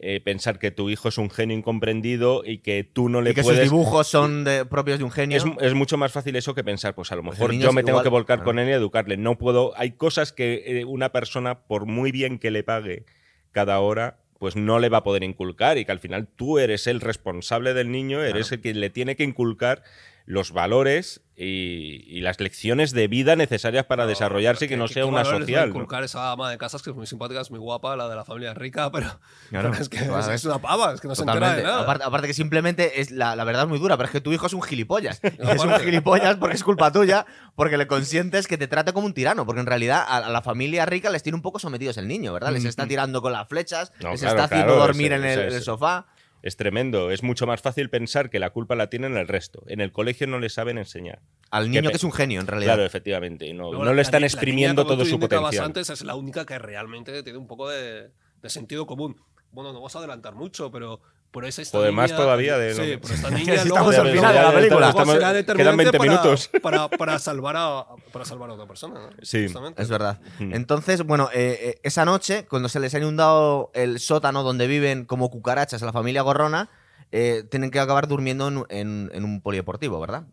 eh, 0.00 0.20
pensar 0.20 0.58
que 0.58 0.70
tu 0.70 0.88
hijo 0.90 1.08
es 1.08 1.18
un 1.18 1.30
genio 1.30 1.56
incomprendido 1.56 2.42
y 2.44 2.58
que 2.58 2.84
tú 2.84 3.08
no 3.08 3.20
le 3.22 3.30
Y 3.30 3.34
que 3.34 3.42
puedes... 3.42 3.60
sus 3.60 3.70
dibujos 3.70 4.06
son 4.08 4.44
de- 4.44 4.64
propios 4.64 4.98
de 4.98 5.04
un 5.04 5.10
genio. 5.10 5.36
Es, 5.36 5.44
es 5.60 5.74
mucho 5.74 5.96
más 5.98 6.12
fácil 6.12 6.34
eso 6.36 6.54
que 6.54 6.64
pensar, 6.64 6.94
pues 6.94 7.10
a 7.12 7.16
lo 7.16 7.22
Pues 7.22 7.38
mejor 7.38 7.52
yo 7.54 7.72
me 7.72 7.82
tengo 7.82 7.90
igual, 7.98 8.02
que 8.04 8.08
volcar 8.08 8.38
claro. 8.38 8.44
con 8.50 8.58
él 8.58 8.68
y 8.68 8.72
educarle. 8.72 9.16
No 9.16 9.36
puedo. 9.38 9.72
Hay 9.76 9.92
cosas 9.92 10.32
que 10.32 10.62
eh, 10.80 10.84
una 10.84 11.10
persona, 11.12 11.60
por 11.60 11.86
muy 11.86 12.10
bien 12.12 12.38
que 12.38 12.50
le 12.50 12.62
pague 12.64 13.04
cada 13.52 13.78
hora, 13.80 14.18
pues 14.42 14.56
no 14.56 14.80
le 14.80 14.88
va 14.88 14.98
a 14.98 15.04
poder 15.04 15.22
inculcar 15.22 15.78
y 15.78 15.84
que 15.84 15.92
al 15.92 16.00
final 16.00 16.26
tú 16.26 16.58
eres 16.58 16.88
el 16.88 17.00
responsable 17.00 17.74
del 17.74 17.92
niño, 17.92 18.20
eres 18.24 18.48
Claro. 18.48 18.56
el 18.56 18.60
que 18.60 18.74
le 18.74 18.90
tiene 18.90 19.14
que 19.14 19.22
inculcar 19.22 19.84
los 20.24 20.52
valores 20.52 21.22
y, 21.34 22.04
y 22.06 22.20
las 22.20 22.38
lecciones 22.38 22.92
de 22.92 23.08
vida 23.08 23.34
necesarias 23.36 23.86
para 23.86 24.04
No, 24.04 24.08
desarrollarse 24.10 24.66
y 24.66 24.68
que 24.68 24.76
no 24.76 24.86
¿qué- 24.86 24.94
sea 24.94 25.06
una 25.06 25.24
social. 25.24 25.62
¿no? 25.70 25.74
inculcar 25.74 26.04
esa 26.04 26.30
ama 26.30 26.50
de 26.50 26.58
casas 26.58 26.82
que 26.82 26.90
es 26.90 26.96
muy 26.96 27.06
simpática, 27.06 27.40
es 27.40 27.50
muy 27.50 27.58
guapa, 27.58 27.96
la 27.96 28.08
de 28.08 28.14
la 28.14 28.24
familia 28.24 28.54
rica, 28.54 28.92
pero, 28.92 29.06
Claro, 29.50 29.70
pero 29.70 29.82
es 29.82 29.88
que 29.88 29.96
claro, 29.98 30.32
es, 30.32 30.44
una 30.44 30.58
pava, 30.60 30.92
es 30.94 31.00
que 31.00 31.08
no 31.08 31.14
se 31.14 31.22
entera 31.22 31.54
de 31.56 31.62
nada. 31.64 31.82
Aparte, 31.82 32.04
aparte 32.04 32.26
que 32.28 32.34
simplemente 32.34 33.00
es 33.00 33.10
la, 33.10 33.34
la 33.34 33.44
verdad 33.44 33.62
es 33.62 33.68
muy 33.68 33.78
dura, 33.78 33.96
pero 33.96 34.06
es 34.06 34.12
que 34.12 34.20
tu 34.20 34.32
hijo 34.32 34.46
es 34.46 34.52
un 34.52 34.62
gilipollas. 34.62 35.20
es 35.24 35.64
un 35.64 35.74
gilipollas 35.80 36.36
porque 36.36 36.54
es 36.54 36.62
culpa 36.62 36.92
tuya, 36.92 37.26
porque 37.56 37.76
le 37.76 37.86
consientes 37.88 38.46
que 38.46 38.58
te 38.58 38.68
trate 38.68 38.92
como 38.92 39.06
un 39.06 39.14
tirano, 39.14 39.44
porque 39.46 39.60
en 39.60 39.66
realidad 39.66 40.04
a, 40.06 40.18
a 40.18 40.30
la 40.30 40.42
familia 40.42 40.86
rica 40.86 41.10
les 41.10 41.22
tiene 41.22 41.36
un 41.36 41.42
poco 41.42 41.58
sometidos 41.58 41.96
el 41.96 42.06
niño, 42.06 42.32
¿verdad? 42.32 42.52
Les 42.52 42.64
está 42.64 42.86
tirando 42.86 43.20
con 43.22 43.32
las 43.32 43.48
flechas, 43.48 43.92
No, 44.00 44.10
les 44.12 44.20
claro, 44.20 44.36
está 44.36 44.44
haciendo 44.44 44.74
claro, 44.74 44.86
dormir 44.86 45.12
ese- 45.12 45.32
en, 45.32 45.38
el, 45.40 45.48
ese- 45.48 45.60
sofá. 45.62 46.06
Es 46.42 46.56
tremendo. 46.56 47.10
Es 47.10 47.22
mucho 47.22 47.46
más 47.46 47.60
fácil 47.62 47.88
pensar 47.88 48.28
que 48.28 48.38
la 48.40 48.50
culpa 48.50 48.74
la 48.74 48.88
tienen 48.90 49.16
el 49.16 49.28
resto. 49.28 49.62
En 49.68 49.80
el 49.80 49.92
colegio 49.92 50.26
no 50.26 50.38
le 50.40 50.48
saben 50.48 50.76
enseñar. 50.76 51.20
Al 51.50 51.70
niño 51.70 51.88
que 51.90 51.96
es 51.96 52.04
un 52.04 52.12
genio, 52.12 52.40
en 52.40 52.46
realidad. 52.48 52.74
Claro, 52.74 52.84
efectivamente. 52.86 53.46
y 53.46 53.52
No, 53.52 53.64
Luego 53.70 53.84
no 53.84 53.90
la- 53.90 53.94
le 53.96 54.02
están 54.02 54.20
la- 54.22 54.26
la 54.26 54.26
exprimiendo 54.26 54.82
niña, 54.82 54.88
como 54.88 54.96
todo 54.96 55.04
tú 55.04 55.10
su 55.10 55.20
potencial. 55.20 55.64
antes 55.64 55.88
es 55.90 56.02
la 56.02 56.14
única 56.16 56.44
que 56.44 56.58
realmente 56.58 57.22
tiene 57.22 57.38
un 57.38 57.46
poco 57.46 57.68
de, 57.68 58.10
de 58.42 58.50
sentido 58.50 58.86
común. 58.86 59.16
Bueno, 59.52 59.70
no 59.72 59.78
vamos 59.78 59.94
a 59.94 59.98
adelantar 60.00 60.34
mucho, 60.34 60.72
pero 60.72 61.00
por 61.32 61.44
esa 61.46 61.62
esta 61.62 61.78
Joder, 61.78 61.92
más 61.92 62.10
niña- 62.10 62.22
todavía 62.22 62.58
de- 62.58 62.74
Sí, 62.74 62.80
no- 62.94 63.00
pero 63.00 63.14
esta 63.14 63.30
niña 63.30 63.58
si 63.62 63.68
luego 63.68 63.90
estamos 63.90 63.94
al 63.96 64.12
final 64.12 64.34
de 64.34 64.42
la 64.42 64.52
película. 64.52 64.88
Estamos- 64.90 65.14
será 65.14 65.18
quedan 65.28 65.34
determinante 65.34 65.76
20 65.84 65.98
para- 65.98 66.10
minutos. 66.10 66.50
Para, 66.62 66.88
para 66.88 67.18
salvar 67.18 67.56
a, 67.58 67.86
para 68.12 68.24
salvar 68.24 68.50
a 68.50 68.52
otra 68.52 68.66
persona. 68.66 69.00
¿no? 69.00 69.08
Sí. 69.22 69.44
Justamente. 69.44 69.82
Es 69.82 69.88
verdad. 69.88 70.20
Entonces, 70.38 71.02
bueno, 71.02 71.28
eh, 71.32 71.58
eh, 71.62 71.80
esa 71.82 72.04
noche, 72.04 72.46
cuando 72.48 72.68
se 72.68 72.78
les 72.80 72.94
ha 72.94 72.98
inundado 72.98 73.70
el 73.74 73.98
sótano 73.98 74.42
donde 74.42 74.66
viven 74.66 75.04
como 75.06 75.30
cucarachas 75.30 75.82
a 75.82 75.86
la 75.86 75.92
familia 75.92 76.22
gorrona, 76.22 76.68
eh, 77.12 77.44
tienen 77.50 77.70
que 77.70 77.78
acabar 77.78 78.08
durmiendo 78.08 78.48
en, 78.48 78.64
en- 78.70 79.10
en 79.12 79.24
un 79.24 79.40
polideportivo, 79.42 80.00
¿verdad? 80.00 80.24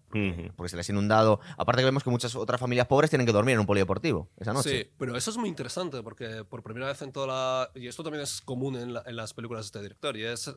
Porque 0.56 0.70
se 0.70 0.78
les 0.78 0.88
ha 0.90 0.92
inundado. 0.92 1.40
Aparte 1.58 1.82
que 1.82 1.86
vemos 1.86 2.04
que 2.04 2.10
muchas 2.10 2.34
otras 2.36 2.60
familias 2.60 2.88
pobres 2.88 3.10
tienen 3.10 3.28
que 3.28 3.34
dormir 3.34 3.54
en 3.56 3.60
un 3.60 3.66
polideportivo 3.66 4.30
esa 4.40 4.54
noche. 4.54 4.70
Sí, 4.84 4.90
pero 4.98 5.16
eso 5.18 5.30
es 5.30 5.38
muy 5.38 5.50
interesante 5.50 6.02
porque 6.02 6.44
por 6.46 6.64
primera 6.64 6.88
vez 6.88 7.02
en 7.02 7.12
toda 7.12 7.28
la... 7.28 7.70
Y 7.76 7.88
esto 7.88 8.02
también 8.04 8.24
es 8.24 8.42
común 8.42 8.76
en, 8.78 8.94
la- 8.94 9.04
en 9.06 9.16
las 9.16 9.34
películas 9.34 9.64
de 9.64 9.66
este 9.68 9.82
director 9.82 10.16
y 10.18 10.24
es 10.24 10.48
eh, 10.48 10.54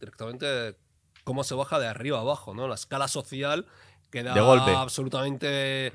directamente 0.00 0.76
cómo 1.24 1.44
se 1.44 1.54
baja 1.54 1.78
de 1.78 1.86
arriba 1.86 2.18
a 2.18 2.22
abajo, 2.22 2.54
¿no? 2.54 2.66
La 2.66 2.74
escala 2.74 3.06
social 3.06 3.66
queda 4.10 4.32
De 4.34 4.40
golpe. 4.40 4.72
absolutamente 4.74 5.92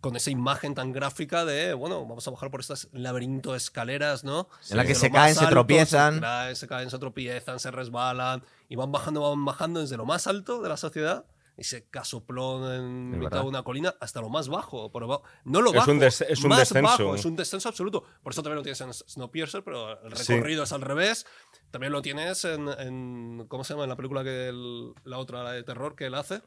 con 0.00 0.16
esa 0.16 0.30
imagen 0.30 0.74
tan 0.74 0.92
gráfica 0.92 1.44
de, 1.44 1.74
bueno, 1.74 2.06
vamos 2.06 2.26
a 2.26 2.30
bajar 2.30 2.50
por 2.50 2.60
estas 2.60 2.88
laberinto 2.92 3.52
de 3.52 3.58
escaleras, 3.58 4.24
¿no? 4.24 4.48
En 4.70 4.76
la 4.76 4.84
que 4.84 4.94
se 4.94 5.10
caen, 5.10 5.34
se 5.34 5.40
alto, 5.40 5.50
tropiezan. 5.52 6.14
Se, 6.14 6.20
caen, 6.20 6.56
se 6.56 6.68
caen, 6.68 6.90
se 6.90 6.98
tropiezan, 6.98 7.58
se 7.60 7.70
resbalan 7.70 8.42
y 8.68 8.76
van 8.76 8.92
bajando, 8.92 9.20
van 9.28 9.44
bajando 9.44 9.80
desde 9.80 9.96
lo 9.96 10.04
más 10.06 10.26
alto 10.26 10.62
de 10.62 10.68
la 10.68 10.76
sociedad 10.76 11.24
ese 11.56 11.88
casoplón 11.90 12.72
en 12.72 13.10
mitad 13.10 13.22
verdad. 13.30 13.42
de 13.42 13.48
una 13.48 13.62
colina 13.64 13.92
hasta 14.00 14.20
lo 14.20 14.28
más 14.28 14.48
bajo. 14.48 14.92
Por 14.92 15.02
abajo. 15.02 15.24
No 15.44 15.60
lo 15.60 15.70
Es 15.70 15.76
bajo, 15.76 15.90
un 15.90 15.98
des- 15.98 16.20
es 16.20 16.42
un 16.44 16.50
más 16.50 16.60
descenso. 16.60 16.82
bajo, 16.88 17.14
es 17.16 17.24
un 17.24 17.34
descenso 17.34 17.68
absoluto. 17.68 18.04
Por 18.22 18.32
eso 18.32 18.44
también 18.44 18.58
lo 18.58 18.62
tienes 18.62 18.80
en 18.80 18.94
Snowpiercer, 18.94 19.64
pero 19.64 20.00
el 20.04 20.16
Sí. 20.16 20.34
recorrido 20.34 20.62
es 20.62 20.70
al 20.72 20.82
revés. 20.82 21.26
También 21.72 21.92
lo 21.92 22.00
tienes 22.00 22.44
en, 22.44 22.68
en- 22.68 23.46
¿cómo 23.48 23.64
se 23.64 23.72
llama? 23.74 23.82
En 23.82 23.88
la 23.90 23.96
película 23.96 24.22
que 24.22 24.50
el- 24.50 24.92
la 25.02 25.18
otra 25.18 25.42
la 25.42 25.50
de 25.50 25.64
terror 25.64 25.96
que 25.96 26.06
él 26.06 26.14
hace. 26.14 26.42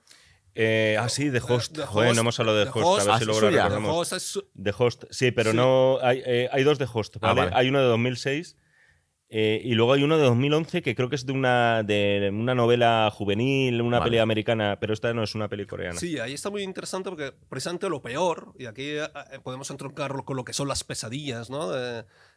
Eh, 0.55 0.97
ah, 0.99 1.07
sí, 1.09 1.31
The 1.31 1.39
Host. 1.39 1.75
The 1.77 1.85
Joder, 1.85 2.09
Host, 2.09 2.15
no 2.15 2.21
hemos 2.21 2.39
hablado 2.39 2.57
de 2.57 2.65
The 2.65 2.71
Host. 2.71 2.85
Host, 2.85 3.01
a 3.01 3.03
ver 3.05 3.13
ah, 3.13 3.19
si 3.19 3.25
luego 3.25 3.41
lo. 3.41 3.47
The 3.49 3.55
recordamos. 3.57 3.95
Host 3.97 4.13
es 4.13 4.23
su- 4.23 4.47
The 4.61 4.73
Host, 4.77 5.03
sí, 5.09 5.31
pero 5.31 5.51
Sí. 5.51 5.57
no. 5.57 5.97
Hay, 6.01 6.21
eh, 6.25 6.49
hay 6.51 6.63
dos 6.63 6.77
de 6.77 6.87
Host, 6.91 7.15
Ah, 7.17 7.27
¿vale? 7.33 7.41
vale. 7.41 7.51
Hay 7.55 7.69
uno 7.69 7.79
de 7.79 7.85
2006 7.85 8.57
eh, 9.29 9.61
y 9.63 9.75
luego 9.75 9.93
hay 9.93 10.03
uno 10.03 10.17
de 10.17 10.23
2011 10.23 10.81
que 10.81 10.93
creo 10.93 11.07
que 11.07 11.15
es 11.15 11.25
de 11.25 11.31
una, 11.31 11.83
de 11.83 12.29
una 12.33 12.53
novela 12.53 13.09
juvenil, 13.13 13.81
una 13.81 13.99
Vale. 13.99 14.09
peli 14.11 14.17
americana, 14.19 14.77
pero 14.81 14.91
esta 14.93 15.13
no 15.13 15.23
es 15.23 15.35
una 15.35 15.47
peli 15.47 15.65
coreana. 15.65 15.97
Sí, 15.97 16.19
ahí 16.19 16.33
está 16.33 16.49
muy 16.49 16.63
interesante 16.63 17.09
porque 17.09 17.31
precisamente 17.47 17.87
lo 17.87 18.01
peor, 18.01 18.53
y 18.59 18.65
aquí 18.65 18.89
eh, 18.89 19.03
eh, 19.31 19.39
podemos 19.41 19.71
entroncarlo 19.71 20.25
con 20.25 20.35
lo 20.35 20.43
que 20.43 20.51
son 20.51 20.67
las 20.67 20.83
pesadillas, 20.83 21.49
¿no? 21.49 21.69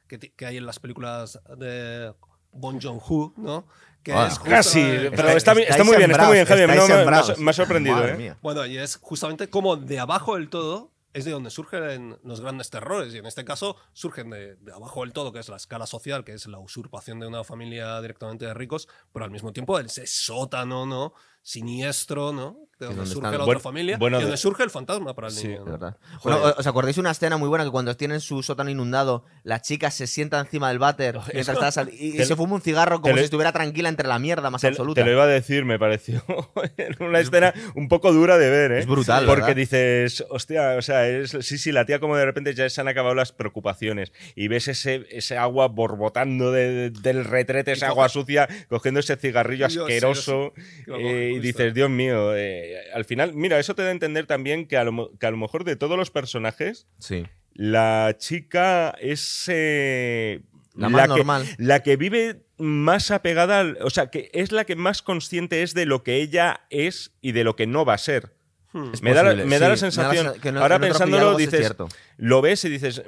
Que, 0.06 0.18
que 0.18 0.46
hay 0.46 0.56
en 0.58 0.66
las 0.66 0.78
películas 0.78 1.40
de 1.58 2.14
Bon 2.52 2.80
Joon-ho, 2.80 3.34
¿no? 3.38 3.66
Que 4.04 4.12
Ah, 4.12 4.26
es 4.28 4.34
justo- 4.38 4.50
Casi, 4.50 4.80
eh, 4.80 5.10
pero 5.16 5.28
está, 5.30 5.54
muy 5.54 5.62
bien, 5.62 6.10
está 6.10 6.24
muy 6.26 6.34
bien, 6.34 6.46
Javier. 6.46 6.68
No, 6.68 6.86
me- 6.86 7.50
ha- 7.50 7.52
sorprendido, 7.54 7.96
Madre 7.96 8.26
¿eh? 8.26 8.34
Bueno, 8.42 8.66
y 8.66 8.76
es 8.78 8.98
justamente 9.00 9.48
como 9.48 9.76
de 9.76 9.98
abajo 9.98 10.36
del 10.36 10.48
todo 10.50 10.92
es 11.14 11.24
de 11.24 11.30
donde 11.30 11.48
surgen 11.50 12.18
los 12.24 12.40
grandes 12.40 12.70
terrores. 12.70 13.14
Y 13.14 13.18
en 13.18 13.26
este 13.26 13.44
caso 13.44 13.76
surgen 13.92 14.30
de, 14.30 14.56
de 14.56 14.72
abajo 14.72 15.02
del 15.02 15.12
todo, 15.12 15.32
que 15.32 15.38
es 15.38 15.48
la 15.48 15.56
escala 15.56 15.86
social, 15.86 16.24
que 16.24 16.32
es 16.34 16.46
la 16.48 16.58
usurpación 16.58 17.20
de 17.20 17.28
una 17.28 17.44
familia 17.44 18.00
directamente 18.00 18.44
de 18.46 18.52
ricos, 18.52 18.88
pero 19.12 19.24
al 19.24 19.30
mismo 19.30 19.52
tiempo 19.52 19.78
ese 19.78 20.06
sótano, 20.06 20.86
¿no? 20.86 21.14
Siniestro, 21.48 22.32
¿no? 22.32 22.56
De 22.80 22.86
donde 22.86 23.06
surge 23.06 23.18
están- 23.18 23.32
la 23.32 23.44
Bueno, 23.44 23.58
otra 23.58 23.60
familia 23.60 23.96
bueno, 23.98 24.16
y 24.16 24.22
donde 24.22 24.32
de- 24.32 24.36
surge 24.36 24.64
el 24.64 24.70
fantasma 24.70 25.14
para 25.14 25.28
el 25.28 25.32
Sí, 25.34 25.46
niño. 25.46 25.60
De 25.60 25.64
¿no? 25.66 25.70
verdad. 25.72 25.96
Bueno, 26.24 26.40
¿Os 26.58 26.66
acordáis 26.66 26.98
una 26.98 27.12
escena 27.12 27.36
muy 27.36 27.48
buena 27.48 27.64
que 27.64 27.70
cuando 27.70 27.96
tienen 27.96 28.20
su 28.20 28.42
sótano 28.42 28.68
inundado, 28.68 29.24
la 29.44 29.62
chica 29.62 29.92
se 29.92 30.08
sienta 30.08 30.40
encima 30.40 30.68
del 30.70 30.80
váter 30.80 31.20
sal- 31.70 31.90
y, 31.92 32.12
se 32.24 32.34
fuma 32.34 32.54
un 32.54 32.62
cigarro 32.62 33.00
como 33.00 33.14
lo- 33.14 33.18
si 33.20 33.26
estuviera 33.26 33.52
tranquila 33.52 33.88
entre 33.88 34.08
la 34.08 34.18
mierda 34.18 34.50
más 34.50 34.62
Te, 34.62 34.68
absoluta? 34.68 35.00
te 35.00 35.06
lo 35.06 35.12
iba 35.12 35.22
a 35.22 35.26
decir, 35.28 35.64
me 35.64 35.78
pareció 35.78 36.24
una 37.00 37.20
escena 37.20 37.54
un 37.76 37.86
poco 37.88 38.12
dura 38.12 38.38
de 38.38 38.50
ver, 38.50 38.72
¿eh? 38.72 38.78
Es 38.80 38.86
brutal, 38.86 39.24
Porque 39.24 39.42
¿verdad? 39.42 39.56
dices, 39.56 40.24
hostia, 40.30 40.74
o 40.76 40.82
sea, 40.82 41.06
es, 41.08 41.30
sí, 41.42 41.58
sí, 41.58 41.70
la 41.70 41.84
tía 41.86 42.00
como 42.00 42.16
de 42.16 42.24
repente 42.24 42.54
ya 42.54 42.68
se 42.68 42.80
han 42.80 42.88
acabado 42.88 43.14
las 43.14 43.30
preocupaciones 43.30 44.12
y 44.34 44.48
ves 44.48 44.66
ese, 44.66 45.06
ese 45.10 45.36
agua 45.38 45.68
borbotando 45.68 46.50
de- 46.50 46.90
del 46.90 47.24
retrete, 47.24 47.70
esa 47.72 47.88
agua 47.88 48.08
sucia, 48.08 48.48
cogiendo 48.68 48.98
ese 48.98 49.14
cigarrillo 49.16 49.68
Dios, 49.68 49.84
asqueroso 49.84 50.52
eh, 50.88 51.33
y 51.36 51.40
dices, 51.40 51.74
Dios 51.74 51.90
mío, 51.90 52.34
eh, 52.36 52.76
al 52.94 53.04
final, 53.04 53.34
mira, 53.34 53.58
eso 53.58 53.74
te 53.74 53.82
da 53.82 53.88
a 53.88 53.92
entender 53.92 54.26
también 54.26 54.66
que 54.66 54.76
a 54.76 54.84
lo, 54.84 55.10
que 55.18 55.26
a 55.26 55.30
lo 55.30 55.36
mejor 55.36 55.64
de 55.64 55.76
todos 55.76 55.96
los 55.98 56.10
personajes, 56.10 56.86
Sí. 56.98 57.24
la 57.54 58.16
chica 58.18 58.94
es... 59.00 59.44
eh, 59.48 60.40
La 60.74 60.88
más 60.88 61.02
que- 61.02 61.08
normal. 61.08 61.46
la 61.58 61.82
que 61.82 61.96
vive 61.96 62.42
más 62.58 63.10
apegada, 63.10 63.60
al- 63.60 63.78
o 63.80 63.90
sea, 63.90 64.08
que 64.10 64.30
es 64.32 64.52
la 64.52 64.64
que 64.64 64.76
más 64.76 65.02
consciente 65.02 65.62
es 65.62 65.74
de 65.74 65.86
lo 65.86 66.02
que 66.02 66.16
ella 66.16 66.60
es 66.70 67.12
y 67.20 67.32
de 67.32 67.44
lo 67.44 67.56
que 67.56 67.66
no 67.66 67.84
va 67.84 67.94
a 67.94 67.98
ser. 67.98 68.32
Hmm. 68.72 68.90
Es 68.92 69.02
Me 69.02 69.14
da, 69.14 69.22
la, 69.22 69.30
posible, 69.30 69.44
me 69.46 69.58
da 69.60 69.68
la 69.68 69.76
sí, 69.76 69.84
me 69.84 69.88
da 69.90 69.92
la 69.92 69.92
sensación, 70.14 70.40
que 70.40 70.50
no- 70.50 70.60
ahora 70.60 70.80
pensándolo, 70.80 71.36
dices, 71.36 71.60
cierto. 71.60 71.88
lo 72.16 72.42
ves 72.42 72.64
y 72.64 72.68
dices, 72.70 73.02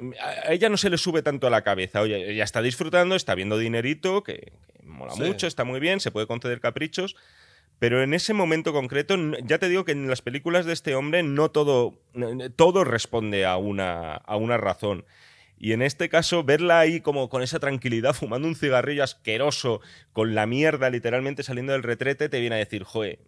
a 0.45 0.53
ella 0.53 0.69
no 0.69 0.77
se 0.77 0.89
le 0.89 0.97
sube 0.97 1.21
tanto 1.23 1.45
a 1.45 1.49
la 1.49 1.61
cabeza. 1.63 1.99
Oye, 2.01 2.31
ella 2.31 2.45
está 2.45 2.61
disfrutando, 2.61 3.15
está 3.15 3.35
viendo 3.35 3.57
dinerito, 3.57 4.23
que, 4.23 4.53
que 4.73 4.83
mola 4.85 5.11
Sí. 5.13 5.23
mucho, 5.23 5.45
está 5.45 5.65
muy 5.65 5.81
bien, 5.81 5.99
se 5.99 6.09
puede 6.11 6.25
conceder 6.25 6.61
caprichos. 6.61 7.17
Pero 7.79 8.01
en 8.01 8.13
ese 8.13 8.33
momento 8.33 8.73
concreto, 8.73 9.15
ya 9.43 9.59
te 9.59 9.69
digo 9.69 9.85
que 9.85 9.91
en 9.91 10.09
las 10.09 10.21
películas 10.21 10.65
de 10.65 10.73
este 10.73 10.95
hombre 10.95 11.21
no 11.21 11.51
todo, 11.51 12.01
todo 12.55 12.83
responde 12.83 13.45
a 13.45 13.57
una, 13.57 14.15
a 14.15 14.35
una 14.35 14.57
razón. 14.57 15.05
Y 15.59 15.73
en 15.73 15.81
este 15.81 16.09
caso, 16.09 16.43
verla 16.43 16.79
ahí 16.79 17.01
como 17.01 17.29
con 17.29 17.41
esa 17.41 17.59
tranquilidad, 17.59 18.13
fumando 18.15 18.47
un 18.47 18.55
cigarrillo 18.55 19.03
asqueroso, 19.03 19.81
con 20.13 20.33
la 20.33 20.45
mierda 20.47 20.89
literalmente 20.89 21.43
saliendo 21.43 21.73
del 21.73 21.83
retrete, 21.83 22.29
te 22.29 22.39
viene 22.39 22.55
a 22.55 22.59
decir, 22.59 22.83
joe. 22.83 23.19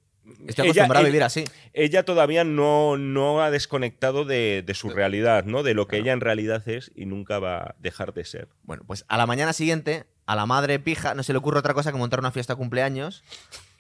Estoy 0.47 0.65
acostumbrado 0.65 1.05
a 1.05 1.07
vivir 1.07 1.23
así. 1.23 1.43
ella 1.73 2.03
todavía 2.03 2.43
no, 2.43 2.97
no 2.97 3.41
ha 3.41 3.49
desconectado 3.49 4.25
de, 4.25 4.63
de 4.63 4.73
su 4.75 4.89
realidad, 4.89 5.45
¿no? 5.45 5.63
De 5.63 5.73
lo 5.73 5.87
que 5.87 5.97
ella 5.97 6.11
en 6.11 6.21
realidad 6.21 6.67
es 6.69 6.91
y 6.95 7.05
nunca 7.07 7.39
va 7.39 7.57
a 7.57 7.75
dejar 7.79 8.13
de 8.13 8.25
ser. 8.25 8.47
Bueno, 8.61 8.83
pues 8.85 9.05
a 9.07 9.17
la 9.17 9.25
mañana 9.25 9.53
siguiente, 9.53 10.05
a 10.27 10.35
la 10.35 10.45
madre 10.45 10.77
pija 10.77 11.15
no 11.15 11.23
se 11.23 11.33
le 11.33 11.39
ocurre 11.39 11.57
otra 11.57 11.73
cosa 11.73 11.91
que 11.91 11.97
montar 11.97 12.19
una 12.19 12.31
fiesta 12.31 12.53
de 12.53 12.57
cumpleaños 12.57 13.23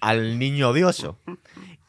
al 0.01 0.39
niño 0.39 0.69
odioso. 0.69 1.17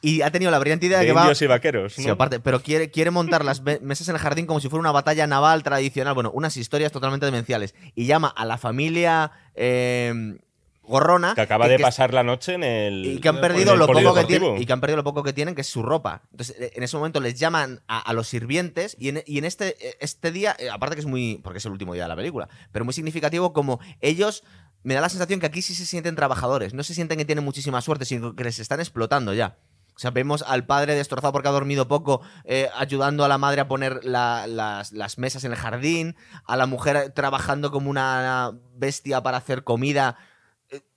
Y 0.03 0.23
ha 0.23 0.31
tenido 0.31 0.51
la 0.51 0.59
brillante 0.59 0.87
idea 0.87 0.99
de, 0.99 1.05
De 1.05 1.11
que 1.11 1.15
va. 1.15 1.31
y 1.39 1.47
vaqueros, 1.47 1.93
Sí, 1.93 2.07
¿no? 2.07 2.15
aparte, 2.15 2.41
pero 2.41 2.63
quiere, 2.63 2.91
quiere 2.91 3.11
montar 3.11 3.45
las 3.45 3.61
me- 3.61 3.81
mesas 3.81 4.09
en 4.09 4.15
el 4.15 4.21
jardín 4.21 4.47
como 4.47 4.59
si 4.59 4.69
fuera 4.71 4.81
una 4.81 4.93
batalla 4.93 5.27
naval 5.27 5.63
tradicional. 5.63 6.15
Bueno, 6.15 6.31
unas 6.33 6.57
historias 6.57 6.91
totalmente 6.91 7.27
demenciales. 7.27 7.75
Y 7.95 8.07
llama 8.07 8.29
a 8.29 8.47
la 8.47 8.57
familia 8.57 9.31
eh, 9.55 10.39
Gorrona. 10.83 11.35
que 11.35 11.43
acaba 11.43 11.69
de 11.69 11.77
que- 11.77 11.83
pasar 11.83 12.15
la 12.15 12.23
noche 12.23 12.55
en 12.55 12.65
el. 12.65 13.05
y 13.05 13.21
que 13.21 13.29
han 13.29 13.41
perdido 13.43 13.77
lo 13.77 13.87
poco 13.87 14.15
que 14.15 14.25
tienen 14.25 14.57
y 14.57 14.65
que 14.67 14.73
han 14.73 14.81
perdido 14.81 14.97
lo 14.97 15.05
poco 15.05 15.23
que 15.23 15.33
tienen 15.35 15.55
que 15.55 15.61
es 15.61 15.67
su 15.69 15.83
ropa 15.83 16.23
entonces 16.33 16.57
eh, 16.59 16.73
en 16.75 16.83
ese 16.83 16.97
momento 16.97 17.21
les 17.21 17.39
llaman 17.39 17.81
a, 17.87 18.01
a 18.01 18.13
los 18.13 18.27
sirvientes 18.27 18.97
y 18.99 19.11
en, 19.11 19.23
y 19.25 19.39
en 19.39 19.45
este 19.45 19.77
este 20.05 20.33
día 20.33 20.57
eh, 20.59 20.69
aparte 20.69 20.97
que 20.97 21.01
es 21.01 21.07
muy 21.07 21.39
porque 21.45 21.59
es 21.59 21.65
el 21.67 21.71
último 21.73 21.95
día 21.95 22.05
de 22.05 22.09
la 22.09 22.17
película 22.17 22.49
pero 22.73 22.85
muy 22.85 22.93
significativo 22.95 23.53
como 23.53 23.79
ellos 24.01 24.43
me 24.83 24.95
da 24.95 25.01
la 25.01 25.09
sensación 25.09 25.41
que 25.41 25.47
aquí 25.47 25.63
sí 25.63 25.75
se 25.75 25.87
sienten 25.87 26.17
trabajadores 26.17 26.75
no 26.75 26.83
se 26.83 26.95
sienten 26.95 27.19
que 27.19 27.25
tienen 27.25 27.45
muchísima 27.45 27.81
suerte 27.81 28.05
sino 28.05 28.35
que 28.35 28.45
les 28.45 28.59
están 28.59 28.81
explotando 28.81 29.35
ya 29.35 29.59
o 29.97 29.99
sea, 30.01 30.13
vemos 30.13 30.43
al 30.47 30.65
padre 30.65 30.95
destrozado 30.95 31.31
porque 31.33 31.49
ha 31.49 31.53
dormido 31.53 31.87
poco, 31.87 32.23
eh, 32.45 32.71
ayudando 32.75 33.23
a 33.23 33.29
la 33.29 33.37
madre 33.37 33.61
a 33.61 33.69
poner 33.69 34.03
la- 34.03 34.47
las, 34.47 34.93
las 34.93 35.19
mesas 35.19 35.45
en 35.45 35.53
el 35.53 35.59
jardín, 35.59 36.17
a 36.47 36.57
la 36.57 36.65
mujer 36.65 37.11
trabajando 37.11 37.71
como 37.71 37.91
una 37.91 38.53
bestia 38.77 39.23
para 39.23 39.37
hacer 39.37 39.63
comida. 39.63 40.17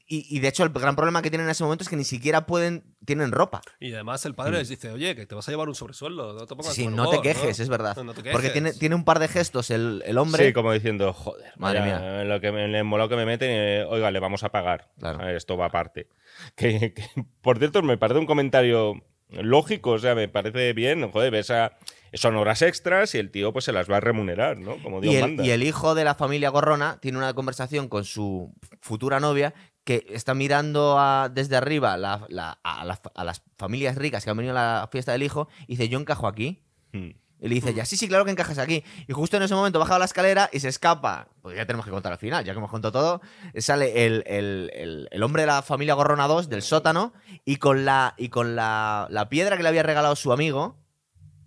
Eh, 0.03 0.15
Y, 0.15 0.37
y 0.37 0.39
de 0.39 0.47
hecho, 0.49 0.63
el 0.63 0.69
gran 0.69 0.95
problema 0.95 1.21
que 1.21 1.29
tienen 1.29 1.47
en 1.47 1.51
ese 1.51 1.63
momento 1.63 1.83
es 1.83 1.89
que 1.89 1.95
ni 1.95 2.03
siquiera 2.03 2.45
pueden, 2.45 2.95
tienen 3.05 3.31
ropa. 3.31 3.61
Y 3.79 3.93
además 3.93 4.25
el 4.25 4.35
padre 4.35 4.57
les 4.57 4.69
dice, 4.69 4.91
oye, 4.91 5.15
que 5.15 5.25
te 5.25 5.33
vas 5.35 5.47
a 5.47 5.51
llevar 5.51 5.69
un 5.69 5.75
sobresueldo, 5.75 6.33
no 6.33 6.45
te 6.45 6.55
pongas 6.55 6.73
Sí, 6.73 6.87
no 6.87 7.09
te 7.09 7.21
quejes, 7.21 7.59
es 7.59 7.69
verdad. 7.69 7.95
No, 7.95 8.03
no 8.03 8.13
te 8.13 8.31
Porque 8.31 8.49
tiene, 8.49 8.73
tiene 8.73 8.95
un 8.95 9.05
par 9.05 9.19
de 9.19 9.27
gestos 9.27 9.69
el, 9.71 10.03
el 10.05 10.17
hombre. 10.17 10.45
Sí, 10.45 10.53
como 10.53 10.71
diciendo, 10.73 11.13
joder, 11.13 11.53
Madre 11.57 11.81
mía. 11.81 12.23
Lo 12.25 12.39
que 12.41 12.51
me, 12.51 12.67
que 13.09 13.15
me 13.15 13.25
meten, 13.25 13.49
eh, 13.51 13.85
oiga, 13.87 14.11
le 14.11 14.19
vamos 14.19 14.43
a 14.43 14.49
pagar. 14.49 14.91
Claro. 14.99 15.21
A 15.21 15.25
ver, 15.25 15.35
Esto 15.35 15.57
va 15.57 15.67
aparte. 15.67 16.07
Que, 16.55 16.93
que, 16.93 17.03
por 17.41 17.59
cierto, 17.59 17.81
me 17.81 17.97
parece 17.97 18.19
un 18.19 18.25
comentario 18.25 19.03
lógico, 19.29 19.91
o 19.91 19.99
sea, 19.99 20.15
me 20.15 20.27
parece 20.27 20.73
bien. 20.73 21.09
Joder, 21.11 21.31
ves 21.31 21.49
a, 21.51 21.77
son 22.13 22.35
horas 22.35 22.61
extras 22.61 23.15
y 23.15 23.17
el 23.17 23.31
tío 23.31 23.51
pues 23.53 23.65
se 23.65 23.71
las 23.71 23.89
va 23.89 23.97
a 23.97 23.99
remunerar, 23.99 24.57
¿no? 24.57 24.77
Como 24.83 25.01
Dios 25.01 25.13
y, 25.13 25.17
el, 25.17 25.21
manda. 25.23 25.45
y 25.45 25.51
el 25.51 25.63
hijo 25.63 25.95
de 25.95 26.03
la 26.03 26.15
familia 26.15 26.49
Gorrona 26.49 26.99
tiene 27.01 27.17
una 27.17 27.33
conversación 27.33 27.87
con 27.87 28.05
su 28.05 28.53
futura 28.81 29.19
novia 29.19 29.53
que 29.83 30.05
está 30.09 30.33
mirando 30.33 30.97
a- 30.99 31.29
desde 31.29 31.55
arriba 31.55 31.97
la- 31.97 32.25
la- 32.29 32.59
a, 32.63 32.85
las- 32.85 33.01
a 33.15 33.23
las 33.23 33.41
familias 33.57 33.95
ricas 33.95 34.23
que 34.23 34.29
han 34.31 34.37
venido 34.37 34.57
a 34.57 34.79
la 34.81 34.87
fiesta 34.91 35.11
del 35.11 35.23
hijo 35.23 35.47
y 35.67 35.73
dice, 35.73 35.89
yo 35.89 35.99
encajo 35.99 36.27
aquí. 36.27 36.63
Hmm. 36.93 37.09
Y 37.41 37.49
le 37.49 37.55
dice, 37.55 37.73
ya, 37.73 37.83
sí, 37.83 37.97
sí, 37.97 38.07
claro 38.07 38.23
que 38.23 38.31
encajas 38.31 38.57
aquí. 38.57 38.85
Y 39.05 39.11
justo 39.11 39.35
en 39.35 39.43
ese 39.43 39.53
momento 39.53 39.77
baja 39.77 39.99
la 39.99 40.05
escalera 40.05 40.49
y 40.53 40.61
se 40.61 40.69
escapa. 40.69 41.27
Pues 41.41 41.57
ya 41.57 41.65
tenemos 41.65 41.83
que 41.85 41.91
contar 41.91 42.13
al 42.13 42.17
final, 42.17 42.45
ya 42.45 42.53
que 42.53 42.57
hemos 42.59 42.71
contado 42.71 42.93
todo. 42.93 43.21
Sale 43.57 44.05
el, 44.05 44.23
el- 44.27 44.71
el- 44.73 45.09
el 45.11 45.23
hombre 45.23 45.41
de 45.41 45.47
la 45.47 45.61
familia 45.61 45.93
Gorrona 45.95 46.25
2 46.27 46.47
del 46.47 46.61
sótano 46.61 47.11
y 47.43 47.57
con 47.57 47.83
la, 47.83 48.13
y 48.17 48.29
con 48.29 48.55
la, 48.55 49.07
la 49.09 49.27
piedra 49.27 49.57
que 49.57 49.63
le 49.63 49.67
había 49.69 49.83
regalado 49.83 50.15
su 50.15 50.31
amigo, 50.31 50.77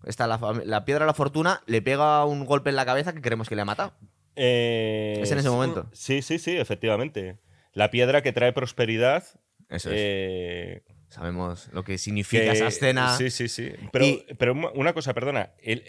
esta, 0.05 0.27
la, 0.27 0.39
la 0.67 0.85
piedra 0.85 1.05
de 1.05 1.07
la 1.07 1.15
fortuna, 1.15 1.63
le 1.65 1.81
pega 1.81 2.27
un 2.27 2.45
golpe 2.45 2.69
en 2.69 2.77
la 2.77 2.85
cabeza 2.85 3.15
que 3.15 3.23
creemos 3.23 3.49
que 3.49 3.57
le 3.57 3.63
ha 3.63 3.65
matado. 3.65 3.95
Eh, 4.37 5.19
Es 5.23 5.31
en 5.33 5.39
ese 5.39 5.49
momento. 5.49 5.87
Sí, 5.93 6.21
sí, 6.21 6.39
sí, 6.39 6.57
efectivamente. 6.59 7.39
La 7.77 7.91
piedra 7.91 8.23
que 8.23 8.33
trae 8.33 8.53
prosperidad. 8.55 9.23
Eso 9.69 9.91
es. 9.91 9.97
eh, 9.99 10.83
Sabemos 11.11 11.69
lo 11.73 11.85
que 11.85 11.99
significa 11.99 12.43
que- 12.45 12.51
esa 12.53 12.69
escena. 12.69 13.17
Sí, 13.19 13.31
sí, 13.31 13.49
sí. 13.49 13.71
Pero, 13.93 14.05
Y- 14.07 14.25
pero 14.39 14.55
una- 14.75 14.95
cosa, 14.95 15.13
perdona. 15.13 15.53
El, 15.59 15.85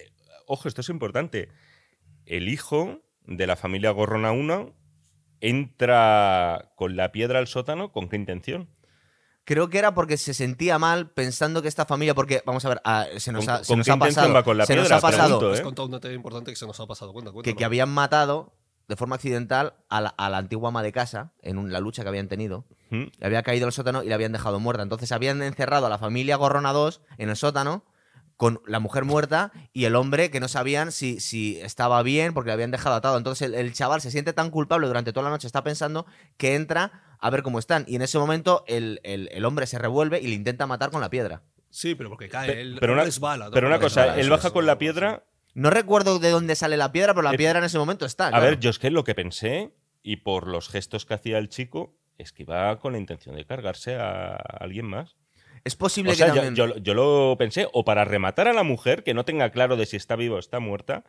ojo, 0.47 0.67
esto 0.67 0.81
es 0.81 0.89
importante. 0.89 1.47
El 2.25 2.49
hijo 2.49 3.01
de 3.25 3.47
la 3.47 3.55
familia 3.55 3.91
Gorrona 3.91 4.31
1 4.33 4.75
entra 5.39 6.71
con 6.75 6.95
la 6.95 7.11
piedra 7.11 7.39
al 7.39 7.47
sótano, 7.47 7.91
¿con 7.91 8.09
qué 8.09 8.15
intención? 8.15 8.69
Creo 9.45 9.69
que 9.69 9.77
era 9.77 9.93
porque 9.93 10.17
se 10.17 10.33
sentía 10.33 10.77
mal 10.77 11.11
pensando 11.11 11.61
que 11.61 11.69
esta 11.69 11.85
familia, 11.85 12.13
porque 12.13 12.41
vamos 12.45 12.65
a 12.65 12.69
ver, 12.69 12.81
ah, 12.83 13.05
se 13.17 13.31
nos 13.31 13.45
¿Con- 13.45 13.53
ha, 13.53 13.63
se 13.63 13.67
con 13.67 13.77
nos 13.79 13.85
qué 13.87 13.91
ha 13.93 13.97
pasado, 13.97 14.33
va 14.33 14.43
con 14.43 14.57
la 14.57 14.65
se 14.65 14.75
nos 14.75 14.83
piedra? 14.83 14.97
ha 14.97 15.01
pasado 15.01 15.39
Pregunto, 15.39 15.53
Has 15.53 15.59
¿eh? 15.59 15.63
contado 15.63 15.85
un 15.85 15.91
detalle 15.93 16.15
importante 16.15 16.51
que 16.51 16.57
se 16.57 16.65
nos 16.67 16.77
ha 16.81 16.85
pasado. 16.85 17.13
Cuenta, 17.13 17.31
cuenta. 17.31 17.49
que, 17.49 17.55
que 17.55 17.63
habían 17.63 17.87
matado 17.89 18.53
de 18.87 18.95
forma 18.95 19.15
accidental 19.15 19.73
a 19.89 20.01
la, 20.01 20.09
a 20.09 20.29
la 20.29 20.37
antigua 20.37 20.69
ama 20.69 20.81
de 20.83 20.91
casa 20.91 21.33
en 21.41 21.57
un- 21.57 21.71
la 21.73 21.79
lucha 21.79 22.03
que 22.03 22.09
habían 22.09 22.27
tenido. 22.27 22.65
¿Mm? 22.89 23.03
Le 23.19 23.25
había 23.25 23.43
caído 23.43 23.65
al 23.65 23.73
sótano 23.73 24.03
y 24.03 24.07
la 24.09 24.15
habían 24.15 24.31
dejado 24.31 24.59
muerta. 24.59 24.83
Entonces 24.83 25.11
habían 25.11 25.41
encerrado 25.41 25.85
a 25.87 25.89
la 25.89 25.97
familia 25.97 26.35
Gorrona 26.37 26.71
2 26.73 27.01
en 27.17 27.29
el 27.29 27.35
sótano 27.35 27.83
con 28.37 28.61
la 28.67 28.79
mujer 28.79 29.03
muerta 29.03 29.51
y 29.73 29.85
el 29.85 29.95
hombre 29.95 30.29
que 30.29 30.39
no 30.39 30.47
sabían 30.47 30.91
si, 30.91 31.19
si 31.19 31.59
estaba 31.59 32.01
bien 32.03 32.33
porque 32.35 32.49
le 32.49 32.53
habían 32.53 32.71
dejado 32.71 32.95
atado. 32.95 33.17
Entonces 33.17 33.47
el, 33.47 33.55
el 33.55 33.73
chaval 33.73 33.99
se 33.99 34.11
siente 34.11 34.31
tan 34.31 34.51
culpable 34.51 34.87
durante 34.87 35.11
toda 35.11 35.23
la 35.25 35.29
noche, 35.31 35.47
está 35.47 35.63
pensando 35.63 36.05
que 36.37 36.53
entra 36.55 37.17
a 37.19 37.29
ver 37.31 37.41
cómo 37.41 37.57
están. 37.59 37.83
Y 37.87 37.95
en 37.95 38.03
ese 38.03 38.19
momento 38.19 38.63
el, 38.67 39.01
el- 39.03 39.27
el 39.33 39.43
hombre 39.43 39.65
se 39.67 39.79
revuelve 39.79 40.21
y 40.21 40.27
le 40.27 40.35
intenta 40.35 40.67
matar 40.67 40.91
con 40.91 41.01
la 41.01 41.09
piedra. 41.09 41.41
Sí, 41.71 41.95
pero 41.95 42.09
porque 42.09 42.29
cae. 42.29 42.47
Pe- 42.53 42.61
él, 42.61 42.77
pero. 42.79 42.93
Pero 43.51 43.67
una 43.67 43.79
cosa, 43.79 44.01
resbala, 44.03 44.21
él 44.21 44.29
baja 44.29 44.51
con 44.51 44.65
la 44.65 44.73
sí. 44.73 44.79
piedra. 44.79 45.23
No 45.57 45.71
recuerdo 45.71 46.19
de 46.19 46.29
dónde 46.29 46.55
sale 46.55 46.77
la 46.77 46.91
piedra, 46.91 47.13
pero 47.15 47.23
la 47.23 47.33
Eh, 47.33 47.37
piedra 47.37 47.57
en 47.59 47.65
ese 47.65 47.79
momento 47.79 48.05
está. 48.05 48.27
A 48.27 48.29
claro. 48.29 48.45
ver, 48.45 48.59
yo 48.59 48.69
es 48.69 48.77
que 48.77 48.91
lo 48.91 49.03
que 49.03 49.15
pensé, 49.15 49.71
y 50.03 50.17
por 50.17 50.47
los 50.47 50.69
gestos 50.69 51.05
que 51.05 51.15
hacía 51.15 51.39
el 51.39 51.49
chico, 51.49 51.95
es 52.19 52.31
que 52.31 52.43
iba 52.43 52.77
con 52.79 52.93
la 52.93 52.99
intención 52.99 53.35
de 53.35 53.43
cargarse 53.45 53.95
a 53.95 54.35
alguien 54.35 54.85
más. 54.85 55.15
es 55.63 55.75
posible 55.75 56.11
O 56.11 56.15
sea, 56.15 56.27
que 56.27 56.35
yo, 56.35 56.35
también... 56.43 56.55
yo- 56.55 56.77
yo 56.77 56.93
lo 56.93 57.35
pensé, 57.39 57.67
o 57.73 57.83
para 57.83 58.05
rematar 58.05 58.47
a 58.47 58.53
la 58.53 58.61
mujer, 58.63 59.03
que 59.03 59.15
no 59.15 59.25
tenga 59.25 59.49
claro 59.49 59.75
de 59.77 59.85
si 59.87 59.97
está 59.97 60.15
viva 60.15 60.35
o 60.35 60.39
está 60.39 60.59
muerta, 60.59 61.03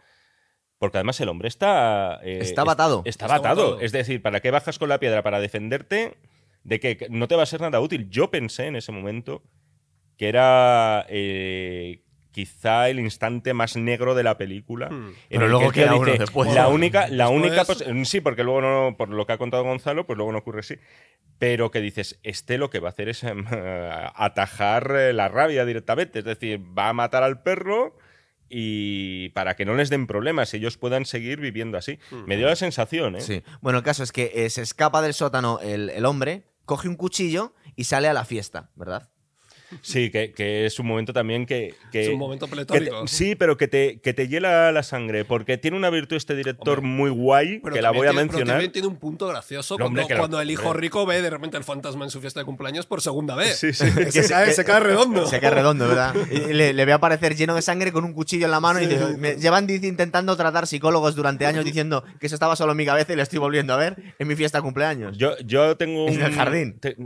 porque 0.79 0.97
además 0.97 1.21
el 1.21 1.29
hombre 1.29 1.49
está... 1.49 2.19
eh, 2.23 2.39
Estaba 2.41 2.73
atado. 2.73 3.03
Está 3.05 3.27
Está 3.27 3.37
atado. 3.37 3.63
atado. 3.75 3.81
Es 3.81 3.93
decir, 3.93 4.23
¿para 4.23 4.41
qué 4.41 4.51
bajas 4.51 4.79
con 4.79 4.89
la 4.89 4.99
piedra? 4.99 5.23
Para 5.23 5.41
defenderte 5.41 6.17
de 6.65 6.81
que 6.81 7.07
no 7.11 7.29
te 7.29 7.37
va 7.37 7.43
a 7.43 7.47
ser 7.47 7.61
nada 7.61 7.81
útil. 7.81 8.09
Yo 8.09 8.31
pensé 8.31 8.65
en 8.67 8.77
ese 8.77 8.93
momento 8.93 9.43
que 10.17 10.29
era... 10.31 11.05
eh, 11.11 12.03
quizá 12.33 12.89
el 12.89 13.01
instante 13.01 13.53
más 13.55 13.77
negro 13.77 14.15
de 14.15 14.23
la 14.23 14.37
película. 14.39 14.89
Hmm. 14.91 15.13
Pero 15.29 15.45
el 15.47 15.51
luego 15.51 15.73
que 15.73 15.85
uno 15.85 16.05
dice, 16.05 16.19
después. 16.19 16.53
La 16.55 16.69
única, 16.69 17.09
la 17.09 17.25
Después- 17.29 17.43
única 17.51 17.65
pos- 17.65 18.09
sí, 18.09 18.21
porque 18.21 18.45
luego 18.45 18.61
no, 18.61 18.97
por 18.97 19.09
lo 19.09 19.27
que 19.27 19.33
ha 19.33 19.39
contado 19.39 19.65
Gonzalo, 19.65 20.07
pues 20.07 20.17
luego 20.17 20.33
no 20.33 20.39
ocurre 20.39 20.61
así. 20.61 20.77
Pero 21.39 21.71
que 21.71 21.81
dices, 21.81 22.19
este 22.23 22.59
lo 22.59 22.69
que 22.71 22.81
va 22.81 22.89
a 22.89 22.91
hacer 22.93 23.09
es 23.09 23.23
em, 23.25 23.45
atajar 24.15 24.93
eh, 24.97 25.13
la 25.13 25.29
rabia 25.29 25.65
directamente. 25.65 26.21
Es 26.21 26.25
decir, 26.25 26.61
va 26.77 26.89
a 26.89 26.93
matar 26.93 27.23
al 27.23 27.43
perro 27.43 27.97
y 28.49 29.29
para 29.31 29.57
que 29.57 29.65
no 29.65 29.75
les 29.75 29.91
den 29.91 30.07
problemas, 30.07 30.55
ellos 30.55 30.79
puedan 30.79 31.05
seguir 31.05 31.39
viviendo 31.41 31.77
así. 31.77 31.99
Me 32.27 32.37
dio 32.37 32.47
la 32.47 32.57
sensación, 32.57 33.17
¿eh? 33.17 33.21
Sí. 33.21 33.43
Bueno, 33.61 33.79
el 33.79 33.85
caso 33.85 34.03
es 34.03 34.11
que 34.13 34.33
eh, 34.35 34.51
se 34.51 34.63
escapa 34.63 35.03
del 35.03 35.13
sótano 35.15 35.61
el, 35.63 35.91
el 35.91 36.07
hombre, 36.07 36.45
coge 36.65 36.89
un 36.89 36.97
cuchillo 36.97 37.55
y 37.77 37.85
sale 37.85 38.09
a 38.09 38.13
la 38.15 38.25
fiesta, 38.25 38.71
¿verdad? 38.75 39.11
Sí, 39.83 40.11
que, 40.11 40.33
que 40.33 40.67
es 40.67 40.79
un 40.79 40.87
momento 40.87 41.13
también 41.13 41.47
que. 41.47 41.75
que- 41.93 42.03
Es 42.03 42.09
un 42.09 42.19
momento 42.19 42.47
que 42.47 42.51
te- 42.51 42.57
pletórico. 42.65 43.07
sí, 43.07 43.35
pero 43.35 43.57
que 43.57 43.69
te, 43.69 44.01
que 44.01 44.15
te 44.15 44.29
hiela 44.29 44.73
la 44.73 44.83
sangre, 44.83 45.25
porque 45.25 45.59
tiene 45.59 45.77
una 45.77 45.91
virtud 45.91 46.17
este 46.17 46.35
director 46.35 46.79
Hombre, 46.79 46.91
muy 46.93 47.11
guay, 47.11 47.59
Pero 47.61 47.75
que 47.75 47.83
la 47.83 47.89
también 47.89 48.01
voy 48.01 48.07
a 48.07 48.11
tiene- 48.11 48.23
pero 48.27 48.33
mencionar. 48.39 48.55
también 48.55 48.73
tiene 48.73 48.89
un 48.89 48.97
punto 48.97 49.27
gracioso 49.29 49.77
No, 49.79 49.87
hombre, 49.87 50.05
cuando, 50.17 50.37
lo- 50.39 50.43
el 50.43 50.51
hijo 50.51 50.69
hombre. 50.69 50.81
rico 50.81 51.05
ve 51.07 51.21
de 51.23 51.31
repente 51.31 51.57
el 51.57 51.65
fantasma 51.65 52.05
en 52.05 52.11
su 52.11 52.21
fiesta 52.21 52.41
de 52.41 52.47
cumpleaños 52.47 52.87
por 52.87 53.01
segunda 53.03 53.35
vez. 53.37 53.59
Sí, 53.59 53.73
sí. 53.73 53.85
Que 54.13 54.23
se, 54.23 54.29
cae, 54.29 54.53
se 54.53 54.65
cae 54.65 54.81
redondo. 54.81 55.27
Se 55.27 55.41
cae 55.41 55.51
redondo, 55.51 55.87
¿verdad? 55.89 56.15
Y 56.31 56.53
le, 56.53 56.73
le 56.73 56.85
ve 56.85 56.93
aparecer 56.93 57.35
lleno 57.37 57.55
de 57.55 57.63
sangre 57.63 57.93
con 57.93 58.05
un 58.05 58.13
cuchillo 58.15 58.47
en 58.47 58.51
la 58.51 58.61
mano 58.61 58.81
y 58.81 58.87
dice, 58.87 59.17
me- 59.19 59.37
llevan 59.37 59.67
dice, 59.67 59.87
intentando 59.87 60.37
tratar 60.37 60.67
psicólogos 60.67 61.15
durante 61.15 61.47
años 61.47 61.65
diciendo 61.65 62.05
que 62.21 62.27
eso 62.27 62.35
estaba 62.37 62.57
solo 62.57 62.73
en 62.73 62.79
mi 62.79 62.87
cabeza 62.87 63.13
y 63.13 63.17
lo 63.17 63.23
estoy 63.23 63.39
volviendo 63.39 63.73
a 63.75 63.77
ver 63.77 63.97
en 64.19 64.29
mi 64.29 64.35
fiesta 64.37 64.59
de 64.59 64.63
cumpleaños. 64.63 65.17
Yo, 65.19 65.37
yo 65.45 65.77
tengo 65.77 66.05
un. 66.07 66.13
En 66.15 66.23
el 66.23 66.33
jardín. 66.33 66.79
te- 66.81 66.97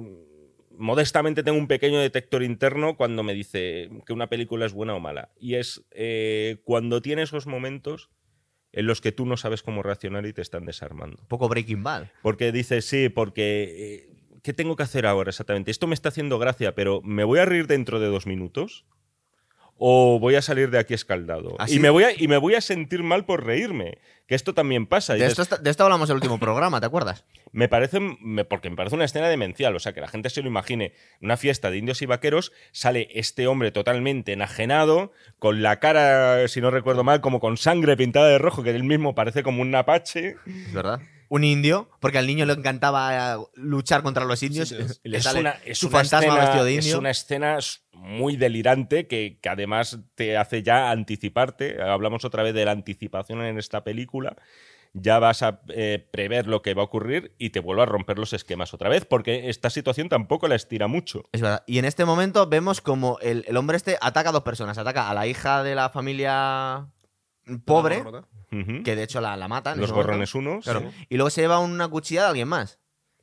modestamente 0.83 1.43
tengo 1.43 1.59
un 1.59 1.69
pequeño 1.69 2.01
detector 2.01 2.43
interno 2.43 2.97
cuando 2.97 3.23
me 3.23 3.35
dice 3.35 3.89
que 4.05 4.13
una 4.13 4.29
película 4.29 4.67
es 4.67 4.73
buena 4.73 4.95
o 4.95 5.01
mala. 5.01 5.31
Y 5.39 5.55
es 5.55 5.85
eh, 5.93 6.59
cuando 6.65 7.01
tiene 7.01 7.23
esos 7.23 7.47
momentos 7.47 8.11
en 8.73 8.87
los 8.87 9.01
que 9.01 9.13
tú 9.13 9.25
no 9.25 9.37
sabes 9.37 9.63
cómo 9.63 9.83
reaccionar 9.83 10.27
y 10.27 10.33
te 10.33 10.43
están 10.43 10.67
desarmando. 10.67 11.19
Un 11.23 11.29
poco 11.29 11.49
Breaking 11.49 11.83
Bad. 11.83 12.09
Porque 12.23 12.53
dices, 12.53 12.85
sí, 12.85 13.09
porque. 13.09 14.07
eh, 14.09 14.09
¿Qué 14.43 14.53
tengo 14.53 14.75
que 14.75 14.83
hacer 14.83 15.07
ahora 15.07 15.31
exactamente? 15.31 15.71
Esto 15.71 15.87
me 15.87 15.95
está 15.95 16.09
haciendo 16.09 16.37
gracia, 16.41 16.75
pero 16.75 17.01
¿me 17.03 17.23
voy 17.23 17.39
a 17.39 17.45
reír 17.45 17.69
dentro 17.69 18.01
de 18.01 18.09
dos 18.09 18.27
minutos? 18.27 18.85
¿O 19.85 20.21
voy 20.21 20.37
a 20.37 20.43
salir 20.43 20.71
de 20.71 20.79
aquí 20.79 20.95
escaldado? 20.95 21.57
Así- 21.59 21.75
Y 21.77 21.79
me, 21.81 21.91
voy 21.91 22.05
a, 22.05 22.13
y 22.17 22.29
me 22.29 22.37
voy 22.37 22.55
a 22.55 22.61
sentir 22.61 23.03
mal 23.03 23.25
por 23.25 23.45
reírme. 23.45 23.99
Que 24.29 24.37
esto 24.37 24.55
también 24.55 24.87
pasa. 24.87 25.15
De 25.15 25.27
esto, 25.27 25.45
de 25.57 25.69
esto 25.71 25.83
hablamos 25.83 26.09
en 26.09 26.13
el 26.13 26.17
último 26.19 26.39
programa, 26.39 26.81
¿te 26.81 26.87
acuerdas? 26.87 27.25
me 27.55 27.69
parece, 27.69 27.99
me- 28.01 28.47
porque 28.47 28.71
me 28.71 28.77
parece 28.77 28.95
una 28.95 29.05
escena 29.05 29.29
demencial, 29.29 29.77
o 29.77 29.79
sea, 29.81 29.93
que 29.93 30.01
la 30.01 30.09
gente 30.09 30.31
se 30.31 30.41
lo 30.41 30.49
imagine, 30.49 30.95
una 31.21 31.37
fiesta 31.37 31.71
de 31.71 31.77
indios 31.77 32.01
y 32.01 32.07
vaqueros, 32.07 32.51
sale 32.71 33.09
este 33.13 33.47
hombre 33.47 33.71
totalmente 33.73 34.33
enajenado, 34.33 35.13
con 35.39 35.61
la 35.63 35.79
cara, 35.79 36.49
si 36.49 36.63
no 36.63 36.71
recuerdo 36.71 37.05
mal, 37.05 37.21
como 37.21 37.41
con 37.41 37.59
sangre 37.59 37.95
pintada 37.97 38.29
de 38.29 38.39
rojo, 38.39 38.63
que 38.63 38.71
él 38.71 38.85
mismo 38.85 39.15
parece 39.15 39.43
como 39.43 39.61
un 39.61 39.75
apache. 39.75 40.37
Es 40.47 40.73
verdad. 40.73 41.01
Un 41.35 41.45
indio, 41.45 41.89
porque 41.99 42.19
al 42.19 42.27
niño 42.27 42.45
le 42.45 42.53
encantaba 42.53 43.37
eh, 43.37 43.39
luchar 43.55 44.03
contra 44.03 44.27
los 44.27 44.43
indios. 44.43 44.69
Sí, 44.69 44.77
sí. 44.87 45.01
y 45.03 45.09
le 45.09 45.17
Es 45.17 45.25
sale 45.25 45.41
una, 45.41 45.53
es 45.65 45.79
su 45.79 45.87
una 45.87 45.99
fantasma 46.01 46.27
escena, 46.29 46.41
vestido 46.45 46.65
de 46.67 46.77
es 46.77 46.85
indio. 46.85 46.99
una 46.99 47.11
escena 47.11 47.57
s- 47.59 47.79
muy 47.93 48.37
delirante 48.37 49.07
que, 49.07 49.39
que 49.41 49.49
además 49.49 49.99
te 50.15 50.37
hace 50.37 50.63
ya 50.63 50.91
anticiparte. 50.91 51.81
Hablamos 51.83 52.27
otra 52.27 52.43
vez 52.43 52.53
de 52.53 52.67
la 52.67 52.73
anticipación 52.73 53.41
en 53.43 53.59
esta 53.59 53.83
película. 53.83 54.37
Ya 54.93 55.19
vas 55.21 55.43
a 55.43 55.63
eh, 55.69 56.07
prever 56.13 56.47
lo 56.47 56.61
que 56.61 56.75
va 56.75 56.83
a 56.83 56.85
ocurrir 56.85 57.35
y 57.39 57.49
te 57.49 57.61
vuelve 57.61 57.81
a 57.81 57.87
romper 57.87 58.19
los 58.19 58.35
esquemas 58.35 58.75
otra 58.75 58.91
vez, 58.91 59.07
porque 59.07 59.49
esta 59.49 59.71
situación 59.71 60.11
tampoco 60.11 60.49
la 60.49 60.55
estira 60.55 60.87
mucho. 60.87 61.25
Es 61.33 61.41
verdad. 61.41 61.65
Y 61.67 61.79
en 61.79 61.87
este 61.87 62.05
momento 62.05 62.47
vemos 62.47 62.83
como 62.83 63.19
el, 63.23 63.47
el 63.49 63.57
hombre 63.57 63.79
este 63.79 63.97
ataca 64.03 64.29
a 64.29 64.33
dos 64.33 64.43
personas. 64.43 64.77
Ataca 64.77 65.09
a 65.09 65.15
la 65.15 65.27
hija 65.27 65.63
de 65.63 65.75
la 65.77 65.89
familia 65.89 66.89
pobre, 67.65 68.03
que 68.85 68.97
de 68.97 69.03
hecho 69.03 69.21
la, 69.21 69.37
la 69.37 69.49
mata. 69.49 69.73
en 69.73 69.81
Los 69.81 69.91
gorrones 69.93 70.35
unos. 70.35 70.65
Claro. 70.65 70.93
Y 71.09 71.17
luego 71.17 71.31
se 71.31 71.41
lleva 71.41 71.59
una 71.59 71.89
cuchilla 71.89 72.23
de 72.23 72.29
alguien 72.29 72.49
más, 72.49 72.79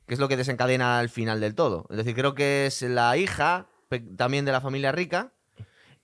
que 0.06 0.14
es 0.14 0.20
lo 0.20 0.28
que 0.28 0.36
desencadena 0.36 0.98
al 0.98 1.08
final 1.08 1.40
del 1.40 1.54
todo. 1.54 1.86
Es 1.90 1.96
decir, 1.98 2.14
creo 2.14 2.34
que 2.34 2.66
es 2.66 2.82
la 2.82 3.16
hija 3.16 3.68
también 4.16 4.44
de 4.44 4.52
la 4.52 4.60
familia 4.60 4.92
rica. 4.92 5.32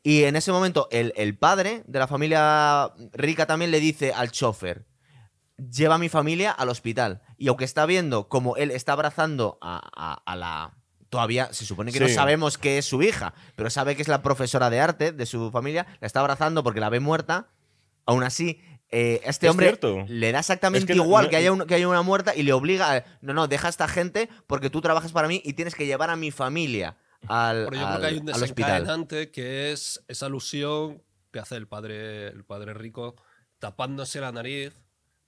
Y 0.02 0.22
en 0.24 0.36
ese 0.36 0.52
momento 0.52 0.86
el, 0.92 1.12
el 1.16 1.36
padre 1.36 1.82
de 1.86 1.98
la 1.98 2.06
familia 2.06 2.92
rica 3.12 3.46
también 3.46 3.72
le 3.72 3.80
dice 3.80 4.12
al 4.12 4.30
chofer, 4.30 4.86
lleva 5.56 5.96
a 5.96 5.98
mi 5.98 6.08
familia 6.08 6.52
al 6.52 6.68
hospital. 6.68 7.22
Y 7.36 7.48
aunque 7.48 7.64
está 7.64 7.86
viendo 7.86 8.28
como 8.28 8.56
él 8.56 8.70
está 8.70 8.92
abrazando 8.92 9.58
a, 9.60 9.80
a- 9.94 10.22
a 10.24 10.36
la... 10.36 10.74
Todavía 11.08 11.52
se 11.52 11.64
supone 11.64 11.92
que 11.92 11.98
no 12.00 12.06
sabemos 12.14 12.58
que 12.58 12.78
es 12.78 12.84
su 12.84 13.00
hija, 13.02 13.32
pero 13.54 13.70
sabe 13.70 13.94
que 13.96 14.02
es 14.02 14.08
la 14.08 14.22
profesora 14.22 14.70
de 14.70 14.80
arte 14.80 15.12
de 15.12 15.24
su 15.26 15.50
familia, 15.52 15.86
la 16.00 16.06
está 16.06 16.20
abrazando 16.20 16.62
porque 16.64 16.80
la 16.80 16.88
ve 16.88 16.98
muerta. 17.00 17.48
Aún 18.06 18.22
así, 18.22 18.60
eh, 18.90 19.20
este 19.24 19.46
Es 19.46 19.50
hombre 19.50 19.66
cierto. 19.66 20.04
le 20.08 20.32
da 20.32 20.38
exactamente 20.38 20.92
Es 20.92 20.98
que 20.98 21.04
igual 21.04 21.24
no- 21.24 21.30
que, 21.30 21.36
haya 21.36 21.52
un- 21.52 21.66
que 21.66 21.74
haya 21.74 21.88
una 21.88 22.02
muerta 22.02 22.34
y 22.36 22.42
le 22.44 22.52
obliga 22.52 22.94
a, 22.96 23.04
no, 23.20 23.34
no, 23.34 23.48
deja 23.48 23.66
a 23.66 23.70
esta 23.70 23.88
gente 23.88 24.28
porque 24.46 24.70
tú 24.70 24.80
trabajas 24.80 25.12
para 25.12 25.26
mí 25.28 25.42
y 25.44 25.54
tienes 25.54 25.74
que 25.74 25.86
llevar 25.86 26.08
a 26.10 26.16
mi 26.16 26.30
familia 26.30 26.96
al, 27.28 27.64
Pero 27.64 27.76
yo 27.80 27.86
al- 27.86 27.88
creo 27.88 28.00
que 28.00 28.06
hay 28.06 28.18
un 28.18 28.26
desencadenante 28.26 29.30
que 29.32 29.72
es 29.72 30.04
esa 30.08 30.26
alusión 30.26 31.02
que 31.32 31.40
hace 31.40 31.56
el 31.56 31.66
padre, 31.66 32.28
el 32.28 32.44
padre 32.44 32.72
rico 32.74 33.16
tapándose 33.58 34.20
la 34.20 34.32
nariz 34.32 34.72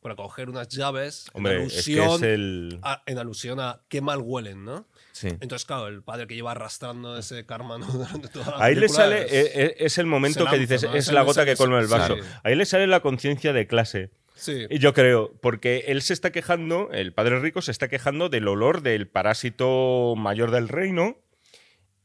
para 0.01 0.15
coger 0.15 0.49
unas 0.49 0.69
llaves 0.69 1.27
Hombre, 1.33 1.57
en, 1.57 1.63
es 1.67 1.85
que 1.85 2.01
alusión 2.01 2.15
es 2.17 2.23
el. 2.23 2.79
a, 2.83 3.03
en 3.07 3.19
alusión 3.19 3.59
a 3.59 3.83
qué 3.89 4.01
mal 4.01 4.21
huelen, 4.23 4.65
¿no? 4.65 4.87
Sí. 5.19 5.29
Entonces, 5.41 5.65
claro, 5.65 5.89
el 5.89 6.03
padre 6.05 6.29
que 6.29 6.37
lleva 6.37 6.53
arrastrando 6.53 7.19
ese 7.19 7.45
karma 7.45 7.77
¿no? 7.79 7.87
durante 7.93 8.29
toda 8.29 8.57
la 8.59 8.65
Ahí 8.65 8.77
le 8.77 8.89
sale, 8.89 9.25
es- 9.25 9.33
eh, 9.33 9.51
eh, 9.55 9.75
es 9.79 9.99
el 9.99 10.07
momento 10.07 10.47
que 10.47 10.59
dices, 10.59 10.85
¿no? 10.85 10.95
es 10.95 11.11
la 11.11 11.23
gota 11.23 11.45
que 11.45 11.57
colma 11.57 11.81
el 11.81 11.89
vaso. 11.89 12.15
sí. 12.15 12.23
Ahí 12.45 12.55
le 12.55 12.65
sale 12.67 12.87
la 12.87 13.01
conciencia 13.01 13.53
de 13.53 13.67
clase. 13.67 14.11
sí. 14.37 14.67
Y 14.71 14.79
yo 14.79 14.95
creo, 14.95 15.33
porque 15.41 15.87
él 15.89 16.03
se 16.03 16.13
está 16.13 16.31
quejando, 16.31 16.91
el 16.93 17.13
padre 17.13 17.41
rico 17.41 17.63
se 17.63 17.73
está 17.73 17.89
quejando 17.89 18.29
del 18.29 18.47
olor 18.47 18.83
del 18.83 19.09
parásito 19.09 20.15
mayor 20.17 20.53
del 20.53 20.69
reino, 20.69 21.17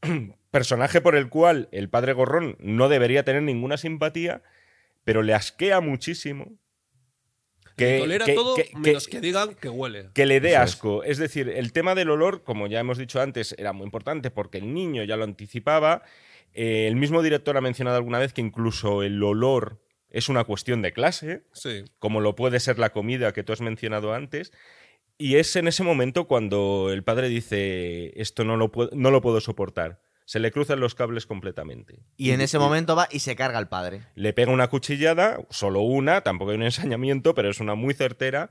personaje 0.50 1.00
por 1.00 1.14
el 1.14 1.28
cual 1.28 1.68
el 1.72 1.88
padre 1.88 2.12
gorrón 2.14 2.56
no 2.58 2.88
debería 2.88 3.24
tener 3.24 3.42
ninguna 3.42 3.76
simpatía, 3.76 4.42
pero 5.04 5.22
le 5.22 5.34
asquea 5.34 5.80
muchísimo. 5.80 6.52
Que, 7.76 7.98
tolera 7.98 8.24
que- 8.26 8.34
todo 8.34 8.54
que- 8.54 8.64
que- 8.64 8.76
menos 8.78 9.08
que 9.08 9.20
digan 9.20 9.54
que 9.54 9.68
huele. 9.68 10.10
que 10.14 10.26
le 10.26 10.40
dé 10.40 10.50
es. 10.52 10.56
asco. 10.58 11.02
Es 11.04 11.18
decir, 11.18 11.48
el 11.48 11.72
tema 11.72 11.94
del 11.94 12.10
olor, 12.10 12.42
como 12.44 12.66
ya 12.66 12.80
hemos 12.80 12.98
dicho 12.98 13.20
antes, 13.20 13.54
era 13.58 13.72
muy 13.72 13.84
importante 13.84 14.30
porque 14.30 14.58
el 14.58 14.72
niño 14.72 15.02
ya 15.04 15.16
lo 15.16 15.24
anticipaba. 15.24 16.02
Eh, 16.52 16.86
el 16.86 16.94
mismo 16.96 17.22
director 17.22 17.56
ha 17.56 17.60
mencionado 17.60 17.96
alguna 17.96 18.18
vez 18.20 18.32
que 18.32 18.40
incluso 18.40 19.02
el 19.02 19.20
olor 19.22 19.80
es 20.10 20.28
una 20.28 20.44
cuestión 20.44 20.82
de 20.82 20.92
clase 20.92 21.42
Sí. 21.52 21.84
como 21.98 22.20
lo 22.20 22.36
puede 22.36 22.60
ser 22.60 22.78
la 22.78 22.90
comida 22.90 23.32
que 23.32 23.42
tú 23.42 23.52
has 23.52 23.60
mencionado 23.60 24.14
antes. 24.14 24.52
Y 25.18 25.36
es 25.36 25.56
en 25.56 25.66
ese 25.66 25.82
momento 25.82 26.26
cuando 26.28 26.90
el 26.92 27.02
padre 27.02 27.28
dice, 27.28 28.12
esto 28.20 28.44
no 28.44 28.56
lo, 28.56 28.70
puedo, 28.70 28.90
no 28.94 29.10
lo 29.10 29.20
puedo 29.20 29.40
soportar. 29.40 30.00
Se 30.26 30.38
le 30.40 30.50
cruzan 30.50 30.80
los 30.80 30.94
cables 30.94 31.26
completamente. 31.26 31.98
Y 32.16 32.30
en 32.30 32.40
ese 32.40 32.58
momento 32.58 32.96
va 32.96 33.08
y 33.10 33.18
se 33.20 33.36
carga 33.36 33.58
al 33.58 33.68
padre. 33.68 34.02
Le 34.14 34.32
pega 34.32 34.50
una 34.52 34.68
cuchillada, 34.68 35.38
solo 35.50 35.80
una, 35.80 36.22
tampoco 36.22 36.50
hay 36.52 36.56
un 36.56 36.62
ensañamiento, 36.62 37.34
pero 37.34 37.50
es 37.50 37.60
una 37.60 37.74
muy 37.74 37.92
certera, 37.94 38.50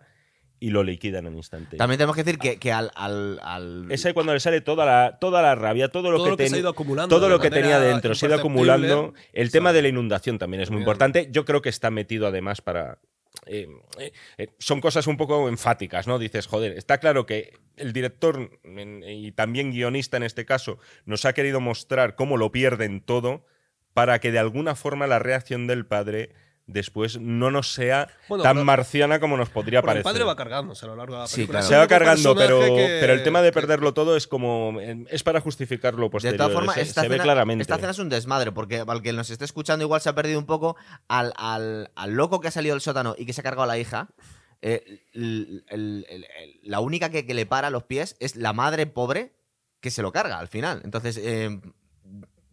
y 0.59 0.69
lo 0.69 0.83
liquida 0.83 1.19
en 1.19 1.27
un 1.27 1.35
instante. 1.35 1.75
También 1.75 1.97
tenemos 1.97 2.15
que 2.15 2.23
decir 2.23 2.39
que, 2.39 2.57
que 2.57 2.71
al, 2.71 2.91
al, 2.95 3.39
al- 3.43 3.91
Es 3.91 4.05
ahí 4.05 4.13
cuando 4.13 4.33
le 4.33 4.39
sale 4.39 4.61
toda 4.61 4.85
la, 4.85 5.17
toda 5.19 5.41
la 5.41 5.55
rabia, 5.55 5.89
todo 5.89 6.09
lo 6.11 6.17
Todo 6.17 6.23
que, 6.25 6.29
lo 6.31 6.37
que 6.37 6.47
se 6.47 6.53
ha 6.53 6.57
teni- 6.57 6.61
ido 6.61 6.69
acumulando. 6.69 7.13
todo 7.15 7.27
lo 7.27 7.39
que 7.39 7.49
tenía 7.49 7.79
dentro, 7.79 8.15
se 8.15 8.27
ha 8.27 8.29
ido 8.29 8.37
acumulando. 8.37 9.13
El 9.33 9.51
tema 9.51 9.73
de 9.73 9.81
la 9.81 9.87
inundación 9.89 10.37
también 10.39 10.61
es 10.61 10.69
muy 10.69 10.79
importante. 10.79 11.27
Yo 11.31 11.43
creo 11.43 11.61
que 11.61 11.69
está 11.69 11.89
metido 11.91 12.27
además 12.27 12.61
para. 12.61 12.99
Eh, 13.45 13.67
eh, 13.99 14.11
eh, 14.37 14.47
son 14.59 14.81
cosas 14.81 15.07
un 15.07 15.17
poco 15.17 15.49
enfáticas, 15.49 16.07
¿no? 16.07 16.19
Dices, 16.19 16.47
joder, 16.47 16.73
está 16.77 16.99
claro 16.99 17.25
que 17.25 17.53
el 17.75 17.93
director 17.93 18.59
y 18.63 19.31
también 19.31 19.71
guionista 19.71 20.17
en 20.17 20.23
este 20.23 20.45
caso 20.45 20.79
nos 21.05 21.25
ha 21.25 21.33
querido 21.33 21.59
mostrar 21.59 22.15
cómo 22.15 22.37
lo 22.37 22.51
pierden 22.51 23.01
todo 23.01 23.45
para 23.93 24.19
que 24.19 24.31
de 24.31 24.39
alguna 24.39 24.75
forma 24.75 25.07
la 25.07 25.19
reacción 25.19 25.67
del 25.67 25.85
padre 25.85 26.31
después 26.65 27.19
no 27.19 27.51
nos 27.51 27.73
sea 27.73 28.07
Bueno, 28.29 28.43
tan 28.43 28.55
pero- 28.55 28.65
marciana 28.65 29.19
como 29.19 29.35
nos 29.37 29.49
podría 29.49 29.81
Porque 29.81 29.97
el 29.97 30.03
parecer. 30.03 30.13
padre 30.13 30.23
va 30.23 30.35
cargándose 30.35 30.85
a 30.85 30.89
lo 30.89 30.95
largo 30.95 31.15
de 31.15 31.19
la 31.21 31.27
Sí, 31.27 31.35
película. 31.35 31.59
claro. 31.59 31.65
Es 31.65 31.69
Se 31.69 31.77
va 31.77 31.87
cargando, 31.87 32.35
pero, 32.35 32.59
que- 32.61 32.97
pero 33.01 33.13
el 33.13 33.23
tema 33.23 33.41
de 33.41 33.49
que- 33.49 33.53
perderlo 33.53 33.93
todo 33.93 34.15
es 34.15 34.27
como. 34.27 34.79
Es 35.09 35.23
para 35.23 35.41
justificar 35.41 35.93
lo 35.95 36.03
De 36.05 36.09
posterior. 36.09 36.37
todas 36.37 36.53
formas, 36.53 36.75
se, 36.75 36.81
esta, 36.81 37.01
se 37.01 37.07
ve 37.09 37.15
escena, 37.15 37.23
claramente. 37.23 37.61
esta 37.63 37.75
escena 37.75 37.91
es 37.91 37.99
un 37.99 38.09
desmadre, 38.09 38.51
porque 38.51 38.83
al 38.87 39.01
que 39.01 39.11
nos 39.13 39.29
esté 39.29 39.45
escuchando 39.45 39.83
igual 39.83 39.99
se 40.01 40.09
ha 40.09 40.15
perdido 40.15 40.39
un 40.39 40.45
poco 40.45 40.77
al, 41.07 41.33
al- 41.37 41.91
al 41.95 42.11
loco 42.13 42.39
que 42.39 42.47
ha 42.47 42.51
salido 42.51 42.75
del 42.75 42.81
sótano 42.81 43.15
y 43.17 43.25
que 43.25 43.33
se 43.33 43.41
ha 43.41 43.43
cargado 43.43 43.63
a 43.63 43.67
la 43.67 43.77
hija. 43.77 44.07
eh, 44.65 45.01
el- 45.13 45.65
el- 45.67 46.05
el- 46.09 46.25
el- 46.39 46.59
la 46.63 46.79
única 46.79 47.09
que, 47.09 47.25
que 47.25 47.33
le 47.33 47.45
para 47.45 47.69
los 47.69 47.83
pies 47.83 48.15
es 48.21 48.37
la 48.37 48.53
madre 48.53 48.87
pobre 48.87 49.33
que 49.81 49.91
se 49.91 50.01
lo 50.01 50.13
carga 50.13 50.39
al 50.39 50.47
final. 50.47 50.79
Entonces, 50.85 51.17
eh, 51.21 51.59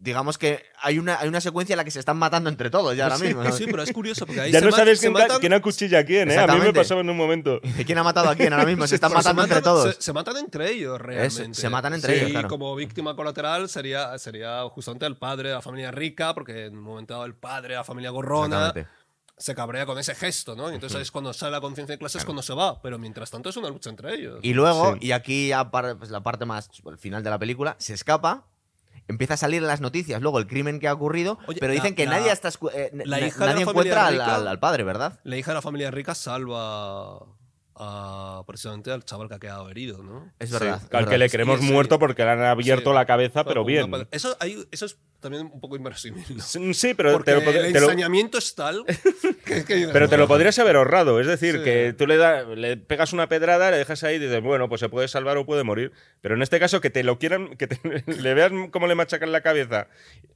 digamos 0.03 0.39
que 0.39 0.63
hay 0.81 0.97
una, 0.97 1.19
hay 1.19 1.27
una 1.27 1.39
secuencia 1.39 1.73
en 1.73 1.77
la 1.77 1.83
que 1.83 1.91
se 1.91 1.99
están 1.99 2.17
matando 2.17 2.49
entre 2.49 2.71
todos 2.71 2.95
ya 2.97 3.03
ahora 3.03 3.19
mismo. 3.19 3.43
¿no? 3.43 3.51
Sí, 3.51 3.65
pero 3.67 3.83
es 3.83 3.91
curioso 3.93 4.25
porque 4.25 4.41
ahí 4.41 4.51
Ya 4.51 4.59
se 4.59 4.65
no 4.65 4.71
sabes 4.71 4.99
se 4.99 5.03
quién, 5.07 5.13
matan- 5.13 5.39
quién 5.39 5.53
acuchilla 5.53 5.99
a 5.99 6.03
quién, 6.03 6.31
¿eh? 6.31 6.37
A 6.39 6.47
mí 6.47 6.59
me 6.59 6.73
pasaba 6.73 7.01
en 7.01 7.09
un 7.11 7.15
momento. 7.17 7.61
¿Quién 7.85 7.97
ha 7.99 8.03
matado 8.03 8.29
a 8.29 8.35
quién 8.35 8.51
ahora 8.51 8.65
mismo? 8.65 8.87
Se 8.87 8.95
están 8.95 9.11
Pero 9.11 9.19
matando 9.19 9.43
entre 9.43 9.57
matan- 9.57 9.63
todos. 9.63 9.95
Se, 9.95 10.01
se 10.01 10.11
matan 10.13 10.37
entre 10.37 10.71
ellos, 10.71 10.99
realmente. 10.99 11.53
se 11.53 11.69
matan 11.69 11.93
entre 11.93 12.13
Sí, 12.13 12.19
ellos, 12.21 12.31
claro. 12.31 12.47
Y 12.47 12.49
como 12.49 12.75
víctima 12.75 13.15
colateral 13.15 13.69
sería, 13.69 14.17
sería 14.17 14.63
justamente 14.69 15.05
el 15.05 15.17
padre 15.17 15.49
de 15.49 15.55
la 15.55 15.61
familia 15.61 15.91
rica, 15.91 16.33
porque 16.33 16.65
en 16.65 16.77
un 16.77 16.83
momento 16.83 17.13
dado 17.13 17.25
el 17.25 17.35
padre 17.35 17.69
de 17.69 17.75
la 17.75 17.83
familia 17.83 18.09
gorrona 18.09 18.73
se 19.37 19.55
cabrea 19.55 19.85
con 19.85 19.97
ese 19.97 20.13
gesto, 20.15 20.55
¿no? 20.55 20.71
Y 20.71 20.75
entonces 20.75 20.99
es 21.01 21.11
cuando 21.11 21.33
sale 21.33 21.51
la 21.51 21.61
conciencia 21.61 21.93
de 21.93 21.99
clase, 21.99 22.17
es 22.17 22.25
cuando 22.25 22.41
se 22.43 22.53
va. 22.53 22.81
Pero 22.81 22.97
mientras 22.99 23.29
tanto 23.31 23.49
es 23.49 23.57
una 23.57 23.69
lucha 23.69 23.89
entre 23.91 24.13
ellos. 24.15 24.39
Y 24.43 24.53
luego, 24.53 24.93
Sí. 24.93 25.07
y 25.07 25.11
aquí 25.13 25.47
ya 25.49 25.69
par- 25.71 25.97
pues, 25.97 26.09
la 26.11 26.21
parte 26.21 26.45
más, 26.45 26.69
el 26.87 26.97
final 26.97 27.23
de 27.23 27.29
la 27.31 27.39
película, 27.39 27.75
se 27.79 27.93
escapa, 27.95 28.45
empieza 29.11 29.35
a 29.35 29.37
salir 29.37 29.61
en 29.61 29.67
las 29.67 29.79
noticias 29.81 30.21
luego 30.21 30.39
el 30.39 30.47
crimen 30.47 30.79
que 30.79 30.87
ha 30.87 30.93
ocurrido, 30.93 31.37
Oye, 31.47 31.59
pero 31.59 31.73
la- 31.73 31.75
dicen 31.75 31.93
que 31.95 32.05
la- 32.05 32.11
nadie 32.17 32.31
está 32.31 32.49
eh, 32.73 32.91
la 33.05 33.19
hija 33.19 33.39
de 33.39 33.45
la 33.45 33.51
nadie 33.53 33.63
encuentra 33.69 34.07
al, 34.07 34.13
rica- 34.15 34.35
al- 34.35 34.47
al 34.47 34.59
padre, 34.59 34.83
¿verdad? 34.83 35.19
La 35.23 35.37
hija 35.37 35.51
de 35.51 35.55
la 35.55 35.61
familia 35.61 35.91
rica 35.91 36.15
salva 36.15 37.25
a, 37.75 38.43
precisamente 38.45 38.91
al 38.91 39.03
chaval 39.05 39.27
que 39.29 39.35
ha 39.35 39.39
quedado 39.39 39.69
herido, 39.69 40.03
¿no? 40.03 40.31
Es 40.39 40.49
Sí, 40.49 40.53
verdad. 40.53 40.81
es 40.83 40.93
al 40.93 41.07
que 41.07 41.17
le 41.17 41.29
creemos 41.29 41.59
Sí, 41.59 41.67
sí. 41.67 41.71
muerto 41.73 41.99
porque 41.99 42.23
le 42.23 42.31
han 42.31 42.41
abierto 42.43 42.91
Sí. 42.91 42.95
la 42.95 43.05
cabeza, 43.05 43.43
pero 43.43 43.63
bien. 43.65 43.91
Eso, 44.11 44.35
hay- 44.39 44.65
eso 44.71 44.85
es 44.85 44.97
también 45.19 45.49
un 45.53 45.59
poco 45.61 45.75
inverosímil, 45.75 46.23
¿no? 46.35 46.41
Sí, 46.43 46.73
Sí, 46.73 46.93
pero 46.93 47.11
Porque 47.13 47.31
te 47.31 47.35
lo, 47.39 47.43
pod- 47.43 47.55
el 47.55 47.73
te 47.73 47.79
lo- 47.79 47.85
ensañamiento 47.85 48.37
es 48.37 48.55
tal 48.55 48.83
que, 49.45 49.63
que- 49.65 49.89
pero 49.93 50.09
te 50.09 50.17
lo 50.17 50.27
podrías 50.27 50.57
haber 50.59 50.75
ahorrado. 50.75 51.19
Es 51.19 51.27
decir, 51.27 51.57
Sí. 51.57 51.63
que 51.63 51.93
tú 51.97 52.07
le, 52.07 52.17
da- 52.17 52.43
le 52.43 52.77
pegas 52.77 53.13
una 53.13 53.27
pedrada, 53.29 53.71
le 53.71 53.77
dejas 53.77 54.03
ahí 54.03 54.15
y 54.15 54.19
dices, 54.19 54.41
bueno, 54.41 54.67
pues 54.69 54.79
se 54.81 54.89
puede 54.89 55.07
salvar 55.07 55.37
o 55.37 55.45
puede 55.45 55.63
morir. 55.63 55.91
Pero 56.21 56.35
en 56.35 56.41
este 56.41 56.59
caso, 56.59 56.81
que 56.81 56.89
te 56.89 57.03
lo 57.03 57.19
quieran, 57.19 57.55
que 57.55 57.67
te- 57.67 57.79
le 58.07 58.33
veas 58.33 58.51
cómo 58.71 58.87
le 58.87 58.95
machacan 58.95 59.31
la 59.31 59.41
cabeza, 59.41 59.87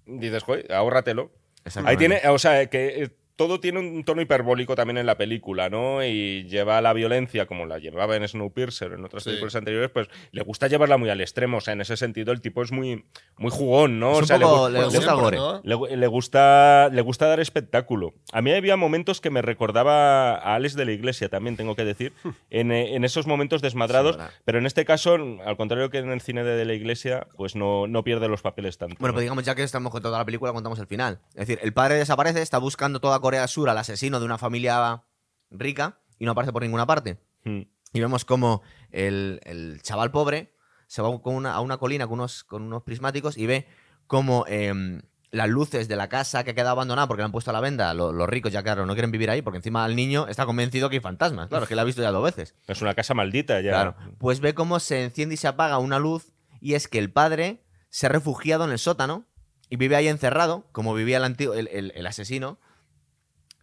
dices, 0.05 0.43
joder, 0.43 0.71
ahórratelo. 0.71 1.31
Ahí 1.33 1.61
Exactamente. 1.65 1.97
tiene, 1.99 2.29
o 2.29 2.37
sea, 2.39 2.65
que 2.69 3.03
eh, 3.03 3.09
todo 3.35 3.59
tiene 3.59 3.79
un 3.79 4.03
tono 4.03 4.21
hiperbólico 4.21 4.75
también 4.75 4.97
en 4.97 5.05
la 5.05 5.17
película, 5.17 5.69
¿no? 5.69 6.03
Y 6.03 6.45
lleva 6.45 6.81
la 6.81 6.93
violencia, 6.93 7.45
como 7.45 7.65
la 7.65 7.79
llevaba 7.79 8.15
en 8.15 8.27
Snowpiercer, 8.27 8.93
en 8.93 9.03
otras 9.05 9.23
Sí. 9.23 9.29
películas 9.29 9.55
anteriores, 9.55 9.89
pues 9.91 10.07
le 10.31 10.41
gusta 10.43 10.67
llevarla 10.67 10.97
muy 10.97 11.09
al 11.09 11.21
extremo. 11.21 11.57
O 11.57 11.61
sea, 11.61 11.73
en 11.73 11.81
ese 11.81 11.97
sentido, 11.97 12.31
el 12.31 12.41
tipo 12.41 12.61
es 12.63 12.71
muy, 12.71 13.05
muy 13.37 13.51
jugón, 13.51 13.99
¿no? 13.99 14.13
Es 14.13 14.23
o 14.23 14.25
sea, 14.25 14.37
le 14.37 14.45
gu- 14.45 14.69
le 14.69 14.83
gusta 14.85 15.01
siempre, 15.01 15.21
gore. 15.21 15.37
¿no? 15.37 15.61
le, 15.63 15.75
gu- 15.75 15.89
le 15.95 16.07
gusta, 16.07 16.89
le 16.91 17.01
gusta 17.01 17.27
dar 17.27 17.39
espectáculo. 17.39 18.13
A 18.31 18.41
mí 18.41 18.51
había 18.53 18.75
momentos 18.77 19.19
que 19.21 19.29
me 19.29 19.41
recordaba 19.41 20.35
a 20.35 20.55
Alex 20.55 20.75
de 20.75 20.85
la 20.85 20.91
Iglesia, 20.91 21.29
también 21.29 21.57
tengo 21.57 21.75
que 21.75 21.83
decir, 21.85 22.13
en, 22.49 22.71
eh, 22.71 22.95
en 22.95 23.03
esos 23.03 23.27
momentos 23.27 23.61
desmadrados, 23.61 24.15
Sí, 24.15 24.21
pero 24.45 24.59
en 24.59 24.65
este 24.65 24.85
caso, 24.85 25.15
al 25.15 25.57
contrario 25.57 25.89
que 25.89 25.97
en 25.97 26.11
el 26.11 26.21
cine 26.21 26.43
de, 26.43 26.55
de 26.55 26.65
la 26.65 26.73
Iglesia, 26.73 27.27
pues 27.35 27.55
no, 27.55 27.87
no 27.87 28.03
pierde 28.03 28.27
los 28.27 28.41
papeles 28.41 28.77
tanto. 28.77 28.95
Bueno, 28.99 29.11
¿no? 29.11 29.13
pues 29.15 29.23
digamos, 29.23 29.43
ya 29.43 29.55
que 29.55 29.63
estamos 29.63 29.91
con 29.91 30.01
toda 30.01 30.17
la 30.19 30.25
película, 30.25 30.53
contamos 30.53 30.79
el 30.79 30.87
final. 30.87 31.19
Es 31.29 31.47
decir, 31.47 31.59
el 31.61 31.73
padre 31.73 31.95
desaparece, 31.95 32.41
está 32.41 32.57
buscando 32.59 32.99
toda 32.99 33.19
Corea 33.25 33.41
del 33.41 33.49
Sur 33.49 33.69
al 33.69 33.77
asesino 33.77 34.19
de 34.19 34.25
una 34.25 34.37
familia 34.37 35.03
rica 35.49 35.99
y 36.19 36.25
no 36.25 36.31
aparece 36.31 36.53
por 36.53 36.61
ninguna 36.61 36.85
parte. 36.85 37.17
Mm. 37.43 37.61
Y 37.93 37.99
vemos 37.99 38.23
como 38.25 38.61
el, 38.91 39.39
el 39.43 39.81
chaval 39.81 40.11
pobre 40.11 40.53
se 40.87 41.01
va 41.01 41.19
con 41.21 41.33
una- 41.35 41.53
a 41.53 41.61
una 41.61 41.77
colina 41.77 42.05
con 42.05 42.19
unos, 42.19 42.43
con 42.43 42.61
unos 42.61 42.83
prismáticos 42.83 43.37
y 43.37 43.45
ve 43.47 43.67
como 44.07 44.45
em, 44.47 45.01
las 45.31 45.49
luces 45.49 45.87
de 45.87 45.95
la 45.95 46.07
casa 46.09 46.43
que 46.43 46.53
queda 46.53 46.71
abandonada 46.71 47.07
porque 47.07 47.21
le 47.21 47.25
han 47.25 47.31
puesto 47.31 47.49
a 47.49 47.53
la 47.53 47.59
venda, 47.61 47.93
lo- 47.93 48.11
los 48.13 48.29
ricos 48.29 48.51
ya 48.51 48.61
claro 48.63 48.85
no 48.85 48.93
quieren 48.93 49.11
vivir 49.11 49.29
ahí 49.31 49.41
porque 49.41 49.57
encima 49.57 49.85
el 49.85 49.95
niño 49.95 50.27
está 50.27 50.45
convencido 50.45 50.89
que 50.89 50.97
hay 50.97 51.01
fantasmas. 51.01 51.47
Claro, 51.49 51.63
es 51.63 51.69
que 51.69 51.75
la 51.75 51.81
ha 51.81 51.85
visto 51.85 52.01
ya 52.03 52.11
dos 52.11 52.23
veces. 52.23 52.53
Es 52.67 52.81
una 52.81 52.93
casa 52.93 53.13
maldita 53.15 53.59
ya. 53.61 53.71
Claro. 53.71 53.95
Pues 54.19 54.39
ve 54.39 54.53
cómo 54.53 54.79
se 54.79 55.03
enciende 55.03 55.33
y 55.35 55.37
se 55.37 55.47
apaga 55.47 55.79
una 55.79 55.97
luz 55.99 56.33
y 56.61 56.75
es 56.75 56.87
que 56.87 56.99
el 56.99 57.11
padre 57.11 57.63
se 57.89 58.05
ha 58.05 58.09
refugiado 58.09 58.65
en 58.65 58.71
el 58.71 58.79
sótano 58.79 59.25
y 59.69 59.77
vive 59.77 59.95
ahí 59.95 60.07
encerrado, 60.07 60.67
como 60.71 60.93
vivía 60.93 61.17
el, 61.17 61.23
antiguo, 61.23 61.55
el, 61.55 61.67
el- 61.69 61.91
el 61.95 62.05
asesino, 62.05 62.59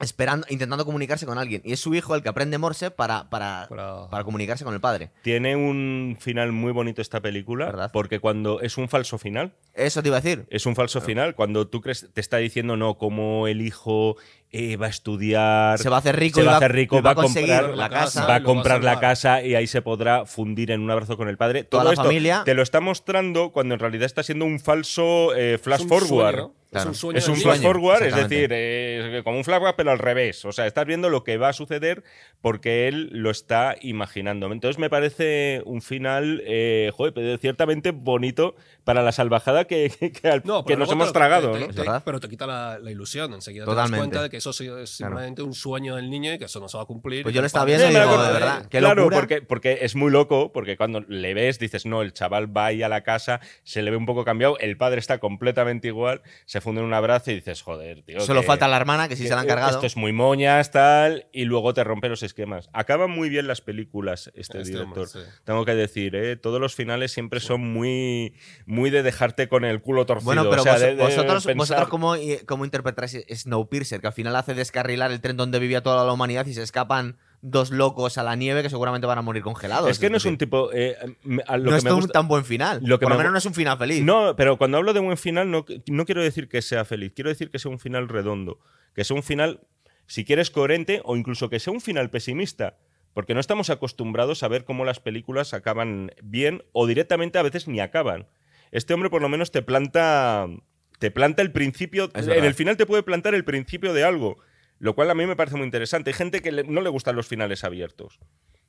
esperando, 0.02 0.46
intentando 0.50 0.84
comunicarse 0.84 1.24
con 1.26 1.38
alguien. 1.38 1.62
Y 1.64 1.72
es 1.72 1.80
su 1.80 1.94
hijo 1.94 2.14
el 2.14 2.22
que 2.22 2.28
aprende 2.28 2.58
Morse 2.58 2.90
para, 2.90 3.30
para, 3.30 3.66
Para- 3.68 4.08
para 4.10 4.24
comunicarse 4.24 4.64
con 4.64 4.74
el 4.74 4.80
padre. 4.80 5.10
Tiene 5.22 5.56
un 5.56 6.16
final 6.20 6.52
muy 6.52 6.72
bonito 6.72 7.00
esta 7.00 7.20
película, 7.20 7.66
¿Verdad? 7.66 7.90
porque 7.92 8.18
cuando 8.20 8.60
es 8.60 8.76
un 8.78 8.88
falso 8.88 9.16
final, 9.18 9.52
Eso 9.74 10.02
te 10.02 10.08
iba 10.08 10.18
a 10.18 10.20
decir. 10.20 10.44
es 10.50 10.66
un 10.66 10.74
falso 10.76 11.00
final, 11.00 11.34
cuando 11.34 11.68
tú 11.68 11.80
crees, 11.80 12.08
te 12.12 12.20
está 12.20 12.36
diciendo, 12.38 12.76
no, 12.76 12.98
como 12.98 13.46
el 13.48 13.60
hijo 13.62 14.16
eh, 14.52 14.76
va 14.76 14.86
a 14.86 14.90
estudiar, 14.90 15.78
Se 15.78 15.88
va 15.88 15.96
a 15.96 15.98
hacer 16.00 16.14
rico, 16.18 16.40
se 16.40 16.46
va 16.46 16.52
a 16.52 16.56
hacer 16.58 16.72
rico, 16.72 16.96
va 16.96 17.02
va 17.02 17.10
a 17.12 17.14
comprar 17.24 17.70
la 17.74 17.88
casa, 17.88 18.26
va 18.26 18.34
a 18.36 18.42
comprar 18.42 18.84
la 18.84 19.00
casa 19.00 19.42
y 19.42 19.54
ahí 19.54 19.66
se 19.66 19.80
podrá 19.82 20.26
fundir 20.26 20.70
en 20.70 20.80
un 20.82 20.90
abrazo 20.90 21.16
con 21.16 21.28
el 21.28 21.36
padre. 21.38 21.64
Toda 21.64 21.82
Todo 21.84 21.90
la 21.90 21.94
esto 21.94 22.04
familia- 22.04 22.42
te 22.44 22.54
lo 22.54 22.62
está 22.62 22.80
mostrando 22.80 23.50
cuando 23.50 23.74
en 23.74 23.80
realidad 23.80 24.04
está 24.04 24.22
siendo 24.22 24.44
un 24.44 24.60
falso 24.60 25.34
eh, 25.34 25.58
flash 25.58 25.78
Es 25.80 25.82
un 25.84 25.88
forward. 25.88 26.34
sueño, 26.34 26.54
Claro. 26.72 26.84
Es 26.84 26.88
un 26.88 26.94
sueño. 26.94 27.18
Es 27.18 27.28
un 27.28 27.36
flash 27.36 27.60
forward, 27.60 28.02
es 28.02 28.16
decir, 28.16 28.48
eh, 28.50 29.20
como 29.24 29.36
un 29.36 29.44
flashback, 29.44 29.76
pero 29.76 29.90
al 29.90 29.98
revés. 29.98 30.42
O 30.46 30.52
sea, 30.52 30.66
estás 30.66 30.86
viendo 30.86 31.10
lo 31.10 31.22
que 31.22 31.36
va 31.36 31.50
a 31.50 31.52
suceder 31.52 32.02
porque 32.40 32.88
él 32.88 33.10
lo 33.12 33.30
está 33.30 33.76
imaginando. 33.82 34.50
Entonces 34.50 34.78
me 34.78 34.88
parece 34.88 35.60
un 35.66 35.82
final, 35.82 36.42
eh, 36.46 36.90
joder, 36.96 37.12
pero 37.12 37.36
ciertamente 37.36 37.90
bonito 37.90 38.54
para 38.84 39.02
la 39.02 39.12
salvajada 39.12 39.66
que, 39.66 39.92
que- 40.00 40.12
que 40.12 40.28
al- 40.28 40.40
No, 40.46 40.64
que 40.64 40.68
pero 40.68 40.78
nos 40.78 40.88
luego 40.88 40.92
hemos 41.02 41.08
te- 41.12 41.18
tragado. 41.18 41.52
te- 41.52 41.60
¿no? 41.60 41.64
te- 41.66 41.70
Es 41.72 41.76
verdad. 41.76 42.02
pero 42.06 42.20
te 42.20 42.28
quita 42.30 42.46
la, 42.46 42.78
la 42.78 42.90
ilusión. 42.90 43.34
Enseguida 43.34 43.66
te 43.66 43.74
das 43.74 43.90
cuenta 43.90 44.22
de 44.22 44.30
que 44.30 44.40
eso 44.42 44.52
sí 44.52 44.68
es 44.68 44.90
simplemente 44.90 45.42
un 45.42 45.54
sueño 45.54 45.96
del 45.96 46.10
niño 46.10 46.32
y 46.34 46.38
que 46.38 46.44
eso 46.46 46.60
no 46.60 46.68
se 46.68 46.76
va 46.76 46.82
a 46.82 46.86
cumplir. 46.86 47.22
Pues 47.22 47.34
yo 47.34 47.40
lo 47.40 47.46
estaba 47.46 47.64
viendo 47.64 47.86
y 47.86 47.88
digo, 47.90 48.22
de 48.22 48.32
verdad, 48.32 48.66
qué 48.66 48.78
claro, 48.78 49.02
locura. 49.02 49.16
porque, 49.16 49.42
porque 49.42 49.78
es 49.82 49.94
muy 49.96 50.10
loco, 50.10 50.52
porque 50.52 50.76
cuando 50.76 51.00
le 51.00 51.34
ves, 51.34 51.58
dices, 51.58 51.86
no, 51.86 52.02
el 52.02 52.12
chaval 52.12 52.54
va 52.54 52.66
ahí 52.66 52.82
a 52.82 52.88
la 52.88 53.02
casa, 53.02 53.40
se 53.62 53.82
le 53.82 53.90
ve 53.90 53.96
un 53.96 54.06
poco 54.06 54.24
cambiado, 54.24 54.58
el 54.58 54.76
padre 54.76 54.98
está 54.98 55.18
completamente 55.18 55.88
igual, 55.88 56.22
se 56.44 56.60
funde 56.60 56.80
en 56.80 56.86
un 56.86 56.94
abrazo 56.94 57.30
y 57.30 57.34
dices, 57.36 57.62
joder, 57.62 58.02
tío. 58.02 58.20
Solo 58.20 58.40
que- 58.40 58.46
falta 58.46 58.68
la 58.68 58.76
hermana, 58.76 59.08
que 59.08 59.16
sí 59.16 59.22
que 59.22 59.28
se 59.28 59.34
la 59.34 59.40
han 59.42 59.46
cargado. 59.46 59.70
Esto 59.70 59.86
es 59.86 59.96
muy 59.96 60.12
moñas, 60.12 60.70
tal, 60.70 61.26
y 61.32 61.44
luego 61.44 61.72
te 61.74 61.84
rompe 61.84 62.08
los 62.08 62.22
esquemas. 62.22 62.68
Acaban 62.72 63.10
muy 63.10 63.28
bien 63.28 63.46
las 63.46 63.60
películas, 63.60 64.26
este, 64.34 64.58
Este 64.58 64.72
director. 64.72 65.06
hombre, 65.06 65.06
sí. 65.06 65.18
Tengo 65.44 65.64
que 65.64 65.74
decir, 65.74 66.14
¿eh? 66.16 66.36
todos 66.36 66.60
los 66.60 66.74
finales 66.74 67.12
siempre 67.12 67.40
son 67.40 67.60
muy, 67.72 68.34
muy 68.66 68.90
de 68.90 69.02
dejarte 69.02 69.48
con 69.48 69.64
el 69.64 69.80
culo 69.80 70.06
torcido. 70.06 70.24
Bueno, 70.26 70.48
pero 70.50 70.62
o 70.62 70.64
sea, 70.64 70.72
vos- 70.72 70.80
de- 70.80 70.94
de 70.96 71.02
vosotros, 71.02 71.44
pensar- 71.46 71.56
vosotros 71.56 71.88
¿cómo, 71.88 72.16
y- 72.16 72.38
cómo 72.46 72.64
interpretáis 72.64 73.18
Snowpiercer? 73.32 74.00
Que 74.00 74.06
al 74.06 74.12
final 74.12 74.31
hace 74.36 74.54
descarrilar 74.54 75.10
el 75.10 75.20
tren 75.20 75.36
donde 75.36 75.58
vivía 75.58 75.82
toda 75.82 76.04
la 76.04 76.12
humanidad 76.12 76.46
y 76.46 76.54
se 76.54 76.62
escapan 76.62 77.16
dos 77.42 77.70
locos 77.72 78.18
a 78.18 78.22
la 78.22 78.36
nieve 78.36 78.62
que 78.62 78.70
seguramente 78.70 79.06
van 79.06 79.18
a 79.18 79.22
morir 79.22 79.42
congelados. 79.42 79.90
Es 79.90 79.98
que 79.98 80.08
no 80.10 80.16
es 80.16 80.24
un 80.24 80.38
tipo. 80.38 80.70
eh, 80.72 80.96
a 81.46 81.56
lo 81.56 81.64
no 81.64 81.70
que 81.70 81.76
es 81.76 81.84
me 81.84 81.92
un 81.92 82.08
tan 82.08 82.28
buen 82.28 82.44
final. 82.44 82.80
lo 82.84 82.98
que 82.98 83.04
Por 83.04 83.10
lo 83.12 83.16
me 83.16 83.24
menos 83.24 83.32
no 83.32 83.38
es 83.38 83.46
un 83.46 83.54
final 83.54 83.76
feliz. 83.78 84.02
No, 84.04 84.36
pero 84.36 84.56
cuando 84.56 84.78
hablo 84.78 84.92
de 84.92 85.00
buen 85.00 85.16
final, 85.18 85.50
no, 85.50 85.64
no 85.88 86.04
quiero 86.06 86.22
decir 86.22 86.48
que 86.48 86.62
sea 86.62 86.84
feliz, 86.84 87.12
quiero 87.14 87.30
decir 87.30 87.50
que 87.50 87.58
sea 87.58 87.70
un 87.70 87.80
final 87.80 88.08
redondo, 88.08 88.60
que 88.94 89.04
sea 89.04 89.16
un 89.16 89.22
final, 89.24 89.60
si 90.06 90.24
quieres, 90.24 90.50
coherente 90.50 91.02
o 91.04 91.16
incluso 91.16 91.50
que 91.50 91.58
sea 91.58 91.72
un 91.72 91.80
final 91.80 92.10
pesimista. 92.10 92.78
Porque 93.12 93.34
no 93.34 93.40
estamos 93.40 93.68
acostumbrados 93.68 94.42
a 94.42 94.48
ver 94.48 94.64
cómo 94.64 94.84
las 94.86 95.00
películas 95.00 95.52
acaban 95.52 96.12
bien 96.22 96.62
o 96.72 96.86
directamente 96.86 97.38
a 97.38 97.42
veces 97.42 97.68
ni 97.68 97.80
acaban. 97.80 98.26
Este 98.70 98.94
hombre 98.94 99.10
por 99.10 99.20
lo 99.20 99.28
menos 99.28 99.50
te 99.50 99.60
planta, 99.60 100.46
te 101.02 101.10
planta 101.10 101.42
el 101.42 101.50
principio, 101.50 102.04
Es 102.14 102.22
en 102.22 102.26
verdad. 102.28 102.46
el 102.46 102.54
final 102.54 102.76
te 102.76 102.86
puede 102.86 103.02
plantar 103.02 103.34
el 103.34 103.44
principio 103.44 103.92
de 103.92 104.04
algo, 104.04 104.38
lo 104.78 104.94
cual 104.94 105.10
a 105.10 105.14
mí 105.14 105.26
me 105.26 105.34
parece 105.36 105.56
muy 105.56 105.64
interesante. 105.66 106.10
Hay 106.10 106.14
gente 106.14 106.40
que 106.42 106.52
le- 106.52 106.62
no 106.64 106.80
le 106.80 106.88
gustan 106.90 107.16
los 107.16 107.26
finales 107.26 107.64
abiertos. 107.64 108.20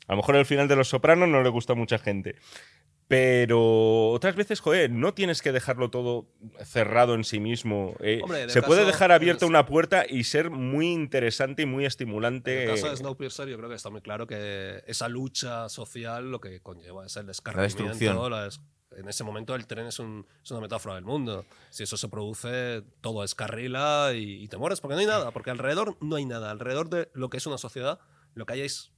A 0.07 0.13
lo 0.13 0.17
mejor 0.17 0.35
el 0.35 0.45
final 0.47 0.67
de 0.67 0.75
Los 0.75 0.89
Sopranos 0.89 1.29
no 1.29 1.43
le 1.43 1.49
gusta 1.49 1.73
a 1.73 1.75
mucha 1.75 1.99
gente. 1.99 2.35
Pero 3.07 4.09
otras 4.09 4.35
veces, 4.35 4.59
joder, 4.59 4.89
no 4.89 5.13
tienes 5.13 5.41
que 5.41 5.51
dejarlo 5.51 5.89
todo 5.91 6.25
cerrado 6.63 7.13
en 7.15 7.23
sí 7.23 7.39
mismo. 7.39 7.95
Eh, 7.99 8.21
Hombre, 8.23 8.43
en 8.43 8.49
se 8.49 8.61
puede 8.63 8.85
dejar 8.85 9.11
abierta 9.11 9.45
en 9.45 9.49
una 9.51 9.65
puerta 9.65 10.05
y 10.09 10.23
ser 10.23 10.49
muy 10.49 10.91
interesante 10.91 11.61
y 11.61 11.65
muy 11.65 11.83
En 11.83 11.87
estimulante. 11.89 12.63
el 12.63 12.69
caso 12.71 12.89
de 12.89 12.97
Snowpiercer, 12.97 13.47
yo 13.49 13.57
creo 13.57 13.69
que 13.69 13.75
está 13.75 13.89
muy 13.89 14.01
claro 14.01 14.25
que 14.25 14.81
esa 14.87 15.09
lucha 15.09 15.69
social 15.69 16.31
lo 16.31 16.39
que 16.41 16.59
conlleva 16.61 17.05
es 17.05 17.15
el 17.17 17.27
destrucción. 17.27 17.63
descarrimiento. 17.67 18.29
la 18.29 18.45
des- 18.45 18.61
en 18.97 19.07
ese 19.09 19.23
momento 19.23 19.55
el 19.55 19.65
tren 19.67 19.87
es, 19.87 19.99
un- 19.99 20.25
es 20.43 20.51
una 20.51 20.61
metáfora 20.61 20.95
del 20.95 21.05
mundo. 21.05 21.45
Si 21.69 21.83
eso 21.83 21.97
se 21.97 22.07
produce, 22.09 22.83
todo 23.01 23.21
descarrila 23.21 24.11
y, 24.13 24.43
y 24.43 24.47
te 24.47 24.57
mueres 24.57 24.81
porque 24.81 24.95
no 24.95 24.99
hay 25.01 25.07
nada. 25.07 25.31
Porque 25.31 25.49
alrededor 25.51 25.97
no 26.01 26.15
hay 26.15 26.25
nada. 26.25 26.51
Alrededor 26.51 26.89
de 26.89 27.09
lo 27.13 27.29
que 27.29 27.37
es 27.37 27.45
una 27.47 27.57
sociedad, 27.57 27.99
lo 28.35 28.45
que 28.45 28.53
hay 28.53 28.61
es 28.61 28.91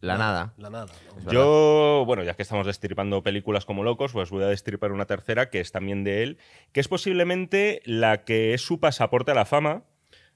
La 0.00 0.18
nada. 0.18 0.54
la 0.56 0.70
nada. 0.70 0.92
¿no? 1.24 1.32
Yo, 1.32 2.04
bueno, 2.06 2.22
ya 2.24 2.34
que 2.34 2.42
estamos 2.42 2.66
destripando 2.66 3.22
películas 3.22 3.64
como 3.64 3.84
locos, 3.84 4.12
pues 4.12 4.30
voy 4.30 4.42
a 4.42 4.48
destripar 4.48 4.92
una 4.92 5.06
tercera 5.06 5.48
que 5.50 5.60
es 5.60 5.70
también 5.72 6.02
de 6.04 6.22
él, 6.22 6.38
que 6.72 6.80
es 6.80 6.88
posiblemente 6.88 7.82
la 7.84 8.24
que 8.24 8.54
es 8.54 8.62
su 8.62 8.80
pasaporte 8.80 9.30
a 9.30 9.34
la 9.34 9.44
fama. 9.44 9.84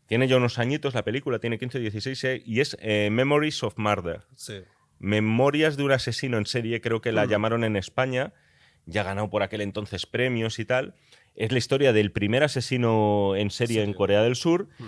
Tiene 0.07 0.28
ya 0.28 0.37
unos 0.37 0.61
añitos 0.61 0.95
la 0.95 1.03
película, 1.03 1.41
tiene 1.41 1.59
15 1.59 1.80
16 1.80 2.24
eh, 2.24 2.43
y 2.47 2.61
es 2.61 2.76
eh, 2.80 3.08
Memories 3.11 3.64
of 3.64 3.76
Murder. 3.76 4.22
Sí. 4.37 4.63
Memorias 5.00 5.76
de 5.76 5.83
un 5.83 5.92
asesino 5.92 6.38
en 6.38 6.46
serie, 6.46 6.80
creo 6.80 7.00
que 7.00 7.13
la 7.13 7.26
Mm. 7.26 7.29
llamaron 7.29 7.64
en 7.64 7.76
España. 7.76 8.33
Ya 8.87 9.03
ganado 9.03 9.29
por 9.29 9.42
aquel 9.42 9.61
entonces 9.61 10.07
premios 10.07 10.58
y 10.58 10.64
tal. 10.64 10.95
Es 11.34 11.53
la 11.53 11.58
historia 11.58 11.92
del 11.92 12.13
primer 12.13 12.42
asesino 12.45 13.34
en 13.37 13.50
serie 13.50 13.83
en. 13.83 13.92
Corea 13.92 14.22
del 14.22 14.37
Sur. 14.37 14.68
Mm. 14.79 14.84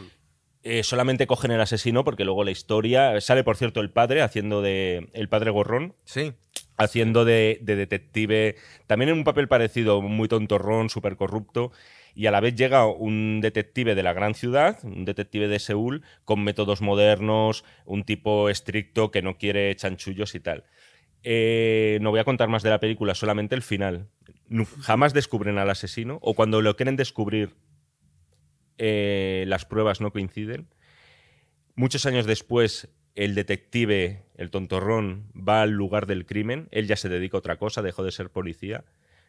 Eh, 0.64 0.82
solamente 0.82 1.26
cogen 1.26 1.50
el 1.50 1.60
asesino 1.60 2.04
porque 2.04 2.24
luego 2.24 2.44
la 2.44 2.50
historia. 2.50 3.20
Sale, 3.20 3.44
por 3.44 3.56
cierto, 3.56 3.80
el 3.80 3.90
padre 3.90 4.22
haciendo 4.22 4.62
de. 4.62 5.08
El 5.12 5.28
padre 5.28 5.50
gorrón. 5.50 5.94
Sí. 6.04 6.32
Haciendo 6.76 7.24
de, 7.24 7.58
de 7.60 7.76
detective. 7.76 8.56
También 8.86 9.10
en 9.10 9.18
un 9.18 9.24
papel 9.24 9.48
parecido, 9.48 10.00
muy 10.00 10.28
tontorrón, 10.28 10.90
súper 10.90 11.16
corrupto. 11.16 11.72
y 12.14 12.26
a 12.26 12.30
la 12.30 12.40
vez 12.40 12.54
llega 12.54 12.86
un 12.86 13.40
detective 13.40 13.94
de 13.94 14.02
la 14.02 14.12
gran 14.12 14.34
ciudad, 14.34 14.78
un 14.82 15.04
detective 15.04 15.48
de 15.48 15.58
Seúl, 15.58 16.02
con 16.24 16.42
métodos 16.42 16.80
modernos, 16.80 17.64
un 17.84 18.04
tipo 18.04 18.48
estricto 18.48 19.10
que 19.10 19.22
no 19.22 19.38
quiere 19.38 19.74
chanchullos 19.76 20.34
y 20.34 20.40
tal. 20.40 20.64
Eh, 21.22 21.98
no 22.00 22.10
voy 22.10 22.20
a 22.20 22.24
contar 22.24 22.48
más 22.48 22.62
de 22.62 22.70
la 22.70 22.80
película, 22.80 23.14
solamente 23.14 23.54
el 23.54 23.62
final. 23.62 24.08
Jamás 24.80 25.12
descubren 25.12 25.58
al 25.58 25.70
asesino, 25.70 26.18
o 26.22 26.34
cuando 26.34 26.62
lo 26.62 26.76
quieren 26.76 26.96
descubrir, 26.96 27.54
eh, 28.78 29.44
las 29.48 29.64
pruebas 29.64 30.00
no 30.00 30.12
coinciden. 30.12 30.68
Muchos 31.74 32.06
años 32.06 32.26
después, 32.26 32.88
el 33.14 33.34
detective, 33.34 34.24
el 34.36 34.50
tontorrón, 34.50 35.30
va 35.34 35.62
al 35.62 35.72
lugar 35.72 36.06
del 36.06 36.26
crimen. 36.26 36.68
Él 36.70 36.86
ya 36.86 36.96
se 36.96 37.08
dedica 37.08 37.36
a 37.36 37.40
otra 37.40 37.56
cosa, 37.56 37.82
dejó 37.82 38.04
de 38.04 38.12
ser 38.12 38.30
policía. 38.30 38.84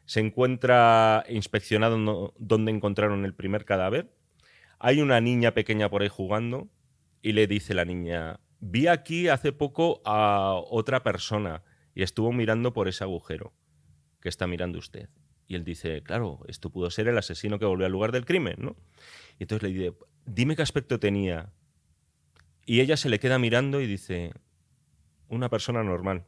Se 0.05 0.19
encuentra 0.19 1.25
inspeccionado 1.29 2.33
donde 2.37 2.71
encontraron 2.71 3.25
el 3.25 3.33
primer 3.33 3.65
cadáver. 3.65 4.09
Hay 4.79 5.01
una 5.01 5.19
niña 5.21 5.53
pequeña 5.53 5.89
por 5.89 6.01
ahí 6.01 6.07
jugando 6.07 6.69
y 7.21 7.33
le 7.33 7.47
dice 7.47 7.73
la 7.73 7.85
niña, 7.85 8.39
vi 8.59 8.87
aquí 8.87 9.27
hace 9.27 9.51
poco 9.51 10.01
a 10.05 10.55
otra 10.69 11.03
persona 11.03 11.63
y 11.99 12.03
estuvo 12.03 12.31
mirando 12.31 12.71
por 12.71 12.87
ese 12.87 13.03
agujero 13.03 13.51
que 14.21 14.29
está 14.29 14.47
mirando 14.47 14.79
usted. 14.79 15.09
Y 15.47 15.55
él 15.55 15.65
dice, 15.65 16.01
claro, 16.01 16.39
esto 16.47 16.69
pudo 16.69 16.89
ser 16.91 17.09
el 17.09 17.17
asesino 17.17 17.59
que 17.59 17.65
volvió 17.65 17.85
al 17.85 17.91
lugar 17.91 18.13
del 18.13 18.23
crimen, 18.23 18.55
¿no? 18.57 18.77
Y 19.37 19.43
entonces 19.43 19.69
le 19.69 19.77
dice, 19.77 19.97
dime 20.25 20.55
qué 20.55 20.61
aspecto 20.61 20.97
tenía. 21.01 21.51
Y 22.65 22.79
ella 22.79 22.95
se 22.95 23.09
le 23.09 23.19
queda 23.19 23.37
mirando 23.37 23.81
y 23.81 23.85
dice, 23.85 24.31
una 25.27 25.49
persona 25.49 25.83
normal. 25.83 26.23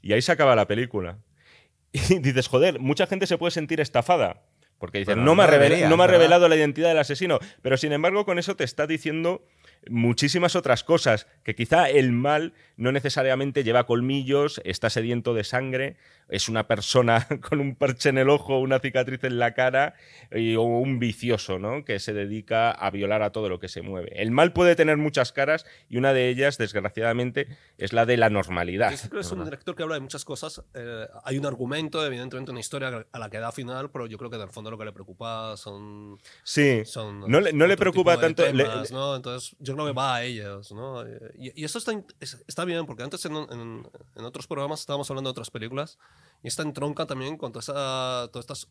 Y 0.00 0.14
ahí 0.14 0.22
se 0.22 0.32
acaba 0.32 0.56
la 0.56 0.66
película. 0.66 1.18
Y 1.92 2.20
dices, 2.20 2.48
joder, 2.48 2.80
mucha 2.80 3.06
gente 3.06 3.26
se 3.26 3.36
puede 3.36 3.50
sentir 3.50 3.78
estafada. 3.78 4.46
Porque 4.78 5.00
dicen, 5.00 5.22
no, 5.22 5.34
me 5.34 5.42
ha 5.42 5.86
no 5.86 5.96
me 5.98 6.04
ha 6.04 6.06
revelado 6.06 6.48
la 6.48 6.56
identidad 6.56 6.88
del 6.88 6.98
asesino. 6.98 7.40
Pero 7.60 7.76
sin 7.76 7.92
embargo, 7.92 8.24
con 8.24 8.38
eso 8.38 8.56
te 8.56 8.64
está 8.64 8.86
diciendo 8.86 9.44
muchísimas 9.88 10.56
otras 10.56 10.84
cosas. 10.84 11.26
Que 11.44 11.54
quizá 11.54 11.88
el 11.88 12.12
mal 12.12 12.52
no 12.76 12.92
necesariamente 12.92 13.64
lleva 13.64 13.86
colmillos, 13.86 14.60
está 14.64 14.90
sediento 14.90 15.34
de 15.34 15.44
sangre, 15.44 15.96
es 16.28 16.48
una 16.48 16.66
persona 16.66 17.26
con 17.48 17.60
un 17.60 17.74
parche 17.74 18.08
en 18.08 18.18
el 18.18 18.28
ojo, 18.30 18.58
una 18.58 18.78
cicatriz 18.78 19.22
en 19.24 19.38
la 19.38 19.54
cara, 19.54 19.94
y- 20.30 20.54
o 20.56 20.62
un 20.62 20.98
vicioso, 20.98 21.58
¿no? 21.58 21.84
Que 21.84 21.98
se 21.98 22.12
dedica 22.12 22.70
a 22.70 22.90
violar 22.90 23.22
a 23.22 23.30
todo 23.32 23.48
lo 23.48 23.58
que 23.58 23.68
se 23.68 23.82
mueve. 23.82 24.12
El 24.20 24.30
mal 24.30 24.52
puede 24.52 24.76
tener 24.76 24.96
muchas 24.96 25.32
caras 25.32 25.66
y 25.88 25.96
una 25.96 26.12
de 26.12 26.28
ellas, 26.28 26.56
desgraciadamente, 26.58 27.48
es 27.78 27.92
la 27.92 28.06
de 28.06 28.16
la 28.16 28.30
normalidad. 28.30 28.90
Yo 28.92 28.96
creo 29.08 29.20
que 29.22 29.26
es 29.26 29.32
un 29.32 29.44
director 29.44 29.74
que 29.74 29.82
habla 29.82 29.96
de 29.96 30.00
muchas 30.02 30.24
cosas. 30.24 30.62
Eh, 30.74 31.06
hay 31.24 31.38
un 31.38 31.46
argumento, 31.46 32.04
evidentemente 32.06 32.50
una 32.50 32.60
historia 32.60 33.06
a 33.10 33.18
la 33.18 33.28
que 33.30 33.38
da 33.38 33.52
final, 33.52 33.90
pero 33.90 34.06
yo 34.06 34.18
creo 34.18 34.30
que 34.30 34.36
en 34.36 34.42
el 34.42 34.50
fondo 34.50 34.70
lo 34.70 34.78
que 34.78 34.84
le 34.84 34.92
preocupa 34.92 35.56
son... 35.56 36.18
Sí. 36.44 36.82
son 36.84 37.20
No 37.30 37.40
le- 37.40 37.52
no 37.52 37.66
le 37.66 37.76
preocupa 37.76 38.18
tanto- 38.18 38.44
le- 38.50 38.64
temas, 38.64 38.92
¿no? 38.92 39.16
Entonces 39.16 39.56
yo 39.58 39.69
creo 39.74 39.86
que 39.86 39.92
va 39.92 40.16
a 40.16 40.22
ellos, 40.24 40.72
¿no? 40.72 41.02
Eh, 41.06 41.32
Y, 41.38 41.60
y 41.62 41.64
eso 41.64 41.78
está, 41.78 41.92
está 42.20 42.64
bien, 42.64 42.86
porque 42.86 43.02
antes 43.02 43.24
en, 43.24 43.36
en- 43.36 44.24
otros 44.24 44.46
programas 44.46 44.80
estábamos 44.80 45.10
hablando 45.10 45.28
de 45.28 45.32
otras 45.32 45.50
películas 45.50 45.98
y 46.42 46.48
esta 46.48 46.62
entronca 46.62 47.06
también 47.06 47.36
con 47.36 47.52
toda 47.52 47.60
esa- 47.60 48.30
todas 48.32 48.44
estas, 48.44 48.68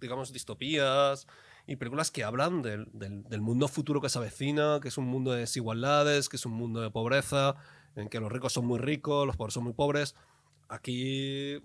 digamos, 0.00 0.32
distopías 0.32 1.26
y 1.66 1.76
películas 1.76 2.10
que 2.10 2.24
hablan 2.24 2.62
del- 2.62 2.88
del 2.92 3.40
mundo 3.40 3.68
futuro 3.68 4.00
que 4.00 4.08
se 4.08 4.18
avecina, 4.18 4.78
que 4.80 4.88
es 4.88 4.98
un 4.98 5.06
mundo 5.06 5.32
de 5.32 5.40
desigualdades, 5.40 6.28
que 6.28 6.36
es 6.36 6.46
un 6.46 6.52
mundo 6.52 6.80
de 6.80 6.90
pobreza, 6.90 7.56
en 7.96 8.08
que 8.08 8.20
los 8.20 8.30
ricos 8.32 8.52
son 8.52 8.66
muy 8.66 8.78
ricos, 8.78 9.26
los 9.26 9.36
pobres 9.36 9.54
son 9.54 9.64
muy 9.64 9.72
pobres. 9.72 10.14
Aquí, 10.68 11.60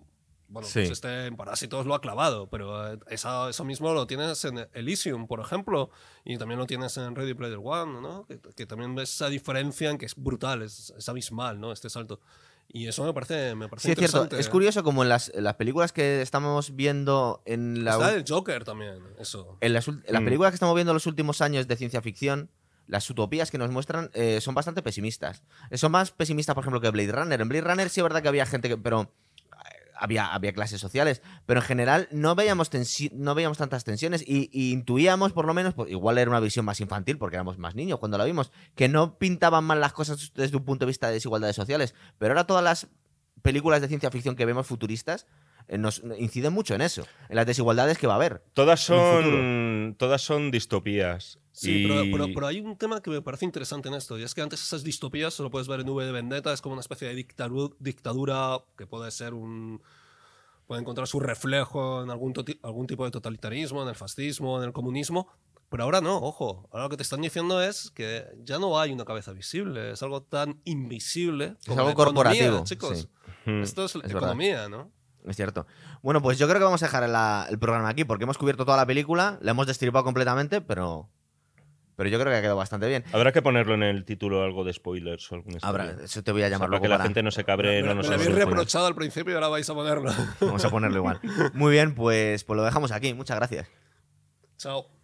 bueno, 0.47 0.67
Sí. 0.67 0.79
pues 0.81 0.91
este 0.91 1.25
en 1.27 1.35
Parásitos 1.35 1.85
lo 1.85 1.95
ha 1.95 2.01
clavado, 2.01 2.47
pero 2.47 2.93
eh, 2.93 2.99
esa- 3.09 3.49
eso 3.49 3.63
mismo 3.65 3.93
lo 3.93 4.05
tienes 4.07 4.43
en 4.45 4.67
Elysium, 4.73 5.25
por 5.27 5.39
ejemplo, 5.39 5.89
y 6.25 6.37
también 6.37 6.59
lo 6.59 6.65
tienes 6.67 6.95
en 6.97 7.15
Ready 7.15 7.33
Player 7.33 7.59
One, 7.63 8.01
¿no? 8.01 8.25
Que, 8.27 8.39
que 8.55 8.65
también 8.65 8.93
ves 8.95 9.13
esa 9.13 9.29
diferencia 9.29 9.89
en 9.89 9.97
que 9.97 10.05
es 10.05 10.15
brutal, 10.15 10.61
es, 10.61 10.93
es 10.97 11.09
abismal, 11.09 11.59
¿no? 11.59 11.71
Este 11.71 11.89
salto. 11.89 12.19
Y 12.71 12.87
eso 12.87 13.03
me 13.03 13.13
parece, 13.13 13.55
me 13.55 13.67
parece 13.67 13.87
Sí, 13.87 13.91
es 13.91 13.97
cierto. 13.99 14.17
interesante. 14.17 14.39
Es 14.39 14.49
curioso 14.49 14.83
como 14.83 15.03
en 15.03 15.09
las, 15.09 15.29
en 15.35 15.43
las 15.43 15.55
películas 15.55 15.91
que 15.91 16.21
estamos 16.21 16.75
viendo 16.75 17.41
en 17.45 17.83
la, 17.83 17.91
Está 17.93 18.13
el 18.15 18.23
Joker 18.27 18.63
también, 18.63 18.99
eso. 19.19 19.57
en 19.59 19.73
las, 19.73 19.87
en 19.87 20.01
las 20.07 20.21
Mm. 20.21 20.25
películas 20.25 20.51
que 20.51 20.55
estamos 20.55 20.73
viendo 20.73 20.91
en 20.91 20.95
los 20.95 21.05
últimos 21.05 21.41
años 21.41 21.67
de 21.67 21.75
ciencia 21.75 22.01
ficción, 22.01 22.49
las 22.87 23.09
utopías 23.09 23.51
que 23.51 23.57
nos 23.57 23.69
muestran 23.69 24.09
eh, 24.13 24.39
son 24.41 24.55
bastante 24.55 24.81
pesimistas. 24.81 25.43
Eh, 25.71 25.77
Son 25.77 25.91
más 25.91 26.11
pesimistas, 26.11 26.53
por 26.55 26.63
ejemplo, 26.63 26.79
que 26.81 26.89
Blade 26.89 27.11
Runner. 27.11 27.39
En 27.41 27.47
Blade 27.49 27.65
Runner 27.67 27.89
sí 27.89 27.99
es 27.99 28.03
verdad 28.03 28.21
que 28.21 28.27
había 28.29 28.45
gente 28.45 28.69
que. 28.69 28.77
Pero. 28.77 29.11
Había, 29.95 30.33
había 30.33 30.53
clases 30.53 30.81
sociales, 30.81 31.21
pero 31.45 31.59
en 31.59 31.65
general 31.65 32.07
no 32.11 32.35
veíamos, 32.35 32.71
tensi- 32.71 33.11
no 33.13 33.35
veíamos 33.35 33.57
tantas 33.57 33.83
tensiones 33.83 34.23
y, 34.27 34.49
y 34.51 34.71
intuíamos, 34.71 35.33
por 35.33 35.45
lo 35.45 35.53
menos, 35.53 35.73
pues, 35.73 35.91
igual 35.91 36.17
era 36.17 36.29
una 36.31 36.39
visión 36.39 36.65
más 36.65 36.79
infantil 36.79 37.17
porque 37.17 37.35
éramos 37.35 37.57
más 37.57 37.75
niños 37.75 37.99
cuando 37.99 38.17
la 38.17 38.25
vimos, 38.25 38.51
que 38.75 38.89
no 38.89 39.17
pintaban 39.17 39.63
mal 39.63 39.79
las 39.79 39.93
cosas 39.93 40.31
desde 40.33 40.57
un 40.57 40.65
punto 40.65 40.85
de 40.85 40.89
vista 40.89 41.07
de 41.07 41.13
desigualdades 41.13 41.55
sociales. 41.55 41.93
Pero 42.17 42.31
ahora 42.33 42.45
todas 42.47 42.63
las 42.63 42.87
películas 43.41 43.81
de 43.81 43.87
ciencia 43.87 44.09
ficción 44.09 44.35
que 44.35 44.45
vemos 44.45 44.65
futuristas 44.67 45.27
eh, 45.67 45.77
nos 45.77 46.01
inciden 46.17 46.53
mucho 46.53 46.75
en 46.75 46.81
eso, 46.81 47.05
en 47.29 47.35
las 47.35 47.45
desigualdades 47.45 47.97
que 47.97 48.07
va 48.07 48.13
a 48.13 48.17
haber. 48.17 48.43
Todas 48.53 48.79
son, 48.81 49.95
todas 49.97 50.21
son 50.21 50.49
distopías. 50.51 51.39
Sí, 51.53 51.83
Y- 51.83 51.87
pero, 51.87 52.01
pero- 52.11 52.33
pero 52.33 52.47
hay 52.47 52.59
un 52.59 52.75
tema 52.77 52.99
que 53.01 53.09
me 53.11 53.21
parece 53.21 53.45
interesante 53.45 53.87
en 53.87 53.93
esto, 53.93 54.17
y 54.19 54.23
es 54.23 54.33
que 54.33 54.41
antes 54.41 54.61
esas 54.61 54.83
distopías 54.83 55.33
solo 55.33 55.49
puedes 55.51 55.67
ver 55.67 55.79
en 55.81 55.87
V 55.89 56.03
de 56.05 56.11
Vendetta, 56.11 56.51
es 56.51 56.61
como 56.61 56.73
una 56.73 56.81
especie 56.81 57.07
de 57.07 57.15
dictaru- 57.15 57.75
dictadura 57.79 58.57
que 58.77 58.85
puede 58.87 59.09
ser 59.11 59.33
un... 59.33 59.81
puede 60.67 60.81
encontrar 60.81 61.07
su 61.07 61.19
reflejo 61.19 62.01
en 62.03 62.09
algún, 62.09 62.33
algún 62.63 62.87
tipo 62.87 63.05
de 63.05 63.11
totalitarismo, 63.11 63.83
en 63.83 63.89
el 63.89 63.95
fascismo, 63.95 64.57
en 64.57 64.63
el 64.65 64.73
comunismo, 64.73 65.27
pero 65.69 65.83
ahora 65.83 66.01
no, 66.01 66.17
ojo, 66.17 66.67
ahora 66.71 66.85
lo 66.85 66.89
que 66.89 66.97
te 66.97 67.03
están 67.03 67.21
diciendo 67.21 67.61
es 67.61 67.91
que 67.91 68.25
ya 68.43 68.57
no 68.59 68.79
hay 68.79 68.91
una 68.91 69.05
cabeza 69.05 69.31
visible, 69.33 69.91
es 69.91 70.01
algo 70.03 70.23
tan 70.23 70.59
invisible 70.65 71.55
como 71.67 71.79
algo 71.81 71.89
la 71.89 71.93
economía, 71.93 72.23
corporativo, 72.23 72.63
chicos. 72.63 72.99
sí. 72.99 73.09
Hmm. 73.45 73.61
Esto 73.61 73.85
es, 73.85 73.93
verdad. 73.93 74.09
economía, 74.11 74.69
¿no? 74.69 74.89
Es 75.25 75.35
cierto. 75.35 75.65
Bueno, 76.01 76.21
pues 76.21 76.37
yo 76.37 76.47
creo 76.47 76.59
que 76.59 76.65
vamos 76.65 76.81
a 76.83 76.85
dejar 76.87 77.07
la- 77.09 77.45
el 77.49 77.59
programa 77.59 77.89
aquí 77.89 78.03
porque 78.05 78.23
hemos 78.23 78.37
cubierto 78.37 78.65
toda 78.65 78.77
la 78.77 78.85
película, 78.85 79.37
la 79.41 79.51
hemos 79.51 79.67
destripado 79.67 80.03
completamente, 80.03 80.61
pero, 80.61 81.09
pero 81.95 82.09
yo 82.09 82.19
creo 82.19 82.31
que 82.31 82.37
ha 82.37 82.41
quedado 82.41 82.57
bastante 82.57 82.87
bien. 82.87 83.03
Habrá 83.11 83.31
que 83.31 83.41
ponerlo 83.41 83.73
en 83.75 83.83
el 83.83 84.05
título 84.05 84.43
algo 84.43 84.63
de 84.63 84.73
spoilers 84.73 85.31
o 85.31 85.35
alguna 85.35 85.57
Habrá, 85.61 85.95
eso 86.03 86.23
te 86.23 86.31
voy 86.31 86.41
a 86.43 86.45
O 86.45 86.49
sea, 86.49 86.55
llamar 86.57 86.69
para 86.69 86.81
que 86.81 86.87
la 86.87 86.95
para- 86.95 87.03
gente 87.05 87.23
no 87.23 87.31
se 87.31 87.43
cabre, 87.43 87.81
me 87.81 87.81
no 87.81 87.87
me 87.89 87.95
nos 87.95 88.07
lo 88.07 88.13
habéis 88.15 88.33
reprochado 88.33 88.87
al 88.87 88.95
principio 88.95 89.31
y 89.31 89.35
ahora 89.35 89.47
vais 89.49 89.69
a 89.69 89.73
ponerlo. 89.73 90.11
Vamos 90.41 90.63
a 90.65 90.69
ponerlo 90.69 90.97
igual. 90.97 91.19
Muy 91.53 91.71
bien, 91.71 91.93
pues, 91.95 92.43
pues 92.43 92.55
lo 92.57 92.63
dejamos 92.63 92.91
aquí. 92.91 93.13
Muchas 93.13 93.37
gracias. 93.37 93.67
Chao. 94.57 95.02